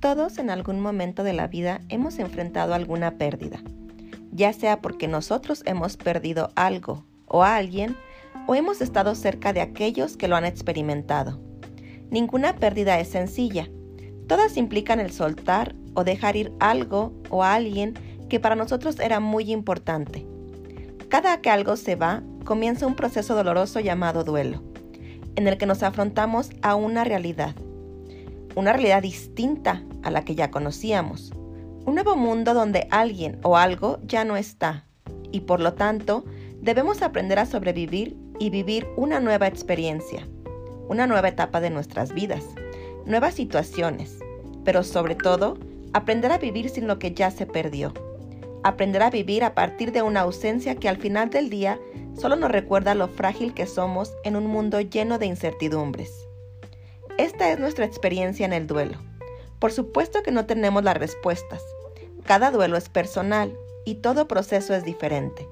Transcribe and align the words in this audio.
Todos 0.00 0.38
en 0.38 0.48
algún 0.48 0.78
momento 0.78 1.24
de 1.24 1.32
la 1.32 1.48
vida 1.48 1.80
hemos 1.88 2.20
enfrentado 2.20 2.72
alguna 2.72 3.18
pérdida, 3.18 3.58
ya 4.30 4.52
sea 4.52 4.80
porque 4.80 5.08
nosotros 5.08 5.64
hemos 5.66 5.96
perdido 5.96 6.50
algo 6.54 7.04
o 7.26 7.42
a 7.42 7.56
alguien 7.56 7.96
o 8.46 8.54
hemos 8.54 8.80
estado 8.80 9.16
cerca 9.16 9.52
de 9.52 9.60
aquellos 9.60 10.16
que 10.16 10.28
lo 10.28 10.36
han 10.36 10.44
experimentado. 10.44 11.40
Ninguna 12.10 12.54
pérdida 12.54 13.00
es 13.00 13.08
sencilla. 13.08 13.68
Todas 14.28 14.56
implican 14.56 15.00
el 15.00 15.10
soltar 15.10 15.74
o 15.94 16.04
dejar 16.04 16.36
ir 16.36 16.52
algo 16.60 17.12
o 17.28 17.42
a 17.42 17.54
alguien 17.54 17.94
que 18.28 18.38
para 18.38 18.54
nosotros 18.54 19.00
era 19.00 19.18
muy 19.18 19.50
importante. 19.50 20.24
Cada 21.08 21.40
que 21.40 21.50
algo 21.50 21.76
se 21.76 21.96
va, 21.96 22.22
comienza 22.44 22.86
un 22.86 22.94
proceso 22.94 23.34
doloroso 23.34 23.80
llamado 23.80 24.22
duelo, 24.22 24.62
en 25.34 25.48
el 25.48 25.58
que 25.58 25.66
nos 25.66 25.82
afrontamos 25.82 26.50
a 26.62 26.76
una 26.76 27.02
realidad, 27.02 27.56
una 28.58 28.72
realidad 28.72 29.02
distinta 29.02 29.84
a 30.02 30.10
la 30.10 30.24
que 30.24 30.34
ya 30.34 30.50
conocíamos, 30.50 31.32
un 31.86 31.94
nuevo 31.94 32.16
mundo 32.16 32.54
donde 32.54 32.88
alguien 32.90 33.38
o 33.44 33.56
algo 33.56 34.00
ya 34.02 34.24
no 34.24 34.36
está, 34.36 34.84
y 35.30 35.42
por 35.42 35.60
lo 35.60 35.74
tanto 35.74 36.24
debemos 36.60 37.02
aprender 37.02 37.38
a 37.38 37.46
sobrevivir 37.46 38.16
y 38.40 38.50
vivir 38.50 38.88
una 38.96 39.20
nueva 39.20 39.46
experiencia, 39.46 40.26
una 40.88 41.06
nueva 41.06 41.28
etapa 41.28 41.60
de 41.60 41.70
nuestras 41.70 42.12
vidas, 42.12 42.42
nuevas 43.06 43.34
situaciones, 43.34 44.18
pero 44.64 44.82
sobre 44.82 45.14
todo 45.14 45.56
aprender 45.92 46.32
a 46.32 46.38
vivir 46.38 46.68
sin 46.68 46.88
lo 46.88 46.98
que 46.98 47.14
ya 47.14 47.30
se 47.30 47.46
perdió, 47.46 47.94
aprender 48.64 49.02
a 49.02 49.10
vivir 49.10 49.44
a 49.44 49.54
partir 49.54 49.92
de 49.92 50.02
una 50.02 50.22
ausencia 50.22 50.74
que 50.74 50.88
al 50.88 50.96
final 50.96 51.30
del 51.30 51.48
día 51.48 51.78
solo 52.20 52.34
nos 52.34 52.50
recuerda 52.50 52.96
lo 52.96 53.06
frágil 53.06 53.54
que 53.54 53.68
somos 53.68 54.12
en 54.24 54.34
un 54.34 54.48
mundo 54.48 54.80
lleno 54.80 55.20
de 55.20 55.26
incertidumbres. 55.26 56.27
Esta 57.18 57.50
es 57.50 57.58
nuestra 57.58 57.84
experiencia 57.84 58.46
en 58.46 58.52
el 58.52 58.68
duelo. 58.68 58.96
Por 59.58 59.72
supuesto 59.72 60.22
que 60.22 60.30
no 60.30 60.46
tenemos 60.46 60.84
las 60.84 60.96
respuestas. 60.96 61.60
Cada 62.24 62.52
duelo 62.52 62.76
es 62.76 62.88
personal 62.88 63.58
y 63.84 63.96
todo 63.96 64.28
proceso 64.28 64.72
es 64.72 64.84
diferente. 64.84 65.48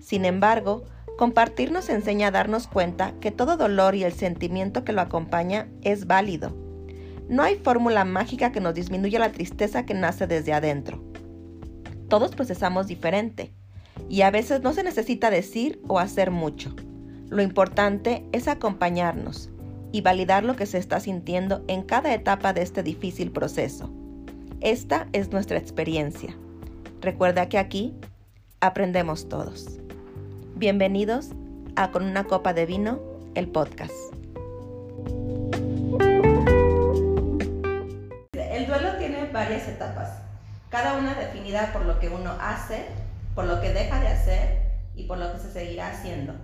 Sin 0.00 0.26
embargo, 0.26 0.84
compartir 1.16 1.72
nos 1.72 1.88
enseña 1.88 2.26
a 2.26 2.30
darnos 2.30 2.66
cuenta 2.66 3.14
que 3.22 3.30
todo 3.30 3.56
dolor 3.56 3.94
y 3.94 4.04
el 4.04 4.12
sentimiento 4.12 4.84
que 4.84 4.92
lo 4.92 5.00
acompaña 5.00 5.70
es 5.80 6.06
válido. 6.06 6.54
No 7.26 7.42
hay 7.42 7.56
fórmula 7.56 8.04
mágica 8.04 8.52
que 8.52 8.60
nos 8.60 8.74
disminuya 8.74 9.18
la 9.18 9.32
tristeza 9.32 9.86
que 9.86 9.94
nace 9.94 10.26
desde 10.26 10.52
adentro. 10.52 11.02
Todos 12.10 12.34
procesamos 12.34 12.86
diferente 12.86 13.54
y 14.10 14.20
a 14.22 14.30
veces 14.30 14.60
no 14.60 14.74
se 14.74 14.82
necesita 14.82 15.30
decir 15.30 15.80
o 15.88 16.00
hacer 16.00 16.30
mucho. 16.30 16.76
Lo 17.30 17.40
importante 17.40 18.26
es 18.32 18.46
acompañarnos 18.46 19.50
y 19.92 20.00
validar 20.02 20.44
lo 20.44 20.56
que 20.56 20.66
se 20.66 20.78
está 20.78 21.00
sintiendo 21.00 21.64
en 21.68 21.82
cada 21.82 22.14
etapa 22.14 22.52
de 22.52 22.62
este 22.62 22.82
difícil 22.82 23.30
proceso. 23.30 23.90
Esta 24.60 25.08
es 25.12 25.30
nuestra 25.30 25.58
experiencia. 25.58 26.36
Recuerda 27.00 27.48
que 27.48 27.58
aquí 27.58 27.94
aprendemos 28.60 29.28
todos. 29.28 29.78
Bienvenidos 30.56 31.30
a 31.76 31.90
Con 31.90 32.04
una 32.04 32.24
copa 32.24 32.52
de 32.52 32.66
vino, 32.66 33.00
el 33.34 33.48
podcast. 33.48 33.94
El 38.32 38.66
duelo 38.66 38.96
tiene 38.98 39.30
varias 39.32 39.68
etapas, 39.68 40.20
cada 40.68 40.98
una 40.98 41.14
definida 41.14 41.72
por 41.72 41.84
lo 41.86 42.00
que 42.00 42.08
uno 42.08 42.32
hace, 42.40 42.86
por 43.34 43.44
lo 43.44 43.60
que 43.60 43.72
deja 43.72 44.00
de 44.00 44.08
hacer 44.08 44.58
y 44.96 45.04
por 45.04 45.18
lo 45.18 45.32
que 45.32 45.38
se 45.38 45.52
seguirá 45.52 45.90
haciendo. 45.90 46.34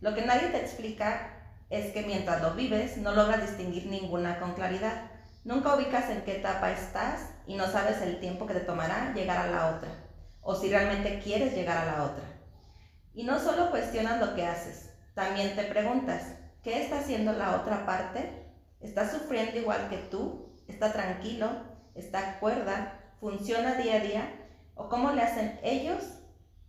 Lo 0.00 0.14
que 0.14 0.24
nadie 0.24 0.48
te 0.48 0.56
explica 0.56 1.29
es 1.70 1.92
que 1.92 2.02
mientras 2.02 2.42
lo 2.42 2.54
vives 2.54 2.96
no 2.98 3.12
logras 3.12 3.42
distinguir 3.42 3.86
ninguna 3.86 4.40
con 4.40 4.54
claridad. 4.54 5.10
Nunca 5.44 5.74
ubicas 5.74 6.10
en 6.10 6.22
qué 6.22 6.38
etapa 6.38 6.72
estás 6.72 7.30
y 7.46 7.54
no 7.54 7.66
sabes 7.66 8.02
el 8.02 8.20
tiempo 8.20 8.46
que 8.46 8.54
te 8.54 8.60
tomará 8.60 9.14
llegar 9.14 9.38
a 9.38 9.50
la 9.50 9.76
otra, 9.76 9.88
o 10.42 10.54
si 10.54 10.68
realmente 10.68 11.20
quieres 11.20 11.54
llegar 11.54 11.78
a 11.78 11.86
la 11.86 12.04
otra. 12.04 12.24
Y 13.14 13.24
no 13.24 13.38
solo 13.38 13.70
cuestionas 13.70 14.20
lo 14.20 14.34
que 14.34 14.44
haces, 14.44 14.90
también 15.14 15.56
te 15.56 15.64
preguntas, 15.64 16.22
¿qué 16.62 16.82
está 16.82 16.98
haciendo 16.98 17.32
la 17.32 17.56
otra 17.56 17.86
parte? 17.86 18.52
¿Está 18.80 19.10
sufriendo 19.10 19.58
igual 19.58 19.88
que 19.88 19.96
tú? 19.96 20.56
¿Está 20.68 20.92
tranquilo? 20.92 21.48
¿Está 21.94 22.38
cuerda? 22.40 23.14
¿Funciona 23.20 23.74
día 23.74 23.96
a 23.96 24.00
día? 24.00 24.34
¿O 24.74 24.88
cómo 24.88 25.12
le 25.12 25.22
hacen 25.22 25.58
ellos 25.62 26.02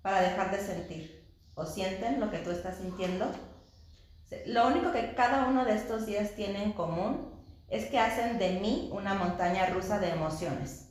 para 0.02 0.22
dejar 0.22 0.52
de 0.52 0.60
sentir? 0.60 1.28
¿O 1.56 1.66
sienten 1.66 2.20
lo 2.20 2.32
que 2.32 2.40
tú 2.40 2.52
estás 2.52 2.78
sintiendo? 2.78 3.32
Lo 4.46 4.68
único 4.68 4.92
que 4.92 5.14
cada 5.14 5.48
uno 5.48 5.66
de 5.66 5.76
estos 5.76 6.06
días 6.06 6.32
tiene 6.36 6.64
en 6.64 6.72
común 6.72 7.32
es 7.68 7.86
que 7.88 8.00
hacen 8.00 8.38
de 8.38 8.60
mí 8.60 8.90
una 8.94 9.14
montaña 9.14 9.68
rusa 9.68 10.00
de 10.00 10.10
emociones. 10.10 10.90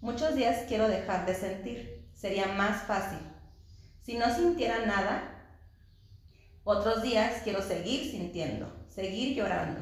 Muchos 0.00 0.34
días 0.34 0.64
quiero 0.68 0.88
dejar 0.88 1.24
de 1.24 1.34
sentir, 1.34 2.10
sería 2.14 2.46
más 2.48 2.82
fácil. 2.82 3.18
Si 4.02 4.18
no 4.18 4.34
sintiera 4.34 4.84
nada, 4.84 5.30
otros 6.62 7.02
días 7.02 7.40
quiero 7.42 7.62
seguir 7.62 8.10
sintiendo, 8.10 8.70
seguir 8.88 9.34
llorando. 9.34 9.80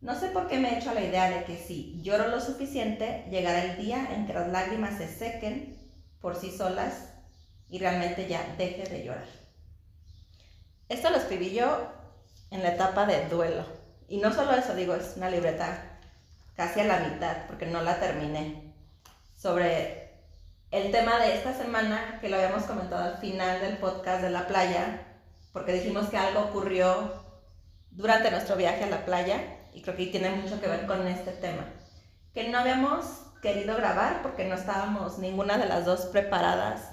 No 0.00 0.18
sé 0.18 0.28
por 0.28 0.48
qué 0.48 0.58
me 0.58 0.70
he 0.70 0.78
hecho 0.78 0.92
la 0.92 1.02
idea 1.02 1.30
de 1.30 1.44
que 1.44 1.56
si 1.56 2.00
lloro 2.02 2.28
lo 2.28 2.40
suficiente, 2.40 3.26
llegará 3.30 3.64
el 3.64 3.78
día 3.78 4.06
en 4.14 4.26
que 4.26 4.34
las 4.34 4.48
lágrimas 4.48 4.98
se 4.98 5.08
sequen 5.08 5.76
por 6.20 6.36
sí 6.36 6.50
solas 6.50 7.14
y 7.68 7.78
realmente 7.78 8.28
ya 8.28 8.54
deje 8.58 8.84
de 8.84 9.04
llorar. 9.04 9.26
Esto 10.88 11.10
lo 11.10 11.16
escribí 11.16 11.50
yo 11.50 11.97
en 12.50 12.62
la 12.62 12.70
etapa 12.70 13.06
de 13.06 13.28
duelo. 13.28 13.64
Y 14.08 14.18
no 14.18 14.32
solo 14.32 14.52
eso, 14.52 14.74
digo, 14.74 14.94
es 14.94 15.14
una 15.16 15.30
libreta 15.30 15.98
casi 16.56 16.80
a 16.80 16.84
la 16.84 17.00
mitad, 17.00 17.46
porque 17.46 17.66
no 17.66 17.82
la 17.82 18.00
terminé, 18.00 18.74
sobre 19.36 20.10
el 20.70 20.90
tema 20.90 21.18
de 21.18 21.34
esta 21.34 21.54
semana, 21.54 22.18
que 22.20 22.28
lo 22.28 22.36
habíamos 22.36 22.64
comentado 22.64 23.04
al 23.04 23.18
final 23.18 23.60
del 23.60 23.78
podcast 23.78 24.22
de 24.22 24.30
la 24.30 24.46
playa, 24.46 25.06
porque 25.52 25.72
dijimos 25.72 26.08
que 26.08 26.18
algo 26.18 26.40
ocurrió 26.40 27.24
durante 27.90 28.30
nuestro 28.30 28.56
viaje 28.56 28.84
a 28.84 28.90
la 28.90 29.04
playa, 29.04 29.40
y 29.72 29.82
creo 29.82 29.96
que 29.96 30.06
tiene 30.06 30.30
mucho 30.30 30.60
que 30.60 30.68
ver 30.68 30.86
con 30.86 31.06
este 31.06 31.32
tema, 31.32 31.64
que 32.34 32.48
no 32.48 32.58
habíamos 32.58 33.04
querido 33.40 33.76
grabar 33.76 34.22
porque 34.22 34.44
no 34.44 34.54
estábamos 34.54 35.18
ninguna 35.18 35.58
de 35.58 35.66
las 35.66 35.84
dos 35.84 36.06
preparadas 36.06 36.90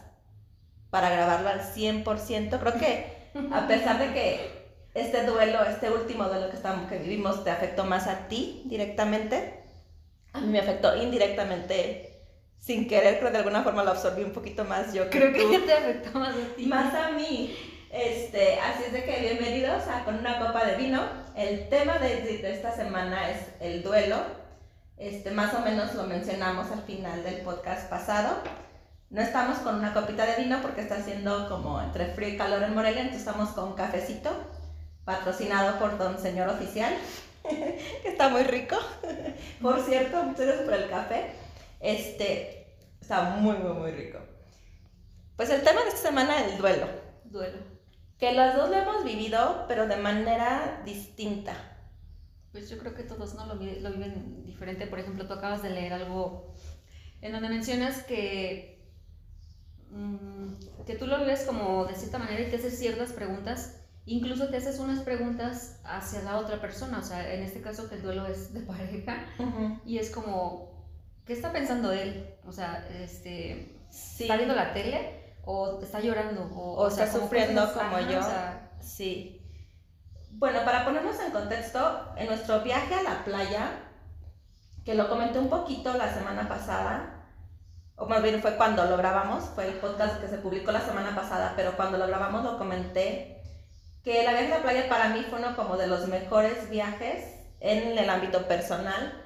para 0.90 1.10
grabarlo 1.10 1.50
al 1.50 1.62
100%. 1.62 2.60
Creo 2.60 2.74
que 2.76 3.32
a 3.52 3.68
pesar 3.68 4.00
de 4.00 4.14
que 4.14 4.55
este 4.96 5.26
duelo, 5.26 5.62
este 5.66 5.92
último 5.92 6.24
duelo 6.24 6.50
que, 6.50 6.56
estamos, 6.56 6.90
que 6.90 6.98
vivimos, 6.98 7.44
te 7.44 7.52
afectó 7.52 7.84
más 7.84 8.08
a 8.08 8.30
ti 8.30 8.64
directamente. 8.66 9.62
A 10.32 10.40
mí 10.40 10.48
me 10.48 10.60
afectó 10.60 10.96
indirectamente, 10.96 12.24
sin 12.60 12.88
querer, 12.88 13.20
creo 13.20 13.30
de 13.30 13.40
alguna 13.40 13.62
forma 13.62 13.84
lo 13.84 13.92
absorbí 13.92 14.24
un 14.24 14.32
poquito 14.32 14.64
más 14.64 14.94
yo. 14.94 15.10
Creo 15.10 15.34
que, 15.34 15.60
te 15.60 15.74
afectó 15.74 16.18
más 16.18 16.34
a 16.34 16.56
ti. 16.56 16.66
Más 16.66 16.94
a 16.94 17.12
mí. 17.12 17.56
Este, 17.92 18.58
así 18.60 18.84
es 18.88 18.94
de 18.94 19.04
que 19.04 19.22
bienvenidos 19.22 19.84
a 19.88 20.04
Con 20.06 20.18
una 20.18 20.40
copa 20.40 20.66
de 20.66 20.78
vino. 20.78 21.02
El 21.36 21.68
tema 21.68 21.98
de, 22.00 22.22
de, 22.22 22.54
esta 22.54 22.74
semana 22.74 23.30
es 23.30 23.40
el 23.60 23.84
duelo. 23.84 24.18
Este, 24.98 25.32
más 25.32 25.54
o 25.56 25.60
menos 25.60 25.94
lo 25.94 26.04
mencionamos 26.04 26.72
al 26.72 26.84
final 26.84 27.22
del 27.22 27.42
podcast 27.42 27.90
pasado. 27.90 28.38
No 29.10 29.22
estamos 29.22 29.58
con 29.60 29.76
una 29.76 29.94
copita 29.94 30.26
de 30.26 30.42
vino 30.42 30.62
porque 30.62 30.82
está 30.82 30.96
haciendo 30.96 31.50
como 31.50 31.82
entre 31.82 32.08
frío 32.08 32.30
y 32.30 32.38
calor 32.38 32.64
en 32.64 32.74
Morelia, 32.74 33.02
entonces 33.02 33.28
estamos 33.28 33.50
con 33.50 33.74
cafecito 33.74 34.32
patrocinado 35.06 35.78
por 35.80 35.98
Don 35.98 36.20
Señor 36.20 36.50
Oficial, 36.50 36.94
que 37.44 38.08
está 38.10 38.30
muy 38.30 38.44
rico. 38.44 38.76
por 39.62 39.80
cierto, 39.82 40.24
muchas 40.24 40.48
gracias 40.48 40.66
por 40.66 40.74
el 40.74 40.90
café. 40.90 41.32
Este, 41.80 42.76
está 43.00 43.36
muy, 43.38 43.58
muy, 43.58 43.74
muy 43.74 43.92
rico. 43.92 44.20
Pues 45.38 45.50
el 45.52 45.62
tema 45.62 45.82
de 45.84 45.90
esta 45.90 46.10
semana 46.10 46.42
es 46.42 46.54
el 46.54 46.58
duelo. 46.58 46.88
Duelo. 47.26 47.58
Que 48.18 48.32
las 48.32 48.56
dos 48.56 48.70
lo 48.70 48.78
hemos 48.78 49.04
vivido, 49.04 49.66
pero 49.68 49.88
de 49.88 49.98
manera 49.98 50.82
distinta. 50.86 51.54
Pues 52.52 52.70
yo 52.70 52.78
creo 52.78 52.96
que 52.96 53.04
todos 53.04 53.36
no 53.36 53.46
lo, 53.46 53.56
lo 53.56 53.92
viven 53.92 54.44
diferente. 54.46 54.88
Por 54.88 55.00
ejemplo, 55.00 55.28
tú 55.28 55.34
acabas 55.34 55.62
de 55.62 55.70
leer 55.70 55.94
algo 55.94 56.54
en 57.22 57.34
donde 57.34 57.50
mencionas 57.50 58.04
que, 58.04 58.90
mmm, 59.92 60.54
que 60.88 60.96
tú 60.96 61.06
lo 61.06 61.20
vives 61.20 61.44
como 61.44 61.86
de 61.86 61.96
cierta 61.96 62.18
manera 62.18 62.42
y 62.42 62.50
te 62.50 62.56
haces 62.56 62.80
ciertas 62.80 63.12
preguntas 63.12 63.85
incluso 64.06 64.50
te 64.50 64.58
haces 64.58 64.80
unas 64.80 65.00
preguntas 65.00 65.80
hacia 65.84 66.22
la 66.22 66.38
otra 66.38 66.62
persona, 66.62 67.00
o 67.00 67.04
sea, 67.04 67.34
en 67.34 67.42
este 67.42 67.62
caso 67.62 67.90
que 67.90 67.96
el 67.96 68.04
duelo 68.04 68.28
es 68.28 68.54
de 68.54 68.62
pareja, 68.62 69.26
y 69.86 69.98
es 69.98 70.12
como, 70.12 70.86
¿qué 71.26 71.34
está 71.34 71.52
pensando 71.52 71.92
él? 71.92 72.36
O 72.46 72.52
sea, 72.52 72.88
este, 73.02 73.76
¿está 73.90 74.38
viendo 74.38 74.56
la 74.56 74.74
tele 74.74 75.36
o 75.44 75.80
está 75.82 76.00
llorando? 76.00 76.44
O, 76.56 76.88
está 76.88 77.12
sufriendo 77.12 77.74
como 77.74 78.00
yo. 78.00 78.20
sí. 78.80 79.42
Bueno, 80.38 80.66
para 80.66 80.84
ponernos 80.84 81.18
en 81.22 81.32
contexto, 81.32 82.14
en 82.18 82.28
nuestro 82.28 82.62
viaje 82.62 82.94
a 82.94 83.04
la 83.04 83.24
playa, 83.24 83.80
que 84.84 84.94
lo 84.94 85.08
comenté 85.08 85.40
un 85.40 85.50
poquito 85.50 85.98
la 85.98 86.14
semana 86.14 86.50
pasada, 86.50 87.26
o 87.96 88.06
más 88.06 88.22
bien 88.22 88.42
fue 88.42 88.58
cuando 88.58 88.84
lo 88.86 88.98
grabamos, 88.98 89.46
fue 89.56 89.70
el 89.70 89.76
podcast 89.76 90.20
que 90.20 90.28
se 90.28 90.38
publicó 90.38 90.74
la 90.74 90.82
semana 90.82 91.16
pasada, 91.16 91.54
pero 91.56 91.78
cuando 91.78 91.98
lo 91.98 92.06
grabamos 92.06 92.44
lo 92.44 92.58
comenté 92.58 93.35
que 94.06 94.24
la 94.24 94.34
viaje 94.34 94.54
a 94.54 94.58
la 94.58 94.64
playa 94.64 94.88
para 94.88 95.10
mí 95.10 95.26
fue 95.28 95.40
uno 95.40 95.56
como 95.56 95.78
de 95.78 95.88
los 95.88 96.08
mejores 96.08 96.70
viajes 96.70 97.26
en 97.60 97.98
el 97.98 98.10
ámbito 98.10 98.48
personal, 98.48 99.22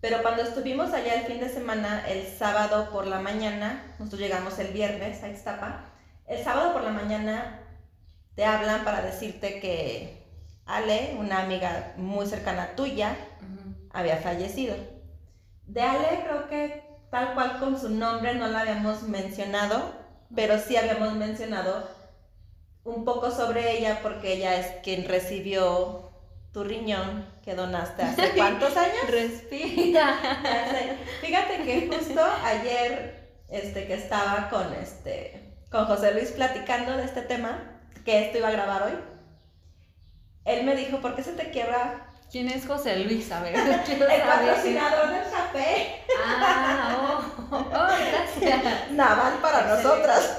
Pero 0.00 0.20
cuando 0.22 0.42
estuvimos 0.42 0.92
allá 0.92 1.14
el 1.14 1.26
fin 1.26 1.38
de 1.38 1.48
semana, 1.48 2.04
el 2.08 2.26
sábado 2.26 2.90
por 2.90 3.06
la 3.06 3.20
mañana, 3.20 3.94
nosotros 4.00 4.20
llegamos 4.20 4.58
el 4.58 4.72
viernes 4.72 5.22
a 5.22 5.28
Ixtapa, 5.28 5.84
el 6.26 6.42
sábado 6.42 6.72
por 6.72 6.82
la 6.82 6.90
mañana 6.90 7.60
te 8.34 8.44
hablan 8.44 8.82
para 8.82 9.02
decirte 9.02 9.60
que 9.60 10.26
Ale, 10.66 11.14
una 11.20 11.42
amiga 11.42 11.92
muy 11.96 12.26
cercana 12.26 12.74
tuya, 12.74 13.14
había 13.92 14.16
fallecido. 14.16 14.74
De 15.66 15.82
Ale 15.82 16.24
creo 16.24 16.48
que 16.48 16.82
tal 17.10 17.34
cual 17.34 17.60
con 17.60 17.78
su 17.78 17.90
nombre 17.90 18.34
no 18.34 18.48
la 18.48 18.60
habíamos 18.60 19.02
mencionado, 19.04 19.94
pero 20.34 20.58
sí 20.58 20.76
habíamos 20.76 21.12
mencionado 21.12 21.86
un 22.84 23.04
poco 23.04 23.30
sobre 23.30 23.78
ella 23.78 24.00
porque 24.02 24.34
ella 24.34 24.56
es 24.56 24.66
quien 24.82 25.06
recibió 25.06 26.10
tu 26.52 26.64
riñón 26.64 27.26
que 27.44 27.54
donaste 27.54 28.02
hace 28.02 28.30
cuántos 28.36 28.76
años? 28.76 29.08
Respira. 29.08 30.18
Fíjate 31.20 31.62
que 31.64 31.88
justo 31.88 32.22
ayer 32.44 33.28
este 33.48 33.86
que 33.86 33.94
estaba 33.94 34.48
con 34.48 34.72
este 34.74 35.54
con 35.70 35.86
José 35.86 36.12
Luis 36.12 36.32
platicando 36.32 36.96
de 36.96 37.04
este 37.04 37.22
tema, 37.22 37.80
que 38.04 38.26
esto 38.26 38.38
iba 38.38 38.48
a 38.48 38.52
grabar 38.52 38.82
hoy. 38.82 38.92
Él 40.44 40.64
me 40.64 40.76
dijo, 40.76 41.00
"¿Por 41.00 41.14
qué 41.16 41.22
se 41.22 41.32
te 41.32 41.50
quiebra 41.50 42.12
¿Quién 42.32 42.48
es 42.48 42.66
José 42.66 42.96
Luis? 43.00 43.30
A 43.30 43.42
ver, 43.42 43.54
el 43.56 44.22
patrocinador 44.22 45.10
del 45.10 45.30
café. 45.30 46.02
Ah, 46.26 47.20
oh, 47.50 47.56
oh, 47.56 47.88
gracias. 48.40 48.90
Naval 48.90 49.34
para 49.42 49.76
nosotras. 49.76 50.38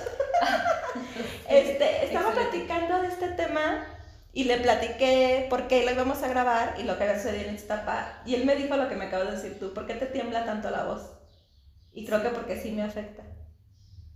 Este, 1.50 2.06
estaba 2.06 2.32
platicando 2.32 3.02
de 3.02 3.08
este 3.08 3.30
tema 3.30 3.86
y 4.32 4.46
le 4.46 4.58
platiqué 4.58 5.48
por 5.50 5.68
qué 5.68 5.86
lo 5.86 5.92
íbamos 5.92 6.24
a 6.24 6.28
grabar 6.28 6.76
y 6.80 6.84
lo 6.84 6.98
que 6.98 7.04
había 7.04 7.18
sucedido 7.18 7.50
en 7.50 7.56
etapa. 7.56 8.22
Y 8.26 8.36
él 8.36 8.46
me 8.46 8.56
dijo 8.56 8.76
lo 8.76 8.90
que 8.90 8.96
me 8.96 9.06
acabas 9.06 9.28
de 9.28 9.36
decir 9.36 9.60
tú, 9.60 9.74
¿por 9.74 9.86
qué 9.86 9.96
te 9.96 10.08
tiembla 10.08 10.46
tanto 10.46 10.70
la 10.70 10.86
voz? 10.86 11.12
Y 11.92 12.06
creo 12.06 12.24
que 12.24 12.30
porque 12.30 12.60
sí 12.60 12.72
me 12.72 12.84
afecta. 12.84 13.24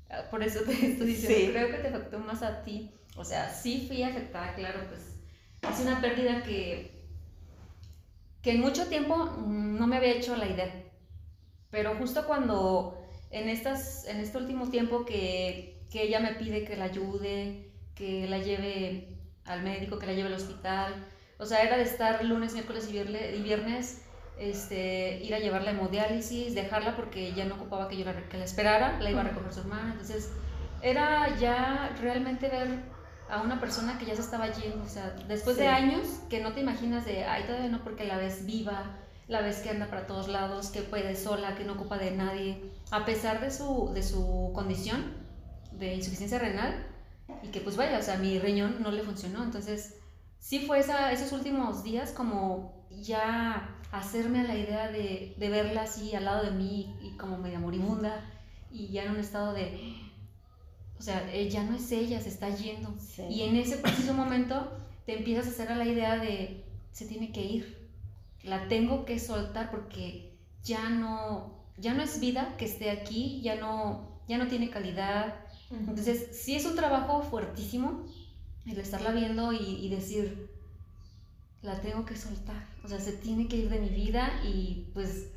Ah, 0.09 0.24
por 0.31 0.44
eso 0.44 0.62
te 0.62 0.71
estoy 0.85 1.07
diciendo, 1.07 1.53
creo 1.53 1.69
que 1.69 1.77
te 1.77 1.88
afectó 1.89 2.19
más 2.19 2.41
a 2.44 2.63
ti. 2.63 2.91
O 3.15 3.25
sea, 3.25 3.53
sí 3.53 3.85
fui 3.88 4.03
afectada, 4.03 4.53
claro, 4.56 4.79
pues 4.89 5.01
es 5.71 5.79
una 5.81 6.00
pérdida 6.01 6.44
que 6.44 6.97
que 8.47 8.53
en 8.53 8.62
mucho 8.62 8.88
tiempo 8.88 9.25
no 9.45 9.88
me 9.88 9.97
había 9.97 10.13
hecho 10.13 10.38
la 10.38 10.47
idea. 10.47 10.71
Pero 11.69 11.95
justo 11.95 12.25
cuando 12.25 12.97
en, 13.29 13.50
estas, 13.50 14.06
en 14.07 14.21
este 14.21 14.38
último 14.38 14.69
tiempo 14.69 15.03
que, 15.03 15.76
que 15.97 16.03
ella 16.03 16.19
me 16.19 16.35
pide 16.35 16.63
que 16.63 16.77
la 16.77 16.85
ayude, 16.85 17.71
que 17.95 18.27
la 18.27 18.38
lleve 18.38 19.17
al 19.45 19.63
médico, 19.63 19.97
que 19.97 20.05
la 20.05 20.13
lleve 20.13 20.27
al 20.27 20.35
hospital, 20.35 20.94
o 21.39 21.45
sea, 21.45 21.63
era 21.63 21.75
de 21.75 21.83
estar 21.83 22.23
lunes, 22.23 22.53
miércoles 22.53 22.88
y 22.91 23.41
viernes, 23.41 24.03
este, 24.38 25.19
ir 25.23 25.33
a 25.33 25.39
llevarla 25.39 25.71
a 25.71 25.73
hemodiálisis, 25.73 26.53
dejarla 26.53 26.95
porque 26.95 27.33
ya 27.33 27.45
no 27.45 27.55
ocupaba 27.55 27.88
que 27.88 27.97
yo 27.97 28.05
la, 28.05 28.13
que 28.29 28.38
la 28.38 28.44
esperara, 28.44 28.99
la 28.99 29.09
iba 29.09 29.21
a 29.21 29.23
recoger 29.23 29.51
su 29.51 29.61
hermana. 29.61 29.94
Entonces, 29.94 30.29
era 30.83 31.35
ya 31.39 31.95
realmente 32.00 32.47
ver 32.47 32.67
a 33.27 33.41
una 33.41 33.59
persona 33.59 33.97
que 33.97 34.05
ya 34.05 34.15
se 34.15 34.21
estaba 34.21 34.51
yendo, 34.53 34.83
o 34.83 34.89
sea, 34.89 35.15
después 35.27 35.57
de 35.57 35.67
años 35.67 36.19
que 36.29 36.41
no 36.41 36.53
te 36.53 36.59
imaginas 36.59 37.05
de, 37.05 37.25
ay, 37.25 37.43
todavía 37.45 37.69
no, 37.69 37.83
porque 37.83 38.05
la 38.05 38.17
ves 38.17 38.45
viva, 38.45 38.97
la 39.27 39.41
ves 39.41 39.61
que 39.61 39.71
anda 39.71 39.88
para 39.88 40.05
todos 40.05 40.27
lados, 40.27 40.69
que 40.69 40.83
puede 40.83 41.15
sola, 41.15 41.55
que 41.55 41.63
no 41.63 41.73
ocupa 41.73 41.97
de 41.97 42.11
nadie, 42.11 42.71
a 42.91 43.03
pesar 43.03 43.41
de 43.41 43.50
su, 43.50 43.91
de 43.95 44.03
su 44.03 44.51
condición 44.53 45.26
de 45.77 45.95
insuficiencia 45.95 46.39
renal, 46.39 46.85
y 47.44 47.47
que 47.50 47.59
pues 47.59 47.75
vaya, 47.75 48.00
o 48.00 48.01
sea, 48.01 48.18
mi 48.18 48.39
riñón 48.39 48.81
no 48.81 48.91
le 48.91 49.03
funcionó, 49.03 49.44
entonces 49.44 49.95
sí 50.39 50.65
fue 50.65 50.79
esa, 50.79 51.12
esos 51.12 51.31
últimos 51.31 51.83
días 51.83 52.12
como 52.12 52.88
ya 52.89 53.75
hacerme 53.91 54.41
a 54.41 54.44
la 54.44 54.56
idea 54.56 54.91
de, 54.91 55.35
de 55.38 55.50
verla 55.50 55.83
así 55.83 56.15
al 56.15 56.25
lado 56.25 56.45
de 56.45 56.51
mí 56.51 56.97
y 57.01 57.18
como 57.18 57.38
media 57.38 57.59
moribunda 57.59 58.25
y 58.71 58.88
ya 58.89 59.03
en 59.03 59.12
un 59.12 59.19
estado 59.19 59.53
de 59.53 60.07
o 61.00 61.01
sea, 61.01 61.31
ya 61.31 61.63
no 61.63 61.75
es 61.75 61.91
ella, 61.91 62.19
se 62.19 62.29
está 62.29 62.50
yendo. 62.50 62.94
Y 63.29 63.44
en 63.44 63.56
ese 63.56 63.77
preciso 63.77 64.13
momento 64.13 64.71
te 65.06 65.18
empiezas 65.18 65.47
a 65.47 65.50
hacer 65.51 65.71
a 65.71 65.75
la 65.75 65.85
idea 65.85 66.18
de, 66.18 66.65
se 66.91 67.06
tiene 67.06 67.31
que 67.31 67.44
ir, 67.44 67.89
la 68.44 68.68
tengo 68.68 69.06
que 69.06 69.19
soltar 69.19 69.69
porque 69.69 70.38
ya 70.63 70.89
no, 70.89 71.53
ya 71.77 71.94
no 71.94 72.01
es 72.01 72.19
vida 72.19 72.56
que 72.57 72.65
esté 72.65 72.89
aquí, 72.89 73.41
ya 73.41 73.56
no, 73.56 74.21
ya 74.27 74.38
no 74.38 74.47
tiene 74.47 74.69
calidad. 74.69 75.35
Entonces, 75.71 76.29
sí 76.31 76.55
es 76.55 76.65
un 76.65 76.75
trabajo 76.75 77.21
fuertísimo 77.21 78.05
el 78.65 78.79
estarla 78.79 79.11
viendo 79.11 79.53
y, 79.53 79.57
y 79.57 79.89
decir, 79.89 80.49
la 81.61 81.79
tengo 81.81 82.05
que 82.05 82.15
soltar, 82.15 82.67
o 82.83 82.87
sea, 82.87 82.99
se 82.99 83.13
tiene 83.13 83.47
que 83.47 83.57
ir 83.57 83.69
de 83.69 83.79
mi 83.79 83.89
vida 83.89 84.41
y 84.45 84.89
pues 84.93 85.27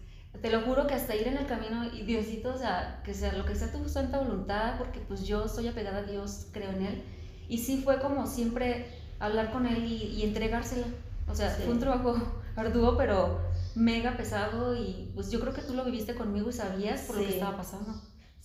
te 0.40 0.50
lo 0.50 0.62
juro 0.62 0.86
que 0.86 0.94
hasta 0.94 1.16
ir 1.16 1.26
en 1.26 1.36
el 1.36 1.46
camino 1.46 1.84
y 1.92 2.02
Diosito, 2.02 2.54
o 2.54 2.58
sea, 2.58 3.02
que 3.04 3.14
sea 3.14 3.32
lo 3.32 3.44
que 3.44 3.56
sea 3.56 3.72
tu 3.72 3.88
santa 3.88 4.18
voluntad, 4.18 4.78
porque 4.78 5.00
pues 5.00 5.26
yo 5.26 5.48
soy 5.48 5.66
apegada 5.68 5.98
a 5.98 6.02
Dios, 6.02 6.46
creo 6.52 6.70
en 6.70 6.86
Él. 6.86 7.02
Y 7.48 7.58
sí 7.58 7.82
fue 7.82 8.00
como 8.00 8.26
siempre 8.26 8.86
hablar 9.18 9.50
con 9.50 9.66
Él 9.66 9.84
y, 9.84 10.22
entregársela. 10.22 10.86
O 11.28 11.34
sea, 11.34 11.50
fue 11.50 11.72
un 11.72 11.80
trabajo 11.80 12.16
arduo, 12.56 12.96
pero 12.96 13.40
mega 13.74 14.16
pesado 14.16 14.76
y 14.76 15.10
pues 15.14 15.30
yo 15.30 15.40
creo 15.40 15.52
que 15.52 15.62
tú 15.62 15.74
lo 15.74 15.84
viviste 15.84 16.14
conmigo 16.14 16.50
y 16.50 16.52
sabías 16.52 17.02
por 17.02 17.16
lo 17.16 17.22
que 17.22 17.34
estaba 17.34 17.56
pasando. 17.56 18.00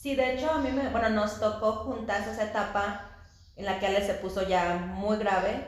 Sí, 0.06 0.14
de 0.14 0.36
hecho 0.36 0.52
a 0.52 0.60
mí 0.60 0.70
me, 0.72 0.90
bueno, 0.90 1.10
nos 1.10 1.40
tocó 1.40 1.78
juntas 1.78 2.28
esa 2.28 2.44
etapa 2.44 3.10
en 3.56 3.66
la 3.66 3.80
que 3.80 3.88
Ale 3.88 4.06
se 4.06 4.14
puso 4.14 4.48
ya 4.48 4.76
muy 4.76 5.18
grave 5.18 5.66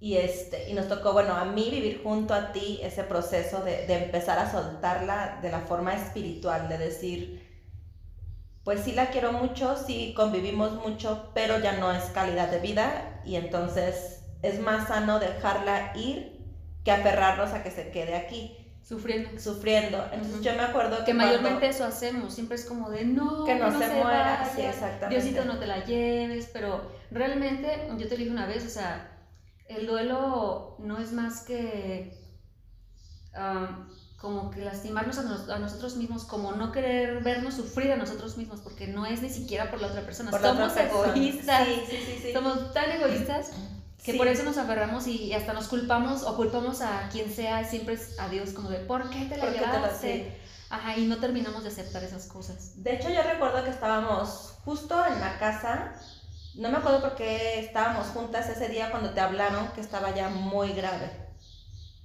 y, 0.00 0.16
este, 0.16 0.70
y 0.70 0.72
nos 0.72 0.88
tocó, 0.88 1.12
bueno, 1.12 1.34
a 1.34 1.44
mí 1.44 1.68
vivir 1.70 2.00
junto 2.02 2.32
a 2.32 2.50
ti 2.52 2.80
ese 2.82 3.04
proceso 3.04 3.60
de, 3.62 3.86
de 3.86 4.04
empezar 4.04 4.38
a 4.38 4.50
soltarla 4.50 5.38
de 5.42 5.50
la 5.50 5.60
forma 5.60 5.92
espiritual, 5.92 6.70
de 6.70 6.78
decir, 6.78 7.46
pues 8.64 8.80
sí 8.80 8.92
la 8.92 9.10
quiero 9.10 9.32
mucho, 9.32 9.76
sí 9.76 10.14
convivimos 10.16 10.72
mucho, 10.76 11.30
pero 11.34 11.58
ya 11.60 11.72
no 11.72 11.92
es 11.92 12.04
calidad 12.04 12.48
de 12.48 12.60
vida 12.60 13.20
y 13.26 13.36
entonces 13.36 14.24
es 14.40 14.60
más 14.60 14.88
sano 14.88 15.18
dejarla 15.18 15.92
ir 15.94 16.42
que 16.86 16.90
aferrarnos 16.90 17.52
a 17.52 17.62
que 17.62 17.70
se 17.70 17.90
quede 17.90 18.16
aquí. 18.16 18.63
Sufriendo. 18.84 19.40
Sufriendo. 19.40 20.04
Entonces 20.12 20.42
yo 20.42 20.52
me 20.52 20.60
acuerdo 20.60 20.98
que... 20.98 21.04
Que 21.06 21.14
mayormente 21.14 21.68
eso 21.68 21.84
hacemos, 21.84 22.34
siempre 22.34 22.56
es 22.56 22.66
como 22.66 22.90
de 22.90 23.04
no, 23.06 23.44
que 23.44 23.54
no, 23.54 23.70
se, 23.70 23.88
muera. 23.88 24.50
Sí, 24.54 24.60
exactamente. 24.60 25.08
Diosito 25.08 25.46
no 25.46 25.58
te 25.58 25.66
la 25.66 25.84
lleves, 25.86 26.50
pero 26.52 26.92
realmente, 27.10 27.88
yo 27.96 28.06
te 28.08 28.16
dije 28.16 28.30
una 28.30 28.46
vez, 28.46 28.66
o 28.66 28.68
sea, 28.68 29.10
el 29.68 29.86
duelo 29.86 30.76
no 30.80 30.98
es 30.98 31.12
más 31.12 31.44
que 31.44 32.22
como 34.18 34.50
que 34.50 34.60
lastimarnos 34.64 35.18
a, 35.18 35.58
nosotros 35.58 35.96
mismos, 35.96 36.24
como 36.24 36.52
no 36.52 36.70
querer 36.70 37.22
vernos 37.22 37.54
sufrir 37.54 37.92
a 37.92 37.96
nosotros 37.96 38.36
mismos, 38.36 38.60
porque 38.60 38.86
no 38.86 39.06
es 39.06 39.22
ni 39.22 39.28
siquiera 39.28 39.70
por 39.70 39.80
la 39.80 39.88
otra 39.88 40.02
persona. 40.02 40.30
Somos 40.30 40.76
egoístas. 40.76 41.68
Somos 42.32 42.72
tan 42.72 42.90
egoístas 42.90 43.52
que 44.04 44.14
por 44.14 44.28
eso 44.28 44.44
nos 44.44 44.58
aferramos 44.58 45.06
y 45.06 45.32
hasta 45.32 45.52
nos 45.52 45.68
culpamos 45.68 46.22
o 46.22 46.36
culpamos 46.36 46.82
a 46.82 47.08
quien 47.10 47.32
sea, 47.32 47.64
siempre 47.64 47.94
es 47.94 48.20
a 48.20 48.28
Dios, 48.28 48.50
como 48.50 48.68
de, 48.68 48.78
¿por 48.78 49.10
qué 49.10 49.24
te 49.24 49.36
la 49.36 49.50
llevaste? 49.50 50.40
Ajá, 50.70 50.96
y 50.96 51.06
no 51.06 51.18
terminamos 51.18 51.62
de 51.62 51.70
aceptar 51.70 52.04
esas 52.04 52.26
cosas. 52.26 52.82
De 52.82 52.94
hecho, 52.94 53.08
yo 53.08 53.22
recuerdo 53.22 53.64
que 53.64 53.70
estábamos 53.70 54.54
justo 54.64 55.04
en 55.06 55.20
la 55.20 55.38
casa 55.38 55.94
no 56.56 56.70
me 56.70 56.78
acuerdo 56.78 57.00
porque 57.00 57.58
estábamos 57.58 58.08
juntas 58.08 58.48
ese 58.48 58.68
día 58.68 58.90
cuando 58.90 59.10
te 59.10 59.20
hablaron 59.20 59.68
que 59.74 59.80
estaba 59.80 60.14
ya 60.14 60.28
muy 60.28 60.72
grave. 60.72 61.10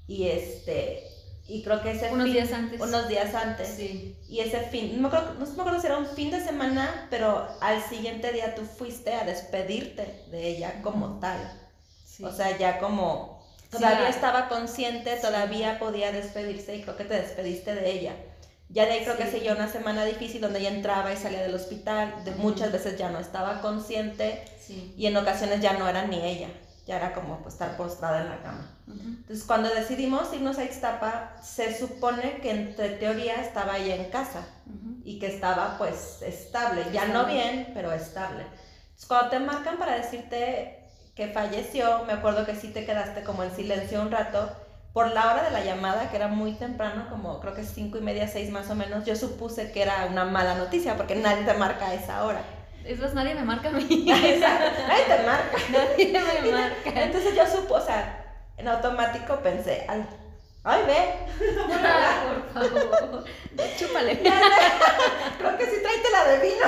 Y 0.07 0.27
este, 0.27 1.03
y 1.47 1.61
creo 1.61 1.81
que 1.83 1.91
ese 1.91 2.11
unos 2.11 2.25
días 2.25 2.51
antes. 2.51 2.81
Unos 2.81 3.07
días 3.07 3.35
antes. 3.35 3.67
Sí. 3.67 4.17
Y 4.27 4.39
ese 4.39 4.61
fin, 4.61 4.95
no 4.95 5.07
me, 5.07 5.15
acuerdo, 5.15 5.39
no 5.39 5.45
me 5.45 5.61
acuerdo 5.61 5.79
si 5.79 5.85
era 5.85 5.97
un 5.97 6.07
fin 6.07 6.31
de 6.31 6.43
semana, 6.43 7.07
pero 7.11 7.47
al 7.61 7.81
siguiente 7.83 8.31
día 8.31 8.55
tú 8.55 8.63
fuiste 8.63 9.13
a 9.13 9.23
despedirte 9.23 10.25
de 10.31 10.47
ella 10.47 10.81
como 10.81 11.19
tal. 11.19 11.68
O 12.21 12.31
sea, 12.31 12.57
ya 12.57 12.79
como 12.79 13.39
todavía 13.69 14.09
estaba 14.09 14.49
consciente, 14.49 15.15
todavía 15.17 15.79
podía 15.79 16.11
despedirse 16.11 16.75
y 16.75 16.81
creo 16.81 16.97
que 16.97 17.05
te 17.05 17.21
despediste 17.21 17.75
de 17.75 17.91
ella. 17.91 18.15
Ya 18.69 18.85
de 18.85 18.91
ahí 18.91 19.03
creo 19.03 19.17
que 19.17 19.25
siguió 19.25 19.53
una 19.53 19.67
semana 19.67 20.05
difícil 20.05 20.41
donde 20.41 20.59
ella 20.59 20.69
entraba 20.69 21.11
y 21.11 21.17
salía 21.17 21.41
del 21.41 21.55
hospital, 21.55 22.23
de 22.23 22.31
muchas 22.35 22.71
veces 22.71 22.97
ya 22.97 23.09
no 23.09 23.19
estaba 23.19 23.61
consciente 23.61 24.43
y 24.95 25.07
en 25.07 25.17
ocasiones 25.17 25.59
ya 25.59 25.73
no 25.73 25.87
era 25.87 26.05
ni 26.05 26.21
ella, 26.21 26.49
ya 26.85 26.97
era 26.97 27.13
como 27.13 27.39
pues, 27.41 27.55
estar 27.55 27.75
postrada 27.77 28.21
en 28.21 28.29
la 28.29 28.43
cama. 28.43 28.75
Entonces 28.87 29.43
cuando 29.45 29.69
decidimos 29.73 30.31
irnos 30.33 30.59
a 30.59 30.65
Ixtapa, 30.65 31.35
se 31.41 31.77
supone 31.77 32.41
que 32.41 32.51
entre 32.51 32.89
teoría 32.89 33.41
estaba 33.41 33.77
ella 33.77 33.95
en 33.95 34.11
casa 34.11 34.45
y 35.03 35.17
que 35.17 35.27
estaba 35.27 35.77
pues 35.79 36.21
estable, 36.21 36.85
ya 36.93 37.07
no 37.07 37.25
bien, 37.25 37.71
pero 37.73 37.91
estable. 37.91 38.43
Entonces 38.43 39.07
cuando 39.07 39.29
te 39.29 39.39
marcan 39.39 39.77
para 39.77 39.95
decirte 39.95 40.78
que 41.19 41.27
falleció, 41.27 42.05
me 42.07 42.13
acuerdo 42.13 42.45
que 42.45 42.55
sí 42.55 42.69
te 42.69 42.85
quedaste 42.85 43.23
como 43.23 43.43
en 43.43 43.53
silencio 43.53 44.01
un 44.01 44.09
rato 44.09 44.49
por 44.93 45.11
la 45.13 45.25
hora 45.29 45.43
de 45.43 45.51
la 45.51 45.65
llamada, 45.65 46.09
que 46.09 46.15
era 46.15 46.29
muy 46.29 46.53
temprano, 46.53 47.07
como 47.09 47.41
creo 47.41 47.53
que 47.53 47.65
cinco 47.65 47.97
y 47.97 48.01
media, 48.01 48.25
seis 48.25 48.49
más 48.51 48.69
o 48.69 48.75
menos, 48.75 49.03
yo 49.03 49.17
supuse 49.17 49.73
que 49.73 49.81
era 49.81 50.05
una 50.09 50.23
mala 50.23 50.55
noticia 50.55 50.95
porque 50.95 51.15
nadie 51.15 51.43
te 51.43 51.53
marca 51.55 51.87
a 51.87 51.93
esa 51.93 52.23
hora. 52.23 52.39
Es 52.85 52.99
más, 52.99 53.13
nadie 53.13 53.35
me 53.35 53.43
marca 53.43 53.67
a 53.67 53.71
mí. 53.73 54.05
nadie 54.07 54.39
te 54.39 55.25
marca. 55.25 55.57
Nadie 55.99 56.41
me 56.41 56.51
marca. 56.57 57.03
Entonces 57.03 57.35
yo 57.35 57.45
supuse, 57.45 57.73
o 57.73 57.85
sea, 57.85 58.25
en 58.55 58.69
automático 58.69 59.35
pensé, 59.43 59.85
ay, 59.89 60.05
Ay, 60.63 60.81
ve. 60.87 61.15
por 61.63 62.69
favor. 62.69 63.23
Chúpale. 63.77 64.19
Creo 64.19 65.57
que 65.57 65.65
sí 65.65 65.81
tráete 65.81 66.09
la 66.11 66.23
de 66.25 66.39
vino. 66.39 66.65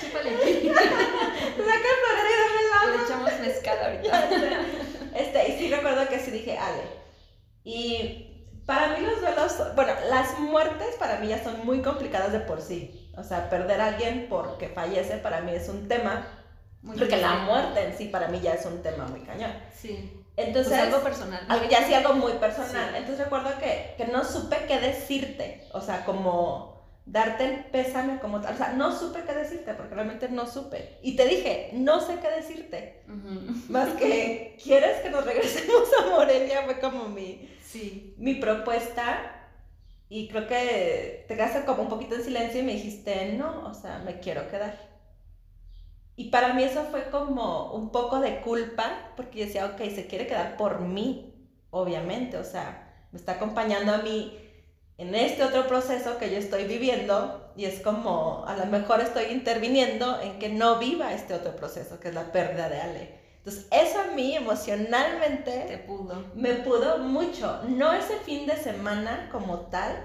Chúpale. 0.00 0.30
Saca 1.54 1.88
el 1.90 1.98
florero 2.00 2.30
y 2.30 2.36
dame 2.40 2.60
el 2.60 2.72
agua. 2.72 2.96
Le 2.96 3.04
echamos 3.04 3.40
mezcal 3.40 3.78
ahorita. 3.84 4.28
Este, 5.14 5.48
y 5.48 5.58
sí 5.58 5.70
recuerdo 5.70 6.08
que 6.08 6.18
sí 6.18 6.30
dije, 6.30 6.53
Ale. 6.66 6.82
Y 7.64 8.30
para 8.66 8.88
mí 8.96 9.04
los 9.04 9.20
duelos, 9.20 9.56
bueno, 9.74 9.92
las 10.08 10.38
muertes 10.38 10.96
para 10.98 11.18
mí 11.18 11.28
ya 11.28 11.42
son 11.42 11.64
muy 11.64 11.82
complicadas 11.82 12.32
de 12.32 12.40
por 12.40 12.60
sí. 12.60 13.10
O 13.16 13.22
sea, 13.22 13.48
perder 13.48 13.80
a 13.80 13.86
alguien 13.88 14.26
porque 14.28 14.68
fallece 14.68 15.18
para 15.18 15.40
mí 15.40 15.52
es 15.54 15.68
un 15.68 15.88
tema. 15.88 16.26
Muy 16.82 16.98
porque 16.98 17.16
la 17.16 17.36
muerte 17.36 17.82
en 17.86 17.96
sí 17.96 18.06
para 18.08 18.28
mí 18.28 18.40
ya 18.40 18.52
es 18.54 18.66
un 18.66 18.82
tema 18.82 19.06
muy 19.06 19.20
cañón. 19.20 19.52
Sí. 19.74 20.20
Entonces, 20.36 20.72
Pues 20.72 20.82
algo 20.82 21.02
personal. 21.02 21.46
algo- 21.48 21.68
ya 21.70 21.86
sí 21.86 21.94
algo 21.94 22.14
muy 22.14 22.32
personal. 22.32 22.90
Sí. 22.90 22.96
Entonces 22.96 23.18
recuerdo 23.24 23.50
que, 23.58 23.94
que 23.96 24.06
no 24.06 24.24
supe 24.24 24.64
qué 24.66 24.80
decirte. 24.80 25.66
O 25.72 25.80
sea, 25.80 26.04
como 26.04 26.73
darte 27.06 27.44
el 27.44 27.64
pésame 27.66 28.18
como 28.18 28.40
tal. 28.40 28.54
O 28.54 28.56
sea, 28.56 28.72
no 28.72 28.96
supe 28.96 29.22
qué 29.26 29.32
decirte 29.34 29.74
porque 29.74 29.94
realmente 29.94 30.28
no 30.28 30.46
supe. 30.46 30.98
Y 31.02 31.16
te 31.16 31.26
dije, 31.26 31.70
no 31.74 32.00
sé 32.00 32.18
qué 32.20 32.30
decirte. 32.30 33.02
Ujú. 33.08 33.54
Más 33.68 33.90
que, 33.90 34.56
¿quieres 34.62 35.00
que 35.02 35.10
nos 35.10 35.24
regresemos 35.24 35.88
a 36.02 36.10
Morelia? 36.10 36.62
Fue 36.64 36.80
como 36.80 37.08
mi, 37.08 37.48
Sí. 37.62 38.14
mi 38.18 38.36
propuesta. 38.36 39.30
Y 40.08 40.28
creo 40.28 40.46
que 40.46 41.24
te 41.28 41.34
quedaste 41.34 41.64
como 41.64 41.82
un 41.82 41.88
poquito 41.88 42.14
en 42.14 42.22
silencio 42.22 42.60
y 42.60 42.64
me 42.64 42.72
dijiste, 42.74 43.32
no, 43.32 43.66
o 43.68 43.74
sea, 43.74 43.98
me 43.98 44.20
quiero 44.20 44.48
quedar. 44.48 44.78
Y 46.16 46.30
para 46.30 46.52
mí 46.54 46.62
eso 46.62 46.84
fue 46.84 47.10
como 47.10 47.72
un 47.72 47.90
poco 47.90 48.20
de 48.20 48.40
culpa, 48.40 49.12
porque 49.16 49.40
yo 49.40 49.46
decía, 49.46 49.66
ok, 49.66 49.78
se 49.92 50.06
quiere 50.06 50.26
quedar 50.28 50.56
por 50.56 50.80
mí, 50.80 51.48
obviamente, 51.70 52.36
o 52.36 52.44
sea, 52.44 53.08
me 53.10 53.18
está 53.18 53.32
acompañando 53.32 53.92
a 53.92 53.98
mí 53.98 54.38
en 54.98 55.14
este 55.14 55.42
otro 55.42 55.66
proceso 55.66 56.18
que 56.18 56.30
yo 56.30 56.38
estoy 56.38 56.64
viviendo 56.64 57.52
y 57.56 57.64
es 57.64 57.80
como, 57.80 58.44
a 58.46 58.56
lo 58.56 58.66
mejor 58.66 59.00
estoy 59.00 59.26
interviniendo 59.26 60.20
en 60.20 60.38
que 60.38 60.48
no 60.48 60.78
viva 60.78 61.12
este 61.12 61.34
otro 61.34 61.56
proceso, 61.56 61.98
que 62.00 62.08
es 62.08 62.14
la 62.14 62.30
pérdida 62.32 62.68
de 62.68 62.80
Ale. 62.80 63.14
Entonces, 63.38 63.66
eso 63.70 64.00
a 64.00 64.14
mí 64.14 64.34
emocionalmente 64.36 65.64
Te 65.68 65.78
pudo. 65.78 66.24
me 66.34 66.54
pudo 66.54 66.98
mucho. 66.98 67.60
No 67.68 67.92
ese 67.92 68.16
fin 68.18 68.46
de 68.46 68.56
semana 68.56 69.28
como 69.32 69.58
tal, 69.68 69.96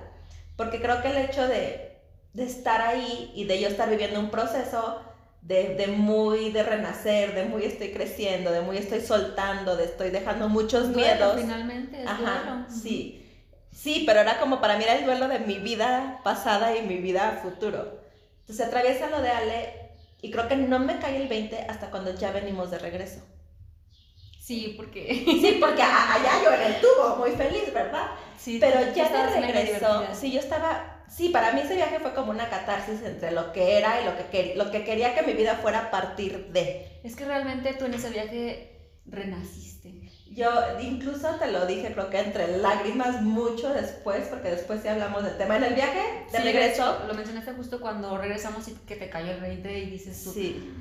porque 0.56 0.82
creo 0.82 1.02
que 1.02 1.10
el 1.10 1.18
hecho 1.18 1.48
de, 1.48 2.02
de 2.34 2.44
estar 2.44 2.82
ahí 2.82 3.32
y 3.36 3.46
de 3.46 3.60
yo 3.62 3.68
estar 3.70 3.90
viviendo 3.90 4.20
un 4.20 4.30
proceso 4.30 5.02
de, 5.42 5.76
de 5.76 5.88
muy 5.88 6.52
de 6.52 6.64
renacer, 6.64 7.34
de 7.34 7.46
muy 7.46 7.64
estoy 7.64 7.92
creciendo, 7.94 8.52
de 8.52 8.62
muy 8.62 8.78
estoy 8.78 9.02
soltando, 9.02 9.78
de 9.78 9.86
estoy 9.86 10.10
dejando 10.10 10.50
muchos 10.50 10.90
miedos. 10.90 11.40
finalmente, 11.40 12.04
es 12.04 12.08
Ajá, 12.08 12.44
duelo. 12.44 12.66
sí. 12.70 13.26
Sí, 13.72 14.04
pero 14.06 14.20
era 14.22 14.40
como 14.40 14.60
para 14.62 14.78
mí 14.78 14.84
era 14.84 14.94
el 14.96 15.06
duelo 15.06 15.28
de 15.28 15.40
mi 15.40 15.58
vida 15.60 16.20
pasada 16.24 16.76
y 16.76 16.84
mi 16.84 16.98
vida 16.98 17.40
futuro. 17.42 18.00
Entonces 18.42 18.68
atraviesa 18.68 19.10
lo 19.10 19.22
de 19.22 19.30
Ale 19.30 19.74
y 20.22 20.32
creo 20.32 20.48
que 20.48 20.56
no 20.56 20.80
me 20.80 21.00
cae 21.00 21.18
el 21.22 21.28
20 21.28 21.58
hasta 21.70 21.90
cuando 21.90 22.14
ya 22.14 22.32
venimos 22.32 22.72
de 22.72 22.80
regreso. 22.80 23.22
Sí, 24.38 24.74
porque. 24.78 25.26
Sí, 25.42 25.58
porque 25.60 25.82
allá 25.84 26.44
yo 26.44 26.54
en 26.54 26.62
el 26.74 26.82
tubo, 26.82 27.18
muy 27.18 27.32
feliz, 27.32 27.72
¿verdad? 27.74 28.08
Sí, 28.38 28.58
Pero 28.60 28.80
ya 28.94 29.10
de 29.10 29.28
regreso, 29.42 30.08
sí, 30.14 30.32
yo 30.32 30.40
estaba, 30.40 31.04
sí, 31.10 31.30
para 31.30 31.52
mí 31.52 31.62
ese 31.62 31.76
viaje 31.76 32.00
fue 32.00 32.14
como 32.14 32.32
una 32.32 32.50
catarsis 32.50 33.02
entre 33.04 33.32
lo 33.32 33.52
que 33.52 33.78
era 33.78 34.02
y 34.02 34.06
lo 34.06 34.16
que, 34.18 34.30
quer- 34.32 34.56
lo 34.56 34.72
que 34.72 34.84
quería 34.84 35.14
que 35.14 35.24
mi 35.24 35.34
vida 35.34 35.56
fuera 35.56 35.80
a 35.80 35.92
partir 35.92 36.48
de. 36.52 36.88
Es 37.04 37.16
que 37.16 37.26
realmente 37.26 37.74
tú 37.74 37.86
en 37.86 37.94
ese 37.96 38.10
viaje 38.10 38.70
renaciste. 39.06 39.79
Yo 40.32 40.50
incluso 40.80 41.28
te 41.36 41.52
lo 41.52 41.66
dije, 41.66 41.92
creo 41.94 42.10
que 42.10 42.20
entre 42.20 42.58
lágrimas 42.58 43.22
mucho 43.22 43.74
después, 43.74 44.28
porque 44.28 44.52
después 44.52 44.82
sí 44.82 44.88
hablamos 44.88 45.24
del 45.24 45.38
tema. 45.38 45.58
En 45.58 45.64
el 45.64 45.74
viaje 45.74 46.26
de 46.32 46.38
Sí, 46.38 46.44
regreso, 46.44 47.00
lo 47.08 47.14
mencionaste 47.14 47.52
justo 47.54 47.80
cuando 47.82 48.18
regresamos 48.18 48.68
y 48.68 48.74
que 48.74 48.96
te 48.96 49.10
cayó 49.10 49.32
el 49.32 49.42
20 49.42 49.80
y 49.80 49.86
dices 49.90 50.24
tú. 50.24 50.32
sí, 50.32 50.72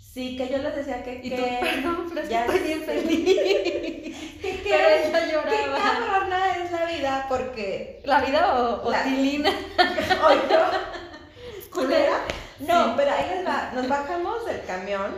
sí, 0.00 0.36
que 0.36 0.48
yo 0.48 0.58
les 0.58 0.74
decía 0.74 1.02
que... 1.04 1.20
Y 1.22 1.30
que 1.30 1.36
tú, 1.36 1.44
perdón, 1.60 2.10
pero 2.14 2.28
ya 2.28 2.44
estoy 2.46 2.60
bien 2.60 2.82
feliz. 2.82 3.24
que, 4.40 4.62
que, 4.62 4.62
Pero 4.64 4.88
ella 4.88 5.42
qué 5.44 5.70
cabrona 5.82 6.56
es 6.56 6.72
la 6.72 6.84
vida, 6.86 7.26
porque... 7.28 8.00
¿La 8.04 8.20
vida 8.22 8.58
o, 8.58 8.88
o 8.88 8.90
La- 8.90 9.04
Tilina? 9.04 9.52
No. 10.08 11.70
¿Culera? 11.72 12.20
No, 12.60 12.84
Sí. 12.86 12.92
pero 12.96 13.10
ahí 13.12 13.26
les 13.36 13.46
va. 13.46 13.70
Nos 13.74 13.86
bajamos 13.88 14.46
del 14.46 14.64
camión 14.64 15.14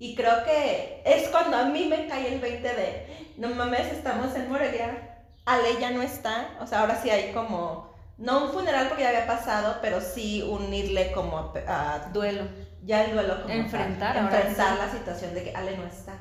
y 0.00 0.16
creo 0.16 0.42
que 0.44 1.02
es 1.04 1.28
cuando 1.28 1.56
a 1.56 1.66
mí 1.66 1.84
me 1.86 2.08
cae 2.08 2.34
el 2.34 2.40
20 2.40 2.68
de, 2.68 3.32
no 3.36 3.50
mames, 3.54 3.92
estamos 3.92 4.34
en 4.34 4.48
Morelia, 4.50 5.18
Ale 5.44 5.78
ya 5.80 5.90
no 5.92 6.02
está, 6.02 6.56
o 6.60 6.66
sea, 6.66 6.80
ahora 6.80 7.00
sí 7.00 7.10
hay 7.10 7.32
como, 7.32 7.88
no 8.18 8.44
un 8.46 8.50
funeral 8.52 8.88
porque 8.88 9.02
ya 9.04 9.10
había 9.10 9.26
pasado, 9.28 9.78
pero 9.80 10.00
sí 10.00 10.42
unirle 10.42 11.12
como 11.12 11.52
a, 11.68 12.10
Duelo. 12.12 12.44
ya 12.82 13.04
el 13.04 13.12
duelo 13.12 13.42
como 13.42 13.54
Enfrentar 13.54 14.14
tal, 14.14 14.24
enfrentar 14.24 14.72
sí. 14.74 14.78
la 14.78 14.90
situación 14.98 15.34
de 15.34 15.44
que 15.44 15.54
Ale 15.54 15.76
no 15.76 15.84
está. 15.86 16.14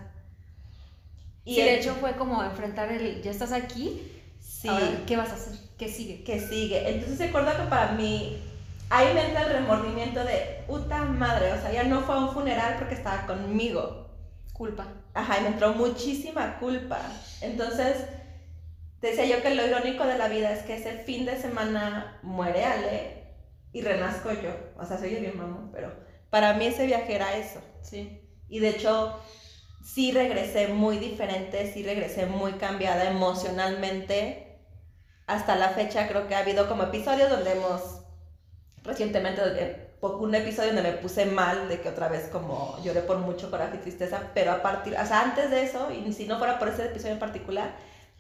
Y 1.46 1.56
de 1.56 1.74
el- 1.76 1.80
hecho 1.80 1.96
fue 1.96 2.14
como 2.16 2.44
enfrentar 2.44 2.92
el, 2.92 3.22
ya 3.24 3.32
estás 3.32 3.52
aquí, 3.52 4.12
sí. 4.42 4.68
ahora, 4.68 4.88
¿qué 5.08 5.16
vas 5.18 5.30
a 5.30 5.36
hacer? 5.36 5.54
¿Qué 5.78 5.88
sigue? 5.88 6.24
que 6.24 6.40
sigue. 6.40 6.90
Entonces 6.90 7.20
recuerdo 7.20 7.52
que 7.56 7.64
para 7.70 7.94
mí, 7.94 8.38
ahí 8.90 9.14
me 9.14 9.26
entra 9.26 9.44
el 9.44 9.54
remordimiento 9.54 10.24
de, 10.24 10.64
puta 10.68 11.04
madre, 11.06 11.54
o 11.54 11.62
sea, 11.62 11.72
ya 11.72 11.84
no 11.84 12.02
fue 12.02 12.16
a 12.16 12.20
un 12.20 12.34
funeral 12.34 12.76
porque 12.78 12.96
estaba 12.96 13.26
conmigo. 13.26 14.08
Culpa. 14.54 14.88
Ajá, 15.14 15.40
y 15.40 15.44
me 15.44 15.48
entró 15.50 15.74
muchísima 15.74 16.60
culpa. 16.60 17.00
Entonces, 17.42 18.06
decía 19.02 19.26
yo 19.26 19.42
que 19.42 19.56
lo 19.56 19.66
irónico 19.66 20.06
de 20.06 20.18
la 20.18 20.28
vida 20.28 20.52
es 20.52 20.64
que 20.64 20.76
ese 20.76 21.04
fin 21.04 21.26
de 21.26 21.38
semana 21.38 22.20
muere 22.24 22.66
Ale 22.66 23.24
y 23.72 23.82
renazco 23.82 24.32
yo. 24.32 24.52
O 24.78 24.86
sea, 24.86 24.98
soy 24.98 25.16
bien 25.16 25.38
mamón, 25.38 25.72
pero 25.72 25.94
para 26.30 26.54
mí 26.54 26.66
ese 26.66 26.86
viaje 26.86 27.16
era 27.16 27.38
eso. 27.38 27.62
Sí. 27.82 28.22
Y 28.50 28.60
de 28.60 28.70
hecho, 28.70 29.20
sí 29.84 30.12
regresé 30.12 30.68
muy 30.68 30.98
diferente, 30.98 31.72
sí 31.72 31.84
regresé 31.84 32.26
muy 32.26 32.54
cambiada 32.54 33.10
emocionalmente. 33.10 34.60
Hasta 35.28 35.56
la 35.56 35.70
fecha 35.70 36.08
creo 36.08 36.28
que 36.28 36.36
ha 36.36 36.40
habido 36.40 36.68
como 36.68 36.84
episodios 36.84 37.30
donde 37.30 37.52
hemos, 37.54 37.99
recientemente, 38.84 39.42
eh, 39.46 39.90
un 40.02 40.34
episodio 40.34 40.74
donde 40.74 40.92
me 40.92 40.98
puse 40.98 41.26
mal, 41.26 41.68
de 41.68 41.82
que 41.82 41.90
otra 41.90 42.08
vez 42.08 42.30
como 42.30 42.80
lloré 42.84 43.02
por 43.02 43.18
mucho 43.18 43.52
coraje 43.52 43.78
y 43.78 43.80
tristeza, 43.80 44.32
pero 44.34 44.52
a 44.52 44.62
partir, 44.62 44.96
o 44.96 45.06
sea, 45.06 45.22
antes 45.22 45.52
de 45.52 45.64
eso, 45.64 45.90
y 45.92 46.12
si 46.14 46.26
no 46.26 46.38
fuera 46.38 46.58
por 46.58 46.70
ese 46.70 46.86
episodio 46.86 47.14
en 47.14 47.20
particular, 47.20 47.72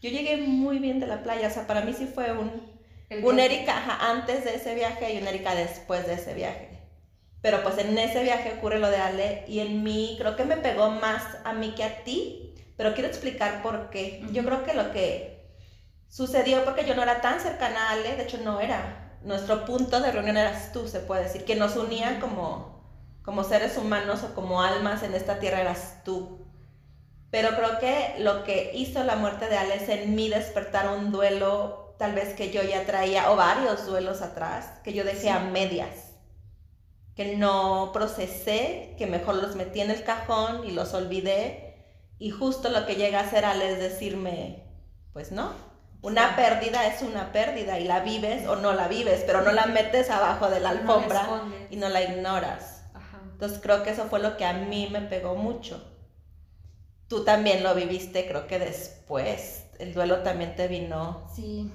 yo 0.01 0.09
llegué 0.09 0.37
muy 0.37 0.79
bien 0.79 0.99
de 0.99 1.07
la 1.07 1.23
playa, 1.23 1.47
o 1.47 1.51
sea, 1.51 1.67
para 1.67 1.81
mí 1.81 1.93
sí 1.93 2.05
fue 2.07 2.31
un, 2.31 2.71
El 3.09 3.21
viaje. 3.21 3.45
Erika 3.45 3.77
ajá, 3.77 4.11
antes 4.11 4.43
de 4.43 4.55
ese 4.55 4.75
viaje 4.75 5.13
y 5.13 5.21
una 5.21 5.29
Erika 5.29 5.55
después 5.55 6.05
de 6.07 6.13
ese 6.13 6.33
viaje. 6.33 6.69
Pero 7.41 7.63
pues 7.63 7.77
en 7.77 7.97
ese 7.97 8.23
viaje 8.23 8.53
ocurre 8.57 8.79
lo 8.79 8.89
de 8.89 8.97
Ale 8.97 9.45
y 9.47 9.59
en 9.59 9.83
mí 9.83 10.15
creo 10.19 10.35
que 10.35 10.43
me 10.43 10.57
pegó 10.57 10.89
más 10.89 11.23
a 11.45 11.53
mí 11.53 11.73
que 11.75 11.83
a 11.83 12.03
ti, 12.03 12.53
pero 12.75 12.93
quiero 12.93 13.07
explicar 13.07 13.61
por 13.61 13.89
qué. 13.89 14.21
Yo 14.31 14.43
creo 14.43 14.63
que 14.63 14.73
lo 14.73 14.91
que 14.91 15.39
sucedió 16.09 16.65
porque 16.65 16.85
yo 16.85 16.95
no 16.95 17.03
era 17.03 17.21
tan 17.21 17.39
cercana 17.39 17.89
a 17.89 17.91
Ale, 17.91 18.15
de 18.15 18.23
hecho 18.23 18.39
no 18.43 18.59
era. 18.59 19.08
Nuestro 19.23 19.65
punto 19.65 19.99
de 19.99 20.11
reunión 20.11 20.37
eras 20.37 20.71
tú, 20.71 20.87
se 20.87 20.99
puede 20.99 21.23
decir, 21.23 21.45
que 21.45 21.55
nos 21.55 21.75
unía 21.75 22.19
como, 22.19 22.83
como 23.23 23.43
seres 23.43 23.77
humanos 23.77 24.23
o 24.23 24.33
como 24.33 24.61
almas 24.61 25.03
en 25.03 25.13
esta 25.13 25.39
tierra 25.39 25.61
eras 25.61 26.01
tú. 26.05 26.45
Pero 27.31 27.49
creo 27.55 27.79
que 27.79 28.15
lo 28.19 28.43
que 28.43 28.71
hizo 28.73 29.03
la 29.03 29.15
muerte 29.15 29.47
de 29.49 29.57
Ale 29.57 29.75
es 29.75 29.89
en 29.89 30.15
mí 30.15 30.29
despertar 30.29 30.89
un 30.97 31.11
duelo, 31.11 31.95
tal 31.99 32.13
vez 32.13 32.33
que 32.33 32.51
yo 32.51 32.63
ya 32.63 32.85
traía, 32.85 33.29
o 33.31 33.35
varios 33.35 33.85
duelos 33.85 34.21
atrás, 34.21 34.79
que 34.83 34.93
yo 34.93 35.03
dejé 35.03 35.21
Sí. 35.23 35.27
a 35.29 35.39
medias, 35.39 36.13
que 37.15 37.35
no 37.35 37.91
procesé, 37.93 38.95
que 38.97 39.05
mejor 39.05 39.35
los 39.35 39.55
metí 39.55 39.81
en 39.81 39.91
el 39.91 40.03
cajón 40.03 40.65
y 40.65 40.71
los 40.71 40.93
olvidé. 40.93 41.65
Y 42.17 42.31
justo 42.31 42.69
lo 42.69 42.85
que 42.85 42.95
llega 42.95 43.19
a 43.19 43.23
hacer 43.23 43.45
Ale 43.45 43.73
es 43.73 43.79
decirme, 43.79 44.63
pues 45.13 45.31
no, 45.31 45.51
una 46.01 46.35
pérdida 46.35 46.87
es 46.87 47.01
una 47.01 47.31
pérdida 47.31 47.77
y 47.79 47.83
la 47.85 47.99
vives 48.01 48.47
o 48.47 48.55
no 48.55 48.73
la 48.73 48.87
vives, 48.87 49.23
pero 49.25 49.41
no 49.41 49.51
la 49.51 49.65
metes 49.65 50.09
abajo 50.09 50.49
de 50.49 50.59
la 50.59 50.69
alfombra 50.69 51.43
y 51.69 51.75
no 51.75 51.89
la 51.89 52.01
ignoras. 52.03 52.83
Ajá. 52.93 53.19
Entonces 53.33 53.59
creo 53.61 53.83
que 53.83 53.89
eso 53.91 54.05
fue 54.05 54.19
lo 54.19 54.37
que 54.37 54.45
a 54.45 54.53
mí 54.53 54.87
me 54.91 55.01
pegó 55.01 55.35
mucho. 55.35 55.83
Tú 57.07 57.23
también 57.23 57.63
lo 57.63 57.73
viviste, 57.75 58.27
creo 58.27 58.47
que 58.47 58.59
después. 58.59 59.65
El 59.79 59.93
duelo 59.93 60.19
también 60.19 60.55
te 60.55 60.67
vino 60.67 61.27
Sí. 61.35 61.71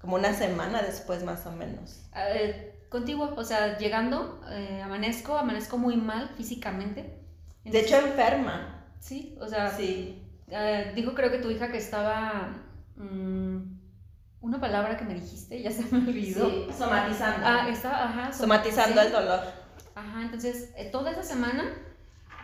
como 0.00 0.16
una 0.16 0.32
semana 0.32 0.82
después 0.82 1.22
más 1.24 1.44
o 1.46 1.52
menos. 1.52 2.02
Eh, 2.16 2.86
contigo, 2.88 3.34
o 3.36 3.44
sea, 3.44 3.76
llegando, 3.78 4.40
eh, 4.50 4.80
amanezco, 4.82 5.36
amanezco 5.36 5.76
muy 5.76 5.96
mal 5.96 6.30
físicamente. 6.36 7.18
De 7.64 7.80
hecho, 7.80 7.96
enferma. 7.96 8.86
sí, 9.00 9.36
o 9.40 9.46
sea, 9.46 9.70
Sí. 9.70 10.24
eh, 10.50 10.92
dijo 10.94 11.14
creo 11.14 11.30
que 11.30 11.38
tu 11.38 11.50
hija 11.50 11.70
que 11.70 11.78
estaba, 11.78 12.48
mm, 12.98 13.78
una 14.40 14.60
palabra 14.60 14.96
que 14.96 15.04
me 15.04 15.14
dijiste, 15.14 15.60
ya 15.62 15.70
se 15.70 15.84
me 15.90 15.98
olvidó. 16.08 16.48
Sí, 16.48 16.66
somatizando. 16.76 17.46
Ah, 17.46 17.68
estaba, 17.68 18.04
ajá. 18.04 18.32
somatizando 18.32 19.00
sí. 19.00 19.06
el 19.06 19.12
dolor. 19.12 19.40
Ajá, 19.94 20.22
entonces, 20.22 20.70
eh, 20.76 20.88
toda 20.92 21.10
esa 21.10 21.24
semana, 21.24 21.64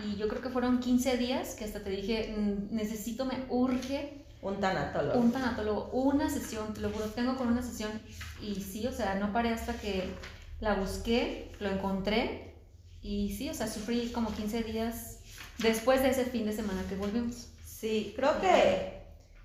y 0.00 0.16
yo 0.16 0.28
creo 0.28 0.42
que 0.42 0.48
fueron 0.48 0.80
15 0.80 1.16
días, 1.16 1.54
que 1.54 1.64
hasta 1.64 1.84
te 1.84 1.90
dije, 1.90 2.34
mm, 2.36 2.74
necesito, 2.74 3.24
me 3.24 3.44
urge 3.48 4.24
Un 4.42 4.60
tanatólogo. 4.60 5.18
Un 5.20 5.32
tanatólogo, 5.32 5.90
una 5.92 6.28
sesión, 6.28 6.74
te 6.74 6.80
lo 6.80 6.90
juro, 6.90 7.06
tengo 7.06 7.36
con 7.36 7.48
una 7.48 7.62
sesión 7.62 7.92
y 8.42 8.56
sí, 8.56 8.86
o 8.86 8.92
sea, 8.92 9.14
no 9.14 9.32
paré 9.32 9.50
hasta 9.50 9.74
que 9.74 10.10
la 10.60 10.74
busqué, 10.74 11.52
lo 11.60 11.70
encontré 11.70 12.54
y 13.00 13.34
sí, 13.36 13.48
o 13.48 13.54
sea, 13.54 13.68
sufrí 13.68 14.10
como 14.12 14.32
15 14.32 14.64
días 14.64 15.20
después 15.58 16.02
de 16.02 16.10
ese 16.10 16.24
fin 16.24 16.44
de 16.44 16.52
semana 16.52 16.82
que 16.88 16.96
volvimos. 16.96 17.48
Sí, 17.64 18.12
creo 18.16 18.40
que 18.40 18.93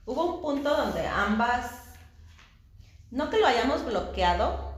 hubo 0.10 0.36
un 0.36 0.42
punto 0.42 0.76
donde 0.76 1.06
ambas, 1.08 1.72
no 3.12 3.30
que 3.30 3.40
lo 3.40 3.48
hayamos 3.48 3.86
bloqueado, 3.86 4.74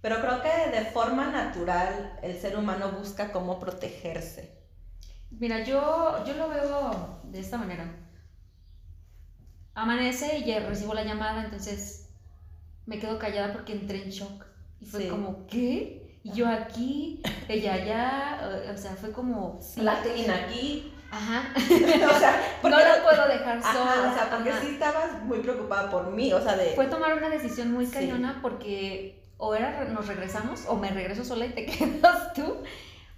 pero 0.00 0.20
creo 0.20 0.42
que 0.42 0.70
de 0.70 0.84
forma 0.86 1.30
natural 1.30 2.18
el 2.22 2.40
ser 2.40 2.56
humano 2.56 2.92
busca 2.92 3.32
cómo 3.32 3.58
protegerse. 3.58 4.56
Mira, 5.30 5.64
yo, 5.64 6.24
yo 6.24 6.34
lo 6.34 6.48
veo 6.48 7.20
de 7.24 7.40
esta 7.40 7.58
manera 7.58 8.06
amanece 9.76 10.38
y 10.38 10.58
recibo 10.58 10.94
la 10.94 11.04
llamada, 11.04 11.44
entonces 11.44 12.08
me 12.86 12.98
quedo 12.98 13.18
callada 13.18 13.52
porque 13.52 13.74
entré 13.74 14.02
en 14.02 14.10
shock. 14.10 14.44
Y 14.80 14.86
fue 14.86 15.08
como, 15.08 15.46
¿qué? 15.46 16.20
Y 16.24 16.32
yo 16.32 16.48
aquí, 16.48 17.22
ella 17.48 17.74
allá, 17.74 18.72
o 18.74 18.76
sea, 18.76 18.96
fue 18.96 19.12
como... 19.12 19.60
La 19.76 19.94
Latina 19.94 20.46
aquí. 20.46 20.92
Ajá. 21.10 21.44
o 21.56 22.18
sea, 22.18 22.58
no 22.62 22.70
la 22.70 23.02
puedo 23.02 23.28
dejar 23.28 23.62
sola. 23.62 24.10
o 24.10 24.14
sea, 24.14 24.30
porque 24.30 24.52
sí 24.60 24.68
estabas 24.74 25.22
muy 25.22 25.38
preocupada 25.38 25.90
por 25.90 26.10
mí, 26.10 26.32
o 26.32 26.40
sea, 26.42 26.56
de... 26.56 26.72
Fue 26.74 26.86
tomar 26.86 27.14
una 27.14 27.28
decisión 27.28 27.72
muy 27.72 27.86
cañona 27.86 28.40
porque 28.42 29.22
o 29.38 29.54
era 29.54 29.84
nos 29.84 30.06
regresamos 30.06 30.64
o 30.66 30.76
me 30.76 30.90
regreso 30.90 31.24
sola 31.24 31.46
y 31.46 31.50
te 31.50 31.66
quedas 31.66 32.32
tú, 32.32 32.56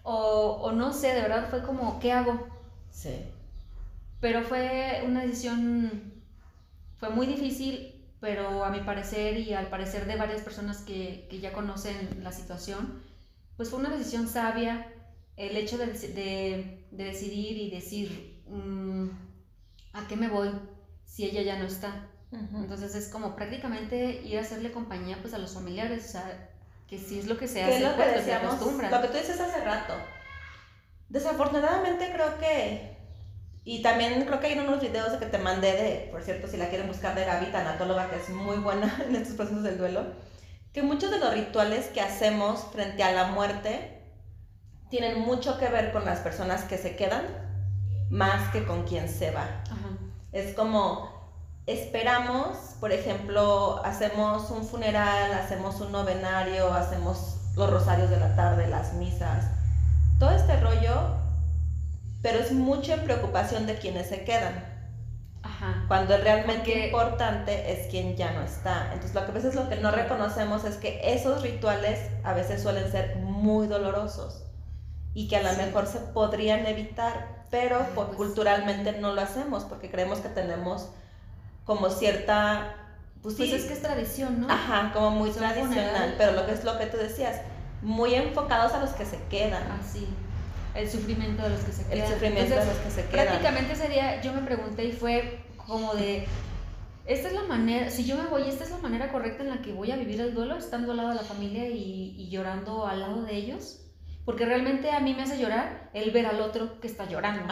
o, 0.02 0.59
o 0.62 0.73
no 0.73 0.92
sé, 0.92 1.14
de 1.14 1.23
verdad 1.23 1.49
fue 1.49 1.62
como, 1.62 1.99
¿qué 2.00 2.12
hago? 2.12 2.49
Sí. 2.90 3.25
Pero 4.21 4.42
fue 4.42 5.02
una 5.07 5.23
decisión 5.23 6.18
fue 6.99 7.11
muy 7.11 7.26
difícil, 7.26 7.95
pero 8.21 8.64
a 8.64 8.71
mi 8.71 8.80
parecer 8.80 9.38
y 9.38 9.54
al 9.54 9.68
parecer 9.68 10.07
de 10.07 10.16
varias 10.16 10.42
personas 10.42 10.78
que, 10.78 11.26
que 11.30 11.38
ya 11.38 11.52
conocen 11.52 12.23
la 12.23 12.33
situación, 12.33 13.02
pues 13.57 13.71
fue 13.71 13.78
una 13.78 13.90
decisión 13.90 14.26
sabia 14.26 14.92
el 15.38 15.57
hecho 15.57 15.78
de, 15.78 15.87
de, 15.87 16.87
de 16.90 17.04
decidir 17.04 17.57
y 17.57 17.71
decir, 17.71 18.42
mm, 18.47 19.09
¿a 19.92 20.07
qué 20.09 20.16
me 20.16 20.28
voy 20.28 20.50
si 21.04 21.25
ella 21.25 21.42
ya 21.42 21.59
no 21.59 21.66
está? 21.66 22.11
Entonces 22.30 22.95
es 22.95 23.09
como 23.09 23.35
prácticamente 23.35 24.21
ir 24.23 24.37
a 24.37 24.42
hacerle 24.42 24.71
compañía 24.71 25.18
pues 25.23 25.33
a 25.33 25.38
los 25.38 25.54
familiares, 25.54 26.04
o 26.04 26.09
sea, 26.09 26.50
que 26.87 26.99
si 26.99 27.18
es 27.18 27.26
lo 27.26 27.38
que 27.38 27.49
se 27.49 27.62
hace, 27.62 27.80
lo 27.80 27.90
que 27.90 28.02
pues, 28.02 28.16
decíamos, 28.16 28.61
Lo 28.61 29.02
que 29.02 29.09
tú 29.09 29.16
dices 29.16 29.40
hace 29.40 29.64
rato. 29.64 29.95
Desafortunadamente 31.09 32.11
creo 32.12 32.38
que 32.38 32.99
y 33.64 33.83
también 33.83 34.25
creo 34.25 34.40
que 34.40 34.47
hay 34.47 34.59
unos 34.59 34.80
videos 34.80 35.12
que 35.18 35.26
te 35.26 35.37
mandé 35.37 35.73
de, 35.73 36.09
por 36.11 36.23
cierto, 36.23 36.49
si 36.49 36.57
la 36.57 36.71
quieren 36.71 36.88
buscar, 36.88 37.14
de 37.14 37.26
Gaby, 37.26 37.52
tanatóloga, 37.52 38.09
que 38.09 38.16
es 38.16 38.30
muy 38.30 38.57
buena 38.57 39.02
en 39.07 39.14
estos 39.14 39.37
procesos 39.37 39.62
del 39.62 39.76
duelo, 39.76 40.14
que 40.73 40.83
muchos 40.83 41.11
de 41.11 41.18
los 41.18 41.35
rituales 41.35 41.87
que 41.88 42.00
hacemos 42.00 42.66
frente 42.73 43.02
a 43.02 43.12
la 43.12 43.26
muerte 43.26 43.98
tienen 44.90 45.21
mucho 45.21 45.59
que 45.59 45.68
ver 45.68 45.92
con 45.92 46.04
las 46.04 46.21
personas 46.21 46.64
que 46.64 46.78
se 46.78 46.97
quedan 46.97 47.25
más 48.11 48.50
que 48.50 48.64
con 48.64 48.85
quien 48.85 49.09
se 49.09 49.30
va. 49.30 49.47
Es 50.33 50.54
como, 50.54 51.11
esperamos, 51.66 52.57
por 52.80 52.92
ejemplo, 52.92 53.83
hacemos 53.85 54.50
un 54.50 54.64
funeral, 54.64 55.33
hacemos 55.35 55.80
un 55.80 55.92
novenario, 55.92 56.73
hacemos 56.73 57.37
los 57.57 57.71
rosarios 57.71 58.11
de 58.11 58.18
la 58.18 58.35
tarde, 58.37 58.66
las 58.68 58.95
misas. 58.95 59.47
Todo 60.18 60.30
este 60.30 60.59
rollo 60.61 61.18
pero 62.23 62.40
es 62.40 62.52
mucho 62.52 62.95
en 62.95 63.04
preocupación 63.04 63.66
de 63.66 63.76
quienes 63.76 64.09
se 64.09 64.25
quedan. 64.25 64.64
Ajá. 65.42 65.85
Cuando 65.87 66.16
realmente 66.16 66.87
importante 66.87 67.73
es 67.73 67.87
quien 67.88 68.16
ya 68.16 68.33
no 68.33 68.42
está. 68.42 68.87
Entonces, 68.92 69.14
lo 69.14 69.24
que 69.24 69.31
a 69.31 69.35
veces 69.35 69.55
lo 69.55 69.68
que 69.68 69.77
no 69.77 69.92
reconocemos 69.92 70.64
es 70.64 70.77
que 70.77 71.01
esos 71.05 71.42
rituales 71.42 72.01
a 72.24 72.33
veces 72.33 72.61
suelen 72.61 72.90
ser 72.90 73.16
muy 73.16 73.68
dolorosos 73.68 74.47
y 75.14 75.29
que 75.29 75.37
a 75.37 75.42
lo 75.42 75.57
mejor 75.59 75.87
se 75.87 75.99
podrían 75.99 76.66
evitar, 76.66 77.44
pero 77.51 77.87
pues 77.94 78.09
culturalmente 78.16 78.92
no 78.92 79.14
lo 79.14 79.21
hacemos 79.21 79.64
porque 79.64 79.90
creemos 79.90 80.21
que 80.21 80.29
tenemos 80.29 80.88
como 81.64 81.90
cierta 81.90 82.75
pues, 83.23 83.35
pues 83.35 83.53
es 83.53 83.64
que 83.64 83.75
es 83.75 83.83
tradición, 83.83 84.40
¿no? 84.40 84.51
Ajá, 84.51 84.92
como 84.92 85.11
muy 85.11 85.31
tradicional, 85.31 86.14
pero 86.16 86.33
lo 86.33 86.47
que 86.47 86.53
es 86.53 86.64
lo 86.64 86.79
que 86.79 86.87
tú 86.87 86.97
decías, 86.97 87.40
muy 87.83 88.14
enfocados 88.14 88.73
a 88.73 88.81
los 88.81 88.90
que 88.90 89.05
se 89.05 89.18
quedan. 89.29 89.62
Así. 89.73 90.07
Ah, 90.75 90.81
el 90.81 90.90
sufrimiento 90.90 91.42
de 91.42 91.51
los 91.51 91.61
que 91.61 91.73
se 91.73 91.85
quedan. 91.85 91.99
El 91.99 92.12
sufrimiento 92.12 92.55
de 92.55 92.64
los 92.64 92.77
que 92.77 92.90
se 92.90 93.05
quedan. 93.07 93.27
Prácticamente 93.27 93.73
ese 93.73 93.88
día 93.88 94.21
yo 94.21 94.33
me 94.33 94.42
pregunté 94.42 94.85
y 94.85 94.92
fue 94.92 95.44
como 95.57 95.94
de, 95.94 96.27
esta 97.07 97.29
es 97.29 97.35
la 97.35 97.42
manera, 97.42 97.90
si 97.90 98.05
yo 98.05 98.16
me 98.16 98.29
voy, 98.29 98.49
esta 98.49 98.64
es 98.64 98.71
la 98.71 98.79
manera 98.79 99.11
correcta 99.11 99.42
en 99.42 99.51
la 99.51 99.62
que 99.62 99.73
voy 99.73 99.90
a 99.90 99.97
vivir 99.97 100.21
el 100.21 100.35
duelo, 100.35 100.57
estando 100.57 100.92
al 100.92 100.99
lado 100.99 101.09
de 101.11 101.14
la 101.16 101.23
familia 101.23 101.66
y, 101.68 102.29
llorando 102.31 102.87
al 102.87 103.01
lado 103.01 103.23
de 103.23 103.35
ellos. 103.35 103.81
Porque 104.29 104.45
realmente 104.45 104.91
a 104.91 105.01
mí 105.01 105.14
me 105.14 105.23
hace 105.23 105.38
llorar 105.38 105.88
el 105.95 106.11
ver 106.11 106.27
al 106.27 106.43
otro 106.43 106.81
que 106.81 106.87
está 106.87 107.09
llorando 107.09 107.51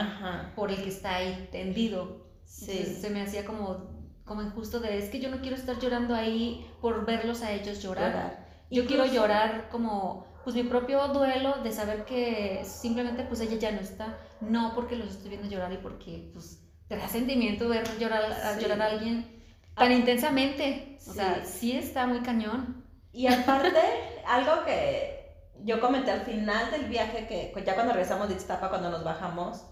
por 0.55 0.71
el 0.71 0.77
que 0.77 0.91
está 0.91 1.15
ahí 1.15 1.49
tendido. 1.51 2.27
Sí. 2.45 2.85
se 3.01 3.09
me 3.09 3.23
hacía 3.23 3.47
como, 3.47 3.89
como 4.27 4.43
injusto 4.43 4.79
de, 4.79 4.99
es 4.99 5.09
que 5.09 5.19
yo 5.19 5.31
no 5.31 5.41
quiero 5.41 5.57
estar 5.57 5.79
llorando 5.79 6.15
ahí 6.15 6.71
por 6.83 7.07
verlos 7.07 7.41
a 7.41 7.53
ellos 7.53 7.83
llorar. 7.83 8.47
Yo 8.71 8.85
quiero 8.85 9.07
llorar 9.07 9.71
como 9.71 10.27
pues 10.45 10.55
mi 10.55 10.65
propio 10.65 11.09
duelo 11.09 11.63
de 11.63 11.73
saber 11.73 12.05
que 12.05 12.61
simplemente 12.63 13.23
pues 13.23 13.41
ella 13.41 13.57
ya 13.57 13.73
no 13.73 13.81
está, 13.81 14.19
no 14.43 14.75
porque 14.75 14.97
los 14.97 15.13
estoy 15.13 15.31
viendo 15.31 15.49
llorar 15.49 15.73
y 15.73 15.79
porque 15.79 16.29
pues 16.35 16.63
te 16.89 16.99
da 16.99 17.09
sentimiento 17.09 17.71
ver 17.71 17.85
llorar, 17.99 18.31
a 18.31 18.61
llorar 18.61 18.83
a 18.83 18.87
alguien 18.89 19.43
tan 19.75 19.93
ah. 19.93 19.95
intensamente, 19.95 20.99
o 21.09 21.15
sea, 21.15 21.43
sí 21.43 21.73
está 21.73 22.07
muy 22.07 22.21
cañón. 22.21 22.85
Y 23.15 23.29
aparte, 23.29 23.81
algo 24.27 24.63
que 24.67 25.16
yo 25.65 25.81
comenté 25.81 26.11
al 26.11 26.23
final 26.23 26.71
del 26.71 26.85
viaje, 26.85 27.27
que 27.27 27.65
ya 27.65 27.75
cuando 27.75 27.93
regresamos 27.93 28.29
de 28.29 28.35
Ixtapa, 28.35 28.69
cuando 28.69 28.91
nos 28.91 29.05
bajamos, 29.05 29.65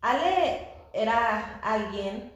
Ale 0.00 0.68
era 0.92 1.60
alguien 1.62 2.32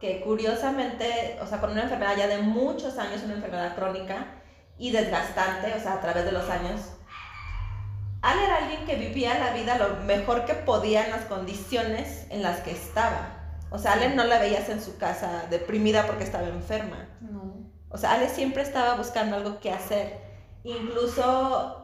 que 0.00 0.20
curiosamente, 0.20 1.38
o 1.40 1.46
sea, 1.46 1.60
con 1.60 1.70
una 1.70 1.82
enfermedad 1.82 2.16
ya 2.16 2.26
de 2.26 2.38
muchos 2.38 2.98
años, 2.98 3.22
una 3.24 3.34
enfermedad 3.34 3.76
crónica, 3.76 4.42
y 4.76 4.90
desgastante, 4.90 5.72
o 5.74 5.80
sea, 5.80 5.94
a 5.94 6.00
través 6.00 6.24
de 6.24 6.32
los 6.32 6.48
años. 6.50 6.80
Ale 8.20 8.44
era 8.44 8.56
alguien 8.58 8.84
que 8.84 8.96
vivía 8.96 9.38
la 9.38 9.52
vida 9.52 9.78
lo 9.78 10.02
mejor 10.04 10.44
que 10.44 10.54
podía 10.54 11.04
en 11.04 11.12
las 11.12 11.24
condiciones 11.26 12.26
en 12.30 12.42
las 12.42 12.60
que 12.60 12.72
estaba. 12.72 13.38
O 13.70 13.78
sea, 13.78 13.92
Ale 13.92 14.14
no 14.14 14.24
la 14.24 14.38
veías 14.38 14.68
en 14.68 14.82
su 14.82 14.98
casa 14.98 15.46
deprimida 15.50 16.06
porque 16.06 16.24
estaba 16.24 16.48
enferma. 16.48 17.08
No. 17.20 17.70
O 17.88 17.96
sea, 17.96 18.12
Ale 18.12 18.28
siempre 18.28 18.62
estaba 18.62 18.96
buscando 18.96 19.36
algo 19.36 19.60
que 19.60 19.70
hacer. 19.70 20.20
Incluso 20.64 21.81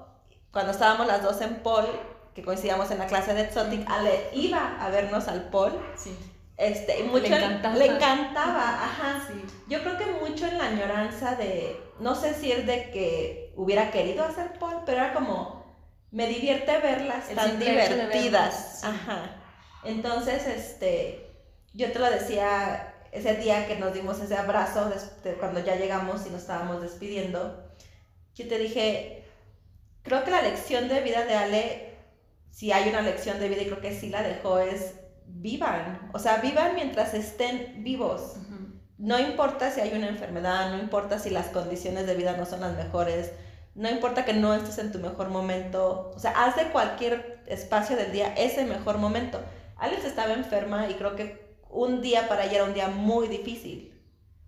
cuando 0.51 0.73
estábamos 0.73 1.07
las 1.07 1.23
dos 1.23 1.41
en 1.41 1.57
Paul, 1.57 1.87
que 2.35 2.43
coincidíamos 2.43 2.91
en 2.91 2.99
la 2.99 3.07
clase 3.07 3.35
de 3.35 3.43
Exotic, 3.43 3.89
Ale 3.89 4.31
iba 4.33 4.77
a 4.81 4.89
vernos 4.91 5.29
al 5.29 5.51
Paul. 5.51 5.73
Sí. 5.97 6.17
Este, 6.57 7.05
mucho 7.05 7.29
le 7.29 7.37
encantaba. 7.37 7.77
Le 7.77 7.87
encantaba, 7.87 8.85
ajá. 8.85 9.25
Sí. 9.29 9.45
Yo 9.69 9.81
creo 9.81 9.97
que 9.97 10.07
mucho 10.07 10.47
en 10.47 10.59
la 10.59 10.65
añoranza 10.65 11.37
de, 11.37 11.81
no 12.01 12.15
sé 12.15 12.35
si 12.35 12.51
es 12.51 12.67
de 12.67 12.91
que 12.91 13.53
hubiera 13.57 13.91
querido 13.91 14.25
hacer 14.25 14.59
Paul, 14.59 14.83
pero 14.85 14.99
era 14.99 15.15
como, 15.15 15.65
me 16.11 16.27
divierte 16.27 16.79
verlas 16.79 17.29
tan 17.35 17.59
divertidas. 17.59 18.83
Ajá. 18.83 19.37
Entonces, 19.85 20.47
este, 20.47 21.31
yo 21.75 21.93
te 21.93 21.99
lo 21.99 22.11
decía 22.11 22.95
ese 23.13 23.37
día 23.37 23.67
que 23.67 23.77
nos 23.77 23.95
dimos 23.95 24.21
ese 24.21 24.37
abrazo, 24.37 24.93
cuando 25.39 25.61
ya 25.61 25.77
llegamos 25.77 26.27
y 26.27 26.31
nos 26.31 26.43
estábamos 26.43 26.83
despidiendo, 26.83 27.73
yo 28.35 28.49
te 28.49 28.59
dije, 28.59 29.28
creo 30.09 30.25
que 30.25 30.31
la 30.31 30.43
lección 30.43 30.89
de 30.89 31.01
vida 31.01 31.25
de 31.25 31.35
Ale, 31.35 31.95
si 32.51 32.73
hay 32.73 32.89
una 32.89 33.03
lección 33.03 33.39
de 33.39 33.49
vida 33.49 33.63
y 33.63 33.67
creo 33.67 33.81
que 33.81 33.99
sí 33.99 34.09
la 34.09 34.23
dejó, 34.23 34.59
es 34.59 34.95
vivan, 35.27 36.11
o 36.13 36.19
sea, 36.19 36.39
vivan 36.39 36.75
mientras 36.75 37.15
estén 37.15 37.85
vivos. 37.85 38.37
No 38.97 39.19
importa 39.21 39.71
si 39.71 39.81
hay 39.81 39.93
una 39.97 40.09
enfermedad, 40.09 40.71
no 40.73 40.79
importa 40.79 41.21
si 41.21 41.31
las 41.31 41.47
condiciones 41.47 42.07
de 42.07 42.17
vida 42.17 42.37
no 42.37 42.47
son 42.47 42.61
las 42.61 42.77
mejores, 42.77 43.31
no 43.77 43.89
importa 43.89 44.25
que 44.25 44.33
no 44.33 44.55
estés 44.55 44.79
en 44.79 44.91
tu 44.91 44.99
mejor 44.99 45.29
momento, 45.29 46.11
o 46.15 46.19
sea, 46.19 46.33
haz 46.33 46.57
de 46.57 46.71
cualquier 46.73 47.45
espacio 47.47 47.97
del 47.97 48.11
día 48.11 48.35
ese 48.37 48.65
mejor 48.65 48.99
momento. 48.99 49.41
Alex 49.77 50.05
estaba 50.05 50.33
enferma 50.33 50.89
y 50.91 50.95
creo 50.95 51.15
que 51.15 51.57
un 51.71 52.01
día 52.01 52.29
para 52.29 52.47
ella 52.47 52.57
era 52.57 52.65
un 52.65 52.75
día 52.75 52.89
muy 52.89 53.29
difícil, 53.29 53.95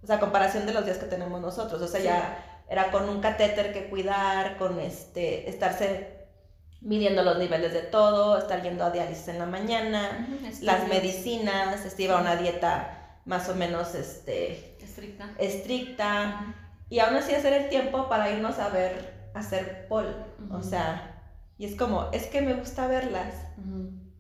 o 0.03 0.07
sea, 0.07 0.19
comparación 0.19 0.67
de 0.67 0.73
los 0.73 0.85
días 0.85 0.99
que 0.99 1.07
tenemos 1.07 1.41
nosotros, 1.41 1.81
o 1.81 1.87
sea, 1.87 2.01
ya 2.01 2.50
era 2.71 2.93
con 2.93 3.09
un 3.09 3.21
catéter 3.21 3.73
que 3.73 3.91
cuidar, 3.91 4.57
con 4.57 4.79
este, 4.79 5.51
estarse 5.51 6.21
midiendo 6.81 7.23
los 7.23 7.37
niveles 7.37 7.73
de 7.73 7.83
todo, 7.83 8.39
estar 8.39 8.63
yendo 8.63 8.85
a 8.85 8.91
diálisis 8.91 9.29
en 9.29 9.41
la 9.41 9.47
mañana, 9.47 10.29
las 10.63 10.89
medicinas, 10.89 11.85
este, 11.85 12.05
iba 12.05 12.17
a 12.17 12.23
una 12.23 12.37
dieta 12.37 13.19
más 13.27 13.49
o 13.49 13.55
menos 13.55 13.95
este, 13.95 14.77
estricta. 14.83 15.31
estricta 15.39 16.55
y 16.89 17.01
aún 17.01 17.17
así 17.17 17.35
hacer 17.35 17.53
el 17.53 17.69
tiempo 17.69 18.09
para 18.09 18.31
irnos 18.31 18.59
a 18.59 18.69
ver, 18.69 19.31
a 19.35 19.41
hacer 19.41 19.87
pol, 19.89 20.07
o 20.51 20.63
sea, 20.63 21.23
y 21.59 21.67
es 21.67 21.77
como, 21.77 22.09
es 22.13 22.27
que 22.27 22.41
me 22.41 22.55
gusta 22.55 22.87
verlas. 22.87 23.35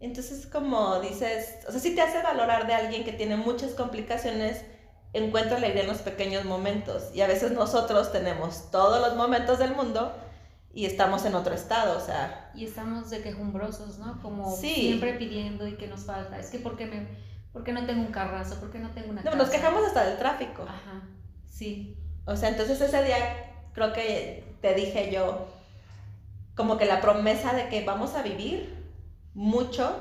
Entonces, 0.00 0.46
como 0.46 1.00
dices, 1.00 1.58
o 1.68 1.70
sea, 1.70 1.80
sí 1.80 1.94
te 1.94 2.00
hace 2.00 2.22
valorar 2.22 2.66
de 2.66 2.74
alguien 2.74 3.04
que 3.04 3.12
tiene 3.12 3.36
muchas 3.36 3.72
complicaciones, 3.72 4.64
encuentra 5.12 5.56
alegría 5.56 5.82
en 5.82 5.88
los 5.88 5.98
pequeños 5.98 6.44
momentos. 6.44 7.10
Y 7.14 7.20
a 7.20 7.26
veces 7.26 7.52
nosotros 7.52 8.12
tenemos 8.12 8.70
todos 8.70 9.00
los 9.00 9.16
momentos 9.16 9.58
del 9.58 9.74
mundo 9.74 10.12
y 10.72 10.86
estamos 10.86 11.24
en 11.24 11.34
otro 11.34 11.54
estado, 11.54 11.98
o 11.98 12.00
sea. 12.00 12.50
Y 12.54 12.64
estamos 12.64 13.10
de 13.10 13.22
quejumbrosos, 13.22 13.98
¿no? 13.98 14.20
Como 14.22 14.56
siempre 14.56 15.14
pidiendo 15.14 15.66
y 15.66 15.76
que 15.76 15.88
nos 15.88 16.04
falta. 16.04 16.38
Es 16.38 16.50
que, 16.50 16.58
¿por 16.58 16.76
qué, 16.76 16.86
me, 16.86 17.08
¿por 17.52 17.64
qué 17.64 17.72
no 17.72 17.86
tengo 17.86 18.02
un 18.02 18.12
carrazo? 18.12 18.60
¿Por 18.60 18.70
qué 18.70 18.78
no 18.78 18.90
tengo 18.90 19.10
una 19.10 19.22
No, 19.22 19.34
nos 19.34 19.50
quejamos 19.50 19.84
hasta 19.84 20.04
del 20.04 20.18
tráfico. 20.18 20.62
Ajá, 20.62 21.02
sí. 21.48 21.96
O 22.24 22.36
sea, 22.36 22.50
entonces 22.50 22.80
ese 22.80 23.02
día 23.02 23.16
creo 23.72 23.92
que 23.92 24.56
te 24.60 24.74
dije 24.74 25.10
yo, 25.12 25.48
como 26.54 26.76
que 26.76 26.84
la 26.84 27.00
promesa 27.00 27.52
de 27.52 27.68
que 27.68 27.84
vamos 27.84 28.14
a 28.14 28.22
vivir 28.22 28.80
mucho 29.34 29.96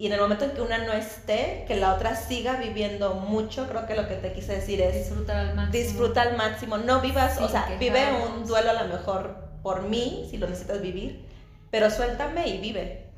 y 0.00 0.06
en 0.06 0.12
el 0.12 0.20
momento 0.20 0.44
en 0.44 0.52
que 0.52 0.60
una 0.60 0.78
no 0.78 0.92
esté, 0.92 1.64
que 1.66 1.74
la 1.74 1.94
otra 1.94 2.14
siga 2.14 2.54
viviendo 2.54 3.14
mucho, 3.14 3.66
creo 3.68 3.84
que 3.84 3.96
lo 3.96 4.06
que 4.06 4.14
te 4.14 4.32
quise 4.32 4.54
decir 4.54 4.80
es 4.80 4.94
disfrutar 4.94 5.36
al 5.36 5.56
máximo. 5.56 5.72
Disfruta 5.72 6.22
al 6.22 6.36
máximo, 6.36 6.78
no 6.78 7.00
vivas, 7.00 7.40
o 7.40 7.48
sea, 7.48 7.66
vive 7.80 8.04
un 8.24 8.46
duelo 8.46 8.70
a 8.70 8.84
lo 8.84 8.94
mejor 8.94 9.48
por 9.60 9.82
mí, 9.82 10.28
si 10.30 10.36
lo 10.36 10.46
necesitas 10.46 10.80
vivir, 10.80 11.26
pero 11.72 11.90
suéltame 11.90 12.46
y 12.46 12.58
vive. 12.58 13.10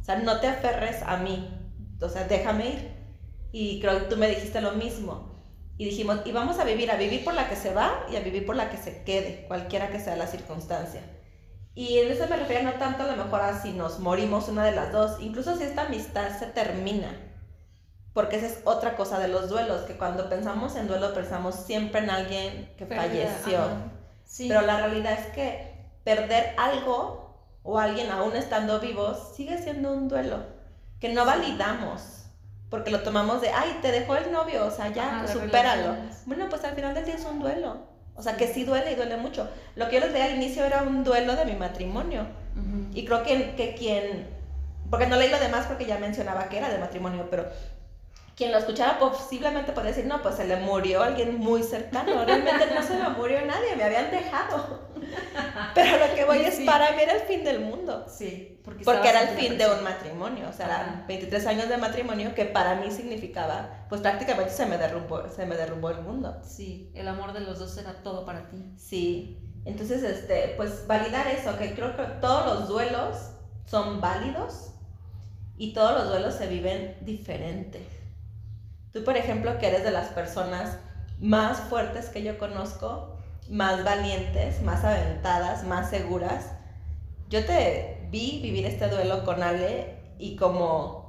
O 0.00 0.04
sea, 0.04 0.18
no 0.18 0.38
te 0.38 0.46
aferres 0.46 1.02
a 1.02 1.16
mí, 1.16 1.50
o 2.00 2.08
sea, 2.08 2.28
déjame 2.28 2.68
ir. 2.68 2.90
Y 3.50 3.80
creo 3.80 3.98
que 3.98 4.04
tú 4.04 4.16
me 4.16 4.28
dijiste 4.28 4.60
lo 4.60 4.72
mismo. 4.72 5.34
Y 5.78 5.86
dijimos, 5.86 6.20
y 6.24 6.30
vamos 6.30 6.60
a 6.60 6.64
vivir, 6.64 6.92
a 6.92 6.96
vivir 6.96 7.24
por 7.24 7.34
la 7.34 7.48
que 7.48 7.56
se 7.56 7.74
va 7.74 8.06
y 8.12 8.14
a 8.14 8.20
vivir 8.20 8.46
por 8.46 8.54
la 8.54 8.70
que 8.70 8.76
se 8.76 9.02
quede, 9.02 9.46
cualquiera 9.48 9.90
que 9.90 9.98
sea 9.98 10.14
la 10.14 10.28
circunstancia. 10.28 11.00
Y 11.74 11.98
en 11.98 12.10
eso 12.10 12.26
me 12.28 12.36
refiero 12.36 12.64
no 12.64 12.74
tanto 12.74 13.04
a 13.04 13.06
lo 13.06 13.16
mejor 13.16 13.40
a 13.40 13.60
si 13.60 13.72
nos 13.72 14.00
morimos 14.00 14.48
una 14.48 14.64
de 14.64 14.72
las 14.72 14.92
dos, 14.92 15.20
incluso 15.20 15.56
si 15.56 15.64
esta 15.64 15.86
amistad 15.86 16.36
se 16.38 16.46
termina. 16.46 17.08
Porque 18.12 18.36
esa 18.36 18.46
es 18.46 18.60
otra 18.64 18.96
cosa 18.96 19.20
de 19.20 19.28
los 19.28 19.48
duelos, 19.48 19.82
que 19.82 19.96
cuando 19.96 20.28
pensamos 20.28 20.74
en 20.74 20.88
duelo 20.88 21.14
pensamos 21.14 21.54
siempre 21.54 22.00
en 22.00 22.10
alguien 22.10 22.74
que 22.76 22.86
falleció. 22.86 23.60
Pero 24.38 24.62
la 24.62 24.78
realidad 24.78 25.12
es 25.12 25.26
que 25.26 25.70
perder 26.02 26.54
algo 26.58 27.36
o 27.62 27.78
alguien 27.78 28.10
aún 28.10 28.34
estando 28.34 28.80
vivos 28.80 29.32
sigue 29.36 29.62
siendo 29.62 29.92
un 29.92 30.08
duelo, 30.08 30.38
que 30.98 31.10
no 31.10 31.24
validamos. 31.24 32.24
Porque 32.68 32.90
lo 32.90 33.02
tomamos 33.02 33.40
de, 33.40 33.50
ay, 33.50 33.78
te 33.82 33.90
dejó 33.90 34.16
el 34.16 34.30
novio, 34.30 34.66
o 34.66 34.70
sea, 34.70 34.88
ya, 34.88 35.26
supéralo. 35.26 35.96
Bueno, 36.26 36.48
pues 36.48 36.64
al 36.64 36.74
final 36.74 36.94
del 36.94 37.04
día 37.04 37.16
es 37.16 37.24
un 37.24 37.40
duelo. 37.40 37.89
O 38.20 38.22
sea, 38.22 38.36
que 38.36 38.46
sí 38.46 38.64
duele 38.64 38.92
y 38.92 38.96
duele 38.96 39.16
mucho. 39.16 39.48
Lo 39.76 39.88
que 39.88 39.94
yo 39.94 40.00
les 40.00 40.12
leí 40.12 40.20
al 40.20 40.34
inicio 40.34 40.62
era 40.62 40.82
un 40.82 41.04
duelo 41.04 41.36
de 41.36 41.46
mi 41.46 41.54
matrimonio. 41.54 42.26
Y 42.92 43.06
creo 43.06 43.22
que, 43.22 43.54
que 43.54 43.74
quien, 43.74 44.28
porque 44.90 45.06
no 45.06 45.16
leí 45.16 45.30
lo 45.30 45.38
demás 45.38 45.64
porque 45.66 45.86
ya 45.86 45.96
mencionaba 45.96 46.50
que 46.50 46.58
era 46.58 46.68
de 46.68 46.76
matrimonio, 46.76 47.28
pero 47.30 47.46
quien 48.36 48.52
lo 48.52 48.58
escuchara 48.58 48.98
posiblemente 48.98 49.72
puede 49.72 49.88
decir, 49.88 50.04
no, 50.04 50.20
pues 50.20 50.34
se 50.34 50.46
le 50.46 50.56
murió 50.56 51.02
alguien 51.02 51.38
muy 51.38 51.62
cercano. 51.62 52.22
Realmente 52.26 52.66
no 52.74 52.82
se 52.82 52.98
me 52.98 53.08
murió 53.08 53.40
nadie, 53.46 53.74
me 53.74 53.84
habían 53.84 54.10
dejado. 54.10 54.90
Pero 55.74 56.06
lo 56.06 56.14
que 56.14 56.26
voy 56.26 56.40
es, 56.40 56.60
para 56.60 56.92
mí 56.92 57.00
era 57.00 57.14
el 57.14 57.22
fin 57.22 57.42
del 57.42 57.60
mundo. 57.60 58.04
Sí, 58.06 58.49
porque, 58.70 58.84
porque 58.84 59.08
era 59.08 59.22
el 59.22 59.38
fin 59.38 59.58
de 59.58 59.66
un 59.66 59.82
matrimonio. 59.82 60.48
O 60.48 60.52
sea, 60.52 60.66
eran 60.66 61.04
23 61.06 61.46
años 61.46 61.68
de 61.68 61.76
matrimonio 61.76 62.34
que 62.34 62.44
para 62.44 62.76
mí 62.76 62.90
significaba, 62.90 63.86
pues 63.88 64.00
prácticamente 64.00 64.52
se 64.52 64.66
me 64.66 64.78
derrumbó, 64.78 65.28
se 65.28 65.44
me 65.46 65.56
derrumbó 65.56 65.90
el 65.90 66.02
mundo. 66.02 66.40
Sí, 66.42 66.92
el 66.94 67.08
amor 67.08 67.32
de 67.32 67.40
los 67.40 67.58
dos 67.58 67.76
era 67.78 68.02
todo 68.02 68.24
para 68.24 68.48
ti. 68.48 68.64
Sí. 68.76 69.38
Entonces, 69.64 70.02
este, 70.02 70.54
pues 70.56 70.86
validar 70.86 71.26
eso, 71.26 71.58
que 71.58 71.74
creo 71.74 71.96
que 71.96 72.04
todos 72.20 72.46
los 72.46 72.68
duelos 72.68 73.32
son 73.66 74.00
válidos 74.00 74.72
y 75.56 75.74
todos 75.74 75.92
los 75.92 76.08
duelos 76.08 76.34
se 76.34 76.46
viven 76.46 76.96
diferentes. 77.02 77.82
Tú, 78.92 79.04
por 79.04 79.16
ejemplo, 79.16 79.58
que 79.58 79.68
eres 79.68 79.84
de 79.84 79.90
las 79.90 80.08
personas 80.08 80.78
más 81.18 81.60
fuertes 81.60 82.08
que 82.08 82.22
yo 82.22 82.38
conozco, 82.38 83.18
más 83.50 83.84
valientes, 83.84 84.62
más 84.62 84.84
aventadas, 84.84 85.64
más 85.64 85.90
seguras. 85.90 86.52
Yo 87.28 87.44
te 87.44 87.99
vi 88.10 88.40
vivir 88.42 88.66
este 88.66 88.88
duelo 88.88 89.24
con 89.24 89.42
Ale 89.42 89.98
y 90.18 90.36
como 90.36 91.00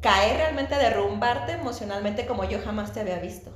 caer 0.00 0.38
realmente, 0.38 0.76
derrumbarte 0.76 1.52
emocionalmente 1.52 2.26
como 2.26 2.44
yo 2.44 2.60
jamás 2.64 2.92
te 2.92 3.00
había 3.00 3.18
visto. 3.18 3.50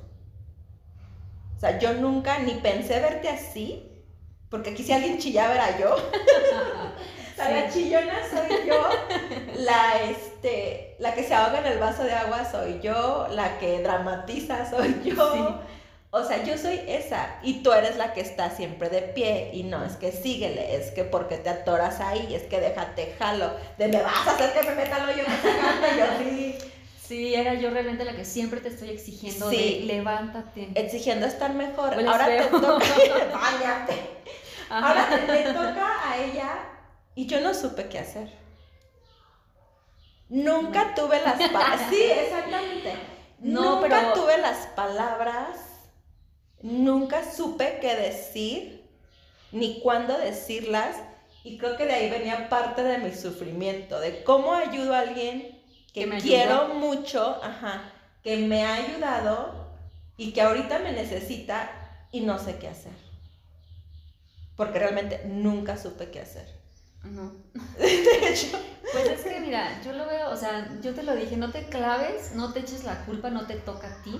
O 1.56 1.58
sea, 1.58 1.78
yo 1.78 1.94
nunca 1.94 2.38
ni 2.40 2.52
pensé 2.54 3.00
verte 3.00 3.28
así, 3.28 4.04
porque 4.50 4.70
aquí 4.70 4.82
si 4.82 4.92
alguien 4.92 5.18
chillaba 5.18 5.54
era 5.54 5.78
yo. 5.78 5.96
La 7.36 7.68
chillona 7.68 8.14
soy 8.30 8.68
yo, 8.68 8.88
la, 9.56 10.02
este, 10.08 10.94
la 11.00 11.14
que 11.14 11.24
se 11.24 11.34
ahoga 11.34 11.58
en 11.58 11.66
el 11.66 11.78
vaso 11.78 12.04
de 12.04 12.12
agua 12.12 12.48
soy 12.48 12.78
yo, 12.80 13.26
la 13.30 13.58
que 13.58 13.82
dramatiza 13.82 14.70
soy 14.70 15.02
yo. 15.04 15.60
O 16.16 16.22
sea, 16.22 16.44
yo 16.44 16.56
soy 16.56 16.80
esa 16.86 17.40
y 17.42 17.64
tú 17.64 17.72
eres 17.72 17.96
la 17.96 18.12
que 18.12 18.20
está 18.20 18.48
siempre 18.48 18.88
de 18.88 19.02
pie 19.02 19.50
y 19.52 19.64
no 19.64 19.84
es 19.84 19.96
que 19.96 20.12
síguele, 20.12 20.76
es 20.76 20.92
que 20.92 21.02
porque 21.02 21.38
te 21.38 21.50
atoras 21.50 21.98
ahí, 21.98 22.32
es 22.32 22.44
que 22.44 22.60
déjate 22.60 23.16
jalo, 23.18 23.50
de 23.78 23.88
me 23.88 24.00
vas 24.00 24.28
a 24.28 24.30
hacer 24.30 24.52
que 24.52 24.62
me 24.62 24.76
meta 24.76 24.96
yo 25.10 25.24
me 25.24 25.98
yo 25.98 26.06
sí. 26.20 26.58
Sí, 27.04 27.34
era 27.34 27.54
yo 27.54 27.68
realmente 27.70 28.04
la 28.04 28.14
que 28.14 28.24
siempre 28.24 28.60
te 28.60 28.68
estoy 28.68 28.90
exigiendo 28.90 29.50
de 29.50 29.80
levántate. 29.86 30.68
Exigiendo 30.76 31.26
estar 31.26 31.52
mejor. 31.52 31.94
Ahora 31.94 32.26
te 32.26 32.44
toca, 32.44 32.60
bañate. 33.32 34.00
Ahora 34.70 35.08
te 35.26 35.52
toca 35.52 36.10
a 36.10 36.16
ella 36.16 36.50
y 37.16 37.26
yo 37.26 37.40
no 37.40 37.52
supe 37.54 37.88
qué 37.88 37.98
hacer. 37.98 38.30
Nunca 40.28 40.94
tuve 40.94 41.20
las 41.20 41.42
palabras. 41.50 41.88
Sí, 41.90 42.04
exactamente. 42.04 42.94
No, 43.40 43.80
Nunca 43.80 44.12
tuve 44.12 44.38
las 44.38 44.68
palabras. 44.68 45.73
Nunca 46.64 47.30
supe 47.30 47.76
qué 47.82 47.94
decir, 47.94 48.88
ni 49.52 49.80
cuándo 49.80 50.16
decirlas. 50.16 50.96
Y 51.42 51.58
creo 51.58 51.76
que 51.76 51.84
de 51.84 51.92
ahí 51.92 52.08
venía 52.08 52.48
parte 52.48 52.82
de 52.82 52.96
mi 52.96 53.14
sufrimiento, 53.14 54.00
de 54.00 54.24
cómo 54.24 54.54
ayudo 54.54 54.94
a 54.94 55.00
alguien 55.00 55.62
que, 55.92 56.06
me 56.06 56.22
quiero 56.22 56.68
mucho, 56.68 57.38
ajá, 57.44 57.92
que 58.22 58.38
me 58.38 58.64
ha 58.64 58.76
ayudado 58.76 59.76
y 60.16 60.32
que 60.32 60.40
ahorita 60.40 60.78
me 60.78 60.92
necesita 60.92 61.70
y 62.10 62.20
no 62.20 62.38
sé 62.38 62.56
qué 62.56 62.68
hacer. 62.68 62.94
Porque 64.56 64.78
realmente 64.78 65.20
nunca 65.26 65.76
supe 65.76 66.10
qué 66.10 66.20
hacer. 66.22 66.48
No. 67.02 67.34
De 67.78 68.30
hecho. 68.30 68.58
Pues 68.92 69.08
es 69.08 69.22
que 69.22 69.40
mira, 69.40 69.82
yo 69.82 69.92
lo 69.92 70.06
veo, 70.06 70.30
o 70.30 70.36
sea, 70.36 70.78
yo 70.80 70.94
te 70.94 71.02
lo 71.02 71.16
dije, 71.16 71.36
no 71.36 71.50
te 71.50 71.66
claves, 71.68 72.36
no 72.36 72.52
te 72.52 72.60
eches 72.60 72.84
la 72.84 73.04
culpa, 73.06 73.28
no 73.28 73.44
te 73.46 73.56
toca 73.56 73.88
a 73.88 74.02
ti. 74.04 74.16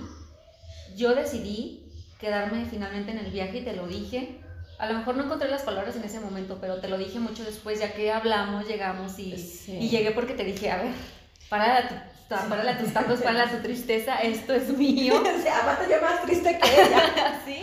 Yo 0.97 1.15
decidí 1.15 1.85
quedarme 2.25 2.65
finalmente 2.65 3.11
en 3.11 3.19
el 3.19 3.31
viaje 3.31 3.59
y 3.59 3.63
te 3.63 3.75
lo 3.75 3.87
dije. 3.87 4.41
A 4.79 4.87
lo 4.87 4.97
mejor 4.97 5.15
no 5.15 5.23
encontré 5.23 5.47
las 5.47 5.61
palabras 5.61 5.95
en 5.95 6.03
ese 6.03 6.19
momento, 6.19 6.57
pero 6.59 6.77
te 6.77 6.89
lo 6.89 6.97
dije 6.97 7.19
mucho 7.19 7.43
después, 7.43 7.79
ya 7.79 7.93
que 7.93 8.11
hablamos, 8.11 8.67
llegamos 8.67 9.17
y, 9.19 9.33
y 9.67 9.89
llegué 9.89 10.11
porque 10.11 10.33
te 10.33 10.43
dije, 10.43 10.71
a 10.71 10.77
ver, 10.77 10.91
para 11.47 12.11
para 12.27 12.77
tus 12.77 12.91
tacos, 12.91 13.21
para 13.21 13.49
tu 13.49 13.61
tristeza, 13.61 14.17
esto 14.17 14.55
es 14.55 14.69
mío. 14.77 15.21
o 15.21 15.41
sea, 15.41 15.61
aparte 15.61 15.85
yo 15.89 16.01
más 16.01 16.23
triste 16.23 16.57
que 16.57 16.81
ella. 16.81 17.41
sí. 17.45 17.61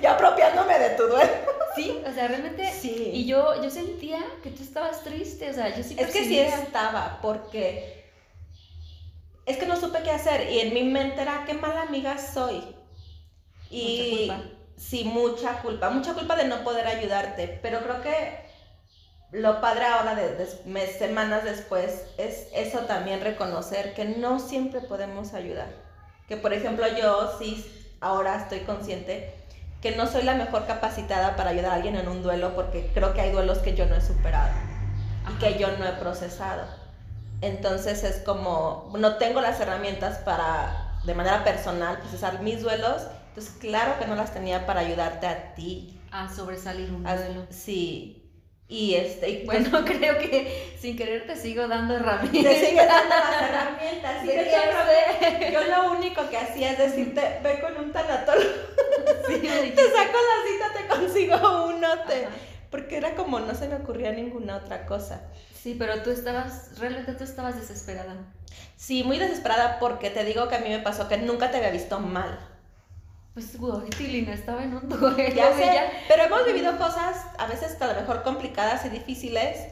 Yo 0.00 0.10
apropiándome 0.10 0.78
de 0.78 0.90
tu 0.90 1.02
duelo. 1.08 1.30
Sí, 1.74 1.98
o 2.08 2.12
sea, 2.12 2.28
realmente. 2.28 2.72
Sí. 2.72 3.10
Y 3.12 3.26
yo, 3.26 3.60
yo 3.62 3.68
sentía 3.70 4.24
que 4.42 4.50
tú 4.50 4.62
estabas 4.62 5.02
triste, 5.02 5.50
o 5.50 5.52
sea, 5.52 5.76
yo 5.76 5.82
sí 5.82 5.96
Es 5.98 6.12
que 6.12 6.24
sí 6.24 6.38
estaba, 6.38 7.18
porque. 7.20 8.00
Es 9.46 9.56
que 9.56 9.66
no 9.66 9.76
supe 9.76 10.02
qué 10.04 10.12
hacer. 10.12 10.48
Y 10.50 10.60
en 10.60 10.72
mi 10.72 10.84
mente 10.84 11.20
era, 11.22 11.44
qué 11.44 11.54
mala 11.54 11.82
amiga 11.82 12.16
soy. 12.18 12.62
Y. 13.70 14.26
Mucha 14.28 14.34
culpa. 14.36 14.56
Sí, 14.76 15.04
mucha 15.04 15.62
culpa. 15.62 15.90
Mucha 15.90 16.14
culpa 16.14 16.36
de 16.36 16.44
no 16.44 16.64
poder 16.64 16.86
ayudarte. 16.86 17.58
Pero 17.62 17.80
creo 17.80 18.02
que 18.02 18.50
lo 19.32 19.60
padre 19.60 19.84
ahora 19.84 20.14
de, 20.14 20.88
semanas 20.98 21.44
después 21.44 22.06
es 22.18 22.48
eso 22.52 22.80
también 22.80 23.20
reconocer 23.20 23.94
que 23.94 24.04
no 24.04 24.40
siempre 24.40 24.80
podemos 24.80 25.34
ayudar. 25.34 25.68
Que 26.28 26.36
por 26.36 26.52
ejemplo 26.52 26.86
yo 26.98 27.38
sí 27.38 27.64
ahora 28.00 28.36
estoy 28.36 28.60
consciente 28.60 29.34
que 29.80 29.96
no 29.96 30.06
soy 30.06 30.22
la 30.22 30.34
mejor 30.34 30.66
capacitada 30.66 31.36
para 31.36 31.50
ayudar 31.50 31.72
a 31.72 31.74
alguien 31.74 31.96
en 31.96 32.08
un 32.08 32.22
duelo 32.22 32.54
porque 32.54 32.90
creo 32.92 33.14
que 33.14 33.20
hay 33.20 33.30
duelos 33.30 33.58
que 33.58 33.74
yo 33.74 33.86
no 33.86 33.94
he 33.94 34.00
superado 34.00 34.52
y 35.30 35.38
que 35.38 35.58
yo 35.58 35.68
no 35.78 35.86
he 35.86 35.92
procesado. 35.92 36.64
Entonces 37.40 38.04
es 38.04 38.18
como, 38.18 38.92
no 38.98 39.16
tengo 39.16 39.40
las 39.40 39.58
herramientas 39.60 40.18
para, 40.18 40.98
de 41.04 41.14
manera 41.14 41.44
personal, 41.44 41.98
procesar 41.98 42.42
mis 42.42 42.60
duelos. 42.60 43.02
Entonces 43.30 43.54
claro 43.58 43.98
que 43.98 44.06
no 44.06 44.14
las 44.14 44.32
tenía 44.32 44.66
para 44.66 44.80
ayudarte 44.80 45.26
a 45.26 45.54
ti. 45.54 45.98
A 46.12 46.28
sobresalir 46.32 46.90
un 46.90 47.02
duelo. 47.04 47.46
Sí, 47.50 48.20
y 48.70 48.94
este, 48.94 49.42
pues 49.44 49.68
bueno, 49.68 49.84
creo 49.98 50.16
que 50.18 50.76
sin 50.80 50.96
querer 50.96 51.26
te 51.26 51.34
sigo 51.36 51.66
dando 51.66 51.96
herramientas. 51.96 52.54
Te 52.54 52.66
sigo 52.66 52.82
dando 52.86 53.16
las 53.16 53.42
herramientas. 53.50 54.22
Sí, 54.22 55.52
yo 55.52 55.64
lo 55.64 55.92
único 55.92 56.30
que 56.30 56.38
hacía 56.38 56.70
es 56.72 56.78
decirte, 56.78 57.40
ve 57.42 57.60
con 57.60 57.76
un 57.76 57.92
tanatólogo. 57.92 58.48
Sí, 59.26 59.38
te 59.40 59.82
saco 59.90 60.18
la 60.18 60.72
cita, 60.72 60.72
te 60.76 60.86
consigo 60.88 61.66
uno, 61.66 61.88
te... 62.06 62.26
porque 62.70 62.96
era 62.96 63.14
como 63.14 63.38
no 63.38 63.54
se 63.54 63.68
me 63.68 63.76
ocurría 63.76 64.10
ninguna 64.10 64.56
otra 64.56 64.86
cosa. 64.86 65.22
Sí, 65.54 65.76
pero 65.78 66.02
tú 66.02 66.10
estabas, 66.10 66.78
realmente 66.78 67.12
tú 67.12 67.22
estabas 67.22 67.56
desesperada. 67.56 68.16
Sí, 68.76 69.04
muy 69.04 69.18
desesperada 69.18 69.78
porque 69.78 70.10
te 70.10 70.24
digo 70.24 70.48
que 70.48 70.56
a 70.56 70.60
mí 70.60 70.68
me 70.68 70.80
pasó 70.80 71.06
que 71.06 71.16
nunca 71.18 71.50
te 71.50 71.58
había 71.58 71.70
visto 71.70 72.00
mal. 72.00 72.38
Pues 73.58 73.90
Tilina 73.96 74.34
estaba 74.34 74.64
en 74.64 74.74
un 74.74 74.88
duelo. 74.88 75.34
Ya 75.34 75.54
sé, 75.54 75.80
pero 76.08 76.24
hemos 76.24 76.44
vivido 76.44 76.76
cosas 76.78 77.26
a 77.38 77.46
veces 77.46 77.80
a 77.80 77.86
lo 77.86 77.94
mejor 77.94 78.22
complicadas 78.22 78.84
y 78.86 78.88
difíciles. 78.90 79.68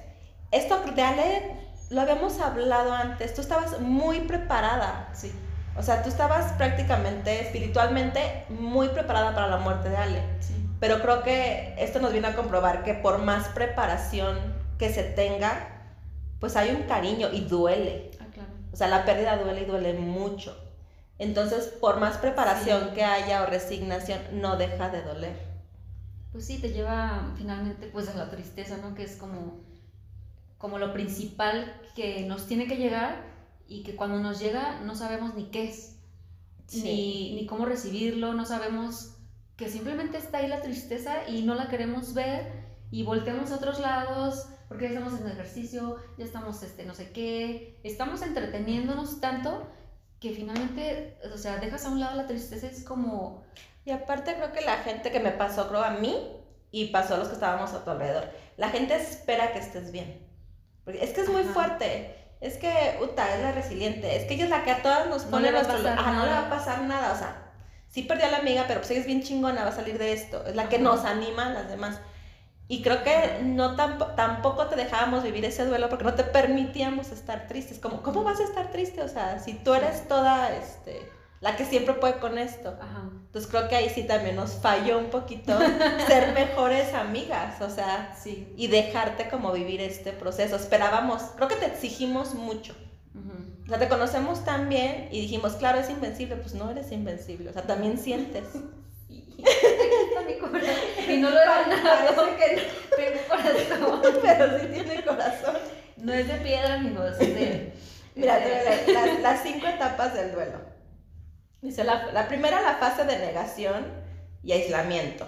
Esto 0.51 0.81
de 0.95 1.03
Ale 1.03 1.57
lo 1.91 2.01
habíamos 2.01 2.41
hablado 2.41 2.93
antes, 2.93 3.35
tú 3.35 3.41
estabas 3.41 3.81
muy 3.81 4.21
preparada. 4.21 5.11
Sí. 5.13 5.33
O 5.77 5.83
sea, 5.83 6.03
tú 6.03 6.09
estabas 6.09 6.53
prácticamente 6.55 7.41
espiritualmente 7.41 8.45
muy 8.49 8.89
preparada 8.89 9.35
para 9.35 9.49
la 9.49 9.59
muerte 9.59 9.89
de 9.91 9.97
Ale. 9.97 10.23
Sí. 10.41 10.55
Pero 10.81 11.01
creo 11.01 11.23
que 11.23 11.75
esto 11.79 12.01
nos 12.01 12.13
viene 12.13 12.29
a 12.29 12.37
comprobar 12.37 12.83
que 12.83 12.95
por 12.95 13.19
más 13.19 13.49
preparación 13.49 14.39
que 14.79 14.93
se 14.93 15.05
tenga, 15.05 15.69
pues 16.41 16.57
hay 16.57 16.71
un 16.71 16.83
cariño 16.85 17.29
y 17.33 17.43
duele. 17.43 18.11
Ah, 18.21 18.27
claro. 18.33 18.51
O 18.73 18.77
sea, 18.77 18.89
la 18.89 19.05
pérdida 19.05 19.37
duele 19.37 19.63
y 19.63 19.65
duele 19.65 19.93
mucho. 19.95 20.57
Entonces, 21.19 21.67
por 21.81 21.99
más 21.99 22.17
preparación 22.19 22.95
que 22.95 23.03
haya 23.03 23.43
o 23.43 23.47
resignación, 23.47 24.21
no 24.33 24.57
deja 24.57 24.89
de 24.89 25.03
doler. 25.03 25.37
Pues 26.33 26.47
sí, 26.47 26.59
te 26.59 26.71
lleva 26.71 27.35
finalmente 27.37 27.89
pues 27.89 28.09
a 28.09 28.15
la 28.15 28.31
tristeza, 28.31 28.77
¿no? 28.77 28.95
Que 28.95 29.03
es 29.03 29.17
como, 29.17 29.61
como 30.59 30.79
lo 30.79 30.93
principal 30.93 31.75
que 31.97 32.25
nos 32.27 32.47
tiene 32.47 32.69
que 32.69 32.77
llegar 32.77 33.25
y 33.67 33.83
que 33.83 33.97
cuando 33.97 34.21
nos 34.21 34.39
llega 34.39 34.81
no 34.81 34.95
sabemos 34.95 35.35
ni 35.35 35.47
qué 35.47 35.69
es, 35.69 35.97
ni, 36.73 37.35
ni 37.35 37.47
cómo 37.47 37.67
recibirlo, 37.67 38.35
no 38.35 38.47
sabemos 38.47 39.17
que 39.57 39.69
simplemente 39.69 40.19
está 40.19 40.39
ahí 40.39 40.49
la 40.49 40.63
tristeza 40.63 41.29
y 41.29 41.43
no 41.43 41.55
la 41.55 41.69
queremos 41.69 42.15
ver 42.15 42.69
y 42.91 43.03
volteamos 43.03 43.51
a 43.51 43.57
otros 43.57 43.81
lados 43.81 44.47
porque 44.69 44.85
ya 44.85 44.91
estamos 44.91 45.19
en 45.19 45.27
ejercicio, 45.27 45.97
ya 46.19 46.25
estamos, 46.25 46.63
este, 46.63 46.85
no 46.85 46.95
sé 46.95 47.11
qué, 47.11 47.81
estamos 47.83 48.23
entreteniéndonos 48.23 49.21
tanto 49.21 49.67
que 50.21 50.33
finalmente, 50.33 51.19
o 51.33 51.39
sea, 51.39 51.59
dejas 51.59 51.85
a 51.85 51.91
un 51.91 52.01
lado 52.01 52.17
la 52.17 52.27
tristeza, 52.27 52.67
es 52.67 52.85
como... 52.85 53.45
Y 53.85 53.91
aparte 53.91 54.35
creo 54.35 54.53
que 54.53 54.61
la 54.61 54.79
gente 54.79 55.11
que 55.11 55.21
me 55.21 55.31
pasó, 55.31 55.69
creo 55.69 55.83
a 55.83 55.91
mí, 55.91 56.39
y 56.71 56.87
pasó 56.87 57.15
a 57.15 57.19
los 57.19 57.29
que 57.29 57.35
estábamos 57.35 57.73
a 57.73 57.85
tu 57.85 57.91
alrededor, 57.91 58.29
la 58.57 58.69
gente 58.69 58.95
espera 58.97 59.53
que 59.53 59.61
estés 59.61 59.93
bien. 59.93 60.27
Porque 60.85 61.03
es 61.03 61.11
que 61.11 61.23
es 61.23 61.29
muy 61.29 61.45
fuerte. 61.45 62.15
Es 62.41 62.57
que, 62.57 62.99
Uta, 63.03 63.35
es 63.35 63.43
la 63.43 63.53
resiliente. 63.53 64.17
Es 64.17 64.25
que 64.25 64.35
ella 64.35 64.45
es 64.45 64.51
la 64.51 64.65
que 64.65 64.71
a 64.71 64.83
todas 64.83 65.09
nos 65.09 65.25
pone 65.25 65.51
no 65.51 65.63
nuestro... 65.63 65.77
Ah, 65.97 66.13
no 66.13 66.27
le 66.27 66.33
va 66.33 66.47
a 66.47 66.51
pasar 66.51 66.83
nada. 66.83 67.13
O 67.13 67.19
sea, 67.19 67.53
sí 67.89 68.03
perdió 68.03 68.27
a 68.27 68.31
la 68.31 68.39
amiga, 68.39 68.65
pero 68.67 68.81
pues 68.81 68.91
ella 68.91 69.01
es 69.01 69.07
bien 69.07 69.23
chingona, 69.23 69.63
va 69.63 69.71
a 69.71 69.73
salir 69.73 69.99
de 69.99 70.13
esto. 70.13 70.45
Es 70.47 70.55
la 70.55 70.69
que 70.69 70.79
nos 70.79 71.05
anima 71.05 71.47
a 71.47 71.53
las 71.53 71.69
demás. 71.69 72.01
Y 72.71 72.83
creo 72.83 73.03
que 73.03 73.41
no 73.43 73.77
tampoco 73.77 74.67
te 74.67 74.77
dejábamos 74.77 75.23
vivir 75.23 75.45
ese 75.47 75.65
duelo 75.65 75.89
porque 75.89 76.05
no 76.05 76.15
te 76.15 76.23
permitíamos 76.23 77.11
estar 77.13 77.47
tristes. 77.49 77.79
Como, 77.79 78.03
¿cómo 78.03 78.25
vas 78.25 78.41
a 78.41 78.45
estar 78.45 78.71
triste? 78.71 79.03
O 79.03 79.09
sea, 79.09 79.39
si 79.39 79.55
tú 79.55 79.73
eres 79.73 80.07
toda 80.07 80.55
este, 80.55 81.11
la 81.41 81.57
que 81.57 81.65
siempre 81.65 81.95
puede 81.95 82.19
con 82.19 82.37
esto. 82.37 82.77
Entonces 83.27 83.51
creo 83.51 83.69
que 83.69 83.77
ahí 83.77 83.89
sí 83.89 84.03
también 84.03 84.37
nos 84.37 84.53
falló 84.53 84.99
un 84.99 85.07
poquito 85.07 85.59
ser 86.07 86.35
mejores 86.35 86.93
amigas, 86.93 87.61
o 87.63 87.71
sea, 87.71 88.15
sí. 88.21 88.53
y 88.57 88.67
dejarte 88.67 89.31
como 89.31 89.51
vivir 89.53 89.81
este 89.81 90.13
proceso. 90.13 90.57
Esperábamos, 90.57 91.23
creo 91.37 91.49
que 91.49 91.57
te 91.57 91.67
exigimos 91.67 92.35
mucho. 92.35 92.75
O 93.65 93.69
sea, 93.69 93.79
te 93.79 93.89
conocemos 93.89 94.45
tan 94.45 94.69
bien 94.69 95.09
y 95.11 95.21
dijimos, 95.21 95.55
claro, 95.55 95.79
es 95.79 95.91
invencible. 95.91 96.37
Pues 96.37 96.55
no 96.55 96.71
eres 96.71 96.93
invencible, 96.93 97.51
o 97.51 97.53
sea, 97.53 97.63
también 97.63 97.99
sientes. 97.99 98.45
y 101.09 101.17
no 101.19 101.31
lo 101.31 101.41
he 101.41 101.47
ganado. 101.47 102.37
que 102.37 102.69
Tengo 102.97 103.21
corazón. 103.29 104.03
Pero 104.23 104.59
sí 104.59 104.67
tiene 104.67 105.05
corazón. 105.05 105.57
No 105.97 106.13
es 106.13 106.29
de 106.29 106.35
piedra, 106.35 106.75
amigos, 106.75 107.13
es 107.21 107.35
de... 107.35 107.73
Mira, 108.15 108.41
las, 108.89 109.21
las 109.21 109.43
cinco 109.43 109.67
etapas 109.67 110.15
del 110.15 110.33
duelo. 110.33 110.59
Dice, 111.61 111.85
la, 111.85 112.07
la 112.13 112.29
primera, 112.29 112.61
la 112.61 112.75
fase 112.75 113.05
de 113.05 113.19
negación 113.19 113.87
y 114.43 114.53
aislamiento, 114.53 115.27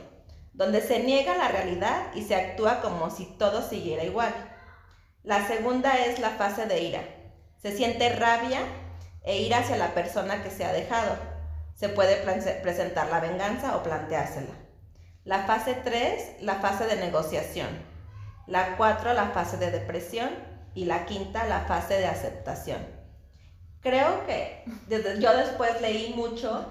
donde 0.52 0.80
se 0.80 1.00
niega 1.00 1.36
la 1.36 1.48
realidad 1.48 2.12
y 2.14 2.22
se 2.22 2.34
actúa 2.34 2.80
como 2.80 3.10
si 3.10 3.26
todo 3.26 3.68
siguiera 3.68 4.04
igual. 4.04 4.32
La 5.22 5.46
segunda 5.46 6.04
es 6.04 6.18
la 6.18 6.30
fase 6.30 6.66
de 6.66 6.82
ira. 6.82 7.02
Se 7.58 7.76
siente 7.76 8.08
rabia 8.10 8.60
e 9.22 9.42
ira 9.42 9.58
hacia 9.58 9.76
la 9.76 9.92
persona 9.94 10.42
que 10.42 10.50
se 10.50 10.64
ha 10.64 10.72
dejado 10.72 11.29
se 11.80 11.88
puede 11.88 12.16
presentar 12.62 13.08
la 13.08 13.20
venganza 13.20 13.74
o 13.74 13.82
planteársela. 13.82 14.52
La 15.24 15.44
fase 15.46 15.72
3, 15.82 16.42
la 16.42 16.56
fase 16.56 16.86
de 16.86 16.96
negociación. 16.96 17.68
La 18.46 18.76
4, 18.76 19.14
la 19.14 19.28
fase 19.28 19.56
de 19.56 19.70
depresión. 19.70 20.28
Y 20.74 20.84
la 20.84 21.06
quinta, 21.06 21.46
la 21.46 21.60
fase 21.60 21.94
de 21.94 22.06
aceptación. 22.06 22.86
Creo 23.80 24.26
que 24.26 24.62
desde, 24.88 25.20
yo 25.20 25.34
después 25.34 25.80
leí 25.80 26.12
mucho, 26.14 26.66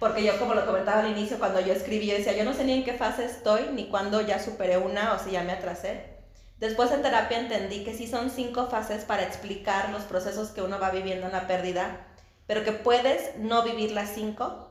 porque 0.00 0.24
yo 0.24 0.38
como 0.38 0.54
lo 0.54 0.64
comentaba 0.64 1.00
al 1.00 1.10
inicio, 1.10 1.38
cuando 1.38 1.60
yo 1.60 1.74
escribí, 1.74 2.06
yo 2.06 2.16
decía, 2.16 2.32
yo 2.32 2.44
no 2.44 2.54
sé 2.54 2.64
ni 2.64 2.72
en 2.72 2.84
qué 2.84 2.94
fase 2.94 3.26
estoy, 3.26 3.68
ni 3.74 3.88
cuándo 3.90 4.22
ya 4.22 4.38
superé 4.38 4.78
una 4.78 5.12
o 5.12 5.18
si 5.18 5.32
ya 5.32 5.44
me 5.44 5.52
atrasé. 5.52 6.16
Después 6.58 6.90
en 6.90 7.02
terapia 7.02 7.38
entendí 7.38 7.84
que 7.84 7.94
sí 7.94 8.06
son 8.06 8.30
cinco 8.30 8.68
fases 8.68 9.04
para 9.04 9.24
explicar 9.24 9.90
los 9.90 10.04
procesos 10.04 10.48
que 10.48 10.62
uno 10.62 10.80
va 10.80 10.90
viviendo 10.90 11.26
en 11.26 11.32
la 11.32 11.46
pérdida 11.46 12.06
pero 12.52 12.66
que 12.66 12.72
puedes 12.72 13.34
no 13.38 13.62
vivir 13.62 13.92
las 13.92 14.10
cinco, 14.10 14.68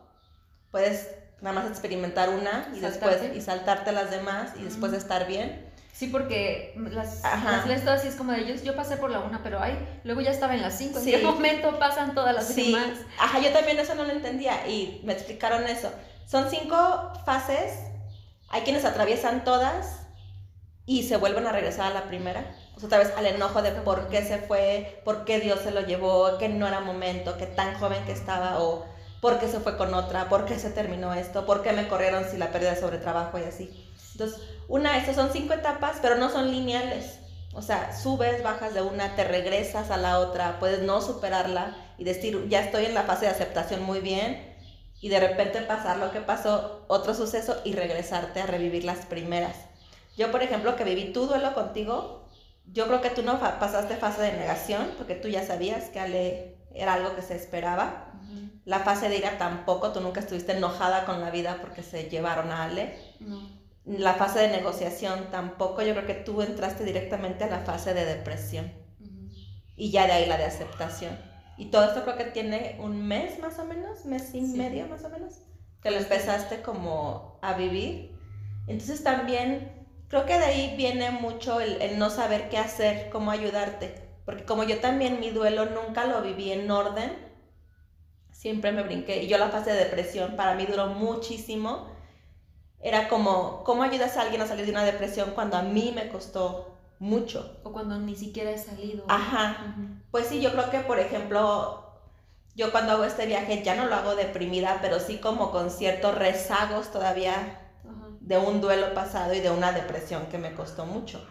puedes 0.70 1.16
nada 1.42 1.60
más 1.60 1.72
experimentar 1.72 2.30
una 2.30 2.72
y 2.76 2.80
después 2.80 3.18
y 3.36 3.42
saltarte 3.42 3.92
las 3.92 4.12
demás 4.12 4.52
y 4.56 4.64
después 4.64 4.94
estar 4.94 5.26
bien. 5.26 5.68
Sí, 5.92 6.06
porque 6.06 6.76
las, 6.76 7.24
las 7.24 7.66
lees 7.66 7.84
todas 7.84 8.06
y 8.06 8.10
es 8.10 8.14
como 8.14 8.34
de 8.34 8.42
ellos, 8.42 8.62
yo 8.62 8.76
pasé 8.76 8.98
por 8.98 9.10
la 9.10 9.22
una, 9.22 9.42
pero 9.42 9.60
ay, 9.60 9.80
luego 10.04 10.22
ya 10.22 10.30
estaba 10.30 10.54
en 10.54 10.62
las 10.62 10.78
cinco. 10.78 11.00
¿En 11.00 11.06
qué 11.06 11.18
momento 11.24 11.80
pasan 11.80 12.14
todas 12.14 12.36
las 12.36 12.50
sí. 12.50 12.72
demás? 12.72 13.00
Ajá, 13.18 13.40
yo 13.40 13.52
también 13.52 13.80
eso 13.80 13.96
no 13.96 14.04
lo 14.04 14.12
entendía 14.12 14.68
y 14.68 15.02
me 15.04 15.14
explicaron 15.14 15.64
eso. 15.64 15.92
Son 16.28 16.52
cinco 16.52 17.14
fases, 17.26 17.80
hay 18.50 18.62
quienes 18.62 18.86
atraviesan 18.86 19.44
todas 19.44 20.02
y 20.86 21.02
se 21.02 21.18
vuelven 21.18 21.48
a 21.48 21.52
regresar 21.52 21.92
a 21.92 21.96
la 21.96 22.04
primera 22.04 22.56
otra 22.84 22.98
vez 22.98 23.14
al 23.16 23.26
enojo 23.26 23.62
de 23.62 23.72
por 23.72 24.08
qué 24.10 24.24
se 24.24 24.40
fue, 24.40 25.02
por 25.06 25.24
qué 25.26 25.40
Dios 25.40 25.60
se 25.60 25.72
lo 25.72 25.82
llevó, 25.82 26.38
que 26.38 26.50
no 26.50 26.68
era 26.68 26.80
momento, 26.80 27.38
que 27.38 27.46
tan 27.46 27.78
joven 27.80 28.04
que 28.06 28.12
estaba, 28.12 28.60
o 28.60 28.86
por 29.22 29.40
qué 29.40 29.48
se 29.48 29.60
fue 29.60 29.78
con 29.78 29.94
otra, 29.94 30.30
por 30.30 30.46
qué 30.46 30.58
se 30.58 30.72
terminó 30.72 31.14
esto, 31.14 31.46
por 31.46 31.62
qué 31.62 31.74
me 31.74 31.88
corrieron 31.88 32.26
si 32.26 32.38
la 32.38 32.52
pérdida 32.52 32.76
sobre 32.76 32.98
trabajo 32.98 33.38
y 33.38 33.44
así. 33.44 33.92
Entonces, 34.14 34.42
una, 34.68 34.98
estas 34.98 35.16
son 35.16 35.32
cinco 35.32 35.54
etapas, 35.54 35.98
pero 36.02 36.16
no 36.16 36.30
son 36.30 36.50
lineales. 36.52 37.20
O 37.54 37.62
sea, 37.62 37.96
subes, 37.96 38.44
bajas 38.44 38.74
de 38.74 38.82
una, 38.82 39.16
te 39.16 39.26
regresas 39.26 39.92
a 39.92 39.98
la 39.98 40.20
otra, 40.20 40.58
puedes 40.60 40.82
no 40.82 41.02
superarla 41.02 41.76
y 41.98 42.04
decir, 42.04 42.48
ya 42.48 42.62
estoy 42.62 42.86
en 42.86 42.94
la 42.94 43.04
fase 43.04 43.26
de 43.26 43.32
aceptación 43.32 43.84
muy 43.84 44.00
bien, 44.00 44.50
y 45.02 45.10
de 45.10 45.20
repente 45.20 45.62
pasar 45.62 45.98
lo 45.98 46.12
que 46.12 46.22
pasó, 46.22 46.86
otro 46.88 47.14
suceso, 47.14 47.60
y 47.66 47.74
regresarte 47.74 48.40
a 48.42 48.46
revivir 48.46 48.86
las 48.86 49.06
primeras. 49.06 49.56
Yo, 50.16 50.32
por 50.32 50.44
ejemplo, 50.44 50.76
que 50.76 50.84
viví 50.84 51.12
tu 51.12 51.26
duelo 51.26 51.54
contigo, 51.54 52.21
yo 52.66 52.88
creo 52.88 53.02
que 53.02 53.10
tú 53.10 53.24
no 53.24 53.40
pasaste 53.40 53.96
fase 53.96 54.22
de 54.22 54.34
negación, 54.34 54.92
porque 54.98 55.16
tú 55.16 55.28
ya 55.28 55.46
sabías 55.46 55.90
que 55.90 56.00
Ale 56.00 56.58
era 56.74 56.94
algo 56.94 57.16
que 57.16 57.22
se 57.22 57.36
esperaba. 57.36 58.08
La 58.64 58.80
fase 58.80 59.10
de 59.10 59.18
ira 59.18 59.38
tampoco, 59.38 59.92
tú 59.92 60.00
nunca 60.00 60.20
estuviste 60.20 60.54
enojada 60.54 61.06
con 61.06 61.20
la 61.20 61.32
vida 61.32 61.58
porque 61.62 61.84
se 61.84 62.10
llevaron 62.10 62.52
a 62.52 62.66
Ale. 62.66 62.96
La 63.86 64.14
fase 64.14 64.40
de 64.40 64.50
negociación 64.50 65.32
tampoco, 65.32 65.82
yo 65.82 65.94
creo 65.94 66.06
que 66.06 66.14
tú 66.14 66.42
entraste 66.42 66.86
directamente 66.86 67.44
a 67.44 67.50
la 67.50 67.60
fase 67.60 67.94
de 67.94 68.06
depresión. 68.06 68.72
Y 69.76 69.90
ya 69.92 70.06
de 70.06 70.14
ahí 70.14 70.28
la 70.28 70.38
de 70.38 70.46
aceptación. 70.46 71.18
Y 71.58 71.72
todo 71.72 71.86
esto 71.86 72.04
creo 72.04 72.16
que 72.16 72.26
tiene 72.26 72.78
un 72.80 73.08
mes 73.08 73.40
más 73.40 73.60
o 73.60 73.66
menos, 73.66 74.06
mes 74.06 74.34
y 74.34 74.42
medio 74.42 74.88
más 74.88 75.04
o 75.04 75.10
menos, 75.10 75.34
que 75.82 75.92
lo 75.92 75.98
empezaste 75.98 76.62
como 76.62 77.40
a 77.42 77.54
vivir. 77.54 78.18
Entonces 78.68 79.04
también 79.04 79.81
creo 80.12 80.26
que 80.26 80.38
de 80.38 80.44
ahí 80.44 80.76
viene 80.76 81.10
mucho 81.10 81.62
el, 81.62 81.98
no 81.98 82.10
saber 82.10 82.50
qué 82.50 82.58
hacer, 82.58 83.10
cómo 83.10 83.32
ayudarte. 83.32 83.96
Porque 84.26 84.44
como 84.44 84.64
yo 84.64 84.80
también 84.80 85.22
mi 85.22 85.30
duelo 85.30 85.68
nunca 85.68 86.06
lo 86.06 86.22
viví 86.22 86.52
en 86.52 86.70
orden, 86.70 87.18
siempre 88.30 88.74
me 88.74 88.84
brinqué. 88.84 89.24
Y 89.24 89.28
yo 89.28 89.38
la 89.38 89.50
fase 89.50 89.72
de 89.72 89.86
depresión 89.86 90.36
para 90.36 90.54
mí 90.54 90.66
duró 90.66 90.88
muchísimo. 90.88 91.88
Era 92.82 93.08
como, 93.08 93.64
¿cómo 93.64 93.84
ayudas 93.84 94.18
a 94.18 94.24
alguien 94.24 94.42
a 94.42 94.48
salir 94.48 94.66
de 94.66 94.72
una 94.72 94.84
depresión 94.84 95.32
cuando 95.32 95.56
a 95.56 95.62
mí 95.62 95.94
me 95.96 96.10
costó 96.10 96.78
mucho? 97.00 97.62
O 97.64 97.72
cuando 97.72 97.98
ni 97.98 98.18
siquiera 98.18 98.52
he 98.52 98.58
salido. 98.58 99.06
Ajá. 99.08 99.78
Pues 100.12 100.28
sí, 100.28 100.42
yo 100.42 100.52
creo 100.52 100.70
que, 100.70 100.80
por 100.82 101.00
ejemplo, 101.00 101.90
yo 102.54 102.74
cuando 102.74 102.92
hago 102.92 103.06
este 103.06 103.28
viaje 103.28 103.64
ya 103.64 103.76
no 103.76 103.86
lo 103.86 103.96
hago 103.96 104.16
deprimida, 104.16 104.80
pero 104.82 105.00
sí 105.00 105.20
como 105.20 105.52
con 105.52 105.72
ciertos 105.72 106.16
rezagos 106.16 106.92
todavía 106.92 107.61
de 108.32 108.38
un 108.38 108.62
duelo 108.62 108.94
pasado 108.94 109.34
y 109.34 109.42
de 109.42 109.50
una 109.50 109.74
depresión 109.74 110.28
que 110.28 110.38
me 110.38 110.54
costó 110.54 110.86
mucho. 110.86 111.22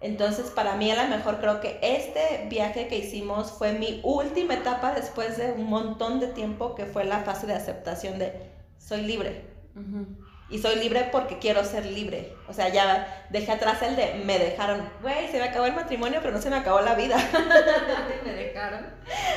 Entonces, 0.00 0.46
para 0.50 0.74
mí 0.74 0.90
a 0.90 1.02
lo 1.02 1.14
mejor 1.14 1.38
creo 1.38 1.60
que 1.60 1.78
este 1.82 2.46
viaje 2.48 2.88
que 2.88 2.96
hicimos 2.96 3.52
fue 3.52 3.74
mi 3.74 4.00
última 4.02 4.54
etapa 4.54 4.94
después 4.94 5.36
de 5.36 5.52
un 5.52 5.64
montón 5.64 6.18
de 6.18 6.28
tiempo, 6.28 6.74
que 6.74 6.86
fue 6.86 7.04
la 7.04 7.18
fase 7.18 7.46
de 7.46 7.52
aceptación 7.52 8.18
de 8.18 8.32
soy 8.78 9.02
libre. 9.02 9.44
Y 10.48 10.58
soy 10.58 10.76
libre 10.76 11.10
porque 11.12 11.38
quiero 11.38 11.62
ser 11.62 11.84
libre. 11.84 12.34
O 12.48 12.54
sea, 12.54 12.70
ya 12.70 13.26
dejé 13.28 13.52
atrás 13.52 13.82
el 13.82 13.94
de 13.94 14.22
me 14.24 14.38
dejaron. 14.38 14.88
Güey, 15.02 15.28
se 15.28 15.36
me 15.36 15.44
acabó 15.44 15.66
el 15.66 15.74
matrimonio, 15.74 16.20
pero 16.22 16.32
no 16.32 16.40
se 16.40 16.48
me 16.48 16.56
acabó 16.56 16.80
la 16.80 16.94
vida. 16.94 17.16
me 18.24 18.32
dejaron. 18.32 18.86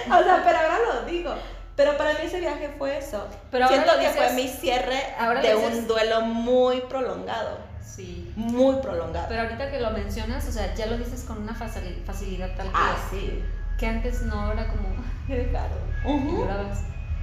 O 0.06 0.24
sea, 0.24 0.42
pero 0.46 0.58
ahora 0.58 0.80
lo 0.88 1.06
digo. 1.06 1.36
Pero 1.76 1.98
para 1.98 2.12
mí 2.14 2.20
ese 2.24 2.40
viaje 2.40 2.70
fue 2.78 2.98
eso. 2.98 3.28
Pero 3.52 3.68
Siento 3.68 3.94
que 3.94 4.08
dices- 4.08 4.16
fue 4.16 4.34
mi 4.34 4.48
cierre 4.48 5.02
ahora 5.20 5.42
de 5.42 5.56
dices- 5.56 5.74
un 5.80 5.88
duelo 5.88 6.22
muy 6.22 6.82
prolongado. 6.82 7.58
Sí. 7.84 8.32
Muy 8.36 8.76
prolongado. 8.78 9.26
Pero 9.30 9.42
ahorita 9.44 9.70
que 9.72 9.80
lo 9.80 9.92
mencionas, 9.92 10.48
o 10.48 10.52
sea, 10.52 10.74
ya 10.76 10.86
lo 10.88 10.98
dices 10.98 11.24
con 11.24 11.42
una 11.42 11.54
facil- 11.54 12.04
facilidad 12.06 12.56
tal 12.56 12.68
que, 12.68 12.74
ah, 12.76 12.96
sí. 13.12 13.44
que 13.80 13.88
antes 13.88 14.22
no 14.24 14.52
era 14.52 14.68
como, 14.68 14.88
me 15.28 15.36
dejaron. 15.38 15.78
Y 16.06 16.12
Ujú. 16.12 16.38
llorabas. 16.42 16.80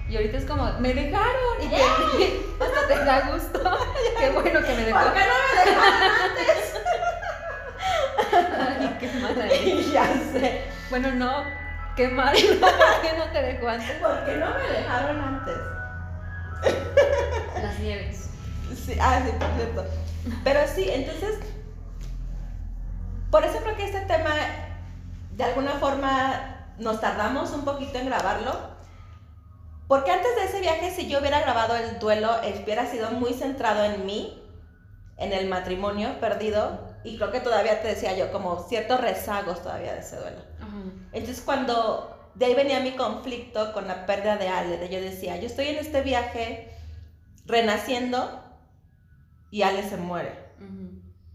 Y 0.09 0.17
ahorita 0.17 0.39
es 0.39 0.45
como, 0.45 0.65
me 0.81 0.93
dejaron. 0.95 1.63
Y 1.63 1.69
te, 1.69 1.77
hasta 2.65 2.89
te 2.89 3.05
da 3.05 3.31
gusto. 3.33 3.61
Qué 4.19 4.31
bueno 4.31 4.61
que 4.61 4.75
me 4.75 4.85
dejó. 4.85 4.99
¿Por 5.01 5.13
qué 5.13 5.21
no 5.21 5.35
me 5.55 5.71
dejaron 5.71 6.91
Ay, 8.33 8.97
qué 9.01 9.09
mala 9.21 9.47
eres. 9.47 9.61
antes? 9.61 9.93
ya 9.93 10.07
sé. 10.33 10.63
Bueno, 10.91 11.13
no, 11.13 11.45
qué 11.97 12.09
mal. 12.09 12.35
¿Por 12.61 13.03
qué 13.03 13.17
no 13.17 13.25
te 13.33 13.43
dejó 13.43 13.69
antes? 13.69 13.91
¿Por 13.99 14.25
qué 14.25 14.37
no 14.37 14.55
me 14.55 14.69
dejaron 14.69 15.21
antes? 15.21 15.57
Las 17.63 17.79
nieves. 17.79 18.31
Sí, 18.75 18.97
ah, 19.01 19.23
sí, 19.25 19.33
por 19.39 19.49
cierto. 19.57 19.85
Pero 20.45 20.61
sí, 20.67 20.89
entonces, 20.89 21.39
por 23.31 23.45
eso 23.45 23.59
creo 23.63 23.77
que 23.77 23.85
este 23.85 24.01
tema, 24.01 24.31
de 25.33 25.45
alguna 25.45 25.73
forma, 25.73 26.67
nos 26.79 27.01
tardamos 27.01 27.51
un 27.53 27.65
poquito 27.65 27.99
en 27.99 28.07
grabarlo. 28.07 28.71
Porque 29.89 30.13
antes 30.13 30.37
de 30.37 30.45
ese 30.45 30.61
viaje, 30.61 30.91
si 30.93 31.09
yo 31.09 31.19
hubiera 31.19 31.41
grabado 31.41 31.75
el 31.77 31.99
duelo, 31.99 32.31
hubiera 32.63 32.87
sido 32.87 33.11
muy 33.11 33.33
centrado 33.33 33.85
en 33.85 34.07
mí, 34.07 34.41
en 35.17 35.33
el 35.33 35.49
matrimonio 35.49 36.21
perdido, 36.21 36.90
y 37.05 37.17
creo 37.17 37.31
que 37.31 37.41
todavía 37.41 37.81
te 37.83 37.89
decía 37.89 38.17
yo, 38.17 38.31
como 38.33 38.59
ciertos 38.69 39.01
rezagos 39.01 39.63
todavía 39.63 39.95
de 39.95 40.01
ese 40.01 40.17
duelo. 40.17 40.43
Entonces 41.13 41.43
cuando 41.45 42.33
de 42.35 42.47
ahí 42.47 42.55
venía 42.55 42.81
mi 42.81 42.93
conflicto 42.93 43.73
con 43.73 43.89
la 43.89 44.07
pérdida 44.07 44.37
de 44.37 44.49
Ale, 44.49 44.79
de 44.79 44.89
yo 44.89 45.01
decía, 45.01 45.37
yo 45.37 45.47
estoy 45.47 45.69
en 45.69 45.79
este 45.79 46.03
viaje 46.03 46.71
renaciendo 47.47 48.43
y 49.51 49.63
Ale 49.63 49.83
se 49.83 49.97
muere. 49.97 50.33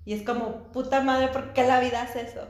Y 0.05 0.13
es 0.13 0.23
como, 0.23 0.71
puta 0.71 1.01
madre, 1.01 1.29
¿por 1.29 1.53
qué 1.53 1.63
la 1.63 1.79
vida 1.79 2.03
hace 2.03 2.21
eso? 2.21 2.41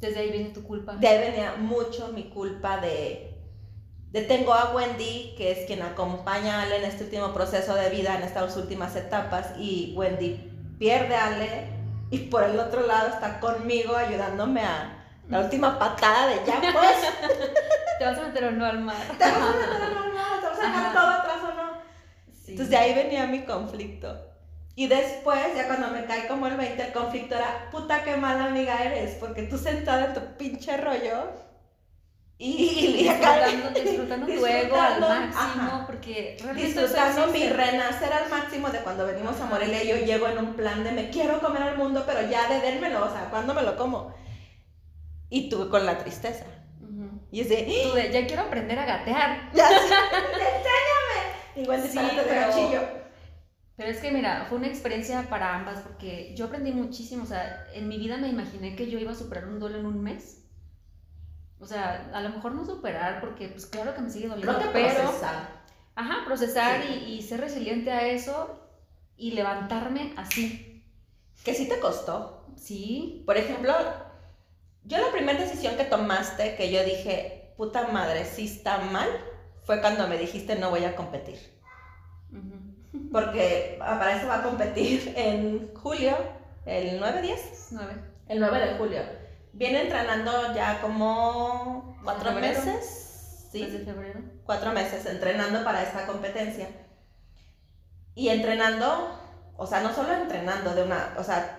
Desde 0.00 0.20
ahí 0.20 0.32
viene 0.32 0.50
tu 0.50 0.64
culpa. 0.64 0.96
De 0.96 1.06
ahí 1.06 1.30
venía 1.30 1.54
mucho 1.56 2.08
mi 2.08 2.28
culpa 2.28 2.78
de, 2.78 3.40
de 4.10 4.22
tengo 4.22 4.52
a 4.52 4.74
Wendy, 4.74 5.34
que 5.36 5.52
es 5.52 5.66
quien 5.66 5.80
acompaña 5.80 6.58
a 6.58 6.62
Ale 6.64 6.78
en 6.78 6.84
este 6.84 7.04
último 7.04 7.32
proceso 7.32 7.74
de 7.76 7.88
vida, 7.88 8.16
en 8.16 8.22
estas 8.22 8.56
últimas 8.56 8.96
etapas, 8.96 9.52
y 9.58 9.94
Wendy 9.96 10.50
pierde 10.78 11.14
a 11.14 11.28
Ale, 11.28 11.81
y 12.12 12.18
por 12.18 12.44
el 12.44 12.60
otro 12.60 12.86
lado 12.86 13.08
está 13.08 13.40
conmigo 13.40 13.96
ayudándome 13.96 14.60
a 14.60 14.98
la 15.28 15.40
última 15.40 15.78
patada 15.78 16.26
de 16.26 16.36
ya 16.46 16.60
pues. 16.60 16.96
¿Te 17.98 18.04
vas 18.04 18.18
a 18.18 18.22
meter 18.22 18.44
o 18.44 18.50
no 18.50 18.66
al 18.66 18.80
mar? 18.80 18.96
¿Te 19.18 19.24
vas 19.24 19.34
a 19.34 19.52
meter 19.52 19.90
en 19.90 20.04
el 20.04 20.12
mar? 20.12 20.40
¿Te 20.40 20.46
vas 20.46 20.58
a 20.58 20.62
dejar 20.62 20.84
Ajá. 20.84 20.92
todo 20.92 21.10
atrás 21.10 21.36
o 21.42 21.54
no? 21.54 21.72
Sí. 22.32 22.52
Entonces 22.52 22.68
de 22.68 22.76
ahí 22.76 22.94
venía 22.94 23.26
mi 23.26 23.44
conflicto. 23.44 24.28
Y 24.74 24.88
después, 24.88 25.54
ya 25.56 25.66
cuando 25.66 25.88
me 25.88 26.04
cae 26.04 26.28
como 26.28 26.46
el 26.46 26.56
20, 26.56 26.82
el 26.82 26.92
conflicto 26.92 27.34
era, 27.34 27.70
puta 27.70 28.04
qué 28.04 28.16
mala 28.16 28.46
amiga 28.46 28.82
eres, 28.82 29.14
porque 29.16 29.44
tú 29.44 29.56
sentada 29.56 30.06
en 30.06 30.14
tu 30.14 30.20
pinche 30.36 30.76
rollo 30.76 31.30
y, 32.44 32.86
y 32.86 33.04
disfrutando, 33.04 33.70
disfrutando 33.80 34.26
tu 34.26 34.46
ego 34.46 34.76
al 34.76 35.00
máximo, 35.00 35.62
ajá. 35.62 35.86
porque 35.86 36.36
disfrutando 36.56 37.28
mi 37.28 37.48
renacer 37.48 38.12
al 38.12 38.28
máximo 38.28 38.68
de 38.70 38.80
cuando 38.80 39.06
venimos 39.06 39.40
a 39.40 39.46
Morelia 39.46 39.84
yo 39.84 40.04
llego 40.04 40.26
en 40.26 40.38
un 40.38 40.54
plan 40.54 40.82
de 40.82 40.90
me 40.90 41.10
quiero 41.10 41.38
comer 41.38 41.62
al 41.62 41.78
mundo, 41.78 42.02
pero 42.04 42.28
ya 42.28 42.48
de 42.48 42.60
dénmelo, 42.60 43.06
o 43.06 43.10
sea, 43.12 43.30
¿cuándo 43.30 43.54
me 43.54 43.62
lo 43.62 43.76
como? 43.76 44.12
Y 45.30 45.48
tú 45.48 45.70
con 45.70 45.86
la 45.86 45.98
tristeza. 45.98 46.44
Y 47.30 47.40
es 47.40 47.48
de, 47.48 47.56
Tú 47.84 47.94
de, 47.94 48.12
ya 48.12 48.26
quiero 48.26 48.42
aprender 48.42 48.78
a 48.78 48.84
gatear. 48.84 49.50
ya, 49.54 49.68
sí, 49.68 49.74
enséñame. 50.34 51.54
Igual 51.56 51.82
Sí, 51.88 51.98
pero-. 52.28 53.02
Pero 53.76 53.88
es 53.88 54.00
que 54.00 54.10
mira, 54.10 54.46
fue 54.48 54.58
una 54.58 54.66
experiencia 54.66 55.22
para 55.30 55.54
ambas 55.54 55.80
porque 55.80 56.34
yo 56.36 56.46
aprendí 56.46 56.72
muchísimo, 56.72 57.22
o 57.22 57.26
sea, 57.26 57.66
en 57.72 57.88
mi 57.88 57.98
vida 57.98 58.18
me 58.18 58.28
imaginé 58.28 58.76
que 58.76 58.90
yo 58.90 58.98
iba 58.98 59.12
a 59.12 59.14
superar 59.14 59.46
un 59.46 59.60
duelo 59.60 59.78
en 59.78 59.86
un 59.86 60.02
mes. 60.02 60.41
O 61.62 61.66
sea, 61.66 62.10
a 62.12 62.20
lo 62.20 62.28
mejor 62.30 62.52
no 62.52 62.64
superar 62.66 63.20
porque 63.20 63.48
pues 63.48 63.66
claro 63.66 63.94
que 63.94 64.00
me 64.02 64.10
sigue 64.10 64.28
doliendo, 64.28 64.52
Creo 64.58 64.72
que 64.72 64.78
pero 64.78 65.02
procesar. 65.02 65.48
ajá, 65.94 66.24
procesar 66.26 66.82
Sí. 66.82 66.88
y, 67.06 67.12
y 67.14 67.22
ser 67.22 67.40
resiliente 67.40 67.90
a 67.92 68.08
eso 68.08 68.68
y 69.16 69.30
levantarme 69.32 70.12
así. 70.16 70.84
Que 71.44 71.54
sí 71.54 71.68
te 71.68 71.78
costó. 71.78 72.46
Sí, 72.56 73.22
Por 73.26 73.36
ejemplo, 73.36 73.72
yo 74.84 74.98
la 74.98 75.12
primera 75.12 75.38
decisión 75.40 75.76
que 75.76 75.84
tomaste, 75.84 76.56
que 76.56 76.70
yo 76.72 76.82
dije, 76.84 77.54
puta 77.56 77.86
madre, 77.88 78.24
sí 78.24 78.46
está 78.46 78.78
mal, 78.78 79.08
fue 79.64 79.80
cuando 79.80 80.08
me 80.08 80.18
dijiste 80.18 80.56
no 80.56 80.70
voy 80.70 80.84
a 80.84 80.96
competir. 80.96 81.38
Porque 83.12 83.78
ah, 83.80 83.98
para 83.98 84.16
eso 84.16 84.26
va 84.26 84.40
a 84.40 84.42
competir 84.42 85.12
en 85.16 85.72
julio, 85.74 86.16
el 86.66 87.00
9-10, 87.00 87.38
nueve. 87.72 87.94
el 88.28 88.40
9 88.40 88.58
de 88.66 88.74
julio. 88.78 89.00
Viene 89.52 89.82
entrenando 89.82 90.54
ya 90.54 90.80
como 90.80 91.96
cuatro 92.02 92.32
meses, 92.32 93.48
Desde 93.52 93.78
sí, 93.78 93.84
febrero. 93.84 94.20
cuatro 94.44 94.72
meses 94.72 95.04
entrenando 95.06 95.62
para 95.62 95.82
esta 95.82 96.06
competencia. 96.06 96.68
Y 98.14 98.28
entrenando, 98.28 99.18
o 99.56 99.66
sea, 99.66 99.80
no 99.80 99.92
solo 99.94 100.12
entrenando 100.12 100.74
de 100.74 100.82
una, 100.84 101.14
o 101.18 101.24
sea, 101.24 101.58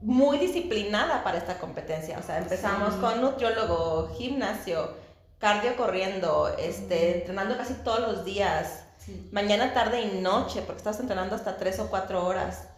muy 0.00 0.38
disciplinada 0.38 1.22
para 1.24 1.38
esta 1.38 1.58
competencia. 1.58 2.18
O 2.18 2.22
sea, 2.22 2.38
empezamos 2.38 2.94
Sí. 2.94 3.00
con 3.00 3.20
nutriólogo, 3.20 4.08
gimnasio, 4.16 4.94
cardio 5.38 5.76
corriendo, 5.76 6.48
este, 6.58 7.18
entrenando 7.18 7.56
casi 7.56 7.74
todos 7.74 8.00
los 8.00 8.24
días, 8.24 8.82
Sí. 8.98 9.28
mañana, 9.32 9.72
tarde 9.74 10.00
y 10.00 10.20
noche, 10.20 10.62
porque 10.62 10.78
estabas 10.78 11.00
entrenando 11.00 11.34
hasta 11.36 11.56
tres 11.58 11.78
o 11.80 11.88
cuatro 11.88 12.26
horas. 12.26 12.68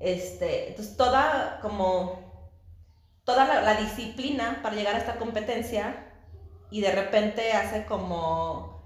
Este, 0.00 0.68
entonces 0.70 0.96
toda 0.96 1.58
como 1.62 2.23
toda 3.24 3.46
la, 3.46 3.62
la 3.62 3.74
disciplina 3.74 4.60
para 4.62 4.76
llegar 4.76 4.94
a 4.94 4.98
esta 4.98 5.16
competencia 5.16 6.12
y 6.70 6.80
de 6.80 6.92
repente 6.92 7.52
hace 7.52 7.84
como 7.86 8.82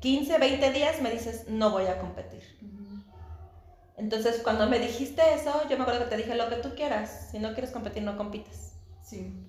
15, 0.00 0.38
20 0.38 0.70
días 0.72 1.00
me 1.00 1.10
dices 1.10 1.48
no 1.48 1.70
voy 1.70 1.86
a 1.86 1.98
competir. 1.98 2.42
Entonces 3.96 4.40
cuando 4.42 4.66
me 4.66 4.78
dijiste 4.78 5.22
eso, 5.34 5.62
yo 5.68 5.76
me 5.76 5.82
acuerdo 5.82 6.04
que 6.04 6.10
te 6.10 6.16
dije 6.18 6.34
lo 6.34 6.48
que 6.48 6.56
tú 6.56 6.74
quieras, 6.74 7.28
si 7.30 7.38
no 7.38 7.52
quieres 7.54 7.70
competir 7.70 8.02
no 8.02 8.16
compites. 8.16 8.72
Sí. 9.02 9.46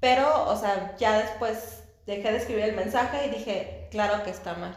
Pero, 0.00 0.48
o 0.48 0.56
sea, 0.56 0.96
ya 0.96 1.18
después 1.18 1.84
dejé 2.06 2.32
de 2.32 2.38
escribir 2.38 2.64
el 2.64 2.76
mensaje 2.76 3.26
y 3.26 3.30
dije, 3.30 3.88
claro 3.90 4.24
que 4.24 4.30
está 4.30 4.54
mal. 4.54 4.74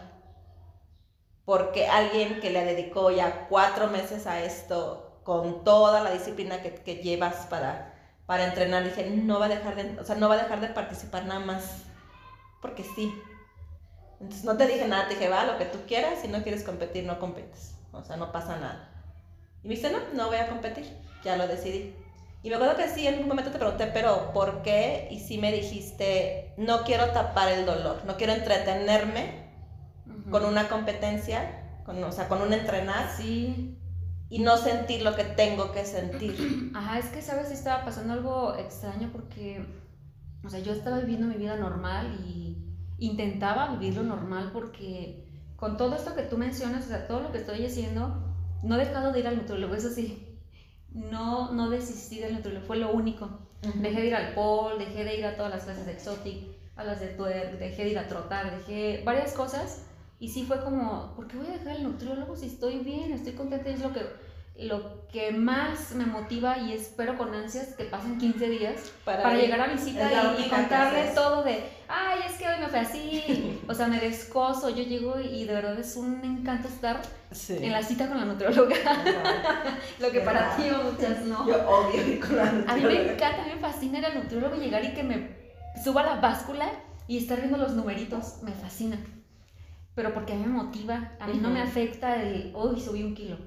Porque 1.46 1.88
alguien 1.88 2.39
que 2.39 2.50
le 2.50 2.63
dedicó 2.66 3.12
ya 3.12 3.48
cuatro 3.50 3.88
meses 3.88 4.28
a 4.28 4.44
esto, 4.44 5.22
con 5.24 5.63
toda 5.63 6.02
la 6.02 6.12
disciplina 6.12 6.62
que, 6.62 6.76
que 6.76 6.98
llevas 6.98 7.48
para, 7.48 7.92
para 8.26 8.46
entrenar, 8.46 8.84
dije, 8.84 9.10
no 9.10 9.40
va 9.40 9.46
a 9.46 9.50
dejar 9.50 9.76
de, 9.76 10.00
o 10.00 10.04
sea, 10.06 10.16
no 10.16 10.30
va 10.30 10.36
a 10.36 10.44
dejar 10.44 10.62
de 10.62 10.68
participar 10.68 11.26
nada 11.26 11.42
más. 11.42 11.84
Porque 12.62 12.84
sí. 12.84 13.14
Entonces 14.20 14.46
no 14.46 14.56
te 14.56 14.68
dije 14.68 14.88
nada, 14.88 15.08
te 15.08 15.16
dije, 15.16 15.30
va, 15.30 15.46
lo 15.46 15.58
que 15.58 15.66
tú 15.66 15.80
quieras, 15.88 16.20
si 16.22 16.30
no 16.30 16.44
quieres 16.44 16.64
competir, 16.64 17.04
no 17.04 17.20
competes. 17.20 17.76
O 17.92 18.04
sea, 18.04 18.16
no 18.16 18.32
pasa 18.32 18.58
nada. 18.58 18.90
Y 19.64 19.68
me 19.68 19.76
dice, 19.76 19.92
no, 19.92 20.00
no 20.14 20.28
voy 20.28 20.38
a 20.38 20.48
competir, 20.48 20.86
ya 21.24 21.36
lo 21.36 21.48
decidí. 21.48 21.96
Y 22.42 22.50
me 22.50 22.56
acuerdo 22.56 22.76
que 22.76 22.90
sí, 22.90 23.08
en 23.08 23.20
un 23.20 23.28
momento 23.28 23.52
te 23.52 23.58
pregunté, 23.58 23.88
pero 23.88 24.34
¿por 24.34 24.64
qué? 24.64 25.08
Y 25.12 25.20
sí 25.20 25.38
me 25.38 25.52
dijiste, 25.52 26.54
no 26.58 26.84
quiero 26.84 27.12
tapar 27.12 27.50
el 27.50 27.66
dolor, 27.66 28.04
no 28.06 28.18
quiero 28.18 28.34
entretenerme 28.34 29.44
con 30.30 30.44
una 30.44 30.68
competencia, 30.68 31.64
con, 31.86 32.04
o 32.04 32.12
sea, 32.12 32.28
con 32.28 32.42
un 32.42 32.52
entrenar 32.52 33.10
Sí. 33.16 33.78
Y 34.34 34.39
no 34.39 34.58
sentir 34.58 35.04
lo 35.04 35.15
que 35.15 35.26
tengo 35.26 35.72
que 35.72 35.86
sentir. 35.86 36.72
Ajá, 36.74 36.98
es 36.98 37.06
que, 37.10 37.22
¿sabes? 37.22 37.52
Estaba 37.52 37.86
pasando 37.86 38.13
algo 38.13 38.56
extraño 38.56 39.12
porque, 39.12 39.63
o 40.44 40.50
sea, 40.50 40.60
yo 40.60 40.73
estaba 40.73 40.98
viviendo 40.98 41.27
mi 41.27 41.36
vida 41.36 41.56
normal 41.56 42.19
y 42.25 42.58
intentaba 42.98 43.75
vivirlo 43.75 44.02
normal 44.02 44.50
porque 44.52 45.23
con 45.56 45.77
todo 45.77 45.96
esto 45.96 46.15
que 46.15 46.23
tú 46.23 46.40
mencionas, 46.40 46.86
o 46.86 46.88
sea, 46.88 47.06
todo 47.06 47.19
lo 47.19 47.31
que 47.31 47.38
estoy 47.38 47.63
haciendo, 47.63 48.34
no 48.63 48.73
he 48.73 48.79
dejado 48.79 49.12
de 49.12 49.19
ir 49.19 49.27
al 49.27 49.38
nutriólogo, 49.38 49.75
eso 49.75 49.92
sí. 49.92 50.40
No, 50.90 51.52
no 51.52 51.69
desistí 51.69 52.17
del 52.17 52.34
nutriólogo, 52.34 52.65
fue 52.65 52.77
lo 52.77 52.92
único. 52.92 53.29
Dejé 53.75 54.02
de 54.02 54.08
ir 54.08 54.15
al 54.15 54.34
pol, 54.34 54.79
dejé 54.79 55.04
de 55.04 55.15
ir 55.15 55.27
a 55.27 55.38
todas 55.38 55.52
las 55.52 55.63
clases 55.65 55.86
de 55.86 55.92
exotic, 55.92 56.48
a 56.75 56.84
las 56.84 57.00
de 57.00 57.10
twerk, 57.10 57.60
dejé 57.60 57.84
de 57.84 57.90
ir 57.92 58.00
a 58.00 58.08
trotar, 58.08 58.50
dejé 58.58 59.04
varias 59.06 59.34
cosas. 59.34 59.86
Y 60.20 60.30
sí 60.30 60.46
fue 60.46 60.64
como, 60.64 61.14
¿por 61.16 61.28
qué 61.28 61.38
voy 61.38 61.48
a 61.48 61.52
dejar 61.58 61.76
el 61.78 61.84
nutriólogo 61.84 62.36
si 62.36 62.48
estoy 62.48 62.80
bien, 62.80 63.12
estoy 63.12 63.34
contenta? 63.34 63.70
Y 63.70 63.74
es 63.74 63.82
lo 63.82 63.92
que 63.94 64.02
lo 64.56 65.08
que 65.08 65.32
más 65.32 65.96
me 65.96 66.06
motiva 66.06 66.60
y 66.60 66.74
espero 66.74 67.18
con 67.18 67.34
ansias 67.34 67.70
que 67.76 67.86
pasen 67.86 68.20
15 68.20 68.50
días 68.52 68.92
Para 69.04 69.24
para, 69.24 69.36
llegar 69.36 69.60
a 69.62 69.66
mi 69.68 69.80
cita 69.80 70.06
Es 70.08 70.16
la 70.16 70.36
y- 70.40 70.46
y, 70.46 70.48
contarle 70.50 71.06
todo 71.16 71.44
de, 71.44 71.64
ay, 71.88 72.20
es 72.30 72.36
que 72.38 72.48
hoy 72.48 72.60
me 72.60 72.68
fue 72.68 72.78
así, 72.78 73.60
o 73.68 73.74
sea, 73.74 73.88
me 73.88 74.00
descoso, 74.00 74.70
yo 74.70 74.84
llego 74.84 75.20
y 75.20 75.46
de 75.46 75.54
verdad 75.56 75.80
es 75.80 75.96
un 75.96 76.24
encanto 76.24 76.68
estar 76.68 77.02
Sí. 77.32 77.58
en 77.62 77.72
la 77.72 77.82
cita 77.82 78.08
con 78.08 78.18
la 78.18 78.26
nutrióloga, 78.26 78.76
lo 80.00 80.12
que 80.12 80.20
para 80.20 80.56
ti 80.56 80.66
muchas 80.84 81.22
no. 81.26 81.48
Yo 81.48 81.68
odio 81.68 82.06
ir 82.08 82.20
con 82.20 82.36
la 82.38 82.44
A 82.68 82.76
mí 82.76 82.84
me 82.84 83.12
encanta, 83.14 83.42
a 83.42 83.46
mí 83.48 83.54
me 83.56 83.60
fascina 83.60 83.98
ir 83.98 84.06
al 84.06 84.16
nutriólogo 84.22 84.56
y 84.56 84.60
llegar 84.60 84.86
y 84.86 84.94
que 84.94 85.02
me 85.02 85.36
suba 85.84 86.04
la 86.04 86.18
báscula 86.22 86.70
y 87.08 87.18
estar 87.18 87.40
viendo 87.40 87.58
los 87.58 87.74
numeritos, 87.74 88.44
me 88.44 88.52
fascina. 88.52 88.98
Pero 89.96 90.13
porque 90.13 90.33
a 90.33 90.35
mí 90.35 90.41
me 90.46 90.54
motiva, 90.63 91.12
a 91.19 91.27
mí 91.27 91.39
no 91.39 91.50
me 91.50 91.62
afecta 91.62 92.21
el, 92.21 92.52
uy, 92.56 92.79
subí 92.79 93.04
un 93.04 93.13
kilo. 93.13 93.37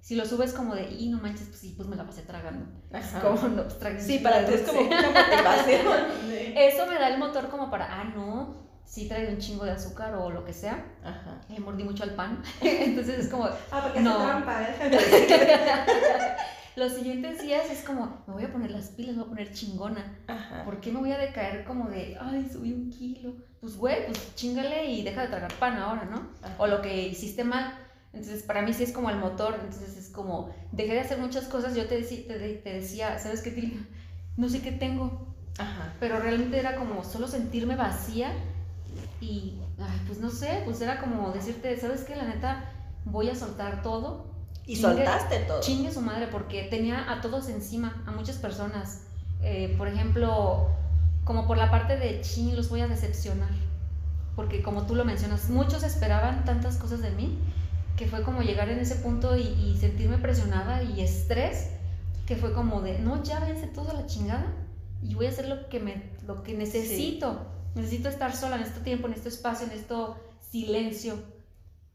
Si 0.00 0.16
lo 0.16 0.26
subes 0.26 0.52
como 0.52 0.74
de, 0.74 0.90
y 0.90 1.08
no 1.08 1.18
manches, 1.18 1.46
pues 1.48 1.60
sí, 1.60 1.72
pues 1.76 1.88
me 1.88 1.96
la 1.96 2.04
pasé 2.04 2.22
tragando. 2.22 2.66
Ajá. 2.92 3.20
Como 3.22 3.48
no, 3.48 3.62
pues 3.66 4.04
Sí, 4.04 4.18
para 4.18 4.44
ti 4.44 4.52
es 4.52 4.62
como 4.62 4.82
motivación. 4.82 5.86
Sí. 6.28 6.52
Eso 6.56 6.86
me 6.86 6.96
da 6.96 7.08
el 7.08 7.18
motor 7.18 7.48
como 7.48 7.70
para, 7.70 8.00
ah, 8.00 8.04
no, 8.14 8.54
sí 8.84 9.08
traigo 9.08 9.32
un 9.32 9.38
chingo 9.38 9.64
de 9.64 9.70
azúcar 9.70 10.14
o 10.14 10.30
lo 10.30 10.44
que 10.44 10.52
sea. 10.52 10.84
Ajá. 11.02 11.40
Mordí 11.58 11.84
mucho 11.84 12.02
al 12.04 12.14
pan. 12.14 12.42
Entonces 12.60 13.20
es 13.20 13.28
como, 13.30 13.48
Ah, 13.70 13.80
porque 13.82 14.00
No. 14.00 14.18
trampa, 14.18 14.62
¿eh? 14.62 14.76
los 16.76 16.92
siguientes 16.92 17.40
días 17.42 17.70
es 17.70 17.82
como, 17.84 18.22
me 18.26 18.34
voy 18.34 18.44
a 18.44 18.52
poner 18.52 18.70
las 18.70 18.88
pilas, 18.88 19.14
me 19.16 19.22
voy 19.22 19.26
a 19.26 19.34
poner 19.34 19.52
chingona. 19.52 20.18
Ajá. 20.26 20.64
¿Por 20.64 20.80
qué 20.80 20.90
me 20.92 20.98
voy 21.00 21.12
a 21.12 21.18
decaer 21.18 21.64
como 21.64 21.88
de, 21.88 22.16
ay, 22.20 22.48
subí 22.52 22.72
un 22.72 22.90
kilo? 22.90 23.34
Pues, 23.60 23.76
güey, 23.76 24.06
pues 24.06 24.34
chingale 24.34 24.86
y 24.90 25.02
deja 25.02 25.22
de 25.22 25.28
tragar 25.28 25.52
pan 25.54 25.76
ahora, 25.78 26.04
¿no? 26.04 26.28
Ajá. 26.42 26.54
O 26.58 26.66
lo 26.66 26.82
que 26.82 27.08
hiciste 27.08 27.44
mal. 27.44 27.74
Entonces, 28.12 28.42
para 28.42 28.62
mí 28.62 28.72
sí 28.72 28.82
es 28.84 28.92
como 28.92 29.10
el 29.10 29.16
motor. 29.16 29.54
Entonces, 29.62 29.96
es 29.96 30.08
como, 30.10 30.50
dejé 30.72 30.92
de 30.94 31.00
hacer 31.00 31.18
muchas 31.18 31.44
cosas. 31.46 31.74
Yo 31.74 31.86
te, 31.86 32.00
decí- 32.00 32.26
te, 32.26 32.34
te 32.38 32.72
decía, 32.72 33.18
¿sabes 33.18 33.40
qué, 33.42 33.50
Tilly? 33.50 33.86
No 34.36 34.48
sé 34.48 34.60
qué 34.62 34.72
tengo. 34.72 35.34
Ajá. 35.58 35.92
Pero 36.00 36.18
realmente 36.18 36.58
era 36.58 36.76
como 36.76 37.04
solo 37.04 37.26
sentirme 37.28 37.76
vacía. 37.76 38.32
Y, 39.20 39.60
ay, 39.78 40.00
pues 40.06 40.18
no 40.18 40.30
sé, 40.30 40.60
pues 40.64 40.80
era 40.80 41.00
como 41.00 41.30
decirte, 41.32 41.76
¿sabes 41.78 42.02
qué? 42.02 42.14
La 42.16 42.24
neta, 42.24 42.70
voy 43.04 43.30
a 43.30 43.34
soltar 43.34 43.82
todo 43.82 44.33
Y 44.66 44.76
Chingue- 44.76 44.80
soltaste 44.80 45.38
todo. 45.40 45.60
Chingue 45.60 45.92
su 45.92 46.00
madre, 46.00 46.28
porque 46.28 46.64
tenía 46.64 47.10
a 47.12 47.20
todos 47.20 47.48
encima, 47.48 48.02
a 48.06 48.12
muchas 48.12 48.36
personas. 48.36 49.02
Eh, 49.42 49.74
por 49.76 49.88
ejemplo, 49.88 50.68
como 51.24 51.46
por 51.46 51.56
la 51.58 51.70
parte 51.70 51.96
de 51.98 52.20
chin, 52.22 52.56
los 52.56 52.68
voy 52.70 52.80
a 52.80 52.88
decepcionar. 52.88 53.50
Porque 54.36 54.62
como 54.62 54.86
tú 54.86 54.94
lo 54.94 55.04
mencionas, 55.04 55.48
muchos 55.50 55.82
esperaban 55.82 56.44
tantas 56.44 56.76
cosas 56.76 57.00
de 57.02 57.10
mí 57.10 57.38
que 57.96 58.06
fue 58.08 58.22
como 58.22 58.42
llegar 58.42 58.68
en 58.70 58.78
ese 58.80 58.96
punto 58.96 59.36
y, 59.36 59.42
y 59.42 59.76
sentirme 59.78 60.18
presionada 60.18 60.82
y 60.82 61.00
estrés, 61.00 61.68
que 62.26 62.34
fue 62.36 62.52
como 62.52 62.80
de, 62.80 62.98
no, 62.98 63.22
ya 63.22 63.38
vence 63.40 63.66
todo 63.68 63.90
a 63.90 63.94
la 63.94 64.06
chingada 64.06 64.46
y 65.02 65.14
voy 65.14 65.26
a 65.26 65.28
hacer 65.28 65.46
lo 65.48 65.68
que, 65.68 65.78
me, 65.78 66.10
lo 66.26 66.42
que 66.42 66.54
necesito. 66.54 67.46
Necesito 67.76 68.08
estar 68.08 68.34
sola, 68.34 68.56
necesito 68.56 68.82
tiempo, 68.82 69.06
necesito 69.08 69.28
espacio, 69.28 69.66
necesito 69.66 70.16
silencio 70.50 71.14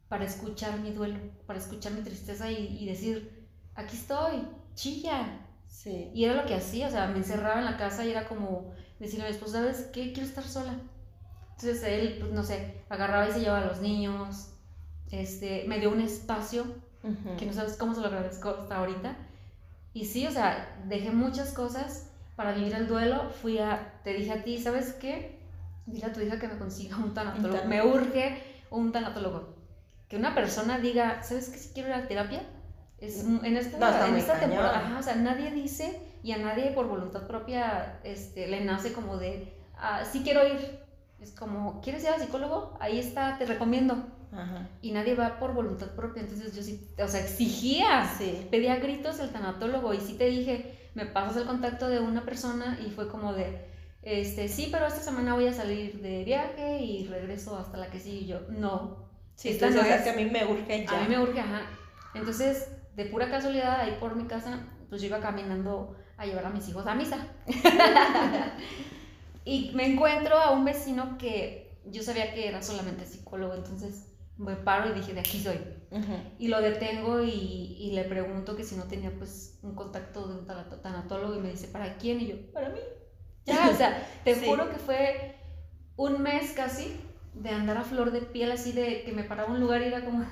para 0.10 0.26
escuchar 0.26 0.80
mi 0.80 0.91
duelo, 0.91 1.20
para 1.45 1.60
escuchar 1.60 1.93
mi 1.93 2.01
tristeza 2.01 2.51
y, 2.51 2.78
y 2.80 2.86
decir, 2.88 3.47
aquí 3.76 3.95
estoy, 3.95 4.47
chilla. 4.76 5.45
Sí. 5.68 6.12
Y 6.14 6.26
era 6.26 6.34
lo 6.34 6.45
que 6.45 6.55
hacía, 6.55 6.88
o 6.88 6.91
sea, 6.91 7.07
me 7.07 7.18
encerraba 7.18 7.60
en 7.60 7.66
la 7.66 7.78
casa 7.78 8.03
y 8.03 8.12
era 8.12 8.28
como 8.28 8.74
decirle 8.99 9.26
a 9.26 9.30
mi 9.30 9.36
esposo, 9.36 9.53
¿sabes 9.53 9.89
qué? 9.93 10.12
Quiero 10.12 10.28
estar 10.28 10.43
sola. 10.43 10.74
Entonces 11.51 11.84
él, 11.84 12.18
pues 12.20 12.32
no 12.32 12.43
sé, 12.43 12.84
agarraba 12.89 13.30
y 13.30 13.32
se 13.32 13.41
llevaba 13.41 13.62
a 13.62 13.68
los 13.68 13.82
niños, 13.82 14.49
este, 15.12 15.66
me 15.68 15.80
dio 15.80 15.91
un 15.91 16.01
espacio 16.01 16.66
que 17.38 17.45
no 17.45 17.53
sabes 17.53 17.78
cómo 17.78 17.95
se 17.95 18.01
lo 18.01 18.07
agradezco 18.07 18.49
hasta 18.49 18.78
ahorita. 18.78 19.16
Y 19.93 20.05
sí, 20.05 20.28
o 20.28 20.32
sea, 20.32 20.82
dejé 20.86 21.12
muchas 21.12 21.53
cosas 21.53 22.10
para 22.36 22.53
vivir 22.53 22.74
el 22.74 22.88
duelo. 22.88 23.30
Fui 23.41 23.57
a, 23.60 24.01
te 24.03 24.14
dije 24.14 24.32
a 24.32 24.43
ti, 24.43 24.57
¿sabes 24.57 24.93
qué? 24.93 25.39
Dile 25.86 26.05
a 26.07 26.14
tu 26.14 26.22
hija 26.22 26.39
que 26.39 26.47
me 26.47 26.57
consiga 26.57 26.97
un 26.97 27.14
tanatólogo. 27.14 27.66
Me 27.66 27.86
urge 27.86 28.41
un 28.70 28.91
tanatólogo. 28.91 29.59
Que 30.10 30.18
una 30.18 30.34
persona 30.36 30.80
diga, 30.80 31.24
¿sabes 31.24 31.49
qué? 31.49 31.57
Si 31.57 31.70
quiero 31.74 31.89
ir 31.89 31.95
a 31.95 32.07
terapia. 32.07 32.41
Es, 32.97 33.24
en 33.24 33.55
esta, 33.55 33.78
No, 33.78 34.05
en 34.07 34.16
esta 34.18 34.38
temporada, 34.39 34.80
ajá, 34.80 34.99
o 34.99 35.03
sea, 35.03 35.16
nadie 35.16 35.51
dice 35.51 36.01
y 36.22 36.34
a 36.34 36.38
nadie 36.38 36.72
por 36.72 36.88
voluntad 36.88 37.28
propia 37.28 37.99
este, 38.03 38.47
le 38.47 38.66
nace 38.66 38.91
como 38.91 39.16
de, 39.18 39.53
ah, 39.78 40.03
sí 40.12 40.22
quiero 40.24 40.45
ir. 40.45 40.80
Es 41.22 41.32
como, 41.32 41.80
¿quieres 41.82 42.03
ir 42.03 42.10
al 42.10 42.20
psicólogo? 42.20 42.76
Ahí 42.82 42.99
está, 42.99 43.38
te 43.38 43.45
recomiendo 43.45 44.05
Ajá. 44.34 44.68
y 44.82 44.91
nadie 44.91 45.16
va 45.16 45.39
por 45.39 45.53
voluntad 45.53 45.91
propia. 45.95 46.24
Entonces 46.24 46.53
yo 46.55 46.62
sí, 46.64 46.89
o 47.01 47.07
sea, 47.07 47.22
exigía, 47.22 48.10
Sí. 48.18 48.47
pedía 48.51 48.78
gritos 48.78 49.20
el 49.20 49.30
tanatólogo 49.30 49.93
y 49.93 49.99
sí 50.01 50.16
te 50.16 50.26
dije, 50.26 50.89
me 50.95 51.05
pasas 51.05 51.38
el 51.38 51.45
contacto 51.45 51.88
de 51.88 51.99
una 51.99 52.26
persona 52.26 52.80
y 52.86 52.89
fue 52.89 53.07
como 53.10 53.32
de, 53.34 53.66
este, 54.01 54.47
sí, 54.49 54.68
pero 54.72 54.88
esta 54.88 55.01
semana 55.01 55.36
voy 55.36 55.47
a 55.47 55.53
salir 55.53 56.01
de 56.01 56.24
viaje 56.26 56.80
y 56.82 57.07
regreso 57.07 57.57
hasta 57.57 57.78
la 57.78 57.89
que 57.89 57.99
sí. 57.99 58.20
Y 58.24 58.28
yo, 58.28 58.41
no, 58.49 59.09
Sí, 59.40 59.50
Esta 59.52 59.70
no 59.70 59.80
es 59.82 60.02
que 60.02 60.10
a 60.10 60.14
mí 60.14 60.26
me 60.26 60.46
urge 60.46 60.86
ya. 60.86 61.00
a 61.00 61.02
mí 61.04 61.16
me 61.16 61.18
urge, 61.18 61.40
ajá. 61.40 61.62
Entonces, 62.14 62.68
de 62.98 63.06
pura 63.06 63.30
casualidad, 63.30 63.80
ahí 63.80 63.96
por 63.98 64.14
mi 64.18 64.26
casa, 64.26 64.68
pues 64.90 65.00
yo 65.02 65.08
iba 65.08 65.22
caminando 65.22 65.96
a 66.18 66.26
llevar 66.26 66.46
a 66.46 66.50
mis 66.50 66.68
hijos 66.68 66.86
a 66.86 66.94
misa. 66.94 67.26
y 69.46 69.72
me 69.76 69.86
encuentro 69.94 70.38
a 70.38 70.52
un 70.52 70.66
vecino 70.66 71.18
que 71.18 71.80
yo 71.86 72.04
sabía 72.04 72.34
que 72.34 72.50
era 72.50 72.62
solamente 72.62 73.06
psicólogo, 73.06 73.56
entonces 73.56 74.08
me 74.38 74.58
paro 74.58 74.90
y 74.90 74.94
dije, 75.00 75.14
de 75.14 75.22
aquí 75.22 75.42
soy. 75.42 75.58
Ujú. 75.92 76.14
Y 76.38 76.50
lo 76.50 76.60
detengo 76.60 77.24
y, 77.24 77.30
y 77.80 77.92
le 77.94 78.04
pregunto 78.04 78.58
que 78.58 78.66
si 78.66 78.76
no 78.76 78.84
tenía 78.84 79.12
pues 79.18 79.58
un 79.64 79.74
contacto 79.74 80.28
de 80.28 80.40
un 80.40 80.46
tanatólogo 80.82 81.38
y 81.38 81.40
me 81.40 81.52
dice, 81.52 81.70
¿para 81.70 81.96
quién? 81.96 82.20
Y 82.20 82.28
yo, 82.28 82.52
para 82.52 82.68
mí. 82.72 82.80
Ya, 83.46 83.70
o 83.70 83.74
sea, 83.74 84.06
te 84.26 84.36
Sí. 84.36 84.46
juro 84.46 84.70
que 84.70 84.80
fue 84.80 85.36
un 85.96 86.22
mes 86.22 86.52
casi 86.52 86.94
de 87.34 87.50
andar 87.50 87.78
a 87.78 87.84
flor 87.84 88.12
de 88.12 88.22
piel 88.22 88.52
así, 88.52 88.72
de 88.72 89.04
que 89.04 89.12
me 89.12 89.24
paraba 89.24 89.52
un 89.52 89.60
lugar 89.60 89.82
y 89.82 89.86
era 89.86 90.04
como 90.06 90.26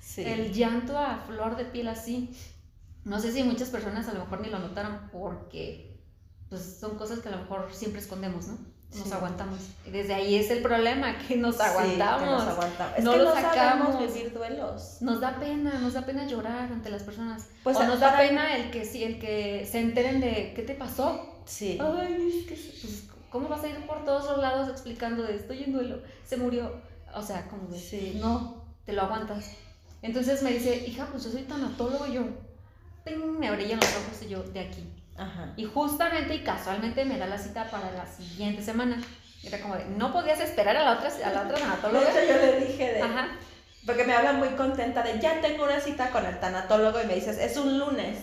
Sí. 0.00 0.22
el 0.24 0.52
llanto 0.52 0.98
a 0.98 1.18
flor 1.26 1.56
de 1.56 1.64
piel 1.66 1.88
así. 1.88 2.30
No 3.04 3.20
sé 3.20 3.32
si 3.32 3.42
muchas 3.42 3.68
personas 3.70 4.08
a 4.08 4.14
lo 4.14 4.20
mejor 4.20 4.40
ni 4.40 4.48
lo 4.48 4.58
notaron 4.58 5.08
porque 5.12 5.98
pues 6.48 6.78
son 6.80 6.96
cosas 6.96 7.18
que 7.20 7.28
a 7.28 7.32
lo 7.32 7.38
mejor 7.38 7.68
siempre 7.72 8.00
escondemos, 8.00 8.46
¿no? 8.48 8.58
Nos 8.94 9.06
Sí. 9.06 9.12
aguantamos. 9.12 9.58
Y 9.86 9.90
desde 9.90 10.14
ahí 10.14 10.34
es 10.36 10.50
el 10.50 10.62
problema, 10.62 11.18
que 11.18 11.36
nos 11.36 11.56
Sí, 11.56 11.60
que 11.60 11.66
aguantamos. 11.68 12.26
nos 12.30 12.42
aguantamos. 12.48 12.98
Es 12.98 13.04
No 13.04 13.12
que 13.12 13.18
lo 13.18 13.24
no 13.24 13.34
sacamos. 13.34 13.96
duelos. 14.32 14.96
Nos 15.02 15.20
da 15.20 15.38
pena, 15.38 15.78
nos 15.78 15.92
da 15.92 16.06
pena 16.06 16.26
llorar 16.26 16.72
ante 16.72 16.88
las 16.88 17.02
personas. 17.02 17.48
Pues, 17.62 17.76
o 17.76 17.84
nos 17.86 18.00
da 18.00 18.16
pena 18.16 18.56
el 18.56 18.70
que 18.70 18.86
sí, 18.86 19.04
el 19.04 19.18
que 19.18 19.66
se 19.70 19.80
enteren 19.80 20.20
de 20.20 20.54
qué 20.56 20.62
te 20.62 20.74
pasó. 20.74 21.42
Sí. 21.44 21.78
Ay, 21.80 22.32
es 22.40 22.46
que 22.46 22.54
pues, 22.54 23.04
¿cómo 23.30 23.48
vas 23.48 23.62
a 23.64 23.68
ir 23.68 23.86
por 23.86 24.04
todos 24.04 24.26
los 24.26 24.38
lados 24.38 24.68
explicando 24.68 25.22
de 25.22 25.36
estoy 25.36 25.64
en 25.64 25.72
duelo? 25.72 26.00
Se 26.24 26.36
murió. 26.36 26.72
O 27.14 27.22
sea, 27.22 27.46
como 27.48 27.68
de 27.68 27.78
Sí. 27.78 28.18
no, 28.20 28.64
te 28.84 28.92
lo 28.92 29.02
aguantas. 29.02 29.52
Entonces 30.02 30.42
me 30.42 30.50
dice, 30.52 30.84
hija, 30.86 31.06
pues 31.10 31.24
yo 31.24 31.30
soy 31.30 31.42
tanatólogo 31.42 32.06
yo. 32.06 32.22
¡ping! 33.04 33.38
me 33.38 33.50
brillan 33.50 33.80
los 33.80 33.88
ojos 33.96 34.22
y 34.22 34.28
yo 34.28 34.42
de 34.42 34.60
aquí. 34.60 34.84
Ajá. 35.16 35.52
Y 35.56 35.64
justamente 35.64 36.34
y 36.36 36.44
casualmente 36.44 37.04
me 37.04 37.18
da 37.18 37.26
la 37.26 37.38
cita 37.38 37.68
para 37.70 37.90
la 37.92 38.06
siguiente 38.06 38.62
semana. 38.62 39.02
Era 39.42 39.60
como 39.60 39.74
de, 39.76 39.84
no 39.86 40.12
podías 40.12 40.40
esperar 40.40 40.76
a 40.76 40.84
la 40.84 40.92
otra, 40.94 41.08
a 41.08 41.30
la 41.32 41.42
otra 41.42 41.54
De 41.56 41.60
tanatóloga. 41.62 42.10
hecho, 42.10 42.32
yo 42.32 42.36
le 42.38 42.66
dije 42.66 42.92
de. 42.94 43.02
Ajá. 43.02 43.28
Porque 43.86 44.04
me 44.04 44.12
habla 44.12 44.32
muy 44.34 44.48
contenta 44.50 45.02
de 45.02 45.18
ya 45.18 45.40
tengo 45.40 45.64
una 45.64 45.80
cita 45.80 46.10
con 46.10 46.24
el 46.26 46.38
tanatólogo 46.38 47.00
y 47.02 47.06
me 47.06 47.14
dices, 47.14 47.38
es 47.38 47.56
un 47.56 47.78
lunes, 47.78 48.18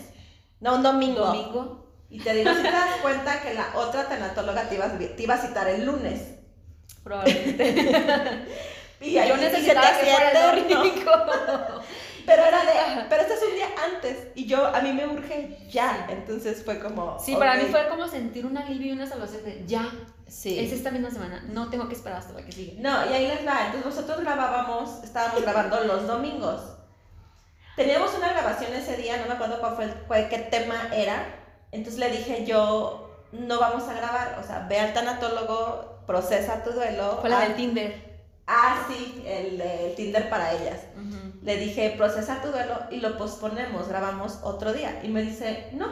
no 0.60 0.76
un 0.76 0.82
domingo. 0.82 1.26
Domingo. 1.26 1.85
Y 2.10 2.20
te 2.20 2.34
digo, 2.34 2.50
si 2.54 2.62
te 2.62 2.70
das 2.70 2.96
cuenta 3.02 3.40
que 3.42 3.54
la 3.54 3.68
otra 3.74 4.08
tanatóloga 4.08 4.68
te 4.68 4.76
iba, 4.76 4.86
a- 4.86 4.98
te 4.98 5.22
iba 5.22 5.34
a 5.34 5.38
citar 5.38 5.68
el 5.68 5.84
lunes. 5.86 6.22
Probablemente. 7.02 8.46
Y 8.98 9.18
ahí 9.18 9.28
Yo 9.28 9.34
se 9.36 9.40
te 9.42 9.50
necesitaba 9.52 9.88
que 9.98 10.06
fuera 10.06 10.52
el 10.52 10.68
domingo. 10.68 11.12
Pero 12.26 12.44
era 12.44 12.60
de, 12.64 13.04
pero 13.08 13.22
este 13.22 13.34
es 13.34 13.42
un 13.42 13.54
día 13.54 13.66
antes 13.84 14.28
y 14.34 14.46
yo, 14.46 14.66
a 14.66 14.80
mí 14.80 14.92
me 14.92 15.06
urge 15.06 15.58
ya. 15.70 16.06
Entonces 16.10 16.64
fue 16.64 16.80
como. 16.80 17.16
Sí, 17.20 17.36
para 17.36 17.54
mí 17.54 17.66
fue 17.70 17.86
como 17.88 18.08
sentir 18.08 18.44
un 18.46 18.56
alivio 18.58 18.88
y 18.88 18.92
una 18.92 19.06
salvación 19.06 19.44
de 19.44 19.62
ya, 19.64 19.88
Sí. 20.26 20.58
es 20.58 20.72
esta 20.72 20.90
misma 20.90 21.10
semana, 21.12 21.44
no 21.46 21.68
tengo 21.70 21.86
que 21.88 21.94
esperar 21.94 22.18
hasta 22.18 22.32
la 22.32 22.44
que 22.44 22.50
sigue. 22.50 22.80
No, 22.80 23.08
y 23.08 23.12
ahí 23.12 23.28
les 23.28 23.46
va. 23.46 23.66
Entonces 23.66 23.84
nosotros 23.84 24.20
grabábamos, 24.22 25.04
estábamos 25.04 25.40
grabando 25.42 25.78
los 25.84 26.04
domingos. 26.08 26.62
Teníamos 27.76 28.12
una 28.14 28.32
grabación 28.32 28.72
ese 28.72 28.96
día, 28.96 29.18
no 29.18 29.26
me 29.26 29.34
acuerdo 29.34 29.60
cuál 29.60 29.76
fue, 29.76 29.84
el- 29.84 29.94
cuál- 30.08 30.28
qué 30.28 30.38
tema 30.38 30.88
era. 30.92 31.45
Entonces 31.76 31.98
le 32.00 32.10
dije 32.10 32.44
yo, 32.46 33.10
no 33.32 33.60
vamos 33.60 33.84
a 33.88 33.94
grabar, 33.94 34.38
o 34.42 34.46
sea, 34.46 34.66
ve 34.68 34.78
al 34.80 34.92
tanatólogo, 34.92 36.00
procesa 36.06 36.62
tu 36.64 36.70
duelo. 36.72 37.18
Fue 37.20 37.30
la 37.30 37.40
del 37.40 37.54
Tinder. 37.54 38.04
Ah, 38.48 38.86
sí, 38.88 39.22
el, 39.26 39.60
el 39.60 39.94
Tinder 39.94 40.28
para 40.30 40.52
ellas. 40.52 40.80
Le 41.42 41.56
dije, 41.58 41.94
procesa 41.96 42.40
tu 42.42 42.48
duelo 42.48 42.74
y 42.90 43.00
lo 43.00 43.16
posponemos, 43.18 43.88
grabamos 43.88 44.38
otro 44.42 44.72
día. 44.72 45.00
Y 45.04 45.08
me 45.08 45.22
dice, 45.22 45.68
no. 45.72 45.86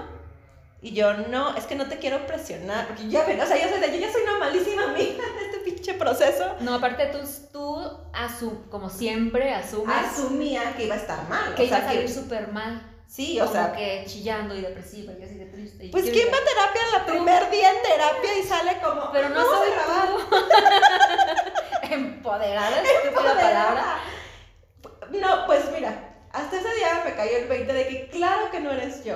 Y 0.83 0.93
yo, 0.93 1.15
no, 1.15 1.57
es 1.57 1.65
que 1.65 1.77
no 1.77 1.87
te 1.89 1.99
quiero 1.99 2.27
presionar, 2.27 2.87
porque 2.89 3.09
ya 3.09 3.25
ven, 3.25 3.41
o 3.41 3.47
sea, 3.47 3.57
yo, 3.57 3.69
soy 3.71 3.81
de, 3.81 3.91
yo 3.91 4.07
ya 4.07 4.13
soy 4.13 4.23
una 4.23 4.39
malísima 4.39 4.85
amiga 4.85 5.25
de 5.39 5.47
este 5.47 5.59
pinche 5.65 5.95
proceso. 5.95 6.45
No, 6.61 6.75
aparte 6.75 7.07
tú, 7.07 7.19
tú 7.53 7.77
asu- 8.13 8.69
como 8.71 8.91
siempre 8.91 9.55
asumes 9.55 9.97
Asumía 10.13 10.75
que 10.77 10.85
iba 10.85 10.95
a 10.97 10.99
estar 10.99 11.27
mal. 11.29 11.55
que 11.55 11.63
o 11.63 11.65
iba 11.65 11.77
sea, 11.79 11.87
a 11.87 11.89
salir 11.89 12.07
que- 12.07 12.13
súper 12.13 12.49
mal. 12.53 12.83
Sí, 13.15 13.39
o 13.41 13.45
como 13.45 13.53
sea. 13.55 13.73
que 13.73 14.05
chillando 14.09 14.57
y 14.57 14.61
depresiva 14.61 15.13
y 15.13 15.23
así 15.23 15.35
de 15.37 15.47
triste. 15.47 15.89
Pues 15.93 16.11
quién 16.11 16.27
va 16.33 16.37
a 16.37 16.45
terapia 16.45 16.83
en 16.83 16.93
la 16.99 17.07
primer 17.07 17.49
día 17.49 17.71
en 17.71 17.83
terapia 17.83 18.39
y 18.41 18.43
sale 18.43 18.81
como. 18.81 19.13
Pero 19.13 19.29
no 19.29 19.37
"Vamos 19.37 19.55
a 19.55 19.59
soy 19.59 19.71
grabar". 19.71 20.09
Empoderada, 21.93 22.83
estúpida 22.83 23.35
palabra. 23.35 23.99
No, 25.11 25.47
pues 25.47 25.71
mira, 25.71 26.17
hasta 26.33 26.59
ese 26.59 26.75
día 26.75 27.03
me 27.05 27.15
cayó 27.15 27.37
el 27.37 27.47
20 27.47 27.73
de 27.73 27.87
que 27.87 28.09
claro 28.09 28.51
que 28.51 28.59
no 28.59 28.73
eres 28.73 29.05
yo. 29.05 29.15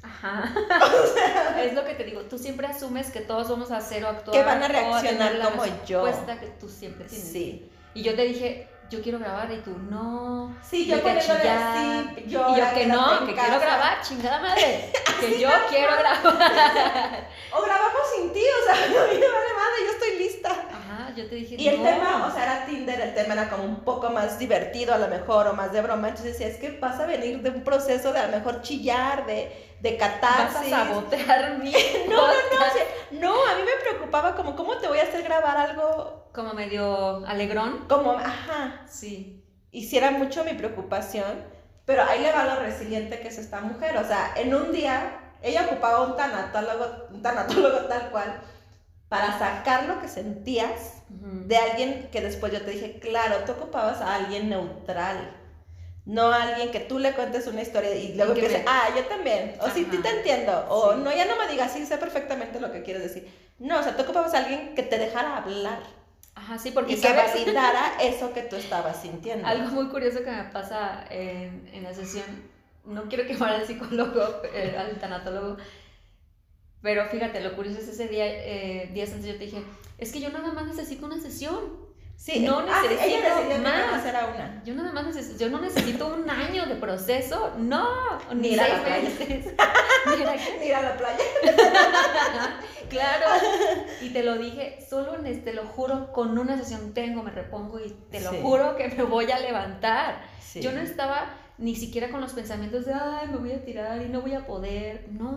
Ajá. 0.00 0.54
es 1.58 1.74
lo 1.74 1.84
que 1.84 1.94
te 1.94 2.04
digo, 2.04 2.20
tú 2.22 2.38
siempre 2.38 2.68
asumes 2.68 3.10
que 3.10 3.20
todos 3.20 3.48
vamos 3.48 3.72
a 3.72 3.78
hacer 3.78 4.04
o 4.04 4.10
actuar. 4.10 4.36
Que 4.36 4.44
van 4.44 4.62
a 4.62 4.68
reaccionar 4.68 5.34
la 5.34 5.46
como 5.46 5.64
yo. 5.86 6.04
respuesta 6.04 6.38
que 6.38 6.46
tú 6.60 6.68
siempre 6.68 7.06
tienes. 7.06 7.32
Sí. 7.32 7.68
Y 7.94 8.02
yo 8.04 8.14
te 8.14 8.22
dije, 8.22 8.68
yo 8.90 9.02
quiero 9.02 9.18
grabar 9.18 9.50
y 9.52 9.58
tú 9.58 9.76
no. 9.90 10.54
Sí, 10.62 10.86
yo 10.86 11.00
chillar. 11.40 11.58
así, 11.58 12.24
Y 12.26 12.30
yo 12.30 12.46
que 12.74 12.86
no, 12.86 13.26
que 13.26 13.34
casa. 13.34 13.46
quiero 13.48 13.60
grabar, 13.60 14.00
chingada 14.02 14.40
madre. 14.40 14.92
Que 15.20 15.38
yo 15.40 15.48
quiero 15.70 15.96
grabar. 15.96 16.22
O 17.52 17.62
grabamos 17.62 18.02
sin 18.16 18.32
ti, 18.32 18.40
o 18.42 18.64
sea, 18.66 18.86
mí 18.86 19.18
me 19.18 19.26
vale 19.28 19.54
madre, 19.54 19.84
yo 19.86 19.90
estoy 19.92 20.18
lista. 20.18 20.50
Ajá, 20.94 21.14
yo 21.14 21.28
te 21.28 21.34
dije, 21.34 21.56
Y 21.58 21.68
el 21.68 21.78
no. 21.78 21.82
tema, 21.88 22.26
o 22.26 22.30
sea, 22.34 22.42
era 22.44 22.66
Tinder, 22.66 23.00
el 23.00 23.14
tema 23.14 23.34
era 23.34 23.48
como 23.50 23.64
un 23.64 23.80
poco 23.84 24.10
más 24.10 24.38
divertido 24.38 24.94
a 24.94 24.98
lo 24.98 25.08
mejor, 25.08 25.46
o 25.48 25.52
más 25.54 25.72
de 25.72 25.80
broma. 25.82 26.08
Entonces 26.08 26.32
decía, 26.38 26.48
es 26.48 26.58
que 26.58 26.78
vas 26.78 26.98
a 27.00 27.06
venir 27.06 27.42
de 27.42 27.50
un 27.50 27.64
proceso 27.64 28.12
de 28.12 28.18
a 28.20 28.26
lo 28.28 28.36
mejor 28.36 28.62
chillar, 28.62 29.26
de, 29.26 29.76
de 29.80 29.98
Vas 29.98 30.10
catarsis. 30.10 30.72
a 30.72 30.86
sabotear 30.86 31.58
mi 31.58 31.72
No, 32.08 32.16
no, 32.16 32.26
no, 32.26 32.30
o 32.32 32.72
sea, 32.72 32.84
no, 33.12 33.32
a 33.32 33.54
mí 33.56 33.62
me 33.64 33.82
preocupaba 33.90 34.34
como, 34.36 34.54
¿cómo 34.56 34.76
te 34.78 34.88
voy 34.88 34.98
a 34.98 35.02
hacer 35.02 35.22
grabar 35.22 35.56
algo 35.56 36.28
Como 36.32 36.54
medio 36.54 37.24
alegrón. 37.26 37.86
como, 37.88 38.12
ajá, 38.12 38.82
Sí. 38.86 39.44
hiciera 39.72 40.10
mucho 40.12 40.44
mi 40.44 40.54
preocupación, 40.54 41.44
pero 41.84 42.02
ahí 42.04 42.20
le 42.22 42.32
va 42.32 42.44
lo 42.44 42.60
resiliente 42.60 43.20
que 43.20 43.28
es 43.28 43.38
esta 43.38 43.60
mujer, 43.60 43.96
o 43.98 44.04
sea, 44.06 44.32
en 44.36 44.54
un 44.54 44.72
día 44.72 45.20
ella 45.42 45.66
ocupaba 45.70 46.00
un 46.06 46.16
tanatólogo, 46.16 47.08
un 47.10 47.20
tanatólogo 47.20 47.76
tal 47.86 48.10
cual, 48.10 48.40
para 49.14 49.38
sacar 49.38 49.84
lo 49.86 50.00
que 50.00 50.08
sentías 50.08 50.94
de 51.08 51.56
alguien 51.56 52.08
que 52.10 52.20
después 52.20 52.52
yo 52.52 52.62
te 52.62 52.72
dije, 52.72 52.98
claro, 52.98 53.36
tú 53.46 53.52
ocupabas 53.52 54.00
a 54.00 54.16
alguien 54.16 54.48
neutral. 54.48 55.30
No 56.06 56.32
a 56.32 56.42
alguien 56.42 56.70
que 56.70 56.80
tú 56.80 56.98
le 56.98 57.12
cuentes 57.14 57.46
una 57.46 57.62
historia 57.62 57.94
y 57.94 58.14
luego 58.14 58.32
empieces, 58.32 58.58
me- 58.64 58.68
ah, 58.68 58.88
yo 58.94 59.04
también, 59.06 59.54
o 59.60 59.70
sí, 59.70 59.82
Ajá. 59.84 59.92
sí 59.92 59.98
te 60.02 60.08
entiendo, 60.10 60.66
o 60.68 60.92
Sí. 60.92 60.98
no, 61.02 61.10
ya 61.12 61.24
no 61.24 61.36
me 61.38 61.50
digas, 61.50 61.72
sí, 61.72 61.86
sé 61.86 61.96
perfectamente 61.96 62.60
lo 62.60 62.70
que 62.72 62.82
quieres 62.82 63.02
decir. 63.04 63.32
No, 63.58 63.78
o 63.80 63.82
sea, 63.82 63.96
tú 63.96 64.02
ocupabas 64.02 64.34
a 64.34 64.38
alguien 64.38 64.74
que 64.74 64.82
te 64.82 64.98
dejara 64.98 65.36
hablar 65.38 65.78
Ajá, 66.34 66.58
sí, 66.58 66.72
porque 66.72 66.92
y 66.92 66.96
que 66.96 67.02
¿sabes? 67.08 67.32
validara 67.32 67.92
eso 68.02 68.32
que 68.34 68.42
tú 68.42 68.56
estabas 68.56 69.00
sintiendo. 69.00 69.46
Algo 69.46 69.68
muy 69.70 69.86
curioso 69.88 70.18
que 70.24 70.30
me 70.30 70.44
pasa 70.44 71.04
en, 71.08 71.70
en 71.72 71.84
la 71.84 71.94
sesión, 71.94 72.26
no 72.84 73.04
quiero 73.04 73.26
quemar 73.28 73.52
al 73.54 73.66
psicólogo, 73.66 74.42
eh, 74.52 74.76
al 74.78 74.98
tanatólogo, 74.98 75.56
pero 76.84 77.06
fíjate, 77.06 77.40
lo 77.40 77.56
curioso 77.56 77.78
es 77.80 77.88
ese 77.88 78.08
día, 78.08 78.26
eh, 78.26 78.90
días 78.92 79.10
antes 79.10 79.26
yo 79.26 79.32
te 79.38 79.46
dije, 79.46 79.64
es 79.96 80.12
que 80.12 80.20
yo 80.20 80.28
nada 80.28 80.52
más 80.52 80.66
necesito 80.66 81.06
una 81.06 81.18
sesión. 81.18 81.82
Sí, 82.16 82.40
no 82.40 82.58
ah, 82.60 82.64
ella 82.84 82.90
necesito 82.90 83.22
decidió 83.22 83.48
que 83.48 83.58
más. 83.58 83.90
más 83.90 84.04
era 84.06 84.26
una. 84.26 84.62
Yo 84.64 84.74
nada 84.74 84.92
más 84.92 85.06
necesito, 85.06 85.38
yo 85.38 85.50
no 85.50 85.60
necesito 85.60 86.06
un 86.14 86.28
año 86.30 86.66
de 86.66 86.76
proceso, 86.76 87.52
no, 87.58 87.88
Ni 88.34 88.40
ni 88.42 88.48
ir 88.50 88.60
a 88.60 88.68
la 88.68 88.84
playa. 88.84 89.08
que- 89.18 90.66
Ir 90.66 90.74
a 90.74 90.82
la 90.82 90.96
playa. 90.96 91.18
claro, 92.90 93.26
y 94.02 94.10
te 94.10 94.22
lo 94.22 94.36
dije, 94.38 94.78
solo 94.88 95.12
te 95.22 95.52
lo 95.54 95.64
juro, 95.66 96.12
con 96.12 96.38
una 96.38 96.56
sesión 96.58 96.92
tengo, 96.94 97.22
me 97.22 97.30
repongo 97.30 97.80
y 97.80 97.90
te 98.10 98.20
lo 98.20 98.30
Sí. 98.30 98.38
juro 98.42 98.76
que 98.76 98.88
me 98.88 99.02
voy 99.04 99.30
a 99.32 99.40
levantar. 99.40 100.22
Sí. 100.40 100.60
Yo 100.60 100.70
no 100.72 100.80
estaba 100.82 101.26
ni 101.58 101.76
siquiera 101.76 102.10
con 102.10 102.20
los 102.20 102.32
pensamientos 102.32 102.84
de, 102.86 102.92
ay, 102.94 103.28
me 103.28 103.36
voy 103.36 103.52
a 103.52 103.64
tirar 103.64 104.02
y 104.02 104.08
no 104.08 104.20
voy 104.22 104.34
a 104.34 104.46
poder. 104.46 105.06
No, 105.12 105.30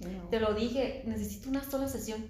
No. 0.00 0.28
te 0.30 0.38
lo 0.40 0.54
dije, 0.54 1.02
necesito 1.06 1.48
una 1.50 1.62
sola 1.64 1.88
sesión. 1.88 2.28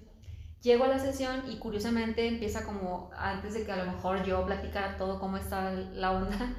Llego 0.62 0.84
a 0.84 0.88
la 0.88 0.98
sesión 0.98 1.42
y 1.50 1.58
curiosamente 1.58 2.26
empieza 2.26 2.64
como, 2.64 3.10
antes 3.16 3.52
de 3.54 3.64
que 3.64 3.72
a 3.72 3.76
lo 3.84 3.92
mejor 3.92 4.24
yo 4.24 4.44
platicara 4.46 4.96
todo 4.96 5.20
cómo 5.20 5.36
estaba 5.36 5.72
la 5.72 6.12
onda, 6.12 6.56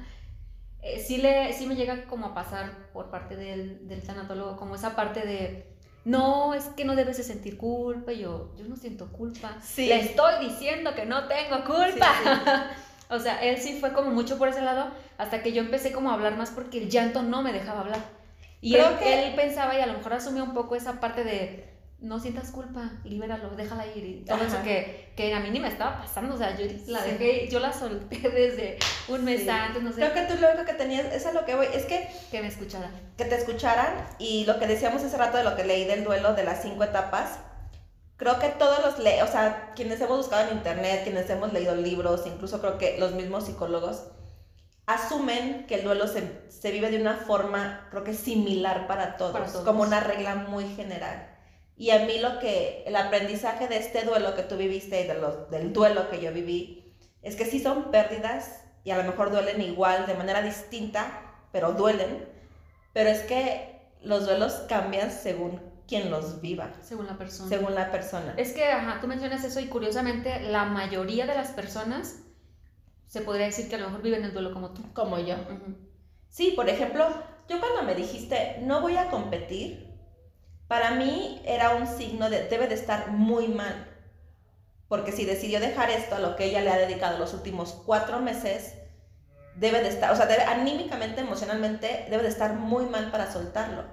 eh, 0.80 1.02
sí, 1.04 1.16
le, 1.18 1.52
sí 1.52 1.66
me 1.66 1.74
llega 1.74 2.04
como 2.04 2.26
a 2.26 2.34
pasar 2.34 2.92
por 2.92 3.10
parte 3.10 3.34
del, 3.34 3.88
del 3.88 4.02
tanatólogo, 4.02 4.56
como 4.56 4.76
esa 4.76 4.94
parte 4.94 5.26
de, 5.26 5.74
no, 6.04 6.54
es 6.54 6.66
que 6.76 6.84
no 6.84 6.94
debes 6.94 7.16
de 7.16 7.24
sentir 7.24 7.56
culpa. 7.58 8.12
Y 8.12 8.20
yo, 8.20 8.54
yo 8.56 8.64
no 8.68 8.76
siento 8.76 9.10
culpa. 9.10 9.56
Sí. 9.60 9.86
Le 9.88 9.98
estoy 10.02 10.46
diciendo 10.48 10.94
que 10.94 11.04
no 11.04 11.26
tengo 11.26 11.64
culpa. 11.64 12.70
o 13.10 13.18
sea, 13.18 13.42
él 13.42 13.58
sí 13.58 13.78
fue 13.80 13.92
como 13.92 14.10
mucho 14.10 14.38
por 14.38 14.48
ese 14.48 14.62
lado, 14.62 14.88
hasta 15.18 15.42
que 15.42 15.52
yo 15.52 15.62
empecé 15.62 15.92
como 15.92 16.10
a 16.10 16.14
hablar 16.14 16.36
más 16.36 16.50
porque 16.50 16.78
el 16.78 16.90
llanto 16.90 17.22
no 17.22 17.42
me 17.42 17.52
dejaba 17.52 17.80
hablar. 17.80 18.00
Y 18.60 18.72
Creo 18.72 18.88
él, 18.90 18.98
que- 18.98 19.28
él 19.28 19.34
pensaba 19.34 19.76
y 19.76 19.80
a 19.80 19.86
lo 19.86 19.94
mejor 19.94 20.14
asumió 20.14 20.42
un 20.44 20.54
poco 20.54 20.76
esa 20.76 20.98
parte 21.00 21.24
de 21.24 21.72
no 21.98 22.20
sientas 22.20 22.50
culpa, 22.50 22.90
libéralo, 23.04 23.50
déjala 23.56 23.86
ir 23.86 24.04
y 24.04 24.24
todo 24.26 24.44
eso 24.44 24.62
que, 24.62 25.12
que 25.16 25.32
a 25.32 25.40
mí 25.40 25.48
ni 25.50 25.60
me 25.60 25.68
estaba 25.68 25.98
pasando, 26.02 26.34
o 26.34 26.38
sea, 26.38 26.54
yo 26.54 26.66
la 26.88 27.00
Sí. 27.02 27.10
dejé, 27.12 27.48
yo 27.48 27.58
la 27.58 27.72
solté 27.72 28.16
desde 28.28 28.78
un 29.08 29.24
mes 29.24 29.42
Sí. 29.42 29.48
antes, 29.48 29.82
no 29.82 29.90
sé, 29.92 29.96
Creo 30.00 30.12
que 30.12 30.22
tú 30.34 30.38
lo 30.38 30.48
único 30.50 30.66
que 30.66 30.74
tenías, 30.74 31.06
es 31.06 31.24
a 31.24 31.32
lo 31.32 31.46
que 31.46 31.54
voy, 31.54 31.66
es 31.72 31.86
que 31.86 32.06
que 32.30 32.42
me 32.42 32.48
escuchara. 32.48 32.90
que 33.16 33.24
te 33.24 33.34
escucharan 33.36 33.94
y 34.18 34.44
lo 34.44 34.58
que 34.58 34.66
decíamos 34.66 35.02
hace 35.04 35.16
rato 35.16 35.38
de 35.38 35.44
lo 35.44 35.56
que 35.56 35.64
leí 35.64 35.84
del 35.86 36.04
duelo 36.04 36.34
de 36.34 36.44
las 36.44 36.60
cinco 36.62 36.84
etapas, 36.84 37.38
creo 38.16 38.38
que 38.38 38.48
todos 38.48 38.84
los, 38.84 38.98
le 38.98 39.22
o 39.22 39.26
sea, 39.26 39.72
quienes 39.74 40.00
hemos 40.00 40.18
buscado 40.18 40.48
en 40.48 40.56
internet, 40.56 41.02
quienes 41.04 41.28
hemos 41.30 41.52
leído 41.52 41.74
libros, 41.74 42.26
incluso 42.26 42.60
creo 42.60 42.78
que 42.78 42.98
los 42.98 43.12
mismos 43.12 43.44
psicólogos, 43.44 44.04
asumen 44.86 45.66
que 45.66 45.76
el 45.76 45.84
duelo 45.84 46.06
se, 46.06 46.42
se 46.48 46.70
vive 46.70 46.90
de 46.90 47.00
una 47.00 47.16
forma, 47.16 47.88
creo 47.90 48.04
que 48.04 48.14
similar 48.14 48.86
para 48.86 49.16
todos, 49.16 49.32
Para 49.32 49.46
todos. 49.46 49.64
como 49.64 49.82
una 49.82 50.00
regla 50.00 50.34
muy 50.36 50.68
general. 50.74 51.32
Y 51.76 51.90
a 51.90 52.06
mí 52.06 52.18
lo 52.18 52.38
que, 52.38 52.84
el 52.86 52.96
aprendizaje 52.96 53.68
de 53.68 53.76
este 53.76 54.02
duelo 54.04 54.34
que 54.34 54.42
tú 54.42 54.56
viviste 54.56 55.02
y 55.02 55.06
de 55.06 55.14
los, 55.14 55.50
del 55.50 55.72
duelo 55.72 56.08
que 56.08 56.20
yo 56.20 56.32
viví, 56.32 56.94
es 57.22 57.36
que 57.36 57.44
sí 57.44 57.60
son 57.60 57.90
pérdidas 57.90 58.62
y 58.84 58.92
a 58.92 58.96
lo 58.96 59.04
mejor 59.04 59.30
duelen 59.30 59.60
igual, 59.60 60.06
de 60.06 60.14
manera 60.14 60.40
distinta, 60.40 61.34
pero 61.52 61.72
duelen. 61.72 62.28
Pero 62.92 63.10
es 63.10 63.22
que 63.22 63.80
los 64.00 64.24
duelos 64.24 64.52
cambian 64.68 65.10
según 65.10 65.60
quien 65.86 66.10
los 66.10 66.40
viva, 66.40 66.72
Según 66.82 67.06
la 67.06 67.16
persona. 67.16 67.48
según 67.48 67.74
la 67.74 67.90
persona. 67.90 68.34
Es 68.36 68.52
que, 68.52 68.64
ajá, 68.66 69.00
tú 69.00 69.06
mencionas 69.06 69.44
eso 69.44 69.60
y 69.60 69.66
curiosamente 69.66 70.40
la 70.40 70.64
mayoría 70.64 71.26
de 71.26 71.34
las 71.34 71.50
personas 71.50 72.16
se 73.06 73.20
podría 73.20 73.46
decir 73.46 73.68
que 73.68 73.76
a 73.76 73.78
lo 73.78 73.86
mejor 73.86 74.02
viven 74.02 74.24
el 74.24 74.32
duelo 74.32 74.52
como 74.52 74.70
tú. 74.70 74.82
Como 74.92 75.18
yo. 75.18 75.34
Ujú. 75.36 75.76
Sí, 76.28 76.52
por 76.56 76.68
ejemplo, 76.68 77.08
yo 77.48 77.60
cuando 77.60 77.82
me 77.84 77.94
dijiste 77.94 78.58
no 78.62 78.80
voy 78.80 78.96
a 78.96 79.08
competir, 79.10 79.86
para 80.66 80.90
mí 80.92 81.40
era 81.44 81.76
un 81.76 81.86
signo 81.86 82.28
de 82.30 82.48
debe 82.48 82.66
de 82.66 82.74
estar 82.74 83.12
muy 83.12 83.48
mal. 83.48 83.92
Porque 84.88 85.12
si 85.12 85.24
decidió 85.24 85.60
dejar 85.60 85.90
esto 85.90 86.16
a 86.16 86.20
lo 86.20 86.36
que 86.36 86.44
ella 86.46 86.60
le 86.60 86.70
ha 86.70 86.78
dedicado 86.78 87.18
los 87.18 87.34
últimos 87.34 87.72
cuatro 87.86 88.20
meses, 88.20 88.74
debe 89.56 89.82
de 89.82 89.88
estar, 89.88 90.12
o 90.12 90.16
sea, 90.16 90.26
debe, 90.26 90.42
anímicamente, 90.42 91.22
emocionalmente, 91.22 92.06
debe 92.10 92.22
de 92.22 92.28
estar 92.28 92.54
muy 92.54 92.86
mal 92.86 93.10
para 93.10 93.32
soltarlo. 93.32 93.84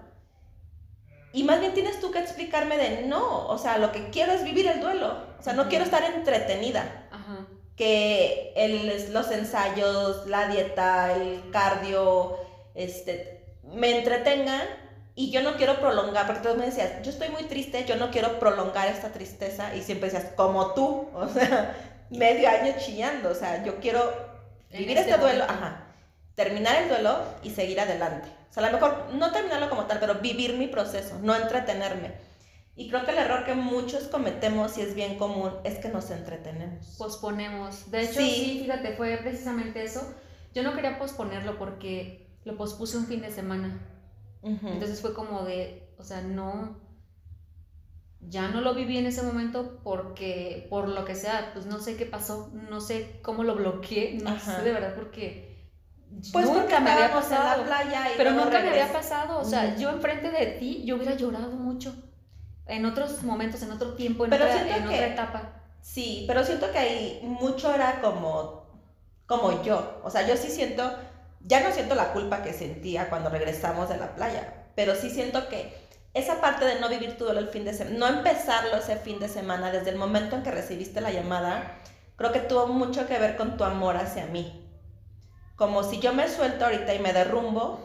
Y 1.33 1.43
más 1.43 1.59
bien 1.59 1.73
tienes 1.73 1.99
tú 1.99 2.11
que 2.11 2.19
explicarme 2.19 2.77
de 2.77 3.01
no, 3.07 3.47
o 3.47 3.57
sea, 3.57 3.77
lo 3.79 3.91
que 3.91 4.09
quiero 4.11 4.31
es 4.31 4.43
vivir 4.43 4.67
el 4.67 4.79
duelo. 4.79 5.17
O 5.39 5.43
sea, 5.43 5.53
no 5.53 5.67
quiero 5.67 5.83
estar 5.83 6.03
entretenida 6.03 7.07
Ajá. 7.11 7.47
que 7.75 8.53
el- 8.55 9.11
los 9.11 9.31
ensayos, 9.31 10.27
la 10.27 10.47
dieta, 10.47 11.13
el 11.15 11.49
cardio, 11.51 12.37
este, 12.75 13.43
me 13.63 13.97
entretengan 13.97 14.61
y 15.15 15.31
yo 15.31 15.41
no 15.41 15.55
quiero 15.57 15.79
prolongar, 15.79 16.27
porque 16.27 16.47
tú 16.47 16.55
me 16.55 16.65
decías, 16.67 17.01
yo 17.03 17.09
estoy 17.11 17.29
muy 17.29 17.43
triste, 17.43 17.83
yo 17.85 17.95
no 17.95 18.11
quiero 18.11 18.39
prolongar 18.39 18.87
esta 18.87 19.09
tristeza 19.11 19.75
y 19.75 19.81
siempre 19.81 20.09
decías, 20.11 20.31
como 20.35 20.73
tú, 20.73 21.09
o 21.15 21.27
sea, 21.29 21.75
medio 22.11 22.47
año 22.47 22.73
chillando, 22.77 23.29
o 23.31 23.35
sea, 23.35 23.63
yo 23.63 23.79
quiero 23.79 24.01
vivir 24.71 24.97
este 24.97 25.11
este 25.11 25.21
duelo, 25.21 25.43
ajá, 25.45 25.87
terminar 26.35 26.75
el 26.83 26.89
duelo 26.89 27.17
y 27.41 27.49
seguir 27.49 27.79
adelante. 27.79 28.27
O 28.53 28.55
sea, 28.55 28.67
a 28.67 28.71
lo 28.71 28.77
mejor 28.77 29.07
no 29.15 29.31
terminarlo 29.31 29.67
como 29.67 29.85
tal, 29.87 29.99
pero 29.99 30.19
vivir 30.19 30.59
mi 30.59 30.67
proceso, 30.67 31.17
no 31.23 31.35
entretenerme. 31.35 32.13
Y 32.75 32.87
creo 32.87 33.03
que 33.03 33.09
el 33.09 33.17
error 33.17 33.45
que 33.45 33.55
muchos 33.55 34.03
cometemos 34.03 34.77
y 34.77 34.81
es 34.81 34.93
bien 34.93 35.17
común 35.17 35.51
es 35.63 35.79
que 35.79 35.89
nos 35.89 36.11
entretenemos. 36.11 36.95
Posponemos. 36.99 37.89
De 37.89 38.03
hecho, 38.03 38.19
Sí. 38.19 38.29
sí. 38.29 38.59
fíjate, 38.61 38.93
fue 38.95 39.17
precisamente 39.17 39.83
eso. 39.83 40.01
Yo 40.53 40.61
no 40.61 40.75
quería 40.75 40.99
posponerlo 40.99 41.57
porque 41.57 42.27
lo 42.45 42.55
pospuse 42.55 42.95
un 42.97 43.07
fin 43.07 43.21
de 43.21 43.31
semana. 43.31 43.79
Ujú. 44.43 44.67
Entonces 44.67 45.01
fue 45.01 45.15
como 45.15 45.43
de, 45.45 45.89
o 45.97 46.03
sea, 46.03 46.21
no, 46.21 46.79
ya 48.21 48.49
no 48.49 48.61
lo 48.61 48.75
viví 48.75 48.99
en 48.99 49.07
ese 49.07 49.23
momento 49.23 49.79
porque, 49.83 50.67
por 50.69 50.87
lo 50.89 51.05
que 51.05 51.15
sea, 51.15 51.49
pues 51.53 51.65
no 51.65 51.79
sé 51.79 51.95
qué 51.97 52.05
pasó, 52.05 52.51
no 52.53 52.81
sé 52.81 53.19
cómo 53.23 53.43
lo 53.43 53.55
bloqueé, 53.55 54.19
no 54.21 54.29
Ajá. 54.29 54.57
sé 54.57 54.61
de 54.63 54.71
verdad 54.73 54.93
porque 54.95 55.52
Pues 56.31 56.45
porque 56.47 56.61
nunca 56.61 56.79
me 56.79 56.91
había 56.91 57.05
estábamos 57.05 57.31
en 57.31 57.37
pasado. 57.37 57.57
la 57.61 57.67
playa 57.67 58.11
y 58.11 58.17
Pero 58.17 58.31
nunca 58.31 58.59
me 58.59 58.69
había 58.69 58.91
pasado, 58.93 59.39
o 59.39 59.45
sea, 59.45 59.75
yo 59.75 59.89
enfrente 59.89 60.29
de 60.31 60.45
ti, 60.59 60.83
yo 60.85 60.95
hubiera 60.95 61.15
llorado 61.15 61.51
mucho. 61.51 61.95
En 62.65 62.85
otros 62.85 63.23
momentos, 63.23 63.61
en 63.63 63.71
otro 63.71 63.93
tiempo, 63.93 64.23
en, 64.23 64.29
Pero 64.29 64.45
otra, 64.45 64.55
siento 64.55 64.75
en 64.77 64.87
que- 64.89 64.95
otra 64.95 65.07
etapa. 65.07 65.49
Sí, 65.81 66.23
pero 66.27 66.45
siento 66.45 66.71
que 66.71 66.77
ahí 66.77 67.19
mucho 67.23 67.73
era 67.73 67.99
como, 68.01 68.65
como 69.25 69.61
yo. 69.63 69.99
O 70.03 70.09
sea, 70.09 70.25
yo 70.25 70.37
sí 70.37 70.49
siento, 70.49 70.97
ya 71.41 71.59
no 71.61 71.73
siento 71.73 71.93
la 71.95 72.13
culpa 72.13 72.41
que 72.41 72.53
sentía 72.53 73.09
cuando 73.09 73.29
regresamos 73.29 73.89
de 73.89 73.97
la 73.97 74.15
playa. 74.15 74.59
pero 74.75 74.95
sí 74.95 75.11
siento 75.11 75.49
que 75.49 75.71
esa 76.15 76.41
parte 76.41 76.65
de 76.65 76.79
no 76.79 76.89
vivir 76.89 77.15
tu 77.17 77.25
duelo 77.25 77.39
el 77.39 77.49
fin 77.49 77.63
de 77.65 77.73
semana, 77.75 77.97
no 77.97 78.07
empezarlo 78.07 78.75
ese 78.77 78.95
fin 78.95 79.19
de 79.19 79.27
semana 79.29 79.71
desde 79.71 79.91
el 79.91 79.97
momento 79.97 80.35
en 80.35 80.41
que 80.43 80.49
recibiste 80.49 80.99
la 81.01 81.11
llamada, 81.11 81.75
creo 82.15 82.31
que 82.31 82.39
tuvo 82.39 82.65
mucho 82.67 83.05
que 83.05 83.19
ver 83.19 83.35
con 83.35 83.55
tu 83.57 83.63
amor 83.65 83.97
hacia 83.97 84.25
mí. 84.25 84.62
Como 85.55 85.83
si 85.83 85.99
yo 85.99 86.13
me 86.13 86.27
suelto 86.27 86.65
ahorita 86.65 86.93
y 86.93 86.99
me 86.99 87.13
derrumbo, 87.13 87.79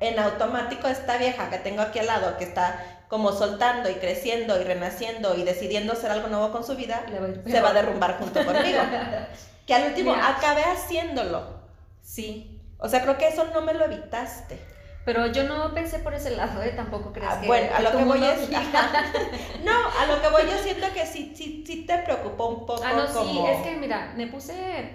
en 0.00 0.18
automático 0.18 0.88
esta 0.88 1.16
vieja 1.16 1.50
que 1.50 1.58
tengo 1.58 1.82
aquí 1.82 1.98
al 1.98 2.06
lado, 2.06 2.36
que 2.36 2.44
está 2.44 3.04
como 3.08 3.32
soltando 3.32 3.88
y 3.90 3.94
creciendo 3.94 4.60
y 4.60 4.64
renaciendo 4.64 5.36
y 5.36 5.44
decidiendo 5.44 5.92
hacer 5.92 6.10
algo 6.10 6.28
nuevo 6.28 6.50
con 6.50 6.64
su 6.64 6.76
vida, 6.76 7.04
se 7.46 7.60
va 7.60 7.70
a 7.70 7.74
derrumbar 7.74 8.18
junto 8.18 8.44
conmigo. 8.44 8.80
que 9.66 9.74
al 9.74 9.88
último 9.88 10.14
acabé 10.14 10.64
haciéndolo. 10.64 11.60
Sí. 12.02 12.60
O 12.78 12.88
sea, 12.88 13.02
creo 13.02 13.16
que 13.16 13.28
eso 13.28 13.46
no 13.54 13.62
me 13.62 13.72
lo 13.72 13.84
evitaste. 13.84 14.58
Pero 15.04 15.26
yo 15.26 15.44
no 15.44 15.74
pensé 15.74 15.98
por 15.98 16.14
ese 16.14 16.30
lado, 16.30 16.62
¿eh? 16.62 16.72
Tampoco 16.74 17.12
crees 17.12 17.30
ah, 17.30 17.40
que... 17.40 17.46
Bueno, 17.46 17.70
a 17.74 17.80
lo 17.80 17.92
que 17.92 18.04
voy 18.04 18.24
es... 18.24 18.48
no, 19.64 19.72
a 19.72 20.06
lo 20.06 20.20
que 20.20 20.28
voy 20.30 20.42
yo 20.50 20.58
siento 20.62 20.86
que 20.94 21.06
sí, 21.06 21.34
sí, 21.36 21.62
sí 21.66 21.84
te 21.86 21.98
preocupó 21.98 22.48
un 22.48 22.66
poco 22.66 22.82
Ah, 22.84 22.94
no, 22.94 23.06
sí, 23.06 23.38
es 23.46 23.62
que 23.62 23.76
mira, 23.76 24.12
me 24.16 24.26
puse 24.28 24.90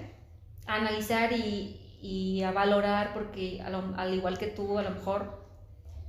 a 0.66 0.76
analizar 0.76 1.32
y, 1.32 1.79
y 2.02 2.44
a 2.44 2.52
valorar 2.52 3.14
porque 3.14 3.62
al 3.62 4.14
igual 4.14 4.38
que 4.38 4.48
tú, 4.48 4.78
a 4.78 4.84
lo 4.84 4.92
mejor 4.92 5.46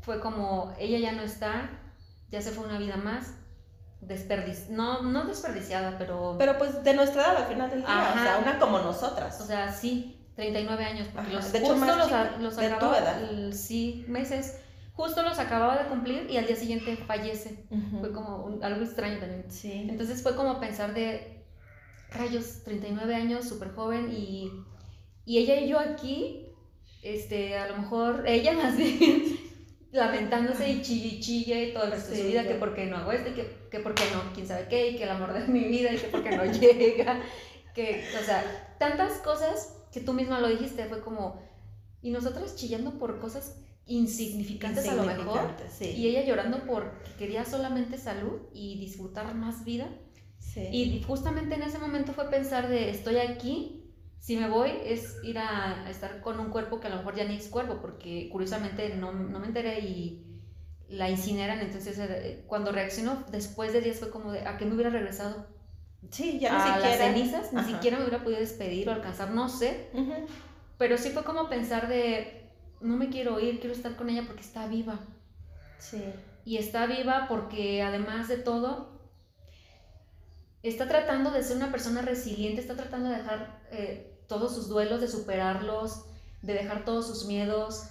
fue 0.00 0.20
como, 0.20 0.72
ella 0.78 0.98
ya 0.98 1.12
no 1.12 1.22
está, 1.22 1.70
ya 2.30 2.40
se 2.40 2.52
fue 2.52 2.64
una 2.64 2.78
vida 2.78 2.96
más, 2.96 3.34
desperdici 4.00 4.72
no, 4.72 5.02
no 5.02 5.24
desperdiciada, 5.24 5.98
pero... 5.98 6.36
Pero 6.38 6.58
pues 6.58 6.82
de 6.82 6.94
nuestra 6.94 7.22
edad 7.22 7.36
al 7.36 7.46
final 7.46 7.70
del 7.70 7.80
día, 7.80 8.14
o 8.14 8.22
sea, 8.22 8.38
una 8.42 8.58
como 8.58 8.78
nosotras. 8.78 9.40
O 9.40 9.44
sea, 9.44 9.72
sí, 9.72 10.26
39 10.36 10.84
años, 10.84 11.08
porque 11.12 11.32
los, 11.32 11.52
de 11.52 11.58
hecho, 11.58 11.74
justo 11.74 11.96
los, 11.96 12.10
los 12.40 12.58
acababa, 12.58 13.14
sí, 13.52 14.04
meses, 14.08 14.58
justo 14.94 15.22
los 15.22 15.38
acababa 15.38 15.76
de 15.76 15.88
cumplir 15.88 16.30
y 16.30 16.36
al 16.36 16.46
día 16.46 16.56
siguiente 16.56 16.96
fallece. 16.96 17.64
Fue 18.00 18.12
como 18.12 18.58
algo 18.62 18.82
extraño 18.82 19.18
también. 19.18 19.50
Sí. 19.50 19.86
Entonces 19.88 20.22
fue 20.22 20.36
como 20.36 20.60
pensar 20.60 20.94
de 20.94 21.44
rayos, 22.10 22.62
39 22.64 23.14
años, 23.14 23.48
súper 23.48 23.74
joven 23.74 24.10
y, 24.12 24.50
y 25.24 25.38
ella 25.38 25.60
y 25.60 25.68
yo 25.68 25.78
aquí, 25.78 26.52
este, 27.02 27.56
a 27.56 27.68
lo 27.68 27.78
mejor, 27.78 28.24
ella 28.26 28.52
más 28.62 28.76
bien, 28.76 29.38
lamentándose 29.92 30.70
y 30.70 30.82
chille 30.82 31.20
chille 31.20 31.64
y 31.64 31.72
todo 31.72 31.84
el 31.84 31.92
resto 31.92 32.10
de 32.10 32.18
su 32.18 32.26
vida, 32.28 32.46
que 32.46 32.54
por 32.54 32.74
qué 32.74 32.86
no 32.86 32.96
hago 32.96 33.12
esto 33.12 33.30
y 33.30 33.34
que, 33.34 33.68
que 33.70 33.80
por 33.80 33.94
qué 33.94 34.04
no, 34.12 34.32
quién 34.34 34.46
sabe 34.46 34.66
qué, 34.68 34.90
y 34.90 34.96
que 34.96 35.04
el 35.04 35.10
amor 35.10 35.32
de 35.32 35.46
mi 35.46 35.64
vida 35.64 35.92
y 35.92 35.98
que 35.98 36.08
por 36.08 36.22
qué 36.22 36.36
no 36.36 36.44
llega, 36.60 37.22
que, 37.74 38.04
o 38.20 38.24
sea, 38.24 38.76
tantas 38.78 39.18
cosas 39.18 39.76
que 39.92 40.00
tú 40.00 40.12
misma 40.12 40.40
lo 40.40 40.48
dijiste, 40.48 40.84
fue 40.86 41.00
como, 41.00 41.42
y 42.02 42.10
nosotros 42.10 42.56
chillando 42.56 42.98
por 42.98 43.18
cosas 43.18 43.56
insignificantes, 43.86 44.88
a 44.88 44.94
lo 44.94 45.02
mejor, 45.02 45.40
y 45.80 46.06
ella 46.06 46.24
llorando 46.24 46.64
porque 46.64 47.12
quería 47.18 47.44
solamente 47.44 47.98
salud 47.98 48.40
y 48.52 48.78
disfrutar 48.78 49.34
más 49.34 49.64
vida. 49.64 49.88
Y 50.56 51.02
justamente 51.06 51.54
en 51.54 51.62
ese 51.62 51.78
momento 51.78 52.12
fue 52.12 52.30
pensar 52.30 52.68
de, 52.68 52.90
estoy 52.90 53.16
aquí, 53.16 53.79
si 54.20 54.36
me 54.36 54.48
voy 54.48 54.70
es 54.84 55.16
ir 55.24 55.38
a, 55.38 55.88
estar 55.90 56.20
con 56.20 56.38
un 56.38 56.50
cuerpo 56.50 56.78
que 56.78 56.86
a 56.86 56.90
lo 56.90 56.96
mejor 56.96 57.16
ya 57.16 57.24
ni 57.24 57.36
es 57.36 57.48
cuerpo, 57.48 57.78
porque 57.80 58.28
curiosamente 58.30 58.94
no, 58.94 59.12
no 59.12 59.40
me 59.40 59.46
enteré 59.46 59.80
y 59.80 60.26
la 60.88 61.08
incineran, 61.08 61.60
entonces 61.60 61.98
eh, 61.98 62.44
cuando 62.46 62.70
reaccionó 62.70 63.24
después 63.30 63.72
de 63.72 63.80
días 63.80 63.98
fue 63.98 64.10
como 64.10 64.32
de, 64.32 64.46
¿a 64.46 64.58
qué 64.58 64.66
me 64.66 64.74
hubiera 64.74 64.90
regresado? 64.90 65.46
Sí, 66.10 66.38
ya 66.38 66.50
ni 66.50 66.56
a 66.56 66.64
siquiera. 66.64 66.88
las 66.88 66.98
cenizas, 66.98 67.52
ni 67.52 67.64
siquiera 67.64 67.96
me 67.96 68.04
hubiera 68.04 68.22
podido 68.22 68.40
despedir 68.40 68.88
o 68.88 68.92
alcanzar, 68.92 69.30
no 69.30 69.48
sé. 69.48 69.88
Pero 70.78 70.98
sí 70.98 71.10
fue 71.10 71.24
como 71.24 71.48
pensar 71.48 71.88
de, 71.88 72.50
no 72.80 72.96
me 72.96 73.08
quiero 73.08 73.38
ir, 73.38 73.60
quiero 73.60 73.74
estar 73.74 73.96
con 73.96 74.10
ella 74.10 74.24
porque 74.26 74.42
está 74.42 74.66
viva. 74.66 74.98
Sí. 75.78 76.02
Y 76.44 76.56
está 76.56 76.86
viva 76.86 77.26
porque 77.28 77.82
además 77.82 78.28
de 78.28 78.38
todo, 78.38 79.00
está 80.62 80.88
tratando 80.88 81.30
de 81.30 81.42
ser 81.42 81.56
una 81.56 81.70
persona 81.70 82.02
resiliente, 82.02 82.60
está 82.60 82.76
tratando 82.76 83.10
de 83.10 83.16
dejar 83.16 83.60
eh, 83.70 84.09
todos 84.30 84.54
sus 84.54 84.68
duelos, 84.68 85.00
de 85.00 85.08
superarlos, 85.08 86.06
de 86.40 86.54
dejar 86.54 86.84
todos 86.84 87.08
sus 87.08 87.26
miedos, 87.26 87.88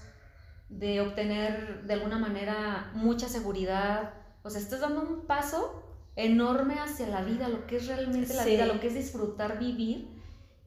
de 0.69 1.01
obtener 1.01 1.83
de 1.83 1.93
alguna 1.93 2.17
manera 2.17 2.91
mucha 2.95 3.27
seguridad. 3.27 4.13
O 4.41 4.49
sea, 4.49 4.61
estás 4.61 4.79
dando 4.79 5.01
un 5.01 5.27
paso 5.27 5.83
enorme 6.15 6.79
hacia 6.79 7.07
la 7.07 7.21
vida, 7.21 7.49
lo 7.49 7.67
que 7.67 7.75
es 7.75 7.87
realmente 7.87 8.33
la 8.33 8.45
vida, 8.45 8.65
lo 8.65 8.79
que 8.79 8.87
es 8.87 8.93
disfrutar 8.93 9.59
vivir 9.59 10.07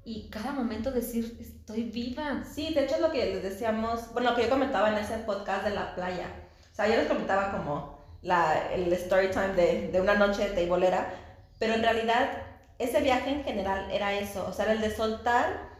y 0.05 0.29
cada 0.29 0.53
momento 0.53 0.91
decir, 0.91 1.39
estoy 1.41 1.85
viva. 1.85 2.45
Sí, 2.45 2.75
de 2.75 2.85
hecho 2.85 2.97
es 2.97 3.01
lo 3.01 3.11
que 3.11 3.25
les 3.25 3.43
decíamos, 3.43 4.13
bueno, 4.13 4.31
lo 4.31 4.37
que 4.37 4.43
yo 4.43 4.51
comentaba 4.51 4.91
en 4.91 4.99
ese 4.99 5.19
podcast 5.19 5.65
de 5.65 5.71
la 5.71 5.95
playa. 5.95 6.27
O 6.71 6.75
sea, 6.75 6.87
yo 6.87 6.97
les 6.97 7.07
comentaba 7.07 7.51
como 7.51 7.99
la, 8.21 8.73
el 8.73 8.93
story 8.93 9.31
time 9.31 9.55
de, 9.55 9.89
de 9.91 10.01
una 10.01 10.17
noche 10.17 10.49
de 10.49 10.55
teibolera, 10.55 11.15
pero 11.59 11.75
en 11.75 11.83
realidad 11.83 12.52
ese 12.83 13.01
viaje 13.01 13.31
en 13.31 13.45
general 13.45 13.91
era 13.91 14.13
eso, 14.15 14.47
o 14.49 14.53
sea, 14.53 14.67
era 14.67 14.75
el 14.75 14.81
de 14.81 14.95
soltar 14.95 15.71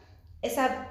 esa, 0.43 0.89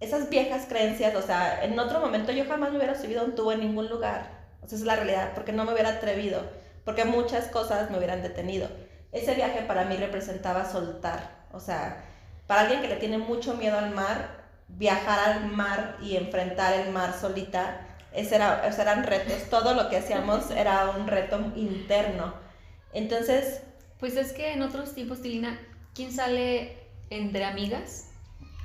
esas 0.00 0.30
viejas 0.30 0.66
creencias, 0.68 1.14
o 1.14 1.22
sea, 1.22 1.64
en 1.64 1.78
otro 1.78 2.00
momento 2.00 2.32
yo 2.32 2.44
jamás 2.46 2.70
me 2.70 2.78
hubiera 2.78 2.94
subido 2.94 3.24
un 3.24 3.34
tubo 3.34 3.52
en 3.52 3.60
ningún 3.60 3.88
lugar, 3.88 4.30
o 4.62 4.66
sea, 4.68 4.76
esa 4.76 4.76
es 4.76 4.82
la 4.82 4.96
realidad, 4.96 5.32
porque 5.34 5.52
no 5.52 5.64
me 5.64 5.72
hubiera 5.72 5.90
atrevido 5.90 6.40
porque 6.84 7.04
muchas 7.04 7.46
cosas 7.46 7.90
me 7.90 7.98
hubieran 7.98 8.22
detenido. 8.22 8.68
Ese 9.12 9.34
viaje 9.34 9.62
para 9.62 9.84
mí 9.84 9.96
representaba 9.96 10.70
soltar, 10.70 11.46
o 11.52 11.60
sea, 11.60 12.04
para 12.46 12.62
alguien 12.62 12.82
que 12.82 12.88
le 12.88 12.96
tiene 12.96 13.18
mucho 13.18 13.54
miedo 13.54 13.78
al 13.78 13.90
mar, 13.90 14.44
viajar 14.68 15.18
al 15.18 15.46
mar 15.46 15.96
y 16.02 16.16
enfrentar 16.16 16.74
el 16.74 16.92
mar 16.92 17.14
solita, 17.18 17.86
ese 18.12 18.36
era, 18.36 18.66
eran 18.66 19.04
retos, 19.04 19.48
todo 19.50 19.74
lo 19.74 19.88
que 19.88 19.96
hacíamos 19.96 20.50
era 20.50 20.90
un 20.90 21.06
reto 21.06 21.40
interno. 21.56 22.34
Entonces... 22.92 23.62
Pues 24.00 24.16
es 24.16 24.32
que 24.32 24.52
en 24.52 24.62
otros 24.62 24.94
tiempos, 24.94 25.22
Tilina, 25.22 25.58
¿quién 25.94 26.12
sale 26.12 26.78
entre 27.10 27.44
amigas? 27.44 28.10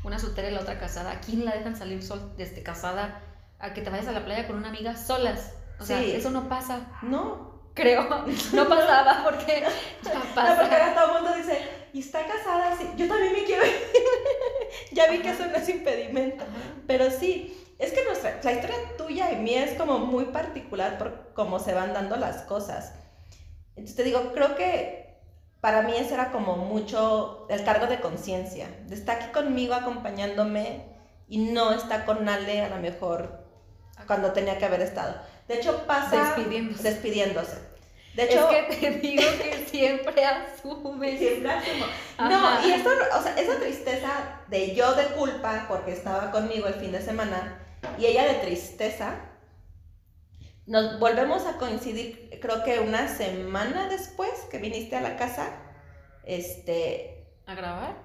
Una 0.03 0.19
soltera 0.19 0.49
y 0.49 0.53
la 0.53 0.61
otra 0.61 0.79
casada. 0.79 1.11
¿A 1.11 1.21
quién 1.21 1.45
la 1.45 1.53
dejan 1.53 1.75
salir 1.75 2.03
sol 2.03 2.33
desde 2.37 2.63
casada 2.63 3.21
a 3.59 3.73
que 3.73 3.81
te 3.81 3.89
vayas 3.89 4.07
a 4.07 4.11
la 4.11 4.25
playa 4.25 4.47
con 4.47 4.57
una 4.57 4.69
amiga 4.69 4.95
solas? 4.95 5.53
O 5.79 5.85
sea, 5.85 6.01
eso 6.01 6.29
no 6.29 6.49
pasa. 6.49 6.87
No, 7.01 7.61
creo. 7.73 8.25
No 8.53 8.67
pasaba 8.67 9.23
porque 9.23 9.63
ya 10.03 10.21
pasa. 10.35 10.55
No, 10.55 10.61
porque 10.61 10.75
ahora 10.75 10.95
todo 10.95 11.17
el 11.17 11.23
mundo 11.23 11.37
dice, 11.37 11.59
y 11.93 11.99
está 11.99 12.25
casada, 12.25 12.75
sí. 12.77 12.89
Yo 12.97 13.07
también 13.07 13.33
me 13.33 13.43
quiero 13.43 13.65
ir. 13.65 13.73
ya 14.91 15.09
vi 15.09 15.19
que 15.19 15.29
eso 15.29 15.45
no 15.45 15.55
es 15.55 15.69
impedimento. 15.69 16.43
Pero 16.87 17.09
sí, 17.11 17.55
es 17.79 17.93
que 17.93 18.03
nuestra, 18.03 18.39
la 18.43 18.51
historia 18.51 18.75
tuya 18.97 19.31
y 19.31 19.37
mía 19.37 19.63
es 19.63 19.77
como 19.77 19.99
muy 19.99 20.25
particular 20.25 20.97
por 20.97 21.31
cómo 21.33 21.59
se 21.59 21.73
van 21.73 21.93
dando 21.93 22.17
las 22.17 22.41
cosas. 22.43 22.93
Entonces 23.69 23.95
te 23.95 24.03
digo, 24.03 24.33
creo 24.33 24.55
que 24.55 24.98
para 25.61 25.81
mí 25.81 25.93
ese 25.97 26.13
era 26.13 26.31
como 26.31 26.55
mucho 26.55 27.45
el 27.49 27.63
cargo 27.63 27.87
de 27.87 27.99
conciencia. 27.99 28.67
De 28.87 28.95
estar 28.95 29.17
aquí 29.17 29.31
conmigo 29.31 29.73
acompañándome 29.73 30.83
y 31.27 31.37
no 31.37 31.71
está 31.71 32.05
con 32.05 32.27
Ale 32.27 32.61
a 32.61 32.69
lo 32.69 32.77
mejor 32.77 33.45
cuando 34.07 34.31
tenía 34.31 34.57
que 34.57 34.65
haber 34.65 34.81
estado. 34.81 35.15
De 35.47 35.55
hecho, 35.55 35.85
pasa 35.85 36.35
despidiéndose. 36.35 36.83
despidiéndose. 36.83 37.57
De 38.15 38.23
hecho, 38.23 38.49
es 38.49 38.77
que 38.77 38.91
te 38.91 38.91
digo 39.07 39.23
que 39.41 39.65
siempre 39.69 40.25
asume. 40.25 41.17
Siempre 41.17 41.51
asumo. 41.51 41.85
No, 42.19 42.67
y 42.67 42.71
esto, 42.71 42.89
o 43.17 43.21
sea, 43.21 43.35
esa 43.35 43.59
tristeza 43.59 44.09
de 44.47 44.75
yo 44.75 44.93
de 44.95 45.05
culpa 45.07 45.65
porque 45.67 45.93
estaba 45.93 46.31
conmigo 46.31 46.67
el 46.67 46.73
fin 46.75 46.91
de 46.91 47.01
semana 47.01 47.59
y 47.97 48.05
ella 48.05 48.25
de 48.25 48.35
tristeza, 48.35 49.15
nos 50.69 50.99
volvemos 50.99 51.47
a 51.47 51.57
coincidir, 51.57 52.29
creo 52.39 52.63
que 52.63 52.79
una 52.79 53.07
semana 53.07 53.89
después 53.89 54.29
que 54.51 54.59
viniste 54.59 54.95
a 54.95 55.01
la 55.01 55.17
casa, 55.17 55.49
este... 56.23 57.27
¿A 57.47 57.55
grabar? 57.55 57.95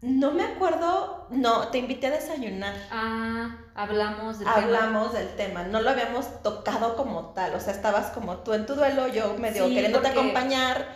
No 0.00 0.30
me 0.30 0.44
acuerdo, 0.44 1.26
no, 1.30 1.68
te 1.68 1.78
invité 1.78 2.06
a 2.06 2.12
desayunar. 2.12 2.76
Ah, 2.92 3.58
hablamos 3.74 4.38
del 4.38 4.46
hablamos 4.46 5.12
del 5.12 5.34
tema, 5.34 5.64
no 5.64 5.80
lo 5.80 5.90
habíamos 5.90 6.40
tocado 6.44 6.94
como 6.94 7.32
tal, 7.34 7.54
o 7.54 7.60
sea, 7.60 7.72
estabas 7.72 8.12
como 8.12 8.38
tú 8.44 8.54
en 8.54 8.64
tu 8.64 8.76
duelo, 8.76 9.08
yo 9.08 9.36
medio 9.36 9.66
queriéndote 9.66 10.06
acompañar, 10.06 10.86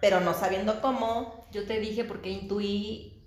pero 0.00 0.20
no 0.20 0.32
sabiendo 0.32 0.80
cómo. 0.80 1.44
Yo 1.50 1.66
te 1.66 1.80
dije 1.80 2.04
porque 2.04 2.30
intuí, 2.30 3.26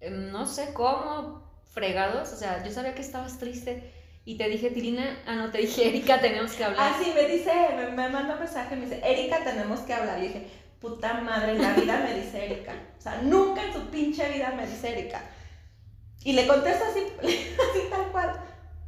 em, 0.00 0.32
no 0.32 0.44
sé 0.44 0.74
cómo, 0.74 1.62
fregados, 1.70 2.32
o 2.32 2.36
sea, 2.36 2.64
yo 2.64 2.72
sabía 2.72 2.96
que 2.96 3.02
estabas 3.02 3.38
triste. 3.38 3.94
Y 4.28 4.36
te 4.36 4.46
dije, 4.46 4.68
Tilina, 4.68 5.22
ah, 5.24 5.36
no, 5.36 5.50
te 5.50 5.56
dije, 5.56 5.88
Erika, 5.88 6.20
tenemos 6.20 6.52
que 6.52 6.62
hablar. 6.62 6.92
Ah, 6.92 7.00
sí, 7.02 7.12
me 7.14 7.26
dice, 7.26 7.50
me, 7.74 7.86
me 7.86 8.10
manda 8.10 8.34
un 8.34 8.40
mensaje, 8.40 8.76
me 8.76 8.84
dice, 8.84 9.00
Erika, 9.02 9.42
tenemos 9.42 9.80
que 9.80 9.94
hablar. 9.94 10.18
Y 10.18 10.26
dije, 10.26 10.46
puta 10.82 11.14
madre, 11.14 11.52
en 11.52 11.62
la 11.62 11.72
vida 11.72 12.04
me 12.06 12.12
dice 12.12 12.44
Erika. 12.44 12.74
O 12.98 13.00
sea, 13.00 13.22
nunca 13.22 13.64
en 13.64 13.72
su 13.72 13.88
pinche 13.88 14.30
vida 14.30 14.52
me 14.54 14.66
dice 14.66 14.90
Erika. 14.90 15.22
Y 16.24 16.34
le 16.34 16.46
contesto 16.46 16.84
así, 16.84 17.06
así 17.22 17.88
tal 17.88 18.12
cual. 18.12 18.38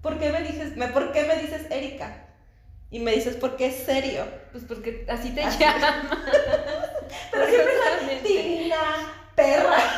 ¿Por 0.02 0.18
qué 0.18 0.28
me 0.28 0.42
dices, 0.42 0.76
me, 0.76 0.88
¿por 0.88 1.10
qué 1.10 1.24
me 1.24 1.36
dices 1.36 1.70
Erika? 1.70 2.26
Y 2.90 2.98
me 2.98 3.12
dices, 3.12 3.36
¿por 3.36 3.56
qué 3.56 3.68
es 3.68 3.76
serio? 3.76 4.26
Pues 4.52 4.64
porque 4.64 5.06
así 5.08 5.30
te 5.30 5.40
llaman. 5.40 6.06
Pero 7.32 7.46
siempre 7.46 7.72
es 8.12 8.22
divina, 8.22 8.76
perra. 9.34 9.90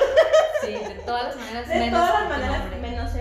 Sí, 0.61 0.71
de 0.71 1.03
todas 1.05 1.25
las 1.25 1.37
maneras. 1.37 1.69
De 1.69 1.91
todas 1.91 2.21
las 2.21 2.29
maneras, 2.29 2.81
menos. 2.81 3.13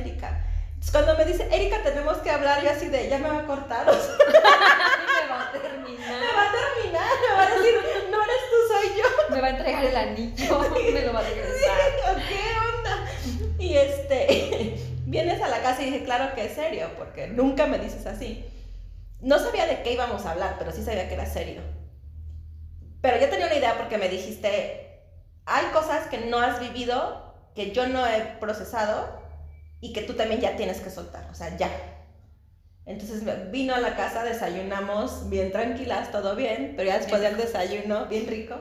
Entonces, 0.81 0.91
cuando 0.93 1.15
me 1.15 1.31
dice, 1.31 1.47
Erika, 1.55 1.83
tenemos 1.83 2.17
que 2.17 2.31
hablar, 2.31 2.63
yo 2.63 2.71
así 2.71 2.87
de, 2.87 3.07
ya 3.07 3.19
me 3.19 3.29
va 3.29 3.41
a 3.41 3.45
cortar, 3.45 3.87
o 3.89 3.93
sea, 3.93 4.15
me 4.17 5.29
va 5.29 5.47
a 5.47 5.51
terminar. 5.51 6.09
me 6.19 6.33
va 6.33 6.41
a 6.41 6.51
terminar, 6.51 7.07
me 7.21 7.35
va 7.35 7.43
a 7.43 7.55
decir, 7.55 7.75
no 8.09 8.23
eres 8.23 8.41
tú, 8.49 8.73
soy 8.73 8.97
yo. 8.97 9.35
Me 9.35 9.41
va 9.41 9.47
a 9.47 9.49
entregar 9.51 9.85
el 9.85 9.95
anillo, 9.95 10.59
me 10.93 11.01
lo 11.01 11.13
va 11.13 11.19
a 11.19 11.23
regresar. 11.23 11.77
¿Qué 12.27 12.41
onda? 12.73 13.05
Y 13.59 13.77
este, 13.77 14.75
vienes 15.05 15.39
a 15.43 15.49
la 15.49 15.61
casa 15.61 15.83
y 15.83 15.85
dije, 15.85 16.03
claro 16.03 16.33
que 16.33 16.45
es 16.45 16.55
serio, 16.55 16.89
porque 16.97 17.27
nunca 17.27 17.67
me 17.67 17.77
dices 17.77 18.07
así. 18.07 18.43
No 19.19 19.37
sabía 19.37 19.67
de 19.67 19.83
qué 19.83 19.93
íbamos 19.93 20.25
a 20.25 20.31
hablar, 20.31 20.55
pero 20.57 20.71
sí 20.71 20.83
sabía 20.83 21.07
que 21.07 21.13
era 21.13 21.27
serio. 21.27 21.61
Pero 23.01 23.19
ya 23.19 23.29
tenía 23.29 23.45
una 23.45 23.55
idea 23.55 23.77
porque 23.77 23.99
me 23.99 24.09
dijiste, 24.09 24.99
hay 25.45 25.65
cosas 25.73 26.07
que 26.07 26.17
no 26.17 26.39
has 26.39 26.59
vivido, 26.59 27.35
que 27.53 27.71
yo 27.71 27.85
no 27.85 28.03
he 28.07 28.21
procesado 28.39 29.20
y 29.81 29.93
que 29.93 30.03
tú 30.03 30.13
también 30.13 30.39
ya 30.39 30.55
tienes 30.55 30.79
que 30.79 30.89
soltar, 30.89 31.27
o 31.29 31.33
sea, 31.33 31.57
ya. 31.57 31.69
Entonces 32.85 33.23
vino 33.51 33.75
a 33.75 33.79
la 33.79 33.95
casa, 33.95 34.23
desayunamos 34.23 35.29
bien 35.29 35.51
tranquilas, 35.51 36.11
todo 36.11 36.35
bien, 36.35 36.73
pero 36.75 36.89
ya 36.89 36.99
después 36.99 37.21
del 37.21 37.37
desayuno, 37.37 38.05
bien 38.05 38.27
rico, 38.27 38.55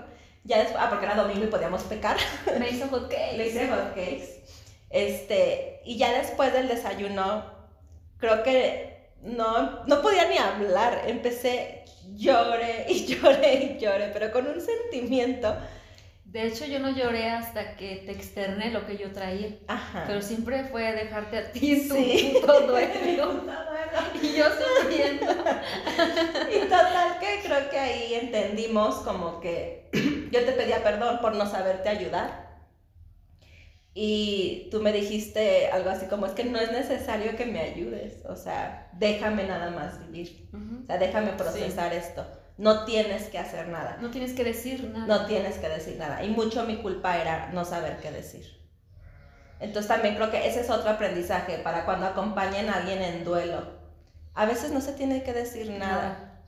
ya 0.44 0.58
después, 0.58 0.82
ah, 0.82 0.88
porque 0.88 1.06
era 1.06 1.14
domingo 1.14 1.44
y 1.44 1.48
podíamos 1.48 1.82
pecar. 1.82 2.16
Me 2.58 2.70
hizo 2.70 2.88
hot 2.88 3.10
cakes. 3.10 3.36
Le 3.36 3.48
hice 3.48 3.68
hot 3.68 3.94
cakes. 3.94 4.42
Este, 4.88 5.80
y 5.84 5.98
ya 5.98 6.12
después 6.18 6.52
del 6.52 6.68
desayuno, 6.68 7.44
creo 8.18 8.42
que 8.42 9.10
no, 9.22 9.84
no 9.84 10.02
podía 10.02 10.28
ni 10.28 10.38
hablar. 10.38 11.02
Empecé, 11.06 11.84
lloré 12.14 12.86
y 12.88 13.06
lloré 13.06 13.54
y 13.54 13.78
lloré, 13.78 14.08
pero 14.12 14.32
con 14.32 14.46
un 14.46 14.60
sentimiento. 14.60 15.54
De 16.30 16.46
hecho, 16.46 16.64
yo 16.64 16.78
no 16.78 16.90
lloré 16.90 17.28
hasta 17.28 17.74
que 17.74 18.04
te 18.06 18.12
externé 18.12 18.70
lo 18.70 18.86
que 18.86 18.96
yo 18.96 19.10
traía. 19.10 19.58
Ajá. 19.66 20.04
Pero 20.06 20.22
siempre 20.22 20.62
fue 20.64 20.92
dejarte 20.92 21.38
a 21.38 21.50
ti 21.50 21.72
en 21.72 21.88
tu 21.88 21.94
Sí. 21.96 22.34
puto 22.40 22.60
duelo. 22.68 23.44
Y 24.22 24.36
yo 24.38 24.44
sufriendo. 24.44 25.26
Y 26.56 26.60
total 26.60 27.18
que 27.18 27.40
creo 27.44 27.68
que 27.70 27.78
ahí 27.78 28.14
entendimos 28.14 28.96
como 28.96 29.40
que 29.40 29.88
yo 30.30 30.44
te 30.44 30.52
pedía 30.52 30.84
perdón 30.84 31.18
por 31.20 31.34
no 31.34 31.46
saberte 31.50 31.88
ayudar. 31.88 32.48
Y 33.92 34.68
tú 34.70 34.80
me 34.80 34.92
dijiste 34.92 35.66
algo 35.72 35.90
así 35.90 36.06
como 36.06 36.26
es 36.26 36.32
que 36.32 36.44
no 36.44 36.60
es 36.60 36.70
necesario 36.70 37.34
que 37.36 37.44
me 37.44 37.58
ayudes, 37.60 38.24
o 38.24 38.36
sea, 38.36 38.88
déjame 38.92 39.44
nada 39.48 39.70
más 39.70 39.98
vivir, 40.06 40.48
o 40.54 40.86
sea, 40.86 40.96
déjame 40.96 41.32
procesar 41.32 41.92
esto. 41.92 42.24
No 42.60 42.84
tienes 42.84 43.28
que 43.28 43.38
hacer 43.38 43.68
nada, 43.68 43.96
No 44.02 44.10
tienes 44.10 44.34
que 44.34 44.44
decir 44.44 44.84
nada. 44.84 45.06
no 45.06 45.26
tienes 45.26 45.56
que 45.56 45.66
decir 45.66 45.96
nada. 45.96 46.22
Y 46.22 46.28
mucho 46.28 46.66
mi 46.66 46.76
culpa 46.76 47.16
era 47.16 47.48
no 47.54 47.64
saber 47.64 48.00
qué 48.02 48.10
decir. 48.10 48.60
Entonces 49.60 49.88
también 49.88 50.16
creo 50.16 50.30
que 50.30 50.46
ese 50.46 50.60
es 50.60 50.68
otro 50.68 50.90
aprendizaje 50.90 51.56
para 51.60 51.86
cuando 51.86 52.04
acompañen 52.04 52.68
a 52.68 52.74
alguien 52.74 53.00
en 53.00 53.24
duelo. 53.24 53.80
A 54.34 54.44
veces 54.44 54.72
no 54.72 54.82
se 54.82 54.92
tiene 54.92 55.22
que 55.22 55.32
decir 55.32 55.70
nada 55.70 56.42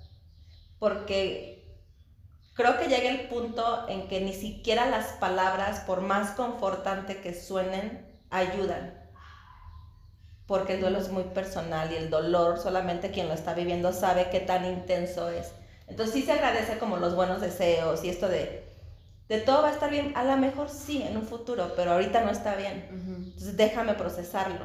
porque 0.79 1.79
creo 2.53 2.79
que 2.79 2.89
llega 2.89 3.09
el 3.09 3.29
punto 3.29 3.89
en 3.89 4.07
que 4.09 4.21
ni 4.21 4.35
siquiera 4.35 4.91
las 4.91 5.13
palabras, 5.13 5.81
por 5.81 6.03
más 6.03 6.33
confortante 6.33 7.23
que 7.23 7.33
suenen, 7.33 8.21
ayudan. 8.29 9.01
Porque 10.47 10.75
el 10.75 10.83
duelo 10.83 10.99
es 10.99 11.09
muy 11.09 11.25
personal 11.25 11.91
y 11.91 11.97
el 11.97 12.11
dolor 12.11 12.59
solamente 12.59 13.13
quien 13.13 13.29
lo 13.29 13.35
está 13.35 13.55
viviendo 13.55 13.95
sabe 13.95 14.29
qué 14.31 14.41
tan 14.41 14.67
intenso 14.67 15.31
es. 15.31 15.55
Entonces 15.93 16.15
sí 16.15 16.23
se 16.23 16.33
agradece 16.33 16.79
como 16.79 16.97
los 16.97 17.15
buenos 17.15 17.43
deseos 17.43 18.03
y 18.03 18.09
esto 18.09 18.27
de, 18.27 18.65
de 19.29 19.41
todo 19.43 19.61
va 19.61 19.69
a 19.69 19.73
estar 19.73 19.91
bien. 19.91 20.15
A 20.17 20.25
lo 20.25 20.39
mejor 20.39 20.71
sí 20.71 21.03
en 21.03 21.19
un 21.19 21.27
futuro, 21.27 21.75
pero 21.77 21.93
ahorita 21.93 22.23
no 22.23 22.31
está 22.31 22.57
bien. 22.57 22.89
Entonces 22.91 23.59
déjame 23.59 23.93
procesarlo. 23.93 24.65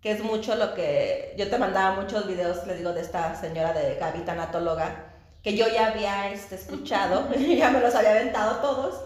Que 0.00 0.12
es 0.12 0.24
mucho 0.24 0.54
lo 0.54 0.72
que 0.72 1.34
yo 1.36 1.50
te 1.50 1.58
mandaba 1.58 2.00
muchos 2.00 2.26
videos, 2.26 2.66
les 2.66 2.78
digo, 2.78 2.94
de 2.94 3.02
esta 3.02 3.34
señora 3.38 3.74
de 3.74 3.96
Gaby 3.96 4.20
tanatóloga, 4.20 5.12
que 5.42 5.54
yo 5.54 5.68
ya 5.68 5.88
había 5.88 6.32
este, 6.32 6.54
escuchado, 6.54 7.28
ya 7.38 7.70
me 7.70 7.80
los 7.80 7.94
había 7.94 8.12
aventado 8.12 8.62
todos. 8.62 9.02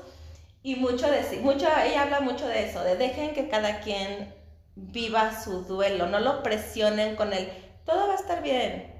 Y 0.62 0.76
mucho 0.76 1.10
de 1.10 1.24
sí, 1.24 1.38
mucho, 1.38 1.66
ella 1.84 2.02
habla 2.02 2.20
mucho 2.20 2.46
de 2.46 2.68
eso, 2.68 2.84
de 2.84 2.94
dejen 2.94 3.34
que 3.34 3.48
cada 3.48 3.80
quien 3.80 4.32
viva 4.76 5.42
su 5.42 5.64
duelo, 5.64 6.06
no 6.06 6.20
lo 6.20 6.44
presionen 6.44 7.16
con 7.16 7.32
el 7.32 7.48
todo 7.84 8.06
va 8.06 8.12
a 8.12 8.16
estar 8.16 8.44
bien. 8.44 8.91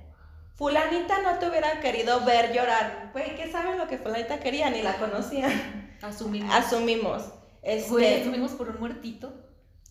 Fulanita 0.62 1.18
no 1.22 1.40
te 1.40 1.48
hubiera 1.48 1.80
querido 1.80 2.20
ver 2.20 2.52
llorar. 2.52 3.10
Güey, 3.12 3.34
¿qué 3.34 3.50
saben 3.50 3.78
lo 3.78 3.88
que 3.88 3.98
Fulanita 3.98 4.38
quería? 4.38 4.70
Ni 4.70 4.80
la 4.80 4.94
conocían. 4.96 5.98
Asumimos. 6.00 6.54
Asumimos. 6.54 7.22
Este, 7.62 7.90
Güey, 7.90 8.20
asumimos 8.20 8.52
por 8.52 8.68
un 8.68 8.78
muertito. 8.78 9.32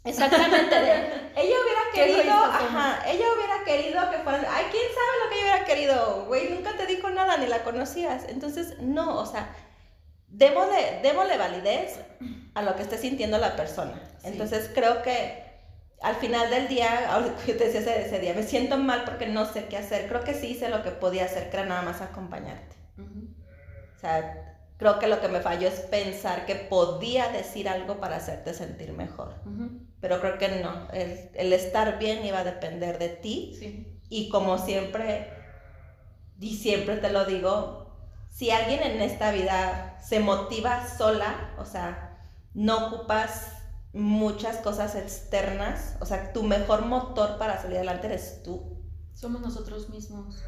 Exactamente. 0.06 0.74
de- 0.74 1.32
ella 1.36 1.56
hubiera 1.62 1.82
querido, 1.94 2.34
ajá, 2.34 3.04
ella 3.06 3.26
hubiera 3.36 3.64
querido 3.66 4.12
que 4.12 4.18
fueran, 4.20 4.46
ay, 4.50 4.66
quién 4.72 4.84
sabe 4.96 5.26
lo 5.26 5.30
que 5.30 5.36
ella 5.42 5.44
hubiera 5.52 5.66
querido, 5.66 6.26
güey, 6.28 6.50
nunca 6.52 6.72
te 6.78 6.86
dijo 6.86 7.10
nada, 7.10 7.36
ni 7.36 7.48
la 7.48 7.64
conocías. 7.66 8.24
Entonces, 8.30 8.80
no, 8.80 9.20
o 9.20 9.26
sea, 9.26 9.54
démosle, 10.30 11.02
démosle 11.04 11.38
validez 11.38 12.00
a 12.56 12.62
lo 12.62 12.78
que 12.78 12.84
esté 12.84 12.98
sintiendo 12.98 13.38
la 13.40 13.58
persona. 13.58 14.02
Sí. 14.22 14.28
Entonces, 14.30 14.72
creo 14.74 15.02
que 15.02 15.51
al 16.02 16.16
final 16.16 16.50
del 16.50 16.68
día, 16.68 16.90
te 17.46 17.54
decía 17.54 17.80
ese, 17.80 18.02
ese 18.08 18.20
día, 18.20 18.34
me 18.34 18.44
siento 18.44 18.78
mal 18.78 19.04
porque 19.06 19.28
no 19.28 19.46
sé 19.46 19.66
qué 19.66 19.78
hacer. 19.78 20.08
Creo 20.08 20.24
que 20.24 20.34
sí 20.34 20.48
hice 20.48 20.70
lo 20.70 20.84
que 20.84 20.92
podía 20.92 21.26
hacer, 21.26 21.50
que 21.50 21.58
era 21.58 21.66
nada 21.66 21.84
más 21.84 22.02
acompañarte. 22.02 22.76
Ujú. 22.98 23.28
O 23.96 24.00
sea, 24.00 24.58
creo 24.78 24.98
que 24.98 25.08
lo 25.08 25.22
que 25.22 25.28
me 25.28 25.42
falló 25.42 25.68
es 25.68 25.82
pensar 25.82 26.46
que 26.48 26.56
podía 26.56 27.30
decir 27.30 27.70
algo 27.70 28.00
para 28.00 28.16
hacerte 28.16 28.54
sentir 28.56 28.94
mejor. 28.94 29.36
Pero 30.00 30.20
creo 30.20 30.38
que 30.40 30.50
no, 30.64 30.90
el, 30.92 31.30
el 31.36 31.54
estar 31.54 32.00
bien 32.00 32.26
iba 32.26 32.40
a 32.40 32.44
depender 32.44 32.98
de 32.98 33.10
ti 33.10 33.56
Sí. 33.60 34.00
y 34.10 34.30
como 34.30 34.58
siempre, 34.58 35.32
y 36.40 36.58
siempre 36.58 36.98
te 36.98 37.12
lo 37.12 37.26
digo, 37.26 37.96
si 38.32 38.50
alguien 38.50 38.82
en 38.82 39.02
esta 39.02 39.32
vida 39.32 40.00
se 40.02 40.20
motiva 40.20 40.88
sola, 40.88 41.54
o 41.60 41.66
sea, 41.66 42.18
no 42.56 42.88
ocupas 42.88 43.51
muchas 43.94 44.58
cosas 44.58 44.96
externas, 44.96 45.96
o 46.00 46.06
sea, 46.06 46.32
tu 46.34 46.44
mejor 46.44 46.86
motor 46.86 47.38
para 47.38 47.62
salir 47.62 47.78
adelante 47.78 48.08
eres 48.08 48.42
tú. 48.44 48.78
Somos 49.14 49.42
nosotros 49.42 49.90
mismos. 49.90 50.42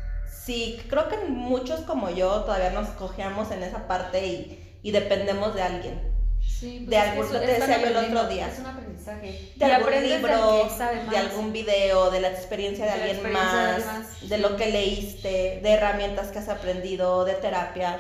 Sí, 0.46 0.82
creo 0.90 1.08
que 1.10 1.18
muchos 1.28 1.82
como 1.82 2.10
yo 2.10 2.42
todavía 2.44 2.72
nos 2.72 2.90
cojeamos 2.90 3.52
en 3.52 3.64
esa 3.64 3.88
parte 3.88 4.26
y, 4.26 4.80
y 4.82 4.92
dependemos 4.92 5.54
de 5.56 5.62
alguien. 5.62 6.14
Sí, 6.42 6.80
pues 6.86 6.90
De 6.90 6.98
algún- 6.98 7.26
eso- 7.26 7.40
te 7.40 7.46
decía 7.48 7.82
yo 7.82 7.88
el 7.88 7.98
otro 7.98 8.28
día. 8.28 8.48
Es 8.48 8.60
un 8.60 8.66
aprendizaje. 8.66 9.54
de 9.56 9.66
Y 9.68 9.72
algún 9.72 9.92
libro, 10.04 10.58
de 10.58 10.64
más. 11.06 11.16
algún 11.16 11.54
video, 11.54 12.12
de 12.12 12.20
la 12.22 12.30
experiencia 12.30 12.86
de, 12.86 12.92
alguien 12.92 13.12
experiencia 13.16 13.60
de 13.60 13.78
más, 13.84 13.86
más, 13.86 14.30
de 14.30 14.38
lo 14.38 14.56
que 14.58 14.68
leíste, 14.68 15.60
de 15.64 15.72
herramientas 15.72 16.28
que 16.30 16.40
has 16.40 16.50
aprendido, 16.50 17.24
de 17.26 17.34
terapia. 17.34 18.00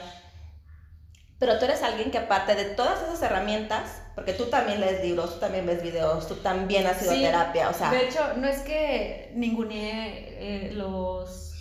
Pero 1.43 1.59
tú 1.59 1.65
eres 1.65 1.83
alguien 1.83 2.09
que 2.09 2.17
aparte 2.17 2.55
de 2.55 2.63
todas 2.63 3.01
esas 3.03 3.21
herramientas, 3.21 4.01
porque 4.15 4.31
tú 4.31 4.45
también 4.45 4.79
lees 4.79 5.03
libros, 5.03 5.33
tú 5.33 5.39
también 5.41 5.65
ves 5.65 5.83
videos, 5.83 6.25
tú 6.25 6.35
también 6.35 6.87
has 6.87 7.01
ido 7.01 7.11
Sí, 7.11 7.25
a 7.25 7.31
terapia, 7.31 7.69
o 7.69 7.73
sea, 7.73 7.91
De 7.91 8.07
hecho, 8.07 8.21
no 8.37 8.47
es 8.47 8.59
que 8.59 9.29
ninguneé 9.35 10.37
eh, 10.39 10.71
los, 10.71 11.53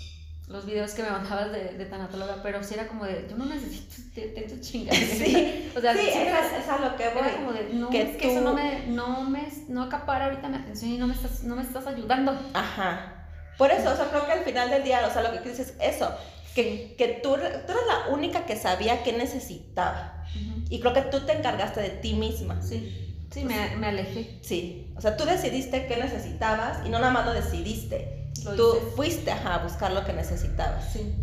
los 0.47 0.67
videos 0.67 0.93
que 0.93 1.03
me 1.03 1.11
mandabas 1.11 1.51
de, 1.51 1.71
de 1.71 1.85
tanatóloga, 1.87 2.45
pero 2.45 2.63
sí 2.63 2.75
era 2.75 2.87
como 2.87 3.07
de, 3.07 3.27
yo 3.29 3.37
no 3.37 3.47
necesito 3.47 3.93
este 3.97 4.29
tanto 4.29 4.55
chingas. 4.61 4.97
Sí, 5.19 5.73
o 5.77 5.81
sea, 5.81 5.95
sí, 5.95 6.09
es, 6.11 6.63
es 6.63 6.69
a 6.69 6.79
lo 6.79 6.95
que 6.95 7.09
voy. 7.09 7.27
era 7.27 7.37
como 7.39 7.53
de, 7.53 7.71
no, 7.73 7.91
que 7.91 8.03
es 8.03 8.17
que 8.17 8.31
eso 8.37 8.41
no 8.41 8.55
me, 8.55 8.87
no 8.87 9.23
me, 9.23 9.49
no 9.67 9.83
acapara 9.83 10.27
ahorita 10.27 10.47
mi 10.49 10.59
atención 10.59 10.93
y 10.93 10.99
no 10.99 11.09
me 11.09 11.15
estás, 11.15 11.43
no 11.43 11.57
me 11.57 11.63
estás 11.63 11.89
ayudando. 11.89 12.39
Ajá. 12.55 13.19
Por 13.59 13.73
eso, 13.73 13.91
o 13.91 13.97
sea, 13.97 14.07
creo 14.11 14.27
que 14.27 14.33
al 14.33 14.45
final 14.45 14.71
del 14.71 14.85
día, 14.85 15.05
o 15.07 15.13
sea, 15.13 15.23
lo 15.23 15.33
que 15.33 15.49
dices 15.49 15.75
es 15.81 15.97
eso, 15.97 16.15
que, 16.55 16.95
que 16.99 17.09
tú, 17.23 17.31
tú 17.35 17.37
eres 17.39 17.87
la 17.89 18.13
única 18.13 18.47
que 18.47 18.57
sabía 18.57 19.03
qué 19.03 19.13
necesitaba. 19.13 20.25
Ujú. 20.35 20.65
Y 20.69 20.81
creo 20.81 20.93
que 20.93 21.03
tú 21.03 21.25
te 21.27 21.33
encargaste 21.33 21.81
de 21.81 21.91
ti 21.91 22.15
misma. 22.15 22.61
Sí, 22.63 22.93
sí, 23.31 23.45
me, 23.45 23.77
me 23.77 23.89
alejé. 23.89 24.39
Sí, 24.43 24.93
o 24.97 25.01
sea, 25.01 25.17
tú 25.17 25.25
decidiste 25.25 25.87
qué 25.87 25.97
necesitabas 25.97 26.85
y 26.87 26.89
no 26.91 26.99
nada 26.99 27.13
más 27.13 27.27
lo 27.27 27.33
decidiste. 27.35 28.33
Lo 28.45 28.55
tú 28.57 28.77
hice. 28.77 28.87
fuiste 28.97 29.31
ajá, 29.31 29.57
a 29.57 29.59
buscar 29.63 29.93
lo 29.93 30.05
que 30.05 30.13
necesitabas. 30.13 30.93
Sí. 30.93 31.15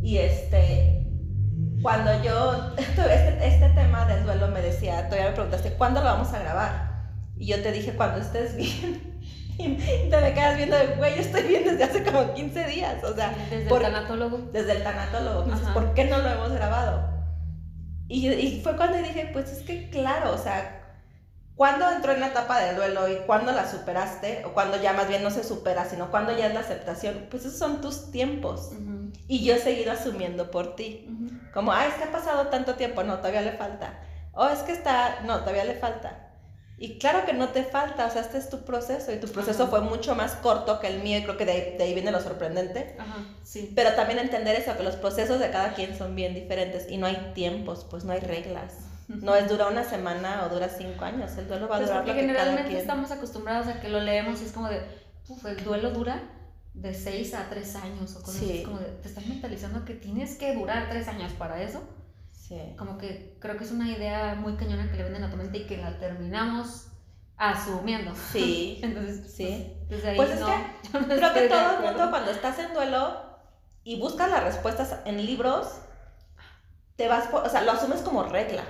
Y 0.00 0.18
este, 0.18 1.06
cuando 1.80 2.22
yo, 2.22 2.74
este, 2.76 3.46
este 3.46 3.68
tema 3.70 4.06
del 4.06 4.24
duelo 4.24 4.48
me 4.48 4.62
decía, 4.62 5.06
todavía 5.08 5.30
me 5.30 5.34
preguntaste, 5.34 5.74
¿cuándo 5.74 6.00
lo 6.00 6.06
vamos 6.06 6.32
a 6.32 6.38
grabar? 6.40 6.92
Y 7.36 7.46
yo 7.46 7.62
te 7.62 7.72
dije, 7.72 7.94
cuando 7.94 8.20
estés 8.20 8.56
bien. 8.56 9.11
Y 9.58 9.74
te 10.10 10.20
me 10.20 10.34
quedas 10.34 10.56
viendo 10.56 10.76
de, 10.76 10.86
güey, 10.96 11.14
yo 11.16 11.20
estoy 11.22 11.42
bien 11.42 11.64
desde 11.64 11.84
hace 11.84 12.02
como 12.04 12.32
15 12.34 12.64
días, 12.66 13.02
o 13.04 13.14
sea, 13.14 13.34
Desde 13.50 13.68
por- 13.68 13.82
el 13.84 13.92
tanatólogo. 13.92 14.38
desde 14.52 14.72
el 14.72 14.82
tanatólogo. 14.82 15.42
Dices, 15.44 15.62
Ajá. 15.64 15.74
¿por 15.74 15.94
qué 15.94 16.04
no 16.06 16.18
lo 16.18 16.28
hemos 16.30 16.52
grabado? 16.52 17.10
Y, 18.08 18.28
y 18.30 18.60
fue 18.62 18.76
cuando 18.76 18.98
dije, 18.98 19.30
pues 19.32 19.50
es 19.50 19.62
que 19.62 19.88
claro, 19.90 20.32
o 20.32 20.38
sea, 20.38 20.80
¿cuándo 21.54 21.90
entró 21.90 22.12
en 22.12 22.20
la 22.20 22.28
etapa 22.28 22.60
del 22.60 22.76
duelo 22.76 23.08
y 23.08 23.16
cuándo 23.26 23.52
la 23.52 23.70
superaste? 23.70 24.44
O 24.44 24.52
cuando 24.52 24.80
ya 24.80 24.92
más 24.92 25.08
bien 25.08 25.22
no 25.22 25.30
se 25.30 25.44
supera, 25.44 25.84
sino 25.86 26.10
cuando 26.10 26.36
ya 26.36 26.48
es 26.48 26.54
la 26.54 26.60
aceptación. 26.60 27.26
Pues 27.30 27.44
esos 27.44 27.58
son 27.58 27.80
tus 27.80 28.10
tiempos. 28.10 28.70
Ujú, 28.72 29.12
Y 29.28 29.44
yo 29.44 29.54
he 29.54 29.58
seguido 29.58 29.92
asumiendo 29.92 30.50
por 30.50 30.76
ti. 30.76 31.06
ujú. 31.08 31.30
Como, 31.54 31.72
ah, 31.72 31.86
es 31.86 31.94
que 31.94 32.04
ha 32.04 32.12
pasado 32.12 32.48
tanto 32.48 32.74
tiempo, 32.74 33.02
no, 33.02 33.18
todavía 33.18 33.42
le 33.42 33.52
falta. 33.52 33.98
O 34.32 34.46
es 34.48 34.60
que 34.60 34.72
está, 34.72 35.20
no, 35.24 35.40
todavía 35.40 35.64
le 35.64 35.74
falta. 35.74 36.31
Y 36.78 36.98
claro 36.98 37.24
que 37.24 37.32
no 37.32 37.48
te 37.50 37.62
falta, 37.62 38.06
o 38.06 38.10
sea, 38.10 38.22
este 38.22 38.38
es 38.38 38.48
tu 38.50 38.64
proceso 38.64 39.12
y 39.12 39.16
tu 39.18 39.28
proceso 39.28 39.62
Ajá. 39.64 39.70
fue 39.70 39.80
mucho 39.82 40.14
más 40.16 40.32
corto 40.36 40.80
que 40.80 40.88
el 40.88 41.00
mío 41.02 41.18
y 41.18 41.22
creo 41.22 41.36
que 41.36 41.44
de 41.44 41.52
ahí, 41.52 41.74
de 41.78 41.84
ahí 41.84 41.94
viene 41.94 42.10
lo 42.10 42.20
sorprendente. 42.20 42.96
Ajá, 42.98 43.18
sí. 43.44 43.70
Pero 43.76 43.92
también 43.94 44.18
entender 44.18 44.56
eso, 44.58 44.76
que 44.76 44.82
los 44.82 44.96
procesos 44.96 45.38
de 45.38 45.50
cada 45.50 45.74
quien 45.74 45.96
son 45.96 46.16
bien 46.16 46.34
diferentes 46.34 46.90
y 46.90 46.96
no 46.96 47.06
hay 47.06 47.32
tiempos, 47.34 47.86
pues 47.88 48.04
no 48.04 48.12
hay 48.12 48.20
reglas. 48.20 48.74
No 49.08 49.36
es 49.36 49.46
dura 49.48 49.68
una 49.68 49.84
semana 49.84 50.44
o 50.46 50.48
dura 50.48 50.68
cinco 50.70 51.04
años, 51.04 51.36
el 51.36 51.46
duelo 51.46 51.68
va 51.68 51.76
a 51.76 51.78
Pues 51.80 51.90
durar 51.90 52.04
porque 52.04 52.22
lo 52.22 52.26
que 52.28 52.32
cada 52.32 52.38
generalmente 52.44 52.68
quien. 52.70 52.80
estamos 52.80 53.10
acostumbrados 53.10 53.66
a 53.68 53.78
que 53.80 53.88
lo 53.90 54.00
leemos 54.00 54.40
y 54.40 54.46
es 54.46 54.52
como 54.52 54.68
de, 54.68 54.80
"Uf, 55.28 55.44
el 55.46 55.62
duelo 55.62 55.90
dura 55.90 56.22
de 56.72 56.94
6 56.94 57.34
a 57.34 57.48
3 57.50 57.76
años 57.76 58.16
o 58.16 58.22
cosas 58.22 58.36
así. 58.36 58.46
Sí. 58.46 58.58
Es 58.60 58.64
como 58.64 58.78
de, 58.78 58.86
te 58.86 59.08
estás 59.08 59.26
mentalizando 59.26 59.84
que 59.84 59.92
tienes 59.94 60.36
que 60.36 60.54
durar 60.54 60.88
3 60.88 61.06
años 61.08 61.30
para 61.34 61.60
eso. 61.62 61.82
Sí. 62.52 62.76
Como 62.76 62.98
que 62.98 63.36
creo 63.40 63.56
que 63.56 63.64
es 63.64 63.70
una 63.72 63.88
idea 63.90 64.34
muy 64.34 64.56
cañona 64.56 64.90
que 64.90 64.96
le 64.98 65.04
venden 65.04 65.24
a 65.24 65.30
tu 65.30 65.36
mente 65.38 65.58
y 65.58 65.66
que 65.66 65.78
la 65.78 65.98
terminamos 65.98 66.88
asumiendo. 67.38 68.12
Sí. 68.32 68.78
Entonces, 68.82 69.32
Sí. 69.32 69.74
pues, 69.88 70.02
desde 70.02 70.10
ahí 70.10 70.16
Pues 70.16 70.30
es 70.32 70.40
no, 70.40 70.46
que 70.46 70.98
no 70.98 71.06
Creo 71.06 71.32
que 71.32 71.48
todo 71.48 71.70
el 71.78 71.82
mundo 71.82 72.10
cuando 72.10 72.30
estás 72.30 72.58
en 72.58 72.74
duelo 72.74 73.16
y 73.84 73.98
buscas 73.98 74.30
las 74.30 74.44
respuestas 74.44 74.96
en 75.06 75.24
libros, 75.24 75.66
te 76.96 77.08
vas 77.08 77.26
por, 77.28 77.44
o 77.46 77.48
sea, 77.48 77.62
lo 77.62 77.72
asumes 77.72 78.00
como 78.02 78.22
regla. 78.24 78.64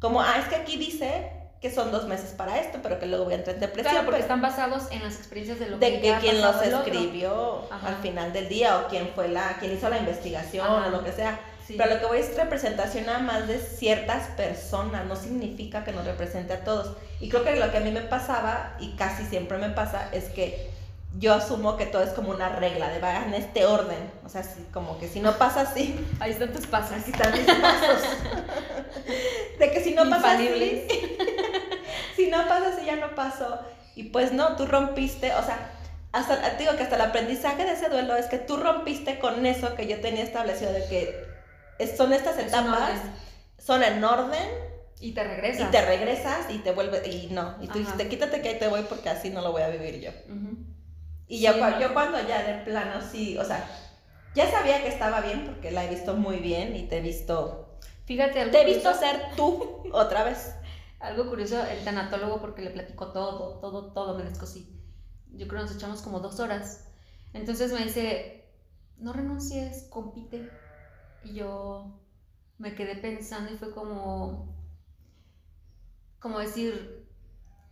Como, 0.00 0.20
ah, 0.20 0.36
es 0.38 0.46
que 0.46 0.56
aquí 0.56 0.76
dice 0.76 1.32
que 1.60 1.72
son 1.72 1.90
dos 1.90 2.06
meses 2.06 2.30
para 2.32 2.60
esto, 2.60 2.78
pero 2.82 3.00
que 3.00 3.06
luego 3.06 3.24
voy 3.24 3.32
a 3.32 3.36
entrar 3.38 3.54
en 3.54 3.60
depresión. 3.60 3.90
Claro, 3.90 4.06
porque 4.06 4.20
están 4.20 4.40
basados 4.40 4.92
en 4.92 5.02
las 5.02 5.16
experiencias 5.16 5.58
de 5.58 5.70
lo 5.70 5.78
de 5.78 6.00
que 6.00 6.14
quien 6.20 6.40
los 6.40 6.62
escribió 6.62 7.68
al 7.72 7.96
final 7.96 8.32
del 8.32 8.48
día 8.48 8.78
o 8.78 8.88
quién 8.88 9.08
fue 9.14 9.26
la 9.28 9.56
quien 9.58 9.72
hizo 9.72 9.88
la 9.88 9.98
investigación 9.98 10.66
Ajá. 10.66 10.86
o 10.86 10.90
lo 10.90 11.02
que 11.02 11.10
sea. 11.10 11.40
Sí. 11.68 11.74
Pero 11.76 11.94
lo 11.94 12.00
que 12.00 12.06
voy 12.06 12.18
es 12.18 12.34
representación 12.34 13.04
nada 13.04 13.18
más 13.18 13.46
de 13.46 13.58
ciertas 13.58 14.28
personas, 14.30 15.04
no 15.04 15.14
significa 15.16 15.84
que 15.84 15.92
nos 15.92 16.06
represente 16.06 16.54
a 16.54 16.64
todos. 16.64 16.96
Y 17.20 17.28
creo 17.28 17.44
que 17.44 17.56
lo 17.56 17.70
que 17.70 17.76
a 17.76 17.80
mí 17.80 17.90
me 17.90 18.00
pasaba, 18.00 18.74
y 18.80 18.96
casi 18.96 19.22
siempre 19.26 19.58
me 19.58 19.68
pasa, 19.68 20.08
es 20.12 20.24
que 20.30 20.70
yo 21.18 21.34
asumo 21.34 21.76
que 21.76 21.84
todo 21.84 22.02
es 22.02 22.10
como 22.10 22.30
una 22.30 22.48
regla, 22.48 22.88
de 22.88 23.00
va 23.00 23.22
en 23.24 23.34
este 23.34 23.66
orden. 23.66 24.10
O 24.24 24.30
sea, 24.30 24.42
si- 24.42 24.62
como 24.72 24.98
que 24.98 25.08
si 25.08 25.20
no 25.20 25.36
pasa 25.36 25.60
así, 25.60 25.94
Ahí 26.20 26.30
están 26.32 26.52
tus 26.54 26.66
pasos. 26.66 26.92
aquí 26.92 27.10
están 27.10 27.32
mis 27.32 27.44
pasos. 27.44 28.02
De 29.58 29.70
que 29.70 29.80
si 29.84 29.92
no 29.94 30.08
pasa 30.08 30.32
así, 30.32 30.48
si 32.16 32.26
no 32.30 32.38
pasa 32.48 32.68
así, 32.74 32.86
ya 32.86 32.96
no 32.96 33.14
pasó. 33.14 33.58
Y 33.94 34.04
pues 34.04 34.32
no, 34.32 34.56
tú 34.56 34.64
rompiste, 34.66 35.34
o 35.34 35.42
sea, 35.42 35.70
hasta, 36.12 36.40
te 36.56 36.62
digo 36.62 36.76
que 36.76 36.82
hasta 36.84 36.94
el 36.96 37.02
aprendizaje 37.02 37.64
de 37.64 37.72
ese 37.72 37.88
duelo 37.90 38.16
es 38.16 38.26
que 38.26 38.38
tú 38.38 38.56
rompiste 38.56 39.18
con 39.18 39.44
eso 39.44 39.74
que 39.74 39.86
yo 39.86 40.00
tenía 40.00 40.22
establecido 40.22 40.72
de 40.72 40.86
que 40.86 41.27
es- 41.78 41.96
son 41.96 42.12
estas 42.12 42.38
etapas, 42.38 43.00
son 43.58 43.82
en 43.82 44.02
orden 44.04 44.48
Y 45.00 45.12
te 45.12 45.20
y 45.22 45.24
regresas. 45.24 45.70
te 45.70 45.84
regresas 45.84 46.50
y 46.50 46.58
te 46.58 46.72
vuelves, 46.72 47.06
y 47.06 47.28
no, 47.30 47.56
y 47.60 47.66
tú 47.66 47.72
Ajá. 47.72 47.78
dijiste, 47.78 48.08
quítate 48.08 48.42
que 48.42 48.48
ahí 48.50 48.58
te 48.58 48.68
voy 48.68 48.82
porque 48.88 49.08
así 49.08 49.30
no 49.30 49.40
lo 49.42 49.52
voy 49.52 49.62
a 49.62 49.68
vivir 49.68 50.00
yo. 50.00 50.10
Y 51.28 51.40
yo, 51.40 51.52
Sí, 51.52 51.58
cuando 51.92 52.26
ya 52.26 52.42
de 52.42 52.64
plano 52.64 53.00
sí, 53.02 53.36
o 53.36 53.44
sea, 53.44 53.68
ya 54.34 54.50
sabía 54.50 54.82
que 54.82 54.88
estaba 54.88 55.20
bien 55.20 55.44
porque 55.44 55.70
la 55.70 55.84
he 55.84 55.88
visto 55.90 56.14
muy 56.14 56.36
bien 56.38 56.74
y 56.74 56.88
te 56.88 56.98
he 56.98 57.00
visto, 57.00 57.78
Fíjate, 58.06 58.40
algo 58.40 58.52
te 58.52 58.62
he 58.62 58.64
visto 58.64 58.90
curioso- 58.90 59.00
ser 59.00 59.36
tú 59.36 59.82
otra 59.92 60.24
vez. 60.24 60.54
Algo 61.00 61.28
curioso, 61.28 61.62
el 61.64 61.84
tanatólogo, 61.84 62.40
porque 62.40 62.62
le 62.62 62.70
platicó 62.70 63.12
todo, 63.12 63.58
todo, 63.60 63.92
todo, 63.92 64.16
me 64.18 64.24
descosí. 64.24 64.74
Yo 65.32 65.46
creo 65.46 65.60
que 65.60 65.66
nos 65.68 65.76
echamos 65.76 66.00
como 66.02 66.18
dos 66.20 66.40
horas. 66.40 66.86
Entonces 67.34 67.70
me 67.72 67.84
dice, 67.84 68.46
no 68.96 69.12
renuncies, 69.12 69.84
compite. 69.90 70.50
Y 71.24 71.34
yo 71.34 72.00
me 72.58 72.74
quedé 72.74 72.96
pensando 72.96 73.52
y 73.52 73.56
fue 73.56 73.72
como, 73.72 74.54
como 76.18 76.38
decir, 76.38 77.06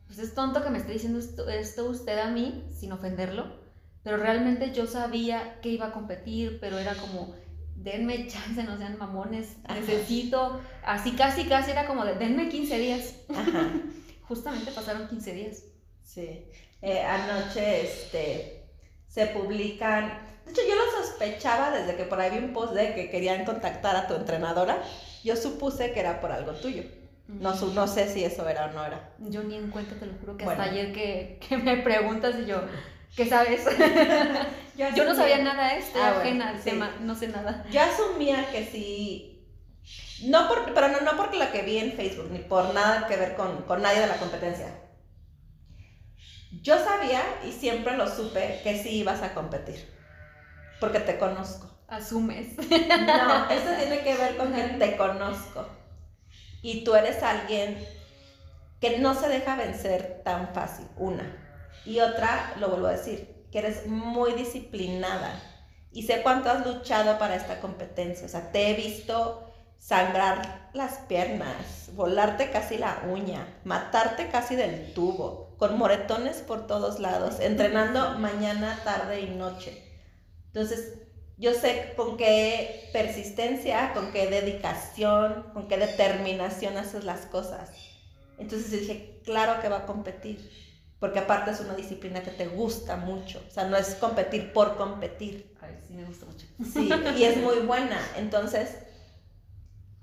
pues 0.07 0.19
es 0.19 0.35
tonto 0.35 0.63
que 0.63 0.71
me 0.71 0.79
esté 0.79 0.93
diciendo 0.93 1.19
esto, 1.19 1.49
esto 1.49 1.91
usted 1.91 2.19
a 2.19 2.31
mí, 2.31 2.69
sin 2.73 2.93
ofenderlo, 2.93 3.57
pero 4.03 4.17
realmente 4.17 4.73
yo 4.73 4.87
sabía 4.87 5.61
que 5.61 5.71
iba 5.71 5.87
a 5.87 5.93
competir, 5.93 6.59
pero 6.61 6.79
era 6.79 6.95
como, 6.95 7.35
denme 7.75 8.29
chance, 8.29 8.63
no 8.63 8.79
sean 8.79 8.99
mamones, 8.99 9.57
Ajá. 9.65 9.81
necesito, 9.81 10.61
así 10.85 11.13
casi, 11.13 11.45
casi 11.45 11.73
era 11.73 11.87
como 11.87 12.05
de, 12.05 12.15
denme 12.15 12.49
15 12.49 12.79
días. 12.79 13.17
Ajá. 13.29 13.71
Justamente 14.29 14.71
pasaron 14.73 15.09
15 15.09 15.35
días. 15.35 15.65
Sí. 16.03 16.47
Eh, 16.83 17.01
anoche 17.01 17.83
este, 17.83 18.69
se 19.09 19.27
publican. 19.27 20.36
De 20.47 20.53
hecho, 20.53 20.63
yo 20.69 20.75
lo 20.77 20.91
sospechaba 21.05 21.71
desde 21.71 21.97
que 21.97 22.05
por 22.05 22.21
ahí 22.21 22.31
vi 22.31 22.39
un 22.45 22.53
post 22.55 22.73
de 22.73 22.95
que 22.95 23.11
querían 23.11 23.45
contactar 23.45 23.95
a 23.97 24.07
tu 24.07 24.15
entrenadora. 24.15 24.79
Yo 25.25 25.37
supuse 25.37 25.93
que 25.93 26.01
era 26.01 26.21
por 26.21 26.33
algo 26.33 26.53
tuyo. 26.53 26.83
No, 27.29 27.57
su- 27.57 27.75
no 27.75 27.89
sé 27.89 28.09
si 28.13 28.25
eso 28.25 28.49
era 28.49 28.67
o 28.67 28.73
no 28.73 28.85
era. 28.87 29.11
Yo 29.19 29.43
ni 29.43 29.57
en 29.57 29.71
cuenta, 29.71 29.97
te 29.97 30.07
lo 30.07 30.13
juro, 30.21 30.37
que 30.37 30.45
Bueno. 30.45 30.63
hasta 30.63 30.73
ayer 30.73 30.93
que, 30.93 31.41
que 31.49 31.57
me 31.59 31.79
preguntas 31.79 32.37
y 32.41 32.47
yo, 32.47 32.63
¿qué 33.17 33.27
sabes? 33.27 33.65
Yo, 34.77 34.87
yo 34.95 35.05
no 35.07 35.15
sabía 35.15 35.39
nada, 35.39 35.75
estoy 35.75 36.03
Ah, 36.03 36.13
bueno, 36.13 36.21
ajena 36.21 36.51
al 36.51 36.59
sí. 36.59 36.65
tema, 36.71 36.95
no 37.01 37.15
sé 37.15 37.29
nada. 37.29 37.65
Yo 37.73 37.81
asumía 37.81 38.51
que 38.53 38.63
sí. 38.67 39.49
No 40.25 40.49
por, 40.49 40.73
pero 40.75 40.89
no, 40.89 41.01
no 41.01 41.17
por 41.17 41.35
lo 41.35 41.51
que 41.51 41.63
vi 41.63 41.79
en 41.79 41.93
Facebook, 41.93 42.29
ni 42.31 42.41
por 42.41 42.75
nada 42.75 43.07
que 43.09 43.17
ver 43.17 43.35
con, 43.37 43.63
con 43.63 43.81
nadie 43.81 44.01
de 44.01 44.07
la 44.07 44.19
competencia. 44.19 44.69
Yo 46.63 46.79
sabía 46.79 47.23
y 47.49 47.53
siempre 47.53 47.97
lo 47.97 48.07
supe 48.09 48.61
que 48.63 48.79
sí 48.83 48.91
ibas 48.99 49.23
a 49.23 49.33
competir. 49.35 49.96
Porque 50.81 51.01
te 51.01 51.19
conozco. 51.19 51.71
Asumes. 51.89 52.57
No, 52.59 53.51
eso 53.51 53.69
tiene 53.79 54.01
que 54.01 54.17
ver 54.17 54.37
con 54.37 54.53
que 54.53 54.63
te 54.63 54.97
conozco. 54.97 55.67
Y 56.63 56.85
tú 56.85 56.95
eres 56.95 57.23
alguien 57.23 57.79
que 58.81 58.99
no 58.99 59.15
se 59.15 59.29
deja 59.29 59.57
vencer 59.57 60.23
tan 60.25 60.53
fácil, 60.53 60.87
una. 60.97 61.25
Y 61.85 62.01
otra, 62.01 62.55
lo 62.59 62.69
vuelvo 62.69 62.89
a 62.89 62.93
decir, 62.93 63.47
que 63.53 63.59
eres 63.59 63.87
muy 63.87 64.33
disciplinada. 64.33 65.41
Y 65.93 66.03
sé 66.03 66.23
cuánto 66.23 66.51
has 66.51 66.67
luchado 66.67 67.19
para 67.19 67.37
esta 67.37 67.61
competencia. 67.61 68.27
O 68.27 68.29
sea, 68.29 68.51
te 68.51 68.71
he 68.71 68.75
visto 68.75 69.47
sangrar 69.79 70.69
las 70.73 70.99
piernas, 71.09 71.91
volarte 71.95 72.51
casi 72.51 72.77
la 72.77 73.03
uña, 73.09 73.47
matarte 73.65 74.29
casi 74.29 74.57
del 74.57 74.93
tubo, 74.95 75.55
con 75.59 75.79
moretones 75.79 76.39
por 76.39 76.67
todos 76.67 76.99
lados, 76.99 77.41
entrenando 77.41 78.11
mañana, 78.19 78.81
tarde 78.85 79.21
y 79.21 79.31
noche. 79.31 79.86
Entonces, 80.57 80.95
yo 81.37 81.53
sé 81.53 81.93
con 81.99 82.17
qué 82.17 82.89
persistencia, 82.91 83.93
con 83.93 84.11
qué 84.11 84.27
dedicación, 84.29 85.45
con 85.53 85.69
qué 85.69 85.77
determinación 85.77 86.79
haces 86.79 87.05
las 87.05 87.27
cosas. 87.27 87.73
Entonces 88.39 88.71
dije, 88.71 89.21
claro 89.23 89.61
que 89.61 89.69
va 89.69 89.81
a 89.81 89.87
competir, 89.87 90.51
porque 90.99 91.19
aparte 91.19 91.51
es 91.51 91.61
una 91.61 91.75
disciplina 91.75 92.23
que 92.23 92.31
te 92.31 92.47
gusta 92.47 92.97
mucho, 92.97 93.45
o 93.47 93.51
sea, 93.51 93.65
no 93.65 93.77
es 93.77 93.97
competir 93.97 94.55
por 94.55 94.79
competir. 94.79 95.55
Ay, 95.61 95.77
sí, 95.87 95.93
me 95.93 96.07
gusta 96.07 96.25
mucho. 96.25 96.47
Sí, 96.73 96.89
y 97.19 97.25
es 97.25 97.37
muy 97.37 97.57
buena. 97.57 98.01
Entonces, 98.17 98.79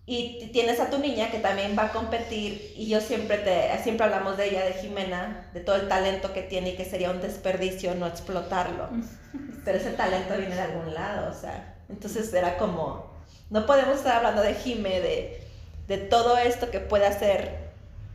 y 0.05 0.47
tienes 0.51 0.79
a 0.81 0.89
tu 0.89 0.97
niña 0.99 1.31
que 1.31 1.39
también 1.39 1.75
va 1.79 1.85
a 1.85 1.91
competir 1.93 2.73
y 2.75 2.87
yo 2.87 2.99
siempre 2.99 3.37
te 3.37 3.69
siempre 3.83 4.05
hablamos 4.05 4.35
de 4.37 4.49
ella 4.49 4.65
de 4.65 4.73
Jimena, 4.73 5.49
de 5.53 5.61
todo 5.61 5.77
el 5.77 5.87
talento 5.87 6.33
que 6.33 6.41
tiene 6.41 6.71
y 6.71 6.75
que 6.75 6.83
sería 6.85 7.09
un 7.11 7.21
desperdicio 7.21 7.95
no 7.95 8.05
explotarlo. 8.07 8.89
Pero 9.65 9.77
ese 9.77 9.91
talento 9.91 10.35
viene 10.37 10.55
de 10.55 10.61
algún 10.61 10.93
lado, 10.93 11.31
o 11.31 11.33
sea, 11.39 11.75
entonces 11.89 12.33
era 12.33 12.57
como 12.57 13.11
no 13.49 13.65
podemos 13.65 13.95
estar 13.97 14.17
hablando 14.17 14.41
de 14.41 14.55
Jime 14.55 14.99
de 15.01 15.41
de 15.87 15.97
todo 15.97 16.37
esto 16.37 16.69
que 16.71 16.79
puede 16.79 17.05
hacer 17.05 17.59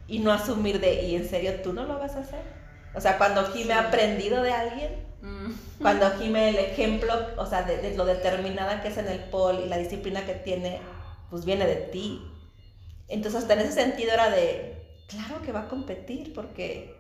y 0.07 0.18
no 0.20 0.32
asumir 0.32 0.80
de 0.80 1.03
y 1.05 1.16
en 1.16 1.28
serio 1.28 1.61
tú 1.62 1.72
no 1.72 1.84
lo 1.84 1.99
vas 1.99 2.16
a 2.16 2.20
hacer. 2.20 2.41
O 2.95 3.01
sea, 3.01 3.16
cuando 3.18 3.45
Jime 3.53 3.74
ha 3.74 3.80
Sí. 3.82 3.86
aprendido 3.89 4.43
de 4.43 4.53
alguien, 4.53 5.09
Mm. 5.20 5.53
cuando 5.82 6.11
Jime 6.18 6.51
el 6.51 6.57
ejemplo, 6.59 7.12
o 7.39 7.45
sea, 7.47 7.62
de, 7.62 7.78
de 7.78 7.97
lo 7.97 8.05
determinada 8.05 8.82
que 8.82 8.89
es 8.89 8.99
en 8.99 9.09
el 9.09 9.18
pol 9.18 9.61
y 9.64 9.68
la 9.68 9.76
disciplina 9.76 10.24
que 10.24 10.34
tiene, 10.34 10.78
pues 11.31 11.45
viene 11.45 11.66
de 11.66 11.76
ti. 11.76 12.22
Entonces, 13.09 13.43
hasta 13.43 13.55
en 13.55 13.61
ese 13.61 13.72
sentido 13.72 14.12
era 14.12 14.31
de, 14.31 14.76
claro 15.09 15.41
que 15.43 15.53
va 15.53 15.62
a 15.62 15.68
competir, 15.68 16.33
porque 16.35 16.95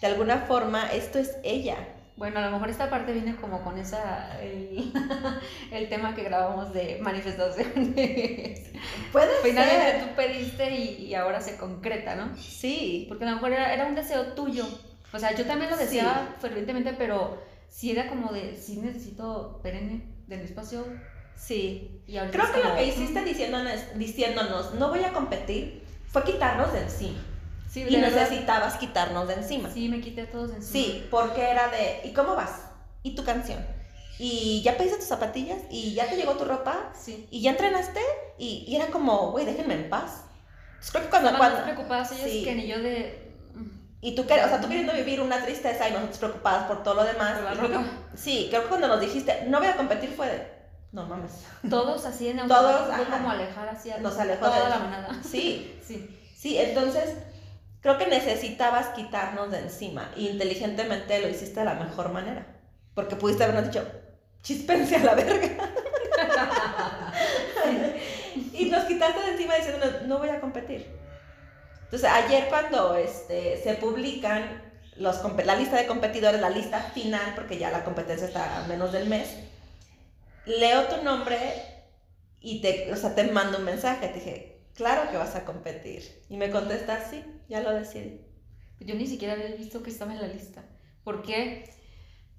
de 0.00 0.06
alguna 0.06 0.38
forma 0.46 0.92
esto 0.92 1.18
es 1.18 1.36
ella. 1.42 1.76
Bueno, 2.16 2.38
a 2.40 2.42
lo 2.46 2.50
mejor 2.52 2.68
esta 2.68 2.90
parte 2.90 3.12
viene 3.12 3.34
como 3.36 3.64
con 3.64 3.78
esa, 3.78 4.38
el, 4.42 4.92
el 5.72 5.88
tema 5.88 6.14
que 6.14 6.22
grabamos 6.22 6.72
de 6.74 6.98
manifestaciones. 7.00 8.60
Puede 9.12 9.28
Finalmente 9.42 9.92
ser. 9.92 10.08
tú 10.08 10.14
pediste 10.16 10.70
y, 10.74 11.06
y 11.06 11.14
ahora 11.14 11.40
se 11.40 11.56
concreta, 11.56 12.14
¿no? 12.16 12.36
Sí. 12.36 13.06
Porque 13.08 13.24
a 13.24 13.28
lo 13.30 13.34
mejor 13.36 13.52
era, 13.52 13.72
era 13.72 13.86
un 13.86 13.94
deseo 13.94 14.34
tuyo. 14.34 14.66
O 15.12 15.18
sea, 15.18 15.34
yo 15.34 15.44
también 15.46 15.70
lo 15.70 15.76
Sí. 15.76 15.84
deseaba 15.84 16.36
fervientemente, 16.40 16.92
pero 16.92 17.42
sí 17.68 17.90
era 17.90 18.06
como 18.08 18.32
de, 18.32 18.56
sí 18.56 18.76
necesito 18.76 19.58
perenne 19.62 20.02
de 20.26 20.36
mi 20.36 20.44
espacio. 20.44 20.84
Sí. 21.36 22.02
Y 22.06 22.16
ahorita 22.16 22.38
Creo 22.38 22.52
que 22.52 22.58
lo 22.58 22.64
como, 22.64 22.76
que 22.76 22.86
hiciste 22.86 23.24
diciéndonos, 23.24 23.72
diciéndonos, 23.94 24.74
no 24.74 24.88
voy 24.88 25.04
a 25.04 25.12
competir, 25.12 25.84
fue 26.08 26.24
quitarnos 26.24 26.72
de 26.72 26.80
encima. 26.80 27.18
Sí, 27.70 27.82
Y 27.88 27.96
verdad, 28.00 28.22
necesitabas 28.22 28.76
quitarnos 28.78 29.28
de 29.28 29.34
encima. 29.34 29.70
Sí, 29.70 29.88
me 29.88 30.00
quité 30.00 30.22
a 30.22 30.30
todos 30.30 30.50
de 30.50 30.56
encima. 30.56 30.72
Sí, 30.72 31.06
porque 31.10 31.42
era 31.42 31.68
de, 31.68 32.00
¿y 32.04 32.12
cómo 32.12 32.34
vas? 32.34 32.62
¿Y 33.02 33.14
tu 33.14 33.24
canción? 33.24 33.64
¿Y 34.18 34.60
ya 34.62 34.76
pediste 34.76 34.98
tus 34.98 35.06
zapatillas? 35.08 35.58
¿Y 35.70 35.94
ya 35.94 36.06
te 36.08 36.16
llegó 36.16 36.32
tu 36.32 36.44
ropa? 36.44 36.92
Sí. 37.00 37.26
¿Y 37.30 37.40
ya 37.42 37.52
entrenaste? 37.52 38.00
Y, 38.38 38.64
y 38.66 38.76
era 38.76 38.86
como, 38.88 39.30
güey, 39.30 39.46
déjenme 39.46 39.74
en 39.74 39.88
paz. 39.88 40.24
Entonces 40.72 40.90
creo 40.90 41.04
que 41.04 41.10
cuando... 41.10 41.28
Estaban 41.30 41.52
más 41.52 41.60
cuando 41.60 41.74
preocupadas 41.74 42.12
ellas 42.12 42.30
sí. 42.30 42.44
que 42.44 42.54
ni 42.56 42.66
yo 42.66 42.78
de... 42.80 43.32
mm, 43.54 43.70
Y 44.02 44.14
tú, 44.16 44.24
quer- 44.24 44.44
o 44.44 44.48
sea, 44.48 44.60
tú 44.60 44.68
queriendo 44.68 44.92
vivir 44.92 45.20
una 45.20 45.42
tristeza 45.42 45.88
y 45.88 45.92
nosotros 45.92 46.18
preocupadas 46.18 46.64
por 46.66 46.82
todo 46.82 46.96
lo 46.96 47.04
demás. 47.04 47.38
Creo 47.56 47.70
que- 47.70 47.86
sí, 48.18 48.46
creo 48.50 48.62
que 48.64 48.68
cuando 48.68 48.88
nos 48.88 49.00
dijiste, 49.00 49.44
no 49.46 49.58
voy 49.58 49.68
a 49.68 49.76
competir 49.76 50.10
fue 50.10 50.26
de, 50.26 50.59
no 50.92 51.06
mames. 51.06 51.32
Todos 51.68 52.04
así 52.06 52.28
en 52.28 52.38
Todos, 52.38 52.50
automático 52.52 52.94
fue 52.96 53.04
ajá. 53.04 53.16
como 53.18 53.30
alejar 53.30 53.68
hacia 53.68 53.98
Nos 53.98 54.18
alejó 54.18 54.46
toda 54.46 54.64
de- 54.64 54.68
la 54.70 54.78
manada. 54.78 55.20
Sí, 55.22 55.78
Sí. 55.86 56.18
sí, 56.36 56.58
entonces 56.58 57.14
creo 57.80 57.96
que 57.98 58.06
necesitabas 58.06 58.88
quitarnos 58.88 59.50
de 59.50 59.60
encima. 59.60 60.10
Y 60.16 60.28
inteligentemente 60.28 61.20
lo 61.20 61.28
hiciste 61.28 61.60
de 61.60 61.66
la 61.66 61.74
mejor 61.74 62.10
manera. 62.12 62.46
Porque 62.94 63.16
pudiste 63.16 63.44
habernos 63.44 63.66
dicho, 63.72 63.86
chispense 64.42 64.96
a 64.96 65.04
la 65.04 65.14
verga. 65.14 65.48
y 68.52 68.66
nos 68.66 68.84
quitaste 68.84 69.20
de 69.20 69.30
encima 69.32 69.54
diciéndonos, 69.54 70.02
no 70.02 70.18
voy 70.18 70.28
a 70.28 70.40
competir. 70.40 70.86
Entonces, 71.84 72.08
ayer 72.08 72.46
cuando 72.48 72.94
este, 72.96 73.60
se 73.62 73.74
publican 73.74 74.62
los, 74.96 75.20
la 75.44 75.56
lista 75.56 75.76
de 75.76 75.86
competidores, 75.86 76.40
la 76.40 76.50
lista 76.50 76.78
final, 76.80 77.32
porque 77.34 77.58
ya 77.58 77.70
la 77.70 77.84
competencia 77.84 78.26
está 78.26 78.58
a 78.62 78.66
menos 78.66 78.92
del 78.92 79.08
mes, 79.08 79.28
leo 80.58 80.84
tu 80.84 81.02
nombre 81.02 81.38
y 82.40 82.60
te, 82.60 82.92
o 82.92 82.96
sea, 82.96 83.14
te 83.14 83.24
mando 83.24 83.58
un 83.58 83.64
mensaje. 83.64 84.08
Te 84.08 84.14
dije, 84.14 84.62
claro 84.74 85.10
que 85.10 85.16
vas 85.16 85.36
a 85.36 85.44
competir. 85.44 86.02
Y 86.28 86.36
me 86.36 86.50
contestas, 86.50 87.10
sí, 87.10 87.24
ya 87.48 87.60
lo 87.60 87.72
decidí. 87.72 88.20
Yo 88.80 88.94
ni 88.94 89.06
siquiera 89.06 89.34
había 89.34 89.54
visto 89.56 89.82
que 89.82 89.90
estaba 89.90 90.14
en 90.14 90.22
la 90.22 90.28
lista. 90.28 90.64
¿Por 91.04 91.22
qué? 91.22 91.70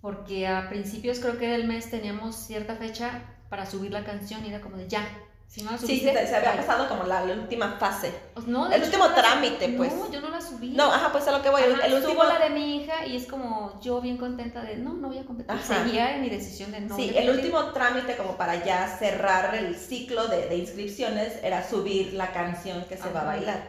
Porque 0.02 0.48
a 0.48 0.70
principios 0.70 1.20
creo 1.20 1.38
que 1.38 1.48
del 1.48 1.68
mes 1.68 1.92
teníamos 1.92 2.36
cierta 2.36 2.76
fecha 2.76 3.38
para 3.50 3.66
subir 3.66 3.92
la 3.92 4.04
canción 4.04 4.44
y 4.46 4.50
era 4.50 4.62
como 4.62 4.78
de 4.78 4.88
ya. 4.88 5.08
Si 5.52 5.64
no 5.64 5.72
la 5.72 5.78
Sí, 5.78 6.00
se, 6.00 6.28
se 6.28 6.34
había 6.34 6.56
pasado 6.56 6.88
como 6.88 7.04
la, 7.04 7.26
la 7.26 7.34
última 7.34 7.74
fase. 7.78 8.14
Pues 8.34 8.48
no, 8.48 8.72
el 8.72 8.82
último 8.82 9.06
la- 9.06 9.16
trámite, 9.16 9.68
pues. 9.76 9.94
No, 9.94 10.10
yo 10.10 10.22
no 10.22 10.30
la 10.30 10.40
subí. 10.40 10.70
No, 10.70 10.86
ajá, 10.94 11.12
pues 11.12 11.28
a 11.28 11.34
lo 11.34 11.42
que 11.44 11.50
voy. 11.50 11.62
Ajá, 11.62 11.88
el 11.88 11.94
último. 11.96 12.24
la 12.24 12.40
de 12.40 12.52
mi 12.52 12.78
hija 12.78 13.06
y 13.06 13.18
es 13.18 13.28
como 13.28 13.78
yo 13.82 14.00
bien 14.00 14.16
contenta 14.16 14.62
de 14.62 14.78
no, 14.78 14.94
no 14.94 15.10
voy 15.10 15.18
a 15.18 15.26
competir. 15.26 15.52
Ajá. 15.52 15.84
Seguía 15.84 16.16
en 16.16 16.22
mi 16.22 16.30
decisión 16.30 16.72
de 16.72 16.80
no. 16.80 16.96
sí, 16.96 17.12
el 17.14 17.30
último 17.30 17.66
trámite 17.74 18.16
como 18.16 18.38
para 18.38 18.64
ya 18.64 18.88
cerrar 18.98 19.54
el 19.56 19.76
ciclo 19.76 20.30
de, 20.30 20.48
de 20.48 20.56
inscripciones 20.56 21.34
era 21.44 21.68
subir 21.68 22.14
la 22.14 22.32
canción 22.32 22.86
que 22.86 22.96
se 22.96 23.10
va 23.10 23.24
a 23.24 23.26
bailar. 23.26 23.62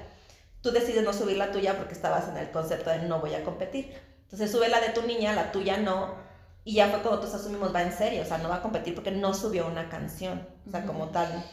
Tú 0.61 0.71
decides 0.71 1.03
no 1.03 1.13
subir 1.13 1.37
la 1.37 1.51
tuya 1.51 1.77
porque 1.77 1.95
estabas 1.95 2.29
en 2.29 2.37
el 2.37 2.53
concepto 2.53 2.91
de 2.91 3.01
no 3.01 3.19
voy 3.19 3.35
a 3.35 3.43
competir. 3.43 3.93
Entonces 4.23 4.53
sube 4.53 4.69
la 4.69 4.81
de 4.81 4.91
tu 4.91 5.03
niña, 5.03 5.33
la 5.33 5.51
tuya 5.51 5.79
no. 5.79 6.15
Y 6.65 6.75
ya 6.75 6.87
fue 6.91 7.01
cuando 7.01 7.19
todos 7.23 7.35
asumimos, 7.35 7.75
va 7.75 7.83
en 7.83 7.93
serio, 7.93 8.23
o 8.23 8.25
sea, 8.25 8.39
no 8.39 8.49
va 8.49 8.57
a 8.59 8.63
competir 8.63 8.95
porque 8.95 9.11
no 9.11 9.35
subió 9.35 9.67
una 9.67 9.89
canción, 9.89 10.47
o 10.65 10.71
sea, 10.71 10.87
como 10.87 11.09
tal. 11.09 11.45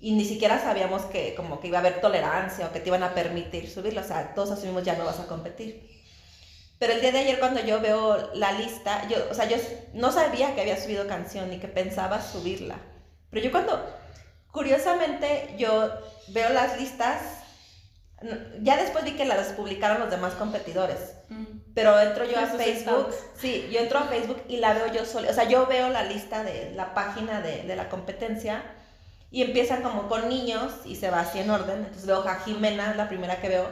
Y 0.00 0.12
ni 0.12 0.24
siquiera 0.24 0.58
sabíamos 0.58 1.02
que 1.02 1.34
como 1.34 1.60
que 1.60 1.68
iba 1.68 1.76
a 1.76 1.80
haber 1.80 2.00
tolerancia 2.00 2.66
o 2.66 2.72
que 2.72 2.80
te 2.80 2.88
iban 2.88 3.02
a 3.02 3.12
permitir 3.12 3.70
subirlo, 3.70 4.00
o 4.00 4.04
sea, 4.04 4.34
todos 4.34 4.50
asumimos 4.50 4.82
ya 4.82 4.96
no 4.96 5.04
vas 5.04 5.20
a 5.20 5.26
competir. 5.26 5.90
Pero 6.78 6.94
el 6.94 7.02
día 7.02 7.12
de 7.12 7.18
ayer 7.18 7.38
cuando 7.38 7.60
yo 7.60 7.80
veo 7.82 8.30
la 8.32 8.52
lista, 8.52 9.06
yo, 9.08 9.18
o 9.30 9.34
sea, 9.34 9.46
yo 9.46 9.58
no 9.92 10.10
sabía 10.10 10.54
que 10.54 10.62
había 10.62 10.82
subido 10.82 11.06
canción 11.06 11.50
ni 11.50 11.58
que 11.58 11.68
pensaba 11.68 12.22
subirla. 12.22 12.76
Pero 13.28 13.44
yo 13.44 13.50
cuando, 13.50 13.84
curiosamente, 14.50 15.54
yo 15.58 15.90
veo 16.28 16.48
las 16.48 16.80
listas, 16.80 17.20
ya 18.62 18.78
después 18.78 19.04
vi 19.04 19.12
que 19.12 19.26
las 19.26 19.48
publicaron 19.48 20.00
los 20.00 20.10
demás 20.10 20.32
competidores. 20.32 21.12
Mm. 21.28 21.44
Pero 21.74 22.00
entro 22.00 22.24
yo 22.24 22.38
a 22.38 22.46
Facebook, 22.46 23.14
sí, 23.36 23.68
yo 23.70 23.80
entro 23.80 23.98
a 23.98 24.04
Facebook 24.04 24.42
y 24.48 24.56
la 24.56 24.72
veo 24.72 24.90
yo 24.90 25.04
sola, 25.04 25.30
o 25.30 25.34
sea, 25.34 25.44
yo 25.44 25.66
veo 25.66 25.90
la 25.90 26.04
lista 26.04 26.42
de 26.42 26.72
la 26.74 26.94
página 26.94 27.42
de, 27.42 27.64
de 27.64 27.76
la 27.76 27.90
competencia 27.90 28.62
y 29.30 29.42
empiezan 29.42 29.82
como 29.82 30.08
con 30.08 30.28
niños 30.28 30.72
y 30.84 30.96
se 30.96 31.10
va 31.10 31.20
así 31.20 31.38
en 31.38 31.50
orden, 31.50 31.78
entonces 31.78 32.06
veo 32.06 32.20
a 32.26 32.34
Jimena, 32.40 32.94
la 32.94 33.08
primera 33.08 33.40
que 33.40 33.48
veo, 33.48 33.66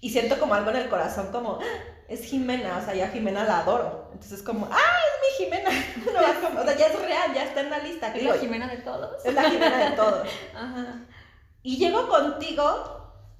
y 0.00 0.10
siento 0.10 0.38
como 0.38 0.54
algo 0.54 0.70
en 0.70 0.76
el 0.76 0.88
corazón, 0.88 1.30
como, 1.32 1.58
"Ah, 1.60 1.84
es 2.08 2.24
Jimena, 2.24 2.76
o 2.78 2.84
sea, 2.84 2.94
yo 2.94 3.04
a 3.04 3.08
Jimena 3.08 3.44
la 3.44 3.60
adoro, 3.60 4.10
entonces 4.12 4.42
como, 4.42 4.66
ah, 4.70 4.76
es 4.76 5.40
mi 5.40 5.44
Jimena, 5.44 5.70
No 6.12 6.20
va 6.22 6.34
como- 6.48 6.60
o 6.60 6.64
sea, 6.64 6.76
ya 6.76 6.86
es 6.86 7.00
real, 7.00 7.32
ya 7.34 7.44
está 7.44 7.60
en 7.60 7.70
la 7.70 7.78
lista, 7.78 8.08
Es 8.08 8.14
digo, 8.20 8.34
la 8.34 8.38
Jimena 8.40 8.66
de 8.68 8.76
todos. 8.78 9.24
es 9.24 9.32
la 9.34 9.44
Jimena 9.50 9.90
de 9.90 9.96
todos. 9.96 10.28
Ajá. 10.54 10.96
Y 11.62 11.76
llego 11.78 12.08
contigo, 12.08 12.98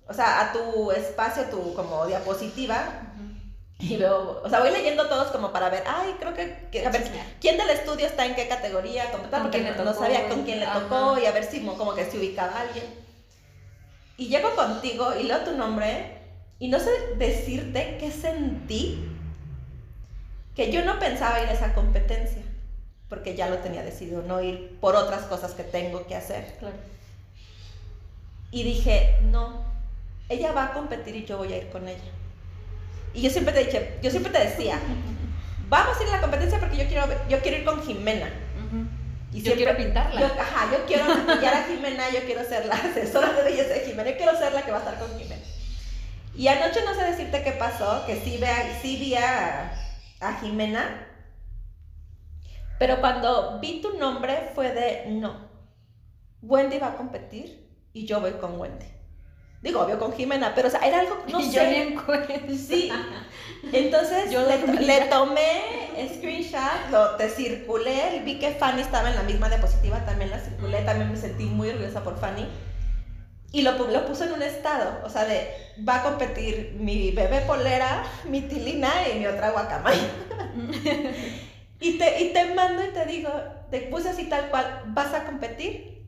o 0.08 0.14
sea, 0.14 0.40
a 0.40 0.52
tu 0.52 0.90
espacio, 0.92 1.44
tu 1.50 1.74
como 1.74 2.06
diapositiva, 2.06 3.11
y 3.88 3.96
veo, 3.96 4.40
o 4.44 4.48
sea, 4.48 4.60
voy 4.60 4.70
leyendo 4.70 5.08
todos 5.08 5.28
como 5.32 5.52
para 5.52 5.68
ver, 5.68 5.82
ay, 5.86 6.14
creo 6.18 6.34
que, 6.34 6.56
que- 6.70 6.86
a 6.86 6.90
ver, 6.90 7.02
¿quién 7.40 7.56
del 7.58 7.70
estudio 7.70 8.06
está 8.06 8.24
en 8.26 8.34
qué 8.34 8.46
categoría? 8.48 9.10
¿Con 9.10 9.22
porque 9.22 9.60
no, 9.60 9.84
no 9.84 9.92
sabía 9.94 10.28
con 10.28 10.44
quién 10.44 10.60
le 10.60 10.66
Ajá. 10.66 10.80
tocó 10.80 11.18
y 11.18 11.26
a 11.26 11.32
ver 11.32 11.44
si 11.44 11.60
mo- 11.60 11.76
como 11.76 11.94
que 11.94 12.04
se 12.10 12.18
ubicaba 12.18 12.60
alguien. 12.60 12.84
Y 14.16 14.28
llego 14.28 14.54
contigo 14.54 15.14
y 15.18 15.24
leo 15.24 15.38
tu 15.40 15.52
nombre 15.52 16.18
y 16.58 16.68
no 16.68 16.78
sé 16.78 16.90
decirte 17.16 17.96
qué 17.98 18.10
sentí, 18.12 19.08
que 20.54 20.70
yo 20.70 20.84
no 20.84 20.98
pensaba 20.98 21.42
ir 21.42 21.48
a 21.48 21.52
esa 21.52 21.74
competencia, 21.74 22.42
porque 23.08 23.34
ya 23.34 23.48
lo 23.48 23.56
tenía 23.58 23.82
decidido, 23.82 24.22
no 24.22 24.40
ir 24.42 24.78
por 24.80 24.94
otras 24.94 25.22
cosas 25.24 25.54
que 25.54 25.64
tengo 25.64 26.06
que 26.06 26.14
hacer. 26.14 26.54
Claro. 26.60 26.76
Y 28.52 28.62
dije, 28.62 29.16
no, 29.24 29.64
ella 30.28 30.52
va 30.52 30.66
a 30.66 30.72
competir 30.74 31.16
y 31.16 31.24
yo 31.24 31.38
voy 31.38 31.52
a 31.52 31.56
ir 31.56 31.70
con 31.70 31.88
ella. 31.88 32.00
Y 33.14 33.22
yo 33.22 33.30
siempre 33.30 33.52
te 33.52 33.64
dije, 33.64 33.98
yo 34.02 34.10
siempre 34.10 34.32
te 34.32 34.38
decía, 34.38 34.78
vamos 35.68 35.98
a 35.98 36.02
ir 36.02 36.08
a 36.08 36.12
la 36.12 36.20
competencia 36.20 36.58
porque 36.58 36.76
yo 36.76 36.86
quiero, 36.86 37.06
yo 37.28 37.40
quiero 37.40 37.58
ir 37.58 37.64
con 37.64 37.82
Jimena. 37.82 38.30
Y 39.34 39.40
Yo 39.40 39.54
quiero 39.54 39.74
pintarla. 39.74 40.20
Yo, 40.20 40.26
ajá, 40.26 40.70
yo 40.70 40.84
quiero 40.84 41.06
maquillar 41.06 41.54
a 41.54 41.64
Jimena, 41.64 42.10
yo 42.10 42.20
quiero 42.26 42.44
ser 42.44 42.66
la 42.66 42.74
asesora 42.74 43.32
de 43.32 43.42
belleza 43.42 43.72
de 43.72 43.80
Jimena, 43.80 44.10
yo 44.10 44.16
quiero 44.18 44.36
ser 44.36 44.52
la 44.52 44.62
que 44.62 44.70
va 44.70 44.76
a 44.76 44.80
estar 44.80 44.98
con 44.98 45.18
Jimena. 45.18 45.42
Y 46.34 46.48
anoche 46.48 46.80
no 46.84 46.94
sé 46.94 47.04
decirte 47.04 47.42
qué 47.42 47.52
pasó, 47.52 48.04
que 48.06 48.20
sí, 48.20 48.36
vea, 48.38 48.78
sí 48.82 48.96
vi 48.98 49.14
a, 49.14 49.72
a 50.20 50.34
Jimena, 50.40 51.06
pero 52.78 53.00
cuando 53.00 53.58
vi 53.60 53.80
tu 53.80 53.96
nombre 53.96 54.50
fue 54.54 54.72
de, 54.72 55.10
no, 55.12 55.48
Wendy 56.42 56.78
va 56.78 56.88
a 56.88 56.96
competir 56.96 57.70
y 57.92 58.06
yo 58.06 58.20
voy 58.20 58.32
con 58.32 58.58
Wendy. 58.58 58.86
Digo, 59.62 59.80
obvio 59.80 59.98
con 59.98 60.12
Jimena, 60.12 60.54
pero 60.54 60.68
o 60.68 60.70
sea, 60.70 60.80
era 60.80 61.00
algo, 61.00 61.22
no 61.30 61.40
y 61.40 61.44
sé. 61.44 61.52
yo 61.52 61.64
ni 61.70 61.76
en 61.76 61.96
cuenta. 61.96 62.34
Sí. 62.56 62.90
Entonces 63.72 64.30
Yo 64.32 64.44
le, 64.46 64.58
le 64.80 65.00
tomé 65.02 65.62
screenshot, 66.16 66.90
lo 66.90 67.14
te 67.16 67.28
circulé, 67.28 68.20
vi 68.24 68.40
que 68.40 68.50
Fanny 68.50 68.82
estaba 68.82 69.08
en 69.10 69.14
la 69.14 69.22
misma 69.22 69.48
diapositiva, 69.48 70.04
también 70.04 70.30
la 70.30 70.40
circulé, 70.40 70.82
también 70.82 71.12
me 71.12 71.16
sentí 71.16 71.44
muy 71.44 71.70
orgullosa 71.70 72.02
por 72.02 72.18
Fanny. 72.18 72.46
Y 73.52 73.62
lo, 73.62 73.72
lo 73.72 74.06
puso 74.06 74.24
en 74.24 74.32
un 74.32 74.42
estado, 74.42 75.00
o 75.04 75.10
sea, 75.10 75.26
de 75.26 75.48
va 75.88 75.96
a 76.00 76.02
competir 76.02 76.74
mi 76.80 77.10
bebé 77.12 77.42
polera, 77.42 78.02
mi 78.24 78.40
tilina 78.40 78.90
y 79.14 79.18
mi 79.18 79.26
otra 79.26 79.50
guacamaya. 79.50 80.08
Y 81.80 81.98
te, 81.98 82.22
y 82.22 82.32
te 82.32 82.54
mando 82.54 82.84
y 82.84 82.92
te 82.92 83.04
digo, 83.06 83.28
te 83.70 83.80
puse 83.80 84.10
así 84.10 84.26
tal 84.28 84.50
cual, 84.50 84.82
¿vas 84.86 85.12
a 85.14 85.24
competir? 85.24 86.06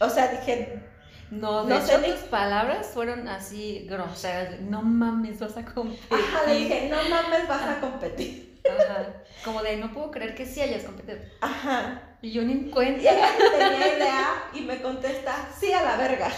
O 0.00 0.10
sea, 0.10 0.26
dije, 0.26 0.82
No, 1.30 1.64
de 1.64 1.74
No 1.74 1.80
hecho 1.84 2.00
tus 2.02 2.20
palabras 2.28 2.86
fueron 2.94 3.26
así 3.28 3.86
groseras. 3.88 4.60
No 4.60 4.82
mames, 4.82 5.40
vas 5.40 5.56
a 5.56 5.64
competir. 5.64 6.18
ajá, 6.18 6.46
le 6.46 6.54
dije, 6.56 6.88
no 6.90 6.96
mames, 7.10 7.48
vas 7.48 7.62
a 7.62 7.80
competir. 7.80 8.60
Ajá. 8.68 9.06
Como 9.44 9.62
de 9.62 9.76
no 9.76 9.92
puedo 9.92 10.10
creer 10.10 10.34
que 10.34 10.44
sí 10.46 10.60
hayas 10.60 10.84
competido. 10.84 11.18
Ajá. 11.40 12.02
Y 12.22 12.32
yo 12.32 12.42
ni 12.42 12.52
en 12.52 12.68
Y 12.68 13.00
ella 13.08 13.28
tenía 13.58 13.96
idea 13.96 14.28
y 14.54 14.60
me 14.62 14.80
contesta, 14.82 15.48
sí 15.58 15.72
a 15.72 15.82
la 15.82 15.96
verga. 15.96 16.28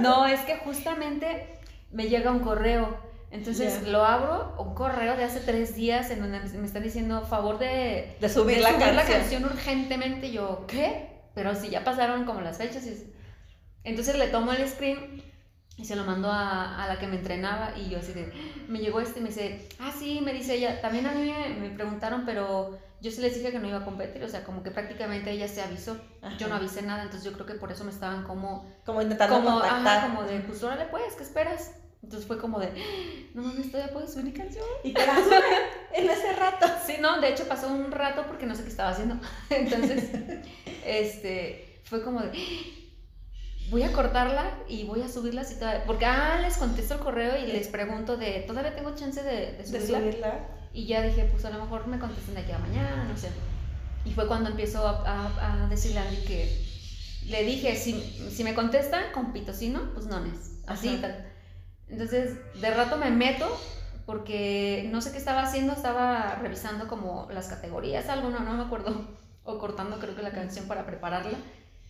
No, 0.00 0.26
es 0.26 0.40
que 0.40 0.56
justamente 0.58 1.58
me 1.90 2.08
llega 2.08 2.30
un 2.30 2.40
correo. 2.40 2.96
Entonces 3.30 3.88
lo 3.88 4.04
abro, 4.04 4.54
un 4.60 4.74
correo 4.74 5.16
de 5.16 5.24
hace 5.24 5.40
tres 5.40 5.74
días 5.74 6.08
en 6.10 6.20
donde 6.20 6.38
me 6.56 6.66
están 6.66 6.84
diciendo 6.84 7.22
favor 7.22 7.58
de, 7.58 8.16
De 8.20 8.28
subir, 8.28 8.56
de 8.56 8.62
la, 8.62 8.68
subir 8.72 8.84
canción. 8.94 9.18
canción 9.20 9.44
urgentemente. 9.46 10.30
Yo, 10.30 10.64
¿qué? 10.68 11.10
Pero 11.34 11.54
si 11.56 11.68
ya 11.68 11.82
pasaron 11.82 12.24
como 12.26 12.40
las 12.42 12.58
fechas. 12.58 12.86
y- 12.86 13.12
Entonces 13.84 14.16
le 14.18 14.28
tomo 14.28 14.52
el 14.52 14.68
screen 14.68 15.22
y 15.76 15.84
se 15.84 15.96
lo 15.96 16.04
mando 16.04 16.30
a, 16.30 16.82
a 16.82 16.88
la 16.88 16.98
que 16.98 17.06
me 17.06 17.16
entrenaba 17.16 17.72
y 17.76 17.88
yo 17.90 17.98
así 17.98 18.12
de, 18.12 18.32
me 18.68 18.78
llegó 18.78 19.00
este 19.00 19.20
y 19.20 19.22
me 19.22 19.28
dice, 19.28 19.68
ah, 19.80 19.92
sí, 19.98 20.20
me 20.22 20.32
dice 20.32 20.54
ella, 20.54 20.80
también 20.80 21.06
a 21.06 21.12
mí 21.12 21.30
me, 21.30 21.48
me 21.68 21.70
preguntaron, 21.74 22.24
pero 22.24 22.78
yo 23.00 23.10
sí 23.10 23.20
les 23.20 23.34
dije 23.34 23.50
que 23.50 23.58
no 23.58 23.68
iba 23.68 23.78
a 23.78 23.84
competir, 23.84 24.22
o 24.22 24.28
sea, 24.28 24.44
como 24.44 24.62
que 24.62 24.70
prácticamente 24.70 25.30
ella 25.32 25.48
se 25.48 25.60
avisó, 25.62 26.00
Ajá. 26.22 26.36
yo 26.38 26.48
no 26.48 26.54
avisé 26.54 26.82
nada, 26.82 27.02
entonces 27.02 27.24
yo 27.28 27.32
creo 27.34 27.44
que 27.46 27.54
por 27.54 27.70
eso 27.72 27.84
me 27.84 27.90
estaban 27.90 28.22
como, 28.24 28.72
Como 28.86 29.02
intentando 29.02 29.34
como, 29.36 29.50
contactar. 29.60 29.98
ajá, 29.98 30.06
como 30.06 30.22
de, 30.22 30.40
pues 30.40 30.62
órale 30.62 30.86
pues, 30.86 31.14
¿qué 31.16 31.22
esperas? 31.24 31.72
Entonces 32.02 32.26
fue 32.26 32.38
como 32.38 32.60
de, 32.60 32.68
no 33.34 33.42
mames, 33.42 33.70
todavía 33.70 33.92
puedo 33.92 34.06
subir 34.06 34.26
mi 34.26 34.32
canción. 34.32 34.64
Y 34.84 34.92
te 34.92 35.06
la 35.06 35.14
en 35.94 36.08
ese 36.10 36.32
rato. 36.34 36.66
Sí, 36.86 36.96
no, 37.00 37.18
de 37.20 37.30
hecho 37.30 37.48
pasó 37.48 37.68
un 37.68 37.90
rato 37.90 38.24
porque 38.26 38.44
no 38.46 38.54
sé 38.54 38.62
qué 38.62 38.68
estaba 38.68 38.90
haciendo. 38.90 39.16
Entonces, 39.50 40.10
este, 40.84 41.80
fue 41.84 42.02
como 42.04 42.20
de, 42.20 42.30
voy 43.70 43.82
a 43.82 43.92
cortarla 43.92 44.44
y 44.68 44.84
voy 44.84 45.02
a 45.02 45.08
subirla 45.08 45.40
así 45.42 45.56
todavía. 45.56 45.84
Porque, 45.84 46.04
ah, 46.06 46.38
les 46.40 46.56
contesto 46.56 46.94
el 46.94 47.00
correo 47.00 47.36
y 47.38 47.46
les 47.52 47.68
pregunto 47.68 48.16
de, 48.16 48.44
¿todavía 48.46 48.74
tengo 48.74 48.94
chance 48.94 49.22
de, 49.22 49.52
de 49.52 49.56
De 49.58 49.64
subirla? 49.66 49.98
subirla. 50.00 50.48
Y 50.72 50.86
ya 50.86 51.02
dije, 51.02 51.28
pues 51.30 51.44
a 51.44 51.50
lo 51.50 51.60
mejor 51.62 51.86
me 51.86 51.98
contestan 51.98 52.34
de 52.34 52.40
aquí 52.42 52.52
a 52.52 52.58
mañana, 52.58 53.04
no 53.04 53.16
sé. 53.16 53.28
Y 54.04 54.12
fue 54.12 54.26
cuando 54.26 54.50
empiezo 54.50 54.86
a, 54.86 55.02
a- 55.06 55.64
a 55.64 55.68
decirle 55.68 56.00
a 56.00 56.02
Andy 56.02 56.16
que 56.24 56.64
le 57.28 57.42
dije, 57.44 57.74
si, 57.76 57.94
si 58.30 58.44
me 58.44 58.54
contesta, 58.54 59.12
compito, 59.12 59.52
si 59.54 59.68
no, 59.70 59.92
pues 59.94 60.06
no 60.06 60.22
es. 60.24 60.52
Así, 60.66 60.98
tal. 61.00 61.26
Entonces, 61.88 62.34
de 62.60 62.70
rato 62.70 62.96
me 62.96 63.10
meto 63.10 63.48
porque 64.04 64.88
no 64.92 65.00
sé 65.00 65.12
qué 65.12 65.18
estaba 65.18 65.42
haciendo, 65.42 65.72
estaba 65.72 66.34
revisando 66.42 66.88
como 66.88 67.28
las 67.32 67.46
categorías, 67.48 68.08
algo, 68.08 68.28
no, 68.30 68.40
no 68.40 68.52
me 68.54 68.64
acuerdo, 68.64 69.16
o 69.44 69.58
cortando 69.58 69.98
creo 69.98 70.14
que 70.14 70.22
la 70.22 70.32
canción 70.32 70.66
para 70.66 70.84
prepararla, 70.86 71.38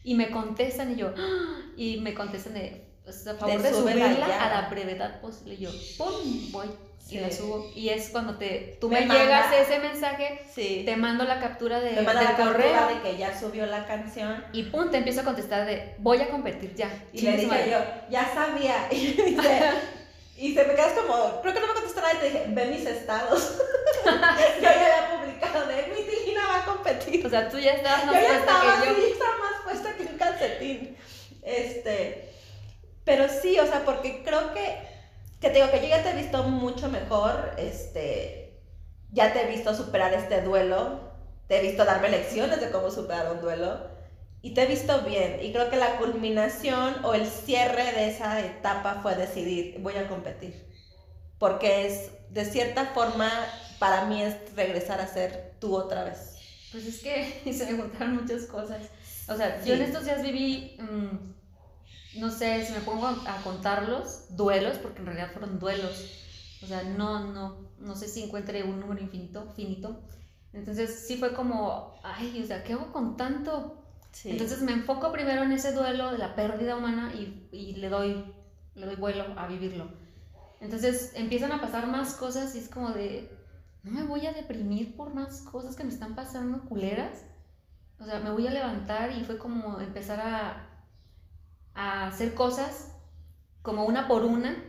y 0.04 0.14
me 0.14 0.30
contestan 0.30 0.92
y 0.92 0.96
yo, 0.96 1.12
¡ah! 1.16 1.60
y 1.76 1.98
me 2.00 2.14
contestan 2.14 2.54
de, 2.54 2.86
pues, 3.02 3.26
a 3.26 3.34
favor 3.34 3.60
de, 3.60 3.70
subirla 3.70 4.44
a 4.44 4.62
la 4.62 4.68
brevedad 4.68 5.20
posible, 5.20 5.54
y 5.54 5.58
yo, 5.58 5.70
¡pum! 5.98 6.52
voy 6.52 6.68
y 7.10 7.18
la 7.18 7.30
subo. 7.30 7.70
Y 7.74 7.90
es 7.90 8.08
cuando 8.08 8.36
te, 8.36 8.78
tú 8.80 8.88
me, 8.88 9.02
llegas 9.02 9.52
ese 9.52 9.78
mensaje, 9.78 10.40
te 10.54 10.96
mando 10.96 11.24
la 11.24 11.38
captura 11.38 11.80
de, 11.80 11.90
del 11.90 12.06
correo. 12.06 12.88
de 12.88 13.00
que 13.02 13.18
ya 13.18 13.38
subió 13.38 13.66
la 13.66 13.86
canción. 13.86 14.42
Y 14.52 14.64
pum, 14.64 14.90
te 14.90 14.98
empiezo 14.98 15.20
a 15.20 15.24
contestar 15.24 15.66
de, 15.66 15.94
voy 15.98 16.18
a 16.18 16.28
competir 16.28 16.74
ya. 16.74 16.90
Y 17.12 17.20
le 17.22 17.36
dije 17.36 17.70
yo, 17.70 17.78
ya 18.10 18.32
sabía. 18.32 18.88
Y, 18.94 19.36
se 20.36 20.64
me 20.64 20.74
quedas 20.74 20.92
como, 20.92 21.40
creo 21.42 21.54
que 21.54 21.60
no 21.60 21.66
me 21.68 21.74
contestó 21.74 22.00
nada 22.00 22.14
y 22.14 22.18
te 22.18 22.24
dije, 22.26 22.44
ve 22.48 22.66
mis 22.66 22.86
estados. 22.86 23.58
yo 24.04 24.60
ya 24.60 24.70
había 24.70 25.20
publicado 25.20 25.66
de, 25.66 25.86
mi 25.94 26.02
Tilina 26.02 26.46
va 26.48 26.58
a 26.62 26.64
competir. 26.64 27.24
O 27.26 27.30
sea, 27.30 27.48
tú 27.48 27.58
ya 27.58 27.72
estabas 27.72 28.06
más 28.06 28.14
yo 28.14 28.20
ya 28.20 28.38
estaba, 28.38 28.82
que 28.82 28.88
yo. 28.88 28.96
yo 28.96 29.06
estaba 29.06 29.36
más 29.38 29.62
puesta 29.64 29.94
que 29.94 30.02
un 30.02 30.18
calcetín. 30.18 30.96
Este, 31.42 32.32
pero 33.04 33.26
sí, 33.28 33.58
o 33.58 33.66
sea, 33.66 33.84
porque 33.84 34.22
creo 34.24 34.52
que 34.52 34.94
que 35.44 35.50
te 35.50 35.56
digo 35.56 35.70
que 35.70 35.82
yo 35.82 35.88
ya 35.88 36.02
te 36.02 36.08
he 36.08 36.14
visto 36.14 36.42
mucho 36.44 36.88
mejor, 36.88 37.52
este, 37.58 38.62
ya 39.10 39.34
te 39.34 39.42
he 39.42 39.46
visto 39.46 39.74
superar 39.74 40.14
este 40.14 40.40
duelo, 40.40 41.00
te 41.48 41.58
he 41.58 41.60
visto 41.60 41.84
darme 41.84 42.08
lecciones 42.08 42.62
de 42.62 42.70
cómo 42.70 42.90
superar 42.90 43.30
un 43.30 43.42
duelo 43.42 43.93
y 44.44 44.50
te 44.50 44.64
he 44.64 44.66
visto 44.66 45.00
bien. 45.04 45.38
Y 45.42 45.52
creo 45.52 45.70
que 45.70 45.76
la 45.76 45.96
culminación 45.96 47.02
o 47.02 47.14
el 47.14 47.26
cierre 47.26 47.92
de 47.92 48.10
esa 48.10 48.44
etapa 48.44 49.00
fue 49.00 49.16
decidir, 49.16 49.78
voy 49.80 49.94
a 49.94 50.06
competir. 50.06 50.68
Porque 51.38 51.86
es, 51.86 52.10
de 52.28 52.44
cierta 52.44 52.88
forma, 52.88 53.30
para 53.78 54.04
mí 54.04 54.20
es 54.22 54.36
regresar 54.54 55.00
a 55.00 55.06
ser 55.06 55.54
tú 55.60 55.74
otra 55.74 56.04
vez. 56.04 56.36
Pues 56.72 56.84
es 56.84 57.00
que 57.00 57.52
se 57.54 57.72
me 57.72 57.78
contaron 57.78 58.16
muchas 58.16 58.42
cosas. 58.44 58.82
O 59.28 59.34
sea, 59.34 59.64
yo 59.64 59.72
en 59.72 59.80
estos 59.80 60.04
días 60.04 60.22
viví... 60.22 60.76
Mm, 60.78 62.20
no 62.20 62.30
sé, 62.30 62.66
si 62.66 62.72
me 62.74 62.80
pongo 62.80 63.06
a, 63.06 63.40
contarlos, 63.42 64.36
duelos, 64.36 64.76
porque 64.76 65.00
en 65.00 65.06
realidad 65.06 65.32
fueron 65.32 65.58
duelos. 65.58 66.20
O 66.62 66.66
sea, 66.66 66.82
no, 66.82 67.32
no, 67.32 67.70
no 67.78 67.96
sé 67.96 68.08
si 68.08 68.22
encuentre 68.22 68.62
un 68.62 68.78
número 68.78 69.00
infinito, 69.00 69.50
finito. 69.56 70.04
Entonces 70.52 71.06
sí 71.08 71.16
fue 71.16 71.32
como, 71.34 71.98
ay, 72.04 72.42
o 72.44 72.46
sea, 72.46 72.62
¿qué 72.62 72.74
hago 72.74 72.92
con 72.92 73.16
tanto? 73.16 73.83
Entonces 74.24 74.62
me 74.62 74.72
enfoco 74.72 75.12
primero 75.12 75.42
en 75.42 75.52
ese 75.52 75.72
duelo 75.72 76.12
de 76.12 76.18
la 76.18 76.34
pérdida 76.34 76.76
humana 76.76 77.12
y, 77.14 77.48
y, 77.52 77.74
le, 77.74 77.88
doy, 77.88 78.24
le 78.74 78.86
doy 78.86 78.96
vuelo 78.96 79.24
a 79.36 79.46
vivirlo. 79.46 79.88
Entonces 80.60 81.12
empiezan 81.14 81.52
a 81.52 81.60
pasar 81.60 81.86
más 81.86 82.14
cosas 82.14 82.54
y 82.54 82.58
es 82.58 82.68
como 82.68 82.90
de, 82.90 83.30
no 83.82 83.90
me 83.90 84.04
voy 84.04 84.26
a 84.26 84.32
deprimir 84.32 84.96
por 84.96 85.12
más 85.12 85.42
cosas 85.42 85.76
que 85.76 85.84
me 85.84 85.92
están 85.92 86.14
pasando 86.14 86.62
culeras. 86.62 87.24
O 87.98 88.04
sea, 88.04 88.20
me 88.20 88.30
voy 88.30 88.46
a 88.46 88.50
levantar 88.50 89.12
y 89.16 89.24
fue 89.24 89.38
como 89.38 89.80
empezar 89.80 90.20
a, 90.20 90.68
a 91.74 92.06
hacer 92.06 92.34
cosas 92.34 92.92
como 93.62 93.86
una 93.86 94.08
por 94.08 94.24
una 94.24 94.62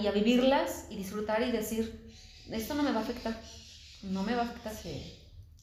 y 0.00 0.08
a 0.08 0.12
vivirlas 0.12 0.86
y 0.90 0.96
disfrutar 0.96 1.42
y 1.42 1.52
decir, 1.52 2.12
esto 2.50 2.74
no 2.74 2.82
me 2.82 2.90
va 2.90 2.98
a 2.98 3.02
afectar, 3.02 3.40
no 4.02 4.24
me 4.24 4.34
va 4.34 4.42
a 4.42 4.44
afectar. 4.46 4.72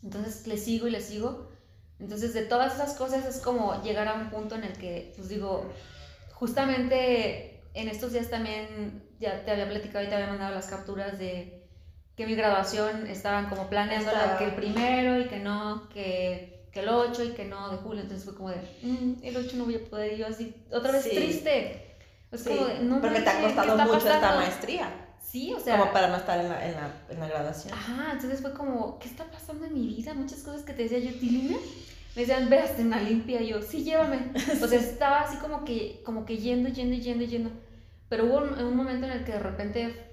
Entonces 0.04 0.48
le 0.48 0.58
sigo 0.58 0.88
y 0.88 0.92
le 0.92 1.02
sigo. 1.02 1.47
Entonces 2.00 2.34
de 2.34 2.44
todas 2.44 2.76
esas 2.76 2.94
cosas 2.96 3.26
es 3.26 3.42
como 3.42 3.82
llegar 3.82 4.08
a 4.08 4.14
un 4.14 4.30
punto 4.30 4.56
en 4.56 4.64
el 4.64 4.74
que, 4.74 5.14
pues 5.16 5.30
digo, 5.30 5.72
justamente 6.34 7.62
en 7.74 7.88
estos 7.88 8.14
días 8.14 8.30
también 8.30 9.04
ya 9.20 9.44
te 9.44 9.52
había 9.52 9.68
platicado 9.68 10.06
y 10.06 10.08
te 10.08 10.16
había 10.16 10.28
mandado 10.28 10.54
las 10.54 10.68
capturas 10.68 11.18
de 11.18 11.64
que 12.16 12.26
mi 12.26 12.36
graduación 12.36 13.08
estaban 13.08 13.50
como 13.50 13.70
planeando 13.70 14.12
que 14.38 14.46
el 14.46 14.56
primero 14.56 15.20
y 15.20 15.28
que 15.28 15.40
no, 15.40 15.90
que 15.90 16.58
el 16.80 16.90
8 16.90 17.24
y 17.24 17.30
que 17.32 17.46
no 17.46 17.70
de 17.70 17.78
julio. 17.78 18.02
Entonces 18.02 18.26
fue 18.26 18.36
como 18.36 18.50
de, 18.50 18.58
mm, 18.82 19.24
el 19.24 19.38
8 19.38 19.58
no 19.58 19.66
voy 19.66 19.76
a 19.76 19.86
poder. 19.86 20.14
Y 20.14 20.18
yo 20.18 20.28
así, 20.28 20.56
otra 20.72 20.92
vez 20.92 21.10
triste. 21.10 21.98
Es 22.32 22.44
como 22.44 22.66
de, 22.66 22.80
no 22.80 23.02
Porque 23.02 23.22
te 23.22 23.30
ha 23.30 23.42
costado 23.42 23.78
mucho 23.78 24.10
esta 24.10 24.36
maestría. 24.36 25.07
Sí, 25.30 25.54
o 25.54 25.60
sea. 25.60 25.78
Como 25.78 25.92
para 25.92 26.08
no 26.08 26.16
estar 26.16 26.40
en 26.40 26.50
la, 26.50 26.66
en 26.66 26.74
la, 26.74 26.92
en 27.10 27.20
la 27.20 27.28
graduación. 27.28 27.74
Ajá, 27.74 28.14
entonces 28.14 28.42
fue 28.42 28.54
como, 28.54 28.98
¿qué 29.00 29.08
está 29.08 29.26
pasando 29.26 29.66
en 29.66 29.74
mi 29.74 29.88
vida? 29.88 30.14
Muchas 30.14 30.40
cosas 30.40 30.62
que 30.64 30.74
te 30.74 30.84
decía 30.84 31.00
yo, 31.00 31.12
Tilina. 31.20 31.58
Me 32.16 32.22
decían, 32.22 32.50
ve 32.50 32.60
hasta 32.60 32.82
una 32.82 33.02
limpia. 33.02 33.42
Y 33.42 33.50
yo, 33.50 33.62
sí, 33.62 33.84
llévame. 33.84 34.32
O 34.64 34.68
sea, 34.68 34.80
estaba 34.80 35.22
así 35.22 35.38
como 35.38 35.66
que, 35.66 36.02
como 36.06 36.26
que 36.26 36.38
yendo, 36.38 36.70
yendo, 36.70 36.96
yendo, 36.96 37.26
yendo. 37.26 37.52
Pero 38.10 38.26
hubo 38.26 38.38
un, 38.38 38.54
un 38.54 38.76
momento 38.76 39.06
en 39.06 39.12
el 39.12 39.26
que 39.26 39.34
de 39.34 39.40
repente 39.40 40.08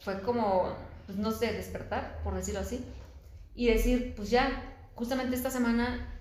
fue 0.00 0.20
como, 0.20 0.76
pues 1.06 1.16
no 1.16 1.32
sé, 1.32 1.52
despertar, 1.52 2.20
por 2.22 2.34
decirlo 2.34 2.60
así. 2.60 2.84
Y 3.54 3.68
decir, 3.68 4.12
pues 4.16 4.28
ya, 4.28 4.62
justamente 4.94 5.34
esta 5.34 5.50
semana 5.50 6.12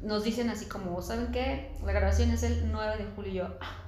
nos 0.00 0.24
dicen 0.24 0.48
así 0.48 0.66
como, 0.66 1.00
¿saben 1.02 1.32
qué? 1.32 1.70
La 1.84 1.92
grabación 1.92 2.30
es 2.30 2.42
el 2.42 2.70
9 2.70 2.96
de 2.98 3.10
julio 3.14 3.30
y 3.30 3.34
yo, 3.34 3.56
ah, 3.60 3.84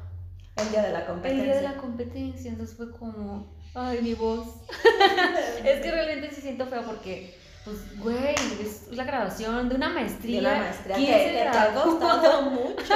el 0.56 0.70
día 0.70 0.82
de 0.82 0.92
la 0.92 1.06
competencia. 1.06 1.44
El 1.44 1.50
día 1.50 1.56
de 1.56 1.74
la 1.74 1.80
competencia, 1.80 2.50
entonces 2.50 2.76
fue 2.76 2.90
como, 2.90 3.54
ay, 3.74 4.00
mi 4.02 4.14
voz. 4.14 4.48
es 5.64 5.80
que 5.80 5.90
realmente 5.90 6.34
sí 6.34 6.42
siento 6.42 6.66
feo 6.66 6.82
porque, 6.82 7.38
pues, 7.64 7.98
güey, 7.98 8.34
es 8.60 8.88
la 8.90 9.04
grabación 9.04 9.68
de 9.68 9.74
una 9.76 9.88
maestría. 9.88 10.40
De 10.40 10.46
una 10.46 10.58
maestría 10.58 10.96
que, 10.96 11.02
te 11.02 11.48
ha 11.48 11.74
costado 11.74 12.42
mucho. 12.50 12.94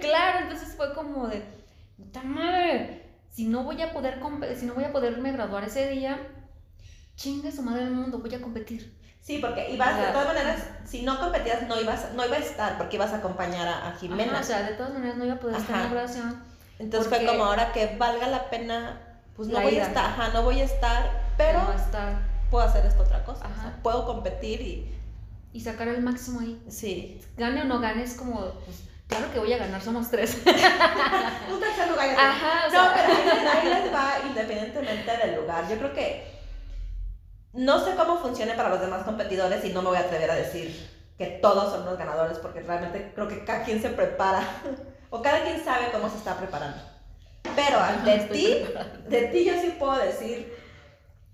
Claro, 0.00 0.38
entonces 0.42 0.74
fue 0.76 0.92
como 0.94 1.28
de, 1.28 1.42
puta 1.96 2.22
madre, 2.22 3.02
si 3.30 3.46
no 3.48 3.64
voy 3.64 3.80
a 3.82 3.92
poder, 3.92 4.20
si 4.56 4.66
no 4.66 4.74
voy 4.74 4.84
a 4.84 4.92
poderme 4.92 5.32
graduar 5.32 5.64
ese 5.64 5.88
día, 5.90 6.18
chinga 7.16 7.50
su 7.50 7.62
madre 7.62 7.84
del 7.84 7.94
mundo, 7.94 8.18
voy 8.18 8.34
a 8.34 8.40
competir. 8.40 8.96
Sí, 9.26 9.38
porque 9.40 9.72
ibas, 9.72 9.98
de 9.98 10.12
todas 10.12 10.28
maneras, 10.28 10.68
si 10.84 11.02
no 11.02 11.18
competías, 11.18 11.66
no 11.66 11.80
ibas, 11.80 12.12
no 12.14 12.24
iba 12.24 12.36
a 12.36 12.38
estar, 12.38 12.78
porque 12.78 12.94
ibas 12.94 13.12
a 13.12 13.16
acompañar 13.16 13.66
a, 13.66 13.92
Jimena. 13.98 14.38
o 14.38 14.42
sea, 14.44 14.62
de 14.62 14.74
todas 14.74 14.92
maneras 14.92 15.16
no 15.16 15.24
iba 15.24 15.34
a 15.34 15.40
poder 15.40 15.56
estar 15.56 15.74
en 15.74 15.82
la 15.82 15.88
graduación. 15.90 16.55
Entonces 16.78 17.08
fue 17.08 17.24
como 17.24 17.44
ahora 17.44 17.72
que 17.72 17.96
valga 17.96 18.28
la 18.28 18.50
pena, 18.50 19.00
pues 19.34 19.48
no 19.48 19.60
voy 19.60 19.76
a 19.78 19.86
estar, 19.86 20.04
ajá, 20.04 20.28
no 20.28 20.42
voy 20.42 20.60
a 20.60 20.64
estar, 20.64 21.10
pero 21.36 21.60
puedo 22.50 22.64
hacer 22.64 22.84
esto 22.86 23.02
otra 23.02 23.24
cosa. 23.24 23.46
puedo 23.82 24.04
competir 24.06 24.60
y... 24.60 24.92
Y 25.52 25.60
sacar 25.60 25.88
el 25.88 26.02
máximo 26.02 26.40
ahí. 26.40 26.62
Sí. 26.68 27.18
Gane 27.38 27.62
o 27.62 27.64
no 27.64 27.80
gane, 27.80 28.02
es 28.02 28.12
como, 28.12 28.52
pues, 28.66 28.82
claro 29.06 29.32
que 29.32 29.38
voy 29.38 29.50
a 29.54 29.58
ganar, 29.58 29.80
somos 29.80 30.10
tres. 30.10 30.42
Un 30.44 31.60
tercer 31.60 31.88
lugar. 31.88 32.10
Ajá, 32.10 32.66
o 32.66 32.70
sea... 32.70 32.82
No, 32.82 32.90
pero 32.94 33.50
ahí 33.50 33.68
les 33.68 33.94
va 33.94 34.18
independientemente 34.28 35.16
del 35.16 35.36
lugar. 35.36 35.66
Yo 35.70 35.78
creo 35.78 35.94
que 35.94 36.36
no 37.54 37.82
sé 37.82 37.94
cómo 37.96 38.18
funcione 38.18 38.52
para 38.52 38.68
los 38.68 38.80
demás 38.80 39.04
competidores 39.04 39.64
y 39.64 39.70
no 39.70 39.80
me 39.80 39.88
voy 39.88 39.96
a 39.96 40.02
atrever 40.02 40.30
a 40.30 40.34
decir 40.34 40.90
que 41.16 41.26
todos 41.26 41.72
son 41.72 41.86
los 41.86 41.96
ganadores 41.96 42.38
porque 42.38 42.60
realmente 42.60 43.12
creo 43.14 43.28
que 43.28 43.44
cada 43.44 43.64
quien 43.64 43.80
se 43.80 43.88
prepara 43.88 44.46
o 45.10 45.22
cada 45.22 45.42
quien 45.42 45.64
sabe 45.64 45.90
cómo 45.92 46.08
se 46.10 46.16
está 46.16 46.36
preparando. 46.36 46.78
Pero 47.54 47.78
de 48.04 48.18
ti, 48.26 48.64
de 49.08 49.22
ti 49.28 49.44
yo 49.44 49.60
sí 49.60 49.76
puedo 49.78 49.96
decir 49.98 50.52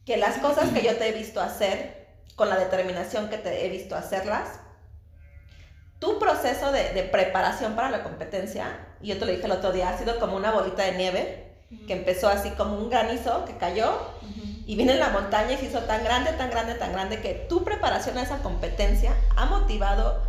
que 0.04 0.16
las 0.16 0.38
cosas 0.38 0.70
que 0.70 0.82
yo 0.82 0.96
te 0.96 1.08
he 1.08 1.12
visto 1.12 1.40
hacer, 1.40 2.06
con 2.36 2.48
la 2.48 2.56
determinación 2.56 3.28
que 3.28 3.38
te 3.38 3.64
he 3.64 3.68
visto 3.68 3.94
hacerlas, 3.94 4.60
tu 5.98 6.18
proceso 6.18 6.72
de, 6.72 7.08
preparación 7.12 7.74
para 7.74 7.90
la 7.90 8.02
competencia, 8.02 8.88
y 9.00 9.08
yo 9.08 9.18
te 9.18 9.26
lo 9.26 9.32
dije 9.32 9.46
el 9.46 9.52
otro 9.52 9.72
día, 9.72 9.90
ha 9.90 9.98
sido 9.98 10.18
como 10.18 10.36
una 10.36 10.50
bolita 10.50 10.82
de 10.82 10.92
nieve 10.92 11.52
que 11.86 11.92
empezó 11.92 12.28
así 12.28 12.50
como 12.50 12.76
un 12.76 12.90
granizo 12.90 13.44
que 13.44 13.56
cayó 13.56 13.96
y 14.66 14.76
viene 14.76 14.92
en 14.92 15.00
la 15.00 15.08
montaña 15.08 15.52
y 15.52 15.56
se 15.56 15.66
hizo 15.66 15.80
tan 15.80 16.04
grande, 16.04 16.32
tan 16.32 16.50
grande, 16.50 16.74
tan 16.74 16.92
grande 16.92 17.20
que 17.20 17.46
tu 17.48 17.64
preparación 17.64 18.18
a 18.18 18.22
esa 18.22 18.38
competencia 18.38 19.14
ha 19.36 19.46
motivado 19.46 20.22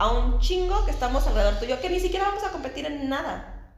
a 0.00 0.10
un 0.10 0.40
chingo 0.40 0.86
que 0.86 0.90
estamos 0.90 1.26
alrededor 1.26 1.58
tuyo, 1.60 1.78
que 1.78 1.90
ni 1.90 2.00
siquiera 2.00 2.26
vamos 2.26 2.42
a 2.42 2.50
competir 2.50 2.86
en 2.86 3.10
nada. 3.10 3.74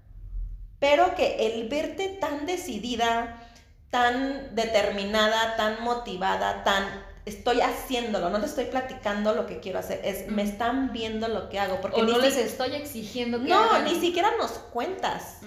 Pero 0.78 1.16
que 1.16 1.48
el 1.48 1.68
verte 1.68 2.16
tan 2.20 2.46
decidida, 2.46 3.42
tan 3.90 4.54
determinada, 4.54 5.56
tan 5.56 5.82
motivada, 5.82 6.62
tan 6.62 6.84
estoy 7.24 7.60
haciéndolo, 7.60 8.30
no 8.30 8.38
te 8.38 8.46
estoy 8.46 8.66
platicando 8.66 9.34
lo 9.34 9.46
que 9.46 9.58
quiero 9.58 9.80
hacer, 9.80 10.00
es 10.04 10.28
me 10.28 10.44
están 10.44 10.92
viendo 10.92 11.26
lo 11.26 11.48
que 11.48 11.58
hago. 11.58 11.80
Porque 11.80 12.02
o 12.02 12.04
no 12.04 12.18
les 12.18 12.36
estoy 12.36 12.76
exigiendo 12.76 13.40
que 13.40 13.48
No, 13.48 13.80
ni 13.80 13.96
siquiera 13.96 14.30
nos 14.38 14.52
cuentas. 14.52 15.38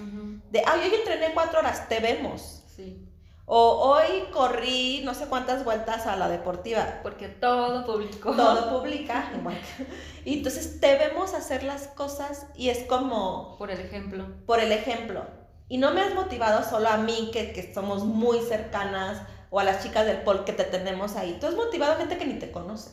De, 0.51 0.61
ay, 0.65 0.81
hoy 0.81 0.93
entrené 0.93 1.33
cuatro 1.33 1.59
horas, 1.59 1.87
te 1.87 2.01
vemos. 2.01 2.63
Sí. 2.75 3.04
O 3.47 3.91
hoy 3.91 4.25
corrí 4.33 5.01
no 5.05 5.13
sé 5.13 5.27
cuántas 5.27 5.63
vueltas 5.63 6.07
a 6.07 6.15
la 6.15 6.27
deportiva. 6.29 6.99
Porque 7.03 7.27
todo 7.27 7.85
publicó. 7.85 8.35
Todo 8.35 8.69
publica. 8.81 9.31
y 10.23 10.37
entonces 10.37 10.79
te 10.79 10.97
vemos 10.97 11.33
hacer 11.33 11.63
las 11.63 11.87
cosas 11.89 12.47
y 12.55 12.69
es 12.69 12.83
como... 12.85 13.55
Por 13.57 13.69
el 13.69 13.79
ejemplo. 13.79 14.25
Por 14.47 14.59
el 14.59 14.71
ejemplo. 14.71 15.25
Y 15.67 15.77
no 15.77 15.91
me 15.91 16.01
has 16.01 16.13
motivado 16.15 16.67
solo 16.67 16.89
a 16.89 16.97
mí, 16.97 17.29
que, 17.31 17.51
que 17.51 17.73
somos 17.73 18.03
muy 18.03 18.39
cercanas, 18.39 19.21
o 19.49 19.59
a 19.59 19.63
las 19.63 19.83
chicas 19.83 20.05
del 20.05 20.21
pol 20.21 20.43
que 20.43 20.53
te 20.53 20.63
tenemos 20.63 21.15
ahí. 21.15 21.37
Tú 21.39 21.47
has 21.47 21.55
motivado 21.55 21.93
a 21.93 21.97
gente 21.97 22.17
que 22.17 22.25
ni 22.25 22.35
te 22.35 22.51
conoce. 22.51 22.91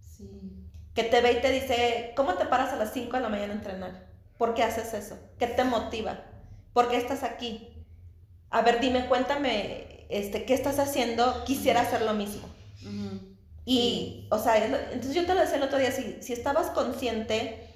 Sí. 0.00 0.28
Que 0.94 1.04
te 1.04 1.20
ve 1.20 1.32
y 1.32 1.40
te 1.40 1.50
dice, 1.50 2.12
¿cómo 2.16 2.34
te 2.34 2.46
paras 2.46 2.72
a 2.72 2.76
las 2.76 2.92
5 2.92 3.16
de 3.16 3.22
la 3.22 3.28
mañana 3.28 3.52
a 3.52 3.56
entrenar? 3.56 4.06
¿Por 4.36 4.54
qué 4.54 4.62
haces 4.62 4.92
eso? 4.92 5.16
¿Qué 5.38 5.46
te 5.46 5.64
motiva? 5.64 6.24
¿Por 6.72 6.88
qué 6.88 6.96
estás 6.96 7.22
aquí? 7.22 7.73
A 8.54 8.62
ver, 8.62 8.78
dime, 8.78 9.06
cuéntame, 9.06 10.06
este, 10.08 10.44
¿qué 10.44 10.54
estás 10.54 10.78
haciendo? 10.78 11.42
Quisiera 11.44 11.80
hacer 11.80 12.02
lo 12.02 12.14
mismo. 12.14 12.48
Y, 13.66 14.28
o 14.30 14.38
sea, 14.38 14.64
entonces 14.64 15.12
yo 15.12 15.26
te 15.26 15.34
lo 15.34 15.40
decía 15.40 15.56
el 15.56 15.64
otro 15.64 15.78
día, 15.78 15.90
si, 15.90 16.22
si 16.22 16.32
estabas 16.32 16.70
consciente 16.70 17.68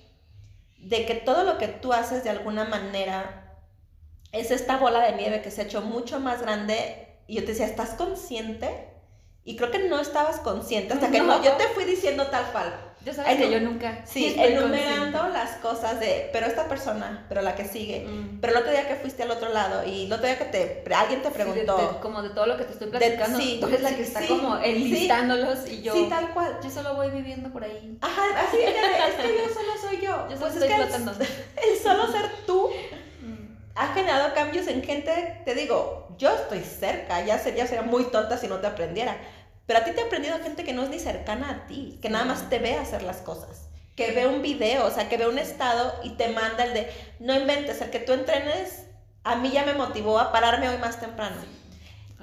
de 0.79 1.05
que 1.05 1.15
todo 1.15 1.43
lo 1.43 1.59
que 1.59 1.67
tú 1.67 1.93
haces 1.93 2.23
de 2.23 2.31
alguna 2.31 2.65
manera 2.65 3.59
es 4.31 4.53
esta 4.53 4.77
bola 4.77 5.01
de 5.01 5.17
nieve 5.17 5.43
que 5.43 5.51
se 5.51 5.63
ha 5.63 5.65
hecho 5.65 5.81
mucho 5.81 6.21
más 6.21 6.43
grande, 6.43 7.09
y 7.27 7.35
yo 7.35 7.41
te 7.41 7.49
decía, 7.49 7.67
¿estás 7.67 7.91
consciente? 7.95 8.89
Y 9.43 9.57
creo 9.57 9.73
que 9.73 9.89
no 9.89 9.99
estabas 9.99 10.39
consciente 10.39 10.95
hasta 10.95 11.11
que 11.11 11.21
no, 11.21 11.43
yo 11.43 11.55
te 11.55 11.65
fui 11.69 11.87
diciendo 11.87 12.29
tal 12.29 12.53
cual. 12.53 12.88
Yo 13.05 13.13
sabes 13.15 13.37
que 13.37 13.51
yo 13.51 13.61
nunca. 13.61 14.03
Sí, 14.05 14.35
enumerando 14.37 15.29
las 15.29 15.57
cosas 15.57 16.01
de, 16.01 16.29
pero 16.33 16.47
esta 16.47 16.69
persona, 16.69 17.25
pero 17.29 17.43
la 17.43 17.55
que 17.55 17.65
sigue, 17.65 18.05
mm. 18.07 18.41
pero 18.41 18.53
el 18.55 18.59
otro 18.61 18.73
día 18.73 18.89
que 18.89 18.97
fuiste 18.97 19.23
al 19.23 19.31
otro 19.31 19.53
lado 19.53 19.87
y 19.87 20.07
el 20.07 20.13
otro 20.13 20.27
día 20.27 20.37
que 20.37 20.45
te, 20.47 20.95
alguien 20.95 21.23
te 21.23 21.31
preguntó. 21.31 22.01
como 22.03 22.23
de 22.23 22.31
todo 22.31 22.47
lo 22.47 22.57
que 22.57 22.65
te 22.65 22.73
estoy 22.73 22.89
platicando, 22.89 23.39
sí, 23.39 23.59
tú 23.61 23.69
eres 23.69 23.83
la 23.83 23.95
que 23.95 24.03
está 24.03 24.27
como 24.27 24.59
enlistándolos 24.59 25.71
y 25.71 25.83
yo. 25.83 25.95
Sí, 25.95 26.07
tal 26.09 26.31
cual. 26.33 26.59
Yo 26.63 26.71
solo 26.71 26.95
voy 26.95 27.11
viviendo 27.11 27.51
por 27.51 27.65
ahí. 27.65 27.99
Ajá, 28.01 28.23
así 28.47 28.59
es 28.59 28.75
que 28.75 29.39
yo 29.39 29.55
solo 29.55 29.73
soy 29.81 29.97
yo. 30.01 30.29
Yo 30.29 30.37
solo 30.37 30.51
pues 30.51 30.55
estoy 30.55 30.69
flotando. 30.69 31.13
El, 31.23 31.79
solo 31.83 32.11
ser 32.11 32.31
tú 32.47 32.69
mm. 33.23 33.57
ha 33.77 33.95
generado 33.95 34.35
cambios 34.35 34.67
en 34.67 34.83
gente, 34.83 35.41
te 35.45 35.55
digo, 35.55 36.09
yo 36.19 36.31
estoy 36.31 36.61
cerca, 36.61 37.25
ya 37.25 37.39
sería, 37.39 37.67
sería 37.67 37.83
muy 37.83 38.05
tonta 38.05 38.37
si 38.37 38.49
no 38.49 38.57
te 38.57 38.67
aprendiera 38.67 39.17
pero 39.69 39.81
a 39.81 39.85
ti 39.85 39.93
te 39.93 40.01
ha 40.01 40.07
aprendido 40.07 40.39
gente 40.39 40.65
que 40.65 40.73
no 40.73 40.83
es 40.83 40.89
ni 40.89 40.99
cercana 40.99 41.51
a 41.51 41.67
ti, 41.67 41.99
que 42.01 42.09
nada 42.09 42.25
más 42.25 42.49
te 42.49 42.59
ve 42.59 42.77
hacer 42.77 43.03
las 43.03 43.19
cosas, 43.19 43.69
que 43.97 44.13
ve 44.13 44.27
un 44.27 44.41
video, 44.41 44.87
o 44.87 44.91
sea, 44.91 45.11
que 45.11 45.19
ve 45.19 45.29
un 45.29 45.39
estado 45.39 45.93
y 46.03 46.13
te 46.17 46.31
manda 46.31 46.65
el 46.65 46.73
de, 46.73 46.91
no 47.21 47.37
inventes, 47.37 47.83
el 47.83 47.91
que 47.91 48.01
tú 48.01 48.15
entrenes, 48.15 48.87
a 49.25 49.37
mí 49.37 49.51
ya 49.51 49.67
me 49.67 49.75
motivó 49.75 50.19
a 50.19 50.33
pararme 50.33 50.71
hoy 50.71 50.79
más 50.79 50.99
temprano. 50.99 51.37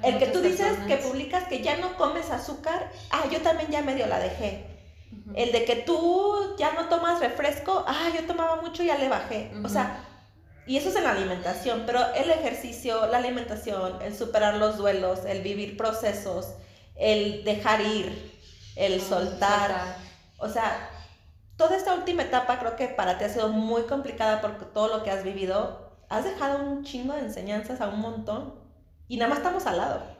El 0.02 0.18
que 0.18 0.26
tú 0.26 0.42
dices 0.42 0.76
que 0.88 0.98
publicas 0.98 1.44
que 1.48 1.62
ya 1.62 1.78
no 1.78 1.96
comes 1.98 2.32
azúcar, 2.32 2.92
ah, 3.12 3.26
yo 3.32 3.40
también 3.42 3.70
ya 3.70 3.84
medio 3.84 4.08
la 4.08 4.18
dejé. 4.20 4.66
El 5.36 5.52
de 5.52 5.66
que 5.66 5.76
tú 5.76 6.56
ya 6.58 6.74
no 6.74 6.90
tomas 6.90 7.20
refresco, 7.20 7.86
ah, 7.88 8.10
yo 8.14 8.26
tomaba 8.26 8.60
mucho 8.60 8.82
y 8.82 8.88
ya 8.88 8.98
le 8.98 9.08
bajé. 9.08 9.52
O 9.64 9.70
sea, 9.70 10.04
y 10.66 10.78
eso 10.78 10.90
es 10.90 10.96
en 10.96 11.04
la 11.04 11.12
alimentación, 11.12 11.84
pero 11.86 12.12
el 12.16 12.32
ejercicio, 12.32 13.06
la 13.06 13.20
alimentación, 13.20 14.02
el 14.02 14.16
superar 14.16 14.56
los 14.56 14.78
duelos, 14.78 15.26
el 15.26 15.44
vivir 15.44 15.78
procesos, 15.78 16.56
el 16.96 17.44
dejar 17.44 17.82
ir, 17.82 18.34
el 18.76 19.02
soltar. 19.02 19.98
O 20.38 20.50
sea, 20.50 20.90
toda 21.58 21.76
esta 21.76 21.94
última 21.94 22.24
etapa 22.24 22.60
creo 22.60 22.76
que 22.76 22.88
para 22.88 23.18
ti 23.18 23.26
ha 23.26 23.30
sido 23.30 23.50
muy 23.50 23.84
complicada 23.84 24.42
porque 24.42 24.66
todo 24.66 24.88
lo 24.88 25.04
que 25.04 25.12
has 25.12 25.24
vivido, 25.24 25.92
has 26.10 26.24
dejado 26.24 26.64
un 26.64 26.84
chingo 26.84 27.14
de 27.14 27.22
enseñanzas 27.22 27.82
a 27.82 27.88
un 27.88 28.00
montón 28.00 28.56
y 29.08 29.18
nada 29.18 29.30
más 29.30 29.40
estamos 29.40 29.66
al 29.66 29.78
lado. 29.78 30.16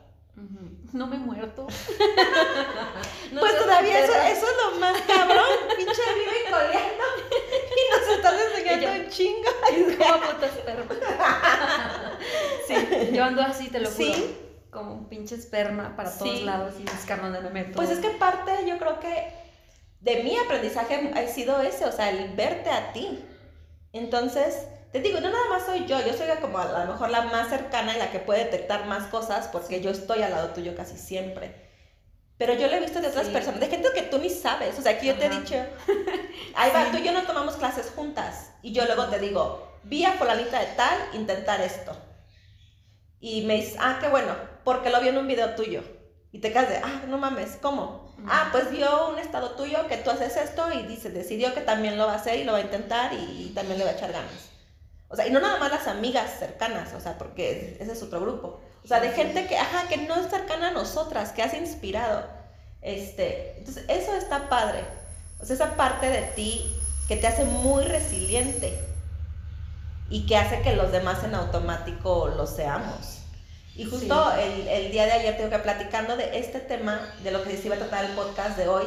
No 0.92 1.08
me 1.08 1.16
he 1.16 1.20
muerto. 1.20 1.66
pues 3.40 3.60
todavía 3.60 4.04
eso, 4.04 4.14
eso, 4.14 4.46
es 4.46 4.74
lo 4.74 4.80
más 4.80 5.02
cabrón. 5.02 5.46
Pinche 5.78 5.94
vive 6.16 6.50
coleando 6.50 7.04
y 7.72 7.92
nos 7.92 8.18
estás 8.18 8.34
enseñando 8.42 9.04
un 9.04 9.10
chingo. 9.10 9.50
Es 9.72 9.98
como 9.98 10.22
puta 10.22 10.46
esperma. 10.46 10.96
sí, 12.68 13.12
yo 13.14 13.24
ando 13.24 13.42
así, 13.42 13.70
te 13.70 13.80
lo 13.80 13.90
juro. 13.90 14.14
¿Sí? 14.14 14.45
Como 14.76 14.94
un 14.94 15.10
pinche 15.10 15.34
esperma 15.34 15.96
para 15.96 16.12
todos 16.12 16.42
lados 16.42 16.76
y 16.78 16.84
buscar 16.84 17.22
dónde 17.22 17.42
me 17.42 17.50
meto. 17.50 17.78
Pues 17.78 17.90
es 17.90 18.00
que 18.00 18.10
parte, 18.10 18.52
yo 18.68 18.78
creo 18.78 19.00
que 19.00 19.34
de 20.02 20.24
mi 20.24 20.38
aprendizaje 20.38 21.12
ha 21.16 21.28
sido 21.28 21.62
ese, 21.62 21.86
o 21.86 21.92
sea, 21.92 22.12
el 22.12 22.36
verte 22.36 22.70
a 22.70 22.94
ti. 22.94 23.26
Entonces, 23.94 24.68
te 24.92 25.00
digo, 25.00 25.20
no 25.20 25.30
nada 25.30 25.50
más 25.50 25.66
soy 25.66 25.86
yo, 25.88 26.00
yo 26.06 26.14
soy 26.14 26.28
como 26.42 26.60
a 26.60 26.86
lo 26.86 26.92
mejor 26.92 27.10
la 27.10 27.22
más 27.24 27.50
cercana 27.50 27.96
y 27.96 28.00
la 28.00 28.12
que 28.12 28.20
puede 28.20 28.44
detectar 28.44 28.86
más 28.86 29.06
cosas 29.08 29.48
porque 29.48 29.82
yo 29.82 29.90
estoy 29.90 30.22
al 30.22 30.32
lado 30.32 30.50
tuyo 30.50 30.76
casi 30.76 30.98
siempre. 30.98 31.66
Pero 32.38 32.54
yo 32.54 32.68
lo 32.68 32.74
he 32.74 32.82
visto 32.82 33.00
de 33.00 33.08
otras 33.08 33.30
personas, 33.30 33.62
de 33.62 33.68
gente 33.68 33.90
que 33.96 34.02
tú 34.04 34.20
ni 34.20 34.30
sabes. 34.30 34.78
O 34.78 34.82
sea, 34.82 35.00
que 35.00 35.08
yo 35.08 35.16
te 35.16 35.28
he 35.28 35.30
dicho, 35.30 35.56
ahí 36.56 36.72
va, 36.72 36.86
tú 36.92 36.98
y 36.98 37.04
yo 37.04 37.14
no 37.14 37.24
tomamos 37.24 37.56
clases 37.56 37.92
juntas. 37.96 38.52
Y 38.62 38.74
yo 38.74 38.86
luego 38.86 39.06
te 39.06 39.20
digo, 39.20 39.80
vi 39.84 40.04
a 40.04 40.12
fulanita 40.14 40.60
de 40.60 40.68
tal 40.76 40.98
intentar 41.14 41.62
esto. 41.62 41.96
Y 43.22 43.44
me 43.44 43.56
dices, 43.56 43.78
ah, 43.80 44.00
qué 44.02 44.10
bueno, 44.10 44.36
porque 44.66 44.90
lo 44.90 45.00
vio 45.00 45.12
en 45.12 45.18
un 45.18 45.28
video 45.28 45.56
tuyo. 45.56 45.82
Y 46.34 46.40
te 46.40 46.52
quedas 46.52 46.68
de, 46.68 46.78
ah, 46.84 47.04
no 47.08 47.18
mames, 47.18 47.58
¿cómo? 47.62 48.14
Ah, 48.28 48.50
pues 48.52 48.70
vio 48.70 49.10
un 49.10 49.20
estado 49.20 49.52
tuyo 49.52 49.88
que 49.88 49.96
tú 49.96 50.10
haces 50.10 50.36
esto 50.36 50.70
y 50.74 50.84
dice, 50.84 51.10
decidió 51.10 51.54
que 51.54 51.62
también 51.62 51.98
lo 51.98 52.08
va 52.08 52.14
a 52.14 52.18
hacer 52.18 52.40
y 52.40 52.44
lo 52.44 52.52
va 52.52 52.58
a 52.58 52.62
intentar 52.62 53.14
y, 53.14 53.54
también 53.56 53.80
le 53.80 53.86
va 53.86 53.92
a 53.92 53.94
echar 53.94 54.12
ganas. 54.12 54.50
O 55.08 55.16
sea, 55.16 55.28
y 55.28 55.32
no 55.32 55.40
nada 55.40 55.60
más 55.60 55.72
las 55.72 55.88
amigas 55.88 56.40
cercanas, 56.40 56.94
o 56.94 57.00
sea, 57.00 57.18
porque 57.18 57.78
ese 57.80 57.94
es 57.94 58.04
otro 58.04 58.20
grupo. 58.20 58.60
O 58.84 58.88
sea, 58.88 59.00
de 59.00 59.12
gente 59.12 59.48
que, 59.48 59.58
ajá, 59.58 59.88
que 59.88 59.96
no 59.96 60.16
es 60.16 60.30
cercana 60.30 60.70
a 60.70 60.72
nosotras, 60.72 61.32
que 61.32 61.42
has 61.42 61.54
inspirado. 61.54 62.26
Este, 62.82 63.60
entonces, 63.60 63.86
eso 63.88 64.14
está 64.16 64.50
padre. 64.50 64.84
O 65.40 65.46
sea, 65.46 65.56
esa 65.56 65.78
parte 65.78 66.10
de 66.10 66.22
ti 66.36 66.70
que 67.08 67.16
te 67.16 67.28
hace 67.28 67.46
muy 67.46 67.86
resiliente 67.86 68.78
y 70.10 70.26
que 70.26 70.38
hace 70.38 70.62
que 70.62 70.76
los 70.76 70.92
demás 70.92 71.24
en 71.24 71.36
automático 71.36 72.28
lo 72.28 72.46
seamos. 72.46 73.25
Y 73.76 73.84
justo 73.86 74.34
el, 74.38 74.68
el, 74.68 74.92
día 74.92 75.06
de 75.06 75.12
ayer 75.12 75.36
tengo 75.36 75.50
que 75.50 75.60
platicando 75.60 76.16
de 76.16 76.40
este 76.40 76.60
tema, 76.60 77.14
de 77.24 77.32
lo 77.32 77.44
que 77.44 77.58
se 77.58 77.68
iba 77.68 77.76
a 77.76 77.80
tratar 77.80 78.06
el 78.06 78.12
podcast 78.12 78.58
de 78.58 78.70
hoy, 78.70 78.86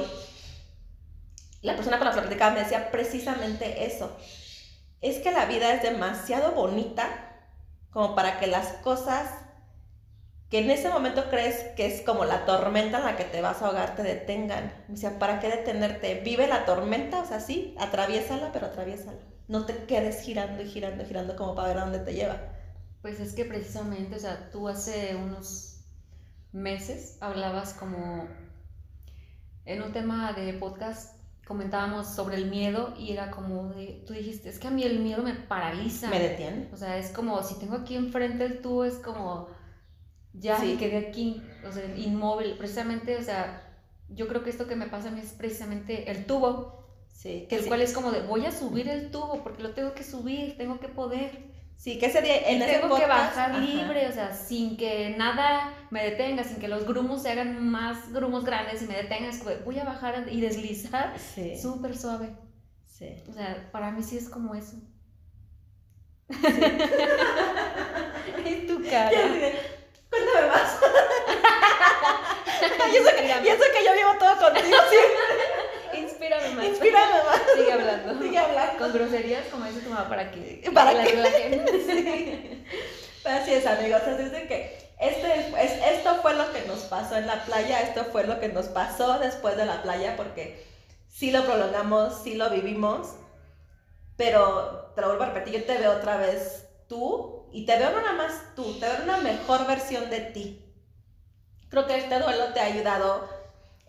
la 1.61 1.75
persona 1.75 1.99
con 1.99 2.07
la 2.07 2.15
que 2.15 2.21
platicaba 2.21 2.55
me 2.55 2.61
decía 2.61 2.91
precisamente 2.91 3.85
eso. 3.85 4.17
Es 5.01 5.19
que 5.19 5.31
la 5.31 5.47
vida 5.47 5.73
es 5.75 5.83
demasiado 5.83 6.53
bonita 6.53 7.07
como 7.91 8.15
para 8.15 8.39
que 8.39 8.47
las 8.47 8.69
cosas 8.85 9.31
que 10.51 10.61
en 10.61 10.71
ese 10.71 10.89
momento 10.89 11.29
crees 11.29 11.63
que 11.77 11.87
es 11.87 12.01
como 12.01 12.25
la 12.25 12.47
tormenta 12.47 12.99
en 12.99 13.05
la 13.05 13.17
que 13.17 13.25
te 13.25 13.43
vas 13.43 13.61
a 13.61 13.67
ahogar 13.67 13.95
te 13.95 14.03
detengan. 14.03 14.73
Me 14.89 14.95
decía, 14.95 15.19
¿para 15.19 15.41
qué 15.41 15.49
detenerte? 15.49 16.15
Vive 16.25 16.47
la 16.47 16.65
tormenta, 16.65 17.21
o 17.21 17.27
sea, 17.27 17.41
sí, 17.41 17.75
atraviésala, 17.79 18.51
pero 18.53 18.67
atraviésala. 18.67 19.19
No 19.49 19.67
te 19.67 19.85
quedes 19.85 20.23
girando 20.23 20.63
y 20.63 20.67
girando 20.67 21.03
y 21.03 21.07
girando 21.07 21.37
como 21.37 21.55
para 21.55 21.69
ver 21.69 21.79
a 21.79 21.81
dónde 21.83 21.99
te 21.99 22.15
lleva. 22.15 22.37
Pues 23.03 23.21
es 23.21 23.35
que 23.35 23.45
precisamente, 23.45 24.17
o 24.17 24.19
sea, 24.19 24.51
tú 24.51 24.69
hace 24.69 25.17
unos 25.17 25.85
meses 26.53 27.19
hablabas 27.21 27.75
como 27.75 28.27
en 29.65 29.83
un 29.83 29.93
tema 29.93 30.33
de 30.33 30.55
podcast 30.55 31.19
comentábamos 31.49 32.15
sobre 32.15 32.37
el 32.37 32.51
miedo 32.51 32.95
y 32.99 33.13
era 33.13 33.31
como 33.31 33.71
de, 33.71 34.05
tú 34.07 34.13
dijiste, 34.13 34.51
es 34.51 34.59
que 34.59 34.69
a 34.69 34.71
mí 34.71 34.83
el 34.83 35.01
miedo 35.01 35.23
me 35.23 35.35
paraliza. 35.35 36.11
Me 36.11 36.21
detiene. 36.21 36.69
O 36.75 36.77
sea, 36.77 36.99
es 36.99 37.11
como, 37.11 37.43
si 37.43 37.59
tengo 37.59 37.77
aquí 37.77 37.97
enfrente 37.97 38.45
el 38.45 38.61
tubo, 38.61 38.85
es 38.85 38.97
como, 38.97 39.49
ya 40.35 40.59
me 40.59 40.77
quedé 40.77 41.09
aquí, 41.09 41.43
o 41.67 41.73
sea, 41.73 41.85
inmóvil. 41.97 42.57
Precisamente, 42.59 43.17
o 43.17 43.23
sea, 43.23 43.67
yo 44.11 44.29
creo 44.29 44.45
que 44.45 44.51
esto 44.51 44.67
que 44.67 44.77
me 44.77 44.89
pasa 44.89 45.09
a 45.09 45.11
mí 45.11 45.21
es 45.21 45.33
precisamente 45.33 46.11
el 46.11 46.27
tubo. 46.27 46.87
Sí. 47.15 47.47
Que 47.49 47.57
el 47.57 47.67
cual 47.67 47.81
es 47.81 47.95
como 47.95 48.13
de, 48.13 48.21
voy 48.21 48.45
a 48.45 48.53
subir 48.53 48.87
el 48.89 49.11
tubo 49.11 49.43
porque 49.43 49.63
lo 49.63 49.71
tengo 49.71 49.95
que 49.95 50.05
subir, 50.05 50.57
tengo 50.59 50.79
que 50.79 50.89
poder. 50.89 51.49
Sí, 51.79 51.97
que 51.97 52.07
ese 52.07 52.21
día 52.23 52.49
en 52.49 52.61
ese 52.61 52.81
Tengo 52.81 52.97
que 52.97 53.07
bajar 53.07 53.55
libre, 53.61 54.09
o 54.09 54.13
sea, 54.13 54.35
sin 54.35 54.77
que 54.77 55.15
nada 55.17 55.73
me 55.91 56.03
detenga, 56.03 56.43
sin 56.43 56.59
que 56.59 56.67
los 56.67 56.85
grumos 56.85 57.23
se 57.23 57.31
hagan 57.31 57.71
más 57.71 58.13
grumos 58.13 58.45
grandes 58.45 58.83
y 58.83 58.87
me 58.87 58.97
detengas, 58.97 59.45
voy 59.65 59.79
a 59.79 59.85
bajar 59.85 60.27
y 60.29 60.41
deslizar 60.41 61.15
súper 61.63 61.97
suave. 61.97 62.31
Sí. 62.85 63.23
O 63.31 63.33
sea, 63.33 63.69
para 63.71 63.93
mí 63.93 64.03
sí 64.03 64.19
es 64.19 64.29
como 64.29 64.57
eso. 64.57 64.75
Sí. 66.29 66.37
y 68.45 68.67
tu 68.67 68.83
cara. 68.83 69.13
Cuéntame 70.11 70.49
más. 70.49 70.81
y, 72.93 72.97
eso 72.97 73.11
que, 73.17 73.25
y 73.25 73.49
eso 73.51 73.65
que 73.73 73.85
yo 73.85 73.95
vivo 73.95 74.17
todo 74.19 74.37
contigo 74.37 74.79
siempre. 74.91 75.38
Inspírame 76.19 76.55
más. 76.55 76.65
Inspírame 76.65 77.13
más. 77.25 77.43
Sigue 77.57 77.73
hablando. 77.73 78.23
Sigue 78.23 78.39
hablando. 78.39 78.79
Con 78.79 78.93
groserías, 78.93 79.47
como 79.47 79.65
dice 79.67 79.81
tu 79.81 79.91
mamá, 79.91 80.09
para 80.09 80.31
que. 80.31 80.69
Para 80.75 81.05
que. 81.05 81.17
La 81.17 81.31
sí. 81.31 82.65
Así 83.25 83.53
es, 83.55 83.67
amigos. 83.67 84.03
Así 84.03 84.23
es 84.23 84.33
de 84.33 84.47
que 84.49 84.89
este, 84.99 85.51
es, 85.63 85.99
esto 85.99 86.17
fue 86.23 86.35
lo 86.35 86.51
que 86.53 86.63
nos 86.63 86.81
pasó 86.81 87.17
en 87.17 87.27
la 87.27 87.45
playa, 87.45 87.81
esto 87.83 88.05
fue 88.07 88.25
lo 88.27 88.41
que 88.41 88.49
nos 88.49 88.67
pasó 88.67 89.19
después 89.21 89.57
de 89.57 89.65
la 89.65 89.83
playa, 89.83 90.17
porque 90.17 90.67
sí 91.09 91.31
lo 91.31 91.45
prolongamos, 91.45 92.23
sí 92.23 92.35
lo 92.35 92.51
vivimos, 92.51 93.15
pero 94.17 94.93
te 94.97 95.03
lo 95.03 95.09
vuelvo 95.09 95.23
a 95.23 95.27
repetir, 95.27 95.61
yo 95.61 95.67
te 95.67 95.79
veo 95.79 95.93
otra 95.93 96.17
vez 96.17 96.67
tú 96.89 97.49
y 97.53 97.65
te 97.65 97.79
veo 97.79 97.91
no 97.91 98.01
nada 98.01 98.15
más 98.15 98.55
tú, 98.57 98.79
te 98.81 98.87
veo 98.87 99.05
una 99.05 99.19
mejor 99.19 99.67
versión 99.67 100.11
de 100.11 100.21
ti. 100.21 100.65
Creo 101.69 101.87
que 101.87 101.97
este 101.97 102.19
duelo 102.19 102.53
te 102.53 102.61
ha 102.61 102.65
ayudado 102.65 103.38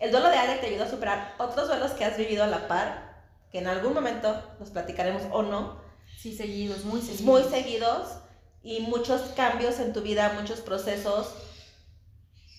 el 0.00 0.10
duelo 0.10 0.30
de 0.30 0.36
Ale 0.36 0.56
te 0.56 0.66
ayudó 0.66 0.84
a 0.84 0.90
superar 0.90 1.34
otros 1.38 1.68
duelos 1.68 1.92
que 1.92 2.04
has 2.04 2.16
vivido 2.16 2.42
a 2.42 2.48
la 2.48 2.66
par, 2.66 3.22
que 3.52 3.58
en 3.58 3.68
algún 3.68 3.94
momento 3.94 4.42
los 4.58 4.70
platicaremos 4.70 5.22
o 5.30 5.42
no. 5.42 5.80
Sí, 6.18 6.34
seguidos, 6.34 6.84
muy 6.84 7.00
seguidos. 7.00 7.22
Muy 7.22 7.42
seguidos 7.44 8.08
y 8.62 8.80
muchos 8.80 9.20
cambios 9.36 9.78
en 9.78 9.92
tu 9.92 10.00
vida, 10.00 10.32
muchos 10.40 10.60
procesos. 10.60 11.34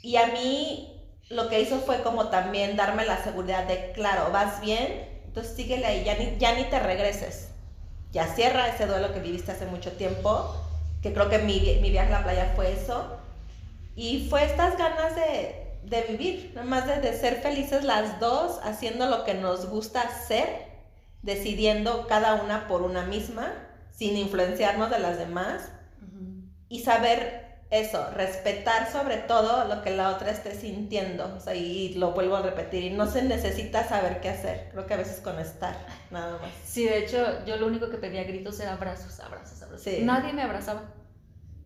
Y 0.01 0.15
a 0.15 0.27
mí 0.27 1.17
lo 1.29 1.49
que 1.49 1.61
hizo 1.61 1.79
fue 1.79 2.01
como 2.03 2.29
también 2.29 2.75
darme 2.75 3.05
la 3.05 3.23
seguridad 3.23 3.65
de, 3.65 3.91
claro, 3.93 4.31
vas 4.31 4.61
bien, 4.61 5.21
entonces 5.25 5.55
síguele 5.55 5.85
ahí, 5.85 6.03
ya 6.03 6.17
ni, 6.17 6.37
ya 6.37 6.55
ni 6.55 6.65
te 6.65 6.79
regreses. 6.79 7.49
Ya 8.11 8.27
cierra 8.35 8.67
ese 8.67 8.85
duelo 8.85 9.13
que 9.13 9.19
viviste 9.19 9.51
hace 9.51 9.65
mucho 9.65 9.93
tiempo 9.93 10.55
que 11.01 11.13
creo 11.13 11.29
que 11.29 11.39
mi, 11.39 11.59
mi 11.81 11.89
viaje 11.89 12.13
a 12.13 12.19
la 12.19 12.23
playa 12.23 12.53
fue 12.55 12.71
eso. 12.73 13.17
Y 13.95 14.27
fue 14.29 14.43
estas 14.45 14.77
ganas 14.77 15.15
de, 15.15 15.60
de 15.83 16.01
vivir, 16.03 16.51
nada 16.55 16.67
más 16.67 16.87
de, 16.87 17.01
de 17.01 17.13
ser 17.13 17.41
felices 17.41 17.83
las 17.83 18.19
dos, 18.19 18.59
haciendo 18.63 19.07
lo 19.07 19.23
que 19.23 19.33
nos 19.33 19.69
gusta 19.69 20.01
hacer, 20.01 20.47
decidiendo 21.21 22.07
cada 22.07 22.41
una 22.41 22.67
por 22.67 22.81
una 22.81 23.05
misma, 23.05 23.53
sin 23.91 24.17
influenciarnos 24.17 24.89
de 24.89 24.99
las 24.99 25.17
demás, 25.17 25.69
y 26.69 26.81
saber 26.81 27.41
eso, 27.71 28.11
respetar 28.11 28.91
sobre 28.91 29.17
todo 29.17 29.65
lo 29.65 29.81
que 29.81 29.91
la 29.91 30.09
otra 30.09 30.29
esté 30.29 30.53
sintiendo. 30.53 31.33
O 31.35 31.39
sea, 31.39 31.55
y 31.55 31.93
lo 31.93 32.11
vuelvo 32.11 32.35
a 32.35 32.41
repetir, 32.41 32.83
y 32.83 32.89
no 32.89 33.07
se 33.07 33.21
necesita 33.23 33.87
saber 33.87 34.19
qué 34.19 34.29
hacer. 34.29 34.69
Creo 34.71 34.85
que 34.85 34.93
a 34.93 34.97
veces 34.97 35.21
con 35.21 35.39
estar, 35.39 35.77
nada 36.11 36.37
más. 36.37 36.51
Sí, 36.65 36.85
de 36.85 36.99
hecho, 36.99 37.45
yo 37.45 37.55
lo 37.55 37.67
único 37.67 37.89
que 37.89 37.97
pedía 37.97 38.23
gritos 38.23 38.59
era 38.59 38.73
abrazos, 38.73 39.19
abrazos, 39.19 39.61
abrazos. 39.61 39.83
Sí. 39.83 40.01
Nadie 40.03 40.33
me 40.33 40.41
abrazaba. 40.41 40.83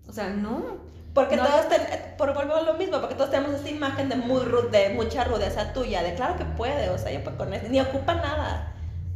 O 0.07 0.13
sea, 0.13 0.29
no. 0.29 0.94
Porque 1.15 1.37
No. 1.37 1.45
todos, 1.47 1.69
ten- 1.69 1.87
por 2.17 2.31
a 2.57 2.61
lo 2.61 2.73
mismo, 2.75 2.99
porque 2.99 3.15
todos 3.15 3.31
tenemos 3.31 3.55
esta 3.55 3.69
imagen 3.69 4.09
de 4.09 4.17
muy 4.17 4.41
ru- 4.43 4.69
de 4.69 4.89
mucha 4.89 5.23
rudeza 5.23 5.73
tuya, 5.73 6.03
de 6.03 6.13
claro 6.13 6.35
que 6.35 6.43
puede, 6.45 6.89
o 6.89 6.97
sea, 6.97 7.11
yo 7.11 7.23
con 7.37 7.53
eso, 7.53 7.67
ni 7.69 7.79
ocupa 7.81 8.13
nada. 8.15 8.73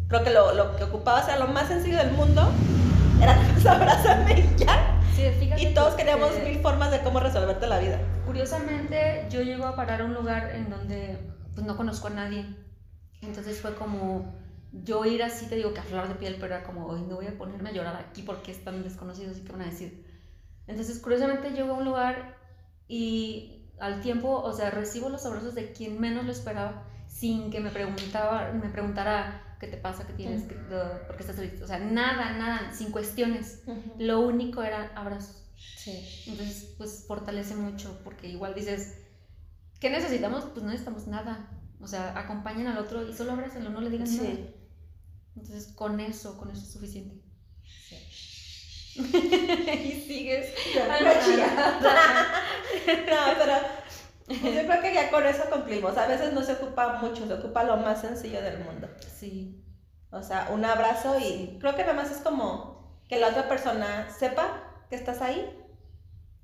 Creo 0.08 0.24
que 0.24 0.32
lo, 0.32 0.54
lo 0.56 0.76
que 0.78 0.86
ocupaba, 0.86 1.20
o 1.22 1.26
sea, 1.26 1.38
lo 1.38 1.48
más 1.48 1.68
sencillo 1.68 1.98
del 1.98 2.12
mundo 2.12 2.50
era 3.22 3.38
que 3.62 3.70
abrázame 3.70 4.40
y 4.40 4.60
ya. 4.60 5.00
Sí, 5.16 5.24
fíjate 5.40 5.62
Y 5.62 5.74
todos 5.74 5.94
que- 5.96 6.04
queríamos 6.04 6.32
que- 6.32 6.46
mil 6.50 6.60
formas 6.62 6.90
de 6.90 7.02
cómo 7.02 7.20
resolverte 7.20 7.68
la 7.68 7.80
vida. 7.80 8.00
Curiosamente, 8.26 9.28
yo 9.30 9.42
llego 9.42 9.66
a 9.66 9.76
parar 9.76 10.02
a 10.02 10.06
un 10.06 10.14
lugar 10.14 10.52
en 10.56 10.70
donde 10.70 11.18
pues, 11.54 11.68
no 11.68 11.76
conozco 11.76 12.08
a 12.08 12.12
nadie. 12.12 12.46
Entonces 13.22 13.60
fue 13.60 13.76
como 13.76 14.34
yo 14.72 15.04
ir 15.04 15.22
así, 15.22 15.48
te 15.48 15.56
digo 15.56 15.74
que 15.74 15.82
a 15.82 15.84
flor 15.84 16.08
de 16.08 16.16
piel, 16.16 16.38
pero 16.40 16.56
era 16.56 16.64
como, 16.64 16.86
hoy 16.88 17.02
no 17.02 17.16
voy 17.16 17.28
a 17.28 17.38
ponerme 17.38 17.72
a 17.72 17.74
llorar 17.74 17.96
aquí 17.98 18.22
porque 18.22 18.52
están 18.54 18.84
desconocidos 18.84 19.38
y 19.38 19.42
qué 19.42 19.52
van 19.52 19.64
a 19.64 19.66
decir. 19.66 20.08
Entonces, 20.70 21.00
curiosamente, 21.00 21.52
llego 21.52 21.74
a 21.74 21.78
un 21.78 21.86
lugar 21.86 22.38
y 22.88 23.66
al 23.80 24.02
tiempo, 24.02 24.30
o 24.42 24.54
sea, 24.54 24.70
recibo 24.72 25.10
los 25.10 25.26
abrazos 25.26 25.56
de 25.56 25.72
quien 25.72 26.00
menos 26.00 26.26
lo 26.26 26.32
esperaba, 26.32 26.86
sin 27.08 27.50
que 27.52 27.60
me 27.60 27.70
preguntaba, 27.72 28.52
me 28.54 28.70
preguntara 28.70 29.56
qué 29.60 29.68
te 29.68 29.78
pasa, 29.78 30.06
qué 30.08 30.14
tienes, 30.14 30.44
qué- 30.44 30.56
uh, 30.56 31.08
por 31.08 31.16
qué 31.16 31.22
estás 31.24 31.36
triste. 31.38 31.64
O 31.64 31.68
sea, 31.68 31.80
nada, 31.80 32.38
nada, 32.38 32.72
sin 32.74 32.92
cuestiones. 32.92 33.64
Lo 33.98 34.20
único 34.22 34.64
era 34.64 34.92
abrazos. 34.96 35.46
Sí. 35.56 35.92
Entonces, 36.28 36.76
pues 36.78 37.06
fortalece 37.08 37.56
mucho, 37.56 38.00
porque 38.04 38.28
igual 38.30 38.54
dices, 38.54 38.98
¿qué 39.80 39.90
necesitamos? 39.90 40.46
Pues 40.46 40.64
no 40.64 40.70
necesitamos 40.70 41.08
nada. 41.08 41.50
O 41.82 41.88
sea, 41.88 42.18
acompañen 42.18 42.68
al 42.68 42.78
otro 42.78 43.08
y 43.08 43.14
solo 43.14 43.32
abrácenlo, 43.34 43.70
no 43.70 43.82
le 43.82 43.90
digan 43.90 44.08
nada. 44.18 44.30
Sí. 44.30 44.56
Entonces, 45.36 45.74
con 45.74 46.00
eso, 46.00 46.38
con 46.38 46.52
eso 46.52 46.62
es 46.62 46.72
suficiente. 46.72 47.19
y 49.84 50.04
sigues. 50.08 50.54
No, 52.86 53.18
pero 53.38 53.54
pues 54.28 54.56
yo 54.56 54.62
creo 54.68 54.82
que 54.82 54.94
ya 54.94 55.10
con 55.10 55.26
eso 55.26 55.44
cumplimos. 55.52 55.98
A 55.98 56.08
veces 56.08 56.34
no 56.34 56.44
se 56.44 56.54
ocupa 56.54 57.00
mucho, 57.02 57.28
se 57.28 57.34
ocupa 57.34 57.64
lo 57.64 57.78
más 57.78 58.02
sencillo 58.02 58.42
del 58.42 58.60
mundo. 58.60 58.88
Sí, 59.20 59.64
O 60.12 60.22
sea, 60.24 60.50
un 60.52 60.64
abrazo 60.66 61.18
y 61.20 61.58
creo 61.60 61.76
que 61.76 61.82
nada 61.82 61.94
más 61.94 62.12
es 62.12 62.18
como 62.18 63.04
que 63.08 63.20
la 63.20 63.28
otra 63.30 63.48
persona 63.48 64.08
sepa 64.18 64.86
que 64.90 64.96
estás 64.96 65.22
ahí 65.22 65.50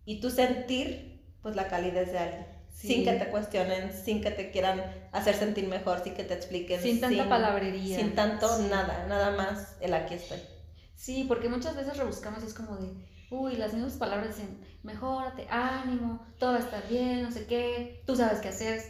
y 0.06 0.19
tú 0.19 0.30
sentir 0.30 1.23
pues 1.41 1.56
la 1.56 1.68
calidez 1.68 2.11
de 2.11 2.19
alguien. 2.19 2.48
Sí. 2.72 2.88
Sin 2.90 3.06
que 3.06 3.14
te 3.14 3.27
cuestionen, 3.30 3.94
sin 3.94 4.22
que 4.22 4.32
te 4.32 4.52
quieran 4.52 4.84
hacer 5.14 5.36
sentir 5.36 5.68
mejor, 5.68 6.03
sin 6.03 6.14
que 6.14 6.23
te 6.23 6.34
expliquen. 6.34 6.82
sin 6.82 6.99
tanta 6.99 7.30
palabrería. 7.30 7.98
Sin 7.98 8.15
tanto 8.15 8.48
Sí. 8.57 8.68
nada, 8.69 9.06
nada 9.07 9.32
más 9.32 9.77
el 9.80 9.94
aquí 9.94 10.15
estoy. 10.15 10.40
Sí, 10.95 11.26
porque 11.27 11.49
muchas 11.49 11.76
veces 11.76 11.97
rebuscamos 11.97 12.43
y 12.43 12.47
es 12.47 12.53
como 12.53 12.77
de, 12.77 12.89
uy, 13.30 13.55
las 13.57 13.73
mismas 13.73 13.93
palabras 13.93 14.35
dicen, 14.35 14.59
mejórate, 14.84 15.47
ánimo, 15.49 16.26
todo 16.39 16.51
va 16.51 16.57
a 16.57 16.61
estar 16.61 16.88
bien, 16.88 17.23
no 17.23 17.31
sé 17.31 17.45
qué, 17.45 18.01
tú 18.07 18.15
sabes 18.15 18.39
qué 18.39 18.49
hacer. 18.49 18.81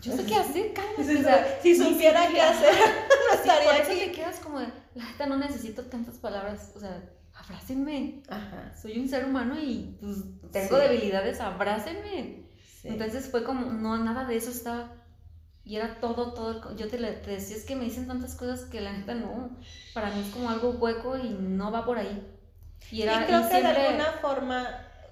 Yo 0.00 0.16
sé 0.16 0.24
qué 0.24 0.34
hacer, 0.36 0.72
cálmate. 0.72 1.16
o 1.18 1.22
sea, 1.22 1.58
si 1.62 1.76
supiera 1.76 2.26
qué 2.28 2.40
hacer, 2.40 2.74
no 3.30 3.34
estaría 3.40 3.70
por 3.70 3.80
eso 3.80 3.90
aquí. 3.92 4.00
te 4.00 4.12
quedas 4.12 4.38
como 4.40 4.58
de, 4.60 4.66
la 4.94 5.04
neta 5.04 5.26
no 5.26 5.36
necesito 5.36 5.84
tantas 5.84 6.16
palabras, 6.18 6.72
o 6.74 6.80
sea, 6.80 7.02
abrácenme. 7.34 8.22
Ajá. 8.28 8.72
Soy 8.80 8.98
un 8.98 9.08
ser 9.08 9.24
humano 9.24 9.58
y 9.60 9.96
pues 10.00 10.16
tengo 10.52 10.76
Sí. 10.78 10.82
debilidades, 10.88 11.40
abrácenme. 11.40 12.46
sí. 12.80 12.88
Entonces 12.88 13.30
fue 13.30 13.44
como, 13.44 13.66
no, 13.72 13.96
nada 13.98 14.24
de 14.26 14.36
eso 14.36 14.50
estaba. 14.50 14.92
Y 15.64 15.76
era 15.76 16.00
todo, 16.00 16.32
todo. 16.32 16.74
Yo 16.76 16.88
te, 16.88 16.98
te 16.98 17.30
decía, 17.30 17.56
es 17.56 17.64
que 17.64 17.76
me 17.76 17.84
dicen 17.84 18.08
tantas 18.08 18.34
cosas 18.34 18.62
que 18.62 18.80
la 18.80 18.92
neta 18.92 19.14
no. 19.14 19.50
Para 19.94 20.10
mí 20.10 20.20
es 20.26 20.32
como 20.34 20.50
algo 20.50 20.70
hueco 20.70 21.16
y 21.16 21.28
no 21.30 21.70
va 21.70 21.84
por 21.84 21.98
ahí. 21.98 22.28
Y 22.90 23.02
era 23.02 23.22
y 23.22 23.26
creo 23.26 23.40
y 23.40 23.42
que 23.44 23.48
siempre- 23.50 23.72
de 23.72 23.86
alguna 23.86 24.12
forma, 24.20 24.68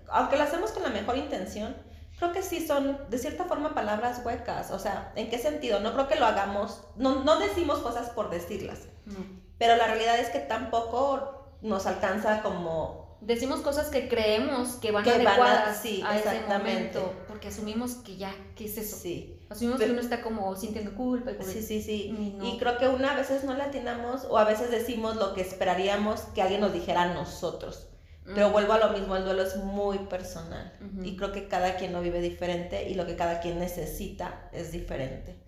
aunque 0.08 0.36
lo 0.36 0.42
hacemos 0.42 0.72
con 0.72 0.82
la 0.82 0.88
mejor 0.90 1.16
intención, 1.16 1.76
creo 2.18 2.32
que 2.32 2.42
sí 2.42 2.66
son 2.66 2.98
de 3.08 3.18
cierta 3.18 3.44
forma 3.44 3.74
palabras 3.74 4.22
huecas. 4.24 4.72
O 4.72 4.78
sea, 4.80 5.12
¿en 5.14 5.30
qué 5.30 5.38
sentido? 5.38 5.78
No 5.80 5.92
creo 5.92 6.08
que 6.08 6.16
lo 6.16 6.26
hagamos, 6.26 6.82
no, 6.96 7.22
no 7.22 7.38
decimos 7.38 7.78
cosas 7.78 8.10
por 8.10 8.28
decirlas, 8.28 8.80
no. 9.06 9.14
pero 9.56 9.76
la 9.76 9.86
realidad 9.86 10.18
es 10.18 10.30
que 10.30 10.40
tampoco 10.40 11.46
nos 11.62 11.86
alcanza 11.86 12.42
como... 12.42 13.18
Decimos 13.20 13.60
cosas 13.60 13.88
que 13.88 14.08
creemos 14.08 14.76
que 14.76 14.90
van 14.92 15.04
Que 15.04 15.10
van 15.10 15.26
a- 15.26 15.30
adecuadas 15.30 15.76
sí, 15.80 16.02
a, 16.04 16.18
ese 16.18 16.28
exactamente. 16.30 16.98
momento. 16.98 17.14
Porque 17.40 17.54
asumimos 17.54 17.94
que 17.94 18.18
ya, 18.18 18.34
¿qué 18.54 18.66
es 18.66 18.76
eso? 18.76 18.98
Sí, 18.98 19.40
Asumimos 19.48 19.78
Pero- 19.78 19.88
que 19.88 19.92
uno 19.94 20.02
está 20.02 20.20
como 20.20 20.54
sintiendo 20.56 20.94
culpa 20.94 21.30
y 21.30 21.42
sí, 21.42 21.62
sí, 21.62 21.80
sí. 21.80 22.14
Y 22.14 22.34
no. 22.36 22.44
Y 22.44 22.58
creo 22.58 22.76
que 22.76 22.86
una 22.86 23.12
a 23.12 23.16
veces 23.16 23.44
no 23.44 23.54
le 23.54 23.62
atinamos 23.62 24.26
o 24.28 24.36
a 24.36 24.44
veces 24.44 24.70
decimos 24.70 25.16
lo 25.16 25.32
que 25.32 25.40
esperaríamos 25.40 26.20
que 26.34 26.42
alguien 26.42 26.60
nos 26.60 26.74
dijera 26.74 27.04
a 27.04 27.14
nosotros. 27.14 27.88
Pero 28.26 28.50
vuelvo 28.50 28.74
a 28.74 28.78
lo 28.78 28.90
mismo, 28.90 29.16
el 29.16 29.24
duelo 29.24 29.42
es 29.42 29.56
muy 29.56 29.96
personal. 30.00 30.70
Y 31.02 31.16
creo 31.16 31.32
que 31.32 31.48
cada 31.48 31.76
quien 31.76 31.94
lo 31.94 32.02
vive 32.02 32.20
diferente 32.20 32.90
y 32.90 32.94
lo 32.94 33.06
que 33.06 33.16
cada 33.16 33.40
quien 33.40 33.58
necesita 33.58 34.50
es 34.52 34.70
diferente. 34.70 35.42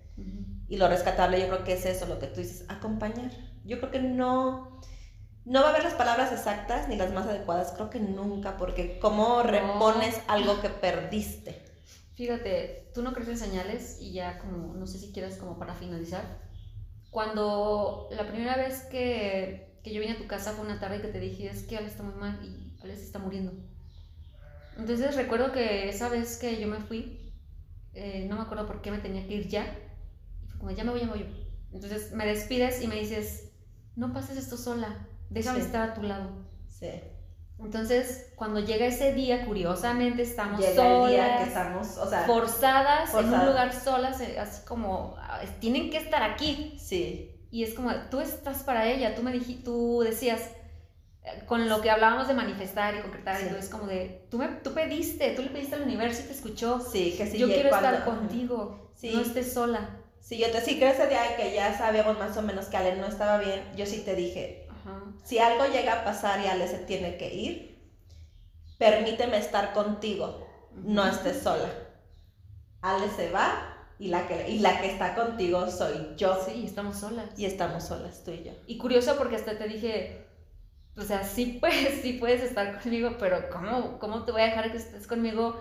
Y 0.66 0.78
lo 0.78 0.88
rescatable 0.88 1.38
yo 1.40 1.48
creo 1.48 1.62
que 1.62 1.74
es 1.74 1.84
eso, 1.84 2.06
lo 2.06 2.18
que 2.18 2.28
tú 2.28 2.40
dices, 2.40 2.64
acompañar. 2.70 3.30
Yo 3.66 3.78
creo 3.80 3.90
que 3.90 4.00
no, 4.00 4.80
no 5.44 5.60
va 5.60 5.66
a 5.68 5.70
haber 5.70 5.84
las 5.84 5.94
palabras 5.94 6.32
exactas 6.32 6.88
ni 6.88 6.96
las 6.96 7.12
más 7.12 7.26
adecuadas, 7.26 7.72
creo 7.72 7.90
que 7.90 8.00
nunca, 8.00 8.56
porque 8.56 8.98
cómo 8.98 9.42
repones 9.42 10.18
algo 10.26 10.60
que 10.62 10.70
perdiste. 10.70 11.61
Fíjate, 12.22 12.88
tú 12.94 13.02
no 13.02 13.12
crees 13.14 13.30
en 13.30 13.36
señales 13.36 13.98
y 14.00 14.12
ya 14.12 14.38
como, 14.38 14.74
no 14.74 14.86
sé 14.86 14.96
si 15.00 15.10
quieras 15.10 15.38
como 15.38 15.58
para 15.58 15.74
finalizar. 15.74 16.38
Cuando 17.10 18.08
la 18.12 18.28
primera 18.28 18.56
vez 18.56 18.82
que, 18.82 19.80
que 19.82 19.92
yo 19.92 20.00
vine 20.00 20.12
a 20.12 20.18
tu 20.18 20.28
casa 20.28 20.52
fue 20.52 20.64
una 20.64 20.78
tarde 20.78 21.02
que 21.02 21.08
te 21.08 21.18
dije, 21.18 21.48
es 21.48 21.64
que 21.64 21.76
Ale 21.76 21.88
está 21.88 22.04
muy 22.04 22.14
mal 22.14 22.38
y 22.44 22.80
Ale 22.80 22.94
se 22.94 23.02
está 23.06 23.18
muriendo. 23.18 23.52
Entonces 24.78 25.16
recuerdo 25.16 25.50
que 25.50 25.88
esa 25.88 26.08
vez 26.10 26.38
que 26.38 26.60
yo 26.60 26.68
me 26.68 26.78
fui, 26.78 27.34
eh, 27.92 28.26
no 28.28 28.36
me 28.36 28.42
acuerdo 28.42 28.68
por 28.68 28.82
qué 28.82 28.92
me 28.92 28.98
tenía 28.98 29.26
que 29.26 29.34
ir 29.34 29.48
ya. 29.48 29.76
Y 30.44 30.46
fue 30.46 30.60
como, 30.60 30.70
ya 30.70 30.84
me 30.84 30.92
voy, 30.92 31.00
ya 31.00 31.06
me 31.06 31.14
voy. 31.14 31.26
Entonces 31.72 32.12
me 32.12 32.24
despides 32.24 32.80
y 32.82 32.86
me 32.86 33.00
dices, 33.00 33.50
no 33.96 34.12
pases 34.12 34.36
esto 34.36 34.56
sola, 34.56 35.08
déjame 35.28 35.58
Sí. 35.58 35.66
estar 35.66 35.90
a 35.90 35.94
tu 35.94 36.02
lado. 36.04 36.30
Sí. 36.68 36.86
Entonces, 37.64 38.32
cuando 38.36 38.60
llega 38.60 38.86
ese 38.86 39.12
día, 39.12 39.44
curiosamente 39.46 40.22
estamos 40.22 40.60
Llega 40.60 40.74
solas, 40.74 41.04
el 41.10 41.14
día 41.14 41.36
que 41.38 41.42
estamos, 41.44 41.96
o 41.98 42.08
sea, 42.08 42.24
forzadas 42.24 43.10
en 43.10 43.16
un 43.16 43.22
forzadas. 43.24 43.46
lugar 43.48 43.72
solas, 43.72 44.20
eh, 44.20 44.38
así 44.38 44.64
como 44.66 45.14
ah, 45.18 45.40
tienen 45.60 45.90
que 45.90 45.98
estar 45.98 46.22
aquí. 46.22 46.76
sí, 46.80 47.28
Y 47.50 47.64
es 47.64 47.74
como, 47.74 47.90
tú 48.10 48.20
estás 48.20 48.62
para 48.62 48.86
ella, 48.88 49.14
tú 49.14 49.22
me 49.22 49.30
dijiste, 49.32 49.64
tú 49.64 50.00
decías, 50.04 50.40
eh, 51.24 51.44
con 51.46 51.68
lo 51.68 51.80
que 51.82 51.90
hablábamos 51.90 52.26
de 52.28 52.34
manifestar 52.34 52.94
y 52.96 53.00
concretar, 53.02 53.36
y 53.40 53.42
Sí. 53.44 53.48
todo, 53.50 53.58
es 53.58 53.68
como 53.68 53.86
de, 53.86 54.26
tú, 54.30 54.38
me, 54.38 54.48
tú 54.48 54.72
pediste, 54.74 55.30
tú 55.36 55.42
le 55.42 55.50
pediste 55.50 55.76
al 55.76 55.82
universo 55.82 56.22
y 56.22 56.26
te 56.26 56.32
escuchó. 56.32 56.80
sí, 56.80 57.14
que 57.16 57.26
sí. 57.26 57.38
Yo 57.38 57.46
quiero 57.48 57.68
estar 57.68 58.04
cuando- 58.04 58.22
contigo, 58.26 58.90
Sí. 58.96 59.12
no 59.14 59.20
estés 59.20 59.52
sola. 59.52 59.98
Sí, 60.20 60.38
yo 60.38 60.50
te, 60.50 60.60
sí, 60.60 60.78
creo 60.78 60.92
ese 60.92 61.08
día 61.08 61.36
que 61.36 61.52
ya 61.54 61.76
sabíamos 61.76 62.16
más 62.18 62.36
o 62.36 62.42
menos 62.42 62.66
que 62.66 62.76
Ale 62.76 62.96
no 62.96 63.06
estaba 63.06 63.38
bien, 63.38 63.60
yo 63.76 63.84
sí 63.86 64.02
te 64.04 64.14
dije, 64.14 64.61
Ajá. 64.84 65.02
si 65.24 65.38
algo 65.38 65.66
llega 65.66 66.00
a 66.00 66.04
pasar 66.04 66.40
y 66.40 66.48
Ale 66.48 66.66
se 66.68 66.78
tiene 66.78 67.16
que 67.16 67.32
ir, 67.34 67.82
permíteme 68.78 69.38
estar 69.38 69.72
contigo, 69.72 70.46
no 70.72 71.06
estés 71.06 71.42
sola. 71.42 71.70
Ale 72.80 73.08
se 73.10 73.30
va 73.30 73.72
y 73.98 74.08
la 74.08 74.26
que, 74.26 74.48
y 74.48 74.58
la 74.58 74.80
que 74.80 74.90
está 74.90 75.14
contigo 75.14 75.70
soy 75.70 76.14
yo. 76.16 76.36
Sí, 76.44 76.64
estamos 76.66 76.98
solas. 76.98 77.38
Y 77.38 77.44
estamos 77.44 77.84
solas, 77.84 78.24
tú 78.24 78.32
y 78.32 78.42
yo. 78.42 78.52
Y 78.66 78.76
curioso 78.78 79.16
porque 79.16 79.36
hasta 79.36 79.56
te 79.56 79.68
dije, 79.68 80.26
o 80.96 81.02
sea, 81.02 81.24
sí 81.24 81.58
puedes, 81.60 82.00
sí 82.02 82.14
puedes 82.14 82.42
estar 82.42 82.82
conmigo, 82.82 83.16
pero 83.18 83.48
¿cómo, 83.50 83.98
¿cómo 84.00 84.24
te 84.24 84.32
voy 84.32 84.42
a 84.42 84.46
dejar 84.46 84.72
que 84.72 84.78
estés 84.78 85.06
conmigo? 85.06 85.56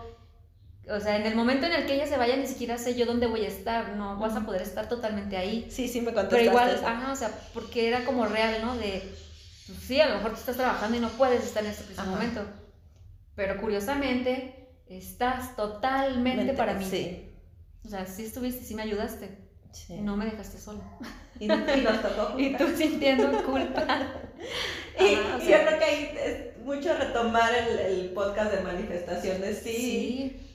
O 0.90 1.00
sea, 1.00 1.16
en 1.18 1.26
el 1.28 1.36
momento 1.36 1.68
en 1.68 1.74
el 1.74 1.86
que 1.86 1.94
ella 1.94 2.08
se 2.08 2.18
vaya, 2.18 2.36
ni 2.36 2.48
siquiera 2.48 2.78
sé 2.78 2.96
yo 2.96 3.06
dónde 3.06 3.28
voy 3.28 3.46
a 3.46 3.48
estar, 3.48 3.96
no 3.96 4.18
vas 4.18 4.36
a 4.36 4.46
poder 4.46 4.62
estar 4.64 4.90
totalmente 4.90 5.38
ahí. 5.38 5.68
Sí, 5.70 5.88
sí 5.88 6.02
me 6.02 6.08
contestaste 6.14 6.38
Pero 6.38 6.52
igual, 6.52 6.70
eso. 6.76 6.88
ajá, 6.88 7.12
o 7.12 7.16
sea, 7.16 7.32
porque 7.54 7.88
era 7.88 8.04
como 8.04 8.26
real, 8.26 8.56
¿no? 8.62 8.76
De, 8.78 9.04
pues 9.68 9.80
sí, 9.80 10.02
a 10.02 10.10
lo 10.10 10.16
mejor 10.16 10.32
tú 10.32 10.38
estás 10.40 10.58
trabajando 10.58 10.98
y 10.98 11.00
no 11.00 11.10
puedes 11.10 11.44
estar 11.44 11.64
en 11.64 11.70
este 11.70 11.84
preciso 11.84 12.02
Ajá. 12.02 12.12
momento. 12.12 12.44
Pero 13.36 13.58
curiosamente, 13.62 14.70
estás 14.88 15.56
totalmente 15.56 16.38
Mente- 16.46 16.54
para 16.58 16.74
mí. 16.74 16.86
Sí, 16.90 17.30
O 17.86 17.90
sea, 17.90 18.06
sí 18.06 18.26
estuviste, 18.26 18.64
sí 18.66 18.74
me 18.76 18.82
ayudaste. 18.82 19.38
sí. 19.72 19.98
No 20.02 20.18
me 20.18 20.26
dejaste 20.26 20.58
sola. 20.58 20.84
Y, 21.40 21.46
y 21.46 21.48
nos 21.48 22.02
tocó 22.02 22.36
Y 22.40 22.56
tú 22.58 22.66
sintiendo 22.76 23.44
culpa. 23.46 23.86
Y, 25.00 25.14
o 25.16 25.40
sea, 25.40 25.62
yo 25.62 25.68
creo 25.68 25.80
que 25.80 25.86
ahí 25.86 26.12
es- 26.26 26.58
mucho 26.66 26.94
retomar 26.96 27.54
el, 27.56 27.80
el 27.80 28.10
podcast 28.14 28.52
de 28.54 28.62
manifestaciones, 28.62 29.60
sí. 29.64 29.74
Sí, 29.74 30.51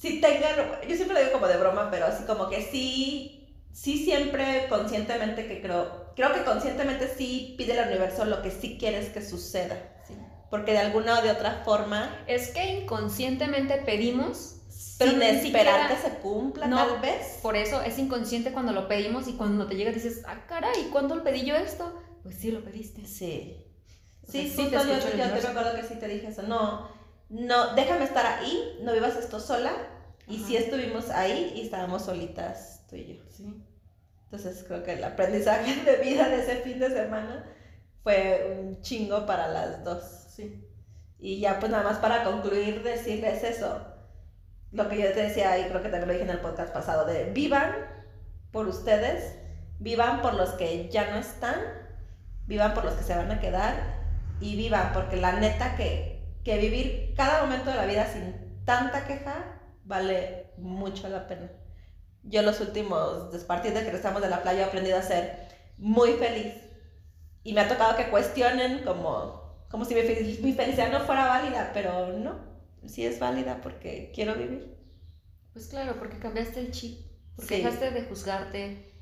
tengan, 0.00 0.80
yo 0.88 0.94
siempre 0.94 1.14
lo 1.14 1.20
digo 1.20 1.32
como 1.32 1.48
de 1.48 1.56
broma, 1.56 1.90
pero 1.90 2.06
así 2.06 2.24
como 2.24 2.48
que 2.48 2.62
sí, 2.62 3.64
sí 3.72 4.04
siempre 4.04 4.66
conscientemente 4.68 5.46
que 5.46 5.60
creo, 5.60 6.12
creo 6.14 6.32
que 6.32 6.44
conscientemente 6.44 7.12
sí 7.16 7.54
pide 7.58 7.78
al 7.78 7.88
universo 7.88 8.24
lo 8.24 8.42
que 8.42 8.50
sí 8.50 8.76
quieres 8.78 9.08
que 9.10 9.22
suceda. 9.22 9.76
Porque 10.50 10.72
de 10.72 10.78
alguna 10.78 11.18
o 11.18 11.22
de 11.22 11.30
otra 11.30 11.62
forma... 11.64 12.24
Es 12.26 12.48
que 12.48 12.64
inconscientemente 12.80 13.82
pedimos 13.84 14.58
pero 14.98 15.12
sin 15.12 15.22
esperar 15.22 15.88
que 15.88 15.96
se 15.96 16.16
cumpla, 16.18 16.68
tal 16.68 17.00
vez. 17.00 17.38
Por 17.40 17.56
eso 17.56 17.82
es 17.82 17.98
inconsciente 17.98 18.52
cuando 18.52 18.72
lo 18.72 18.88
pedimos 18.88 19.28
y 19.28 19.34
cuando 19.34 19.66
te 19.66 19.76
llega 19.76 19.92
dices, 19.92 20.22
ah, 20.26 20.44
caray, 20.48 20.88
¿cuándo 20.90 21.14
le 21.14 21.22
pedí 21.22 21.44
yo 21.44 21.54
esto? 21.54 22.02
Pues 22.22 22.36
sí, 22.36 22.50
lo 22.50 22.64
pediste. 22.64 23.06
Sí. 23.06 23.64
sí, 24.28 24.50
sí, 24.50 24.68
yo, 24.70 24.80
te 24.80 25.40
recuerdo 25.40 25.76
que 25.76 25.84
sí 25.84 25.94
te 26.00 26.08
dije 26.08 26.28
eso. 26.28 26.42
No, 26.42 26.88
no, 27.28 27.74
déjame 27.74 28.04
estar 28.04 28.26
ahí, 28.26 28.78
no 28.82 28.92
vivas 28.92 29.16
esto 29.16 29.40
sola. 29.40 29.72
Y 30.26 30.38
sí 30.40 30.56
estuvimos 30.56 31.08
ahí 31.08 31.52
y 31.56 31.62
estábamos 31.62 32.04
solitas, 32.04 32.84
tú 32.88 32.96
y 32.96 33.14
yo. 33.14 33.22
Sí. 33.30 33.64
Entonces 34.24 34.62
creo 34.66 34.82
que 34.82 34.92
el 34.92 35.04
aprendizaje 35.04 35.82
de 35.84 35.96
vida 35.96 36.28
de 36.28 36.40
ese 36.40 36.56
fin 36.56 36.78
de 36.78 36.90
semana 36.90 37.46
fue 38.02 38.58
un 38.60 38.82
chingo 38.82 39.24
para 39.24 39.48
las 39.48 39.84
dos. 39.84 40.02
Sí. 40.34 40.64
Y 41.18 41.40
ya 41.40 41.58
pues 41.58 41.72
nada 41.72 41.82
más 41.82 41.98
para 41.98 42.24
concluir 42.24 42.82
decirles 42.82 43.42
eso 43.42 43.80
lo 44.70 44.88
que 44.88 45.00
yo 45.00 45.12
te 45.12 45.22
decía, 45.22 45.58
y 45.58 45.68
creo 45.68 45.82
que 45.82 45.88
también 45.88 46.08
lo 46.08 46.12
dije 46.12 46.24
en 46.24 46.30
el 46.30 46.40
podcast 46.40 46.72
pasado, 46.72 47.06
de 47.06 47.30
vivan 47.32 47.74
por 48.52 48.66
ustedes, 48.68 49.34
vivan 49.78 50.20
por 50.20 50.34
los 50.34 50.50
que 50.50 50.88
ya 50.90 51.10
no 51.10 51.16
están, 51.16 51.56
vivan 52.46 52.74
por 52.74 52.84
los 52.84 52.94
que 52.94 53.04
se 53.04 53.16
van 53.16 53.30
a 53.30 53.40
quedar 53.40 53.98
y 54.40 54.56
vivan, 54.56 54.92
porque 54.92 55.16
la 55.16 55.40
neta 55.40 55.76
que, 55.76 56.17
que 56.48 56.58
vivir 56.58 57.12
cada 57.14 57.42
momento 57.42 57.68
de 57.68 57.76
la 57.76 57.84
vida 57.84 58.10
sin 58.10 58.64
tanta 58.64 59.06
queja 59.06 59.60
vale 59.84 60.46
mucho 60.56 61.06
la 61.10 61.26
pena. 61.26 61.50
Yo 62.22 62.40
los 62.40 62.60
últimos, 62.60 63.30
desde 63.30 63.44
partir 63.44 63.74
de 63.74 63.84
que 63.84 63.94
estamos 63.94 64.22
de 64.22 64.30
la 64.30 64.42
playa, 64.42 64.62
he 64.62 64.64
aprendido 64.64 64.96
a 64.96 65.02
ser 65.02 65.48
muy 65.76 66.12
feliz. 66.12 66.54
Y 67.44 67.52
me 67.52 67.60
ha 67.60 67.68
tocado 67.68 67.96
que 67.96 68.08
cuestionen 68.08 68.82
como, 68.82 69.66
como 69.70 69.84
si 69.84 69.94
mi, 69.94 70.00
mi 70.42 70.54
felicidad 70.54 70.90
no 70.90 71.00
fuera 71.00 71.26
válida, 71.26 71.70
pero 71.74 72.14
no 72.14 72.48
sí 72.86 73.04
es 73.04 73.18
válida 73.18 73.60
porque 73.62 74.10
quiero 74.14 74.34
vivir. 74.34 74.74
Pues 75.52 75.66
claro, 75.68 75.98
porque 75.98 76.18
cambiaste 76.18 76.60
el 76.60 76.70
chip, 76.70 77.06
porque 77.36 77.58
dejaste 77.58 77.90
de 77.90 78.02
juzgarte, 78.04 78.92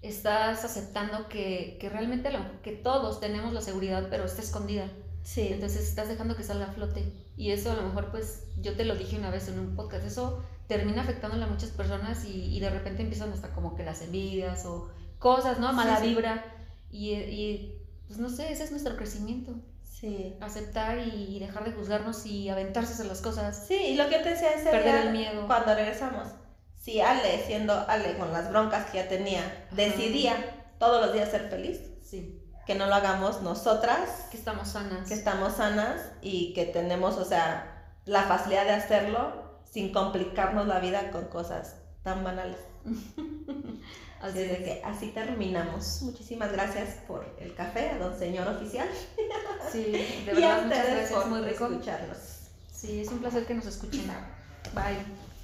estás 0.00 0.64
aceptando 0.64 1.28
que, 1.28 1.76
que 1.78 1.90
realmente 1.90 2.30
lo, 2.30 2.62
que 2.62 2.72
todos 2.72 3.20
tenemos 3.20 3.52
la 3.52 3.60
seguridad, 3.60 4.06
pero 4.08 4.24
está 4.24 4.40
escondida. 4.40 4.90
Sí. 5.26 5.48
Entonces 5.52 5.88
estás 5.88 6.08
dejando 6.08 6.36
que 6.36 6.44
salga 6.44 6.66
a 6.66 6.72
flote. 6.72 7.12
Y 7.36 7.50
eso 7.50 7.72
a 7.72 7.74
lo 7.74 7.82
mejor, 7.82 8.10
pues, 8.12 8.44
yo 8.58 8.76
te 8.76 8.84
lo 8.84 8.94
dije 8.94 9.18
una 9.18 9.30
vez 9.30 9.48
en 9.48 9.58
un 9.58 9.74
podcast, 9.74 10.06
eso 10.06 10.42
termina 10.68 11.02
afectándole 11.02 11.44
a 11.44 11.48
muchas 11.48 11.70
personas 11.70 12.24
y, 12.24 12.56
y 12.56 12.60
de 12.60 12.70
repente 12.70 13.02
empiezan 13.02 13.32
hasta 13.32 13.52
como 13.52 13.76
que 13.76 13.84
las 13.84 14.02
envidias 14.02 14.64
o 14.64 14.88
cosas, 15.18 15.58
¿no? 15.58 15.72
Mala 15.72 16.00
vibra. 16.00 16.44
Y, 16.90 17.12
y, 17.12 17.82
pues 18.06 18.18
no 18.20 18.30
sé, 18.30 18.52
ese 18.52 18.64
es 18.64 18.70
nuestro 18.70 18.96
crecimiento. 18.96 19.54
Sí. 19.82 20.36
Aceptar 20.40 20.98
y 20.98 21.38
dejar 21.40 21.64
de 21.64 21.72
juzgarnos 21.72 22.24
y 22.24 22.48
aventarse 22.48 23.02
a 23.02 23.06
las 23.06 23.20
cosas. 23.20 23.66
Sí, 23.66 23.74
y 23.74 23.96
lo 23.96 24.08
que 24.08 24.18
te 24.20 24.30
decía 24.30 24.50
ese 24.50 24.70
Perder 24.70 25.06
el 25.06 25.12
miedo. 25.12 25.46
Cuando 25.46 25.74
regresamos. 25.74 26.28
Si 26.76 27.00
Ale, 27.00 27.42
siendo 27.46 27.74
Ale 27.88 28.16
con 28.16 28.32
las 28.32 28.48
broncas 28.50 28.90
que 28.90 28.98
ya 28.98 29.08
tenía, 29.08 29.66
decidía 29.72 30.36
todos 30.78 31.04
los 31.04 31.12
días 31.12 31.30
ser 31.30 31.50
feliz. 31.50 31.80
Que 32.66 32.74
no 32.74 32.86
lo 32.86 32.94
hagamos 32.94 33.42
nosotras. 33.42 34.26
Que 34.30 34.36
estamos 34.36 34.68
sanas. 34.68 35.08
Que 35.08 35.14
estamos 35.14 35.54
sanas 35.54 36.00
y 36.20 36.52
que 36.54 36.66
tenemos, 36.66 37.16
o 37.16 37.24
sea, 37.24 37.86
la 38.04 38.22
facilidad 38.24 38.64
de 38.64 38.72
hacerlo 38.72 39.46
sin 39.64 39.92
complicarnos 39.92 40.66
la 40.66 40.80
vida 40.80 41.10
con 41.10 41.26
cosas 41.26 41.76
tan 42.02 42.24
banales. 42.24 42.58
Así 44.20 44.38
de 44.38 44.56
que 44.64 44.82
así 44.84 45.08
terminamos. 45.08 46.00
Muchísimas 46.02 46.50
gracias 46.50 46.96
por 47.06 47.26
el 47.38 47.54
café, 47.54 47.90
a 47.90 47.98
don 47.98 48.18
señor 48.18 48.48
oficial. 48.48 48.88
Sí, 49.70 49.82
de 49.84 50.22
verdad, 50.32 50.62
muchas 50.62 50.86
gracias, 50.86 51.12
por 51.12 51.26
muy 51.26 51.40
rico. 51.40 51.66
escucharnos. 51.66 52.18
Sí, 52.72 53.00
es 53.00 53.08
un 53.08 53.18
placer 53.18 53.44
que 53.46 53.54
nos 53.54 53.66
escuchen. 53.66 54.06
Bye. 54.74 55.25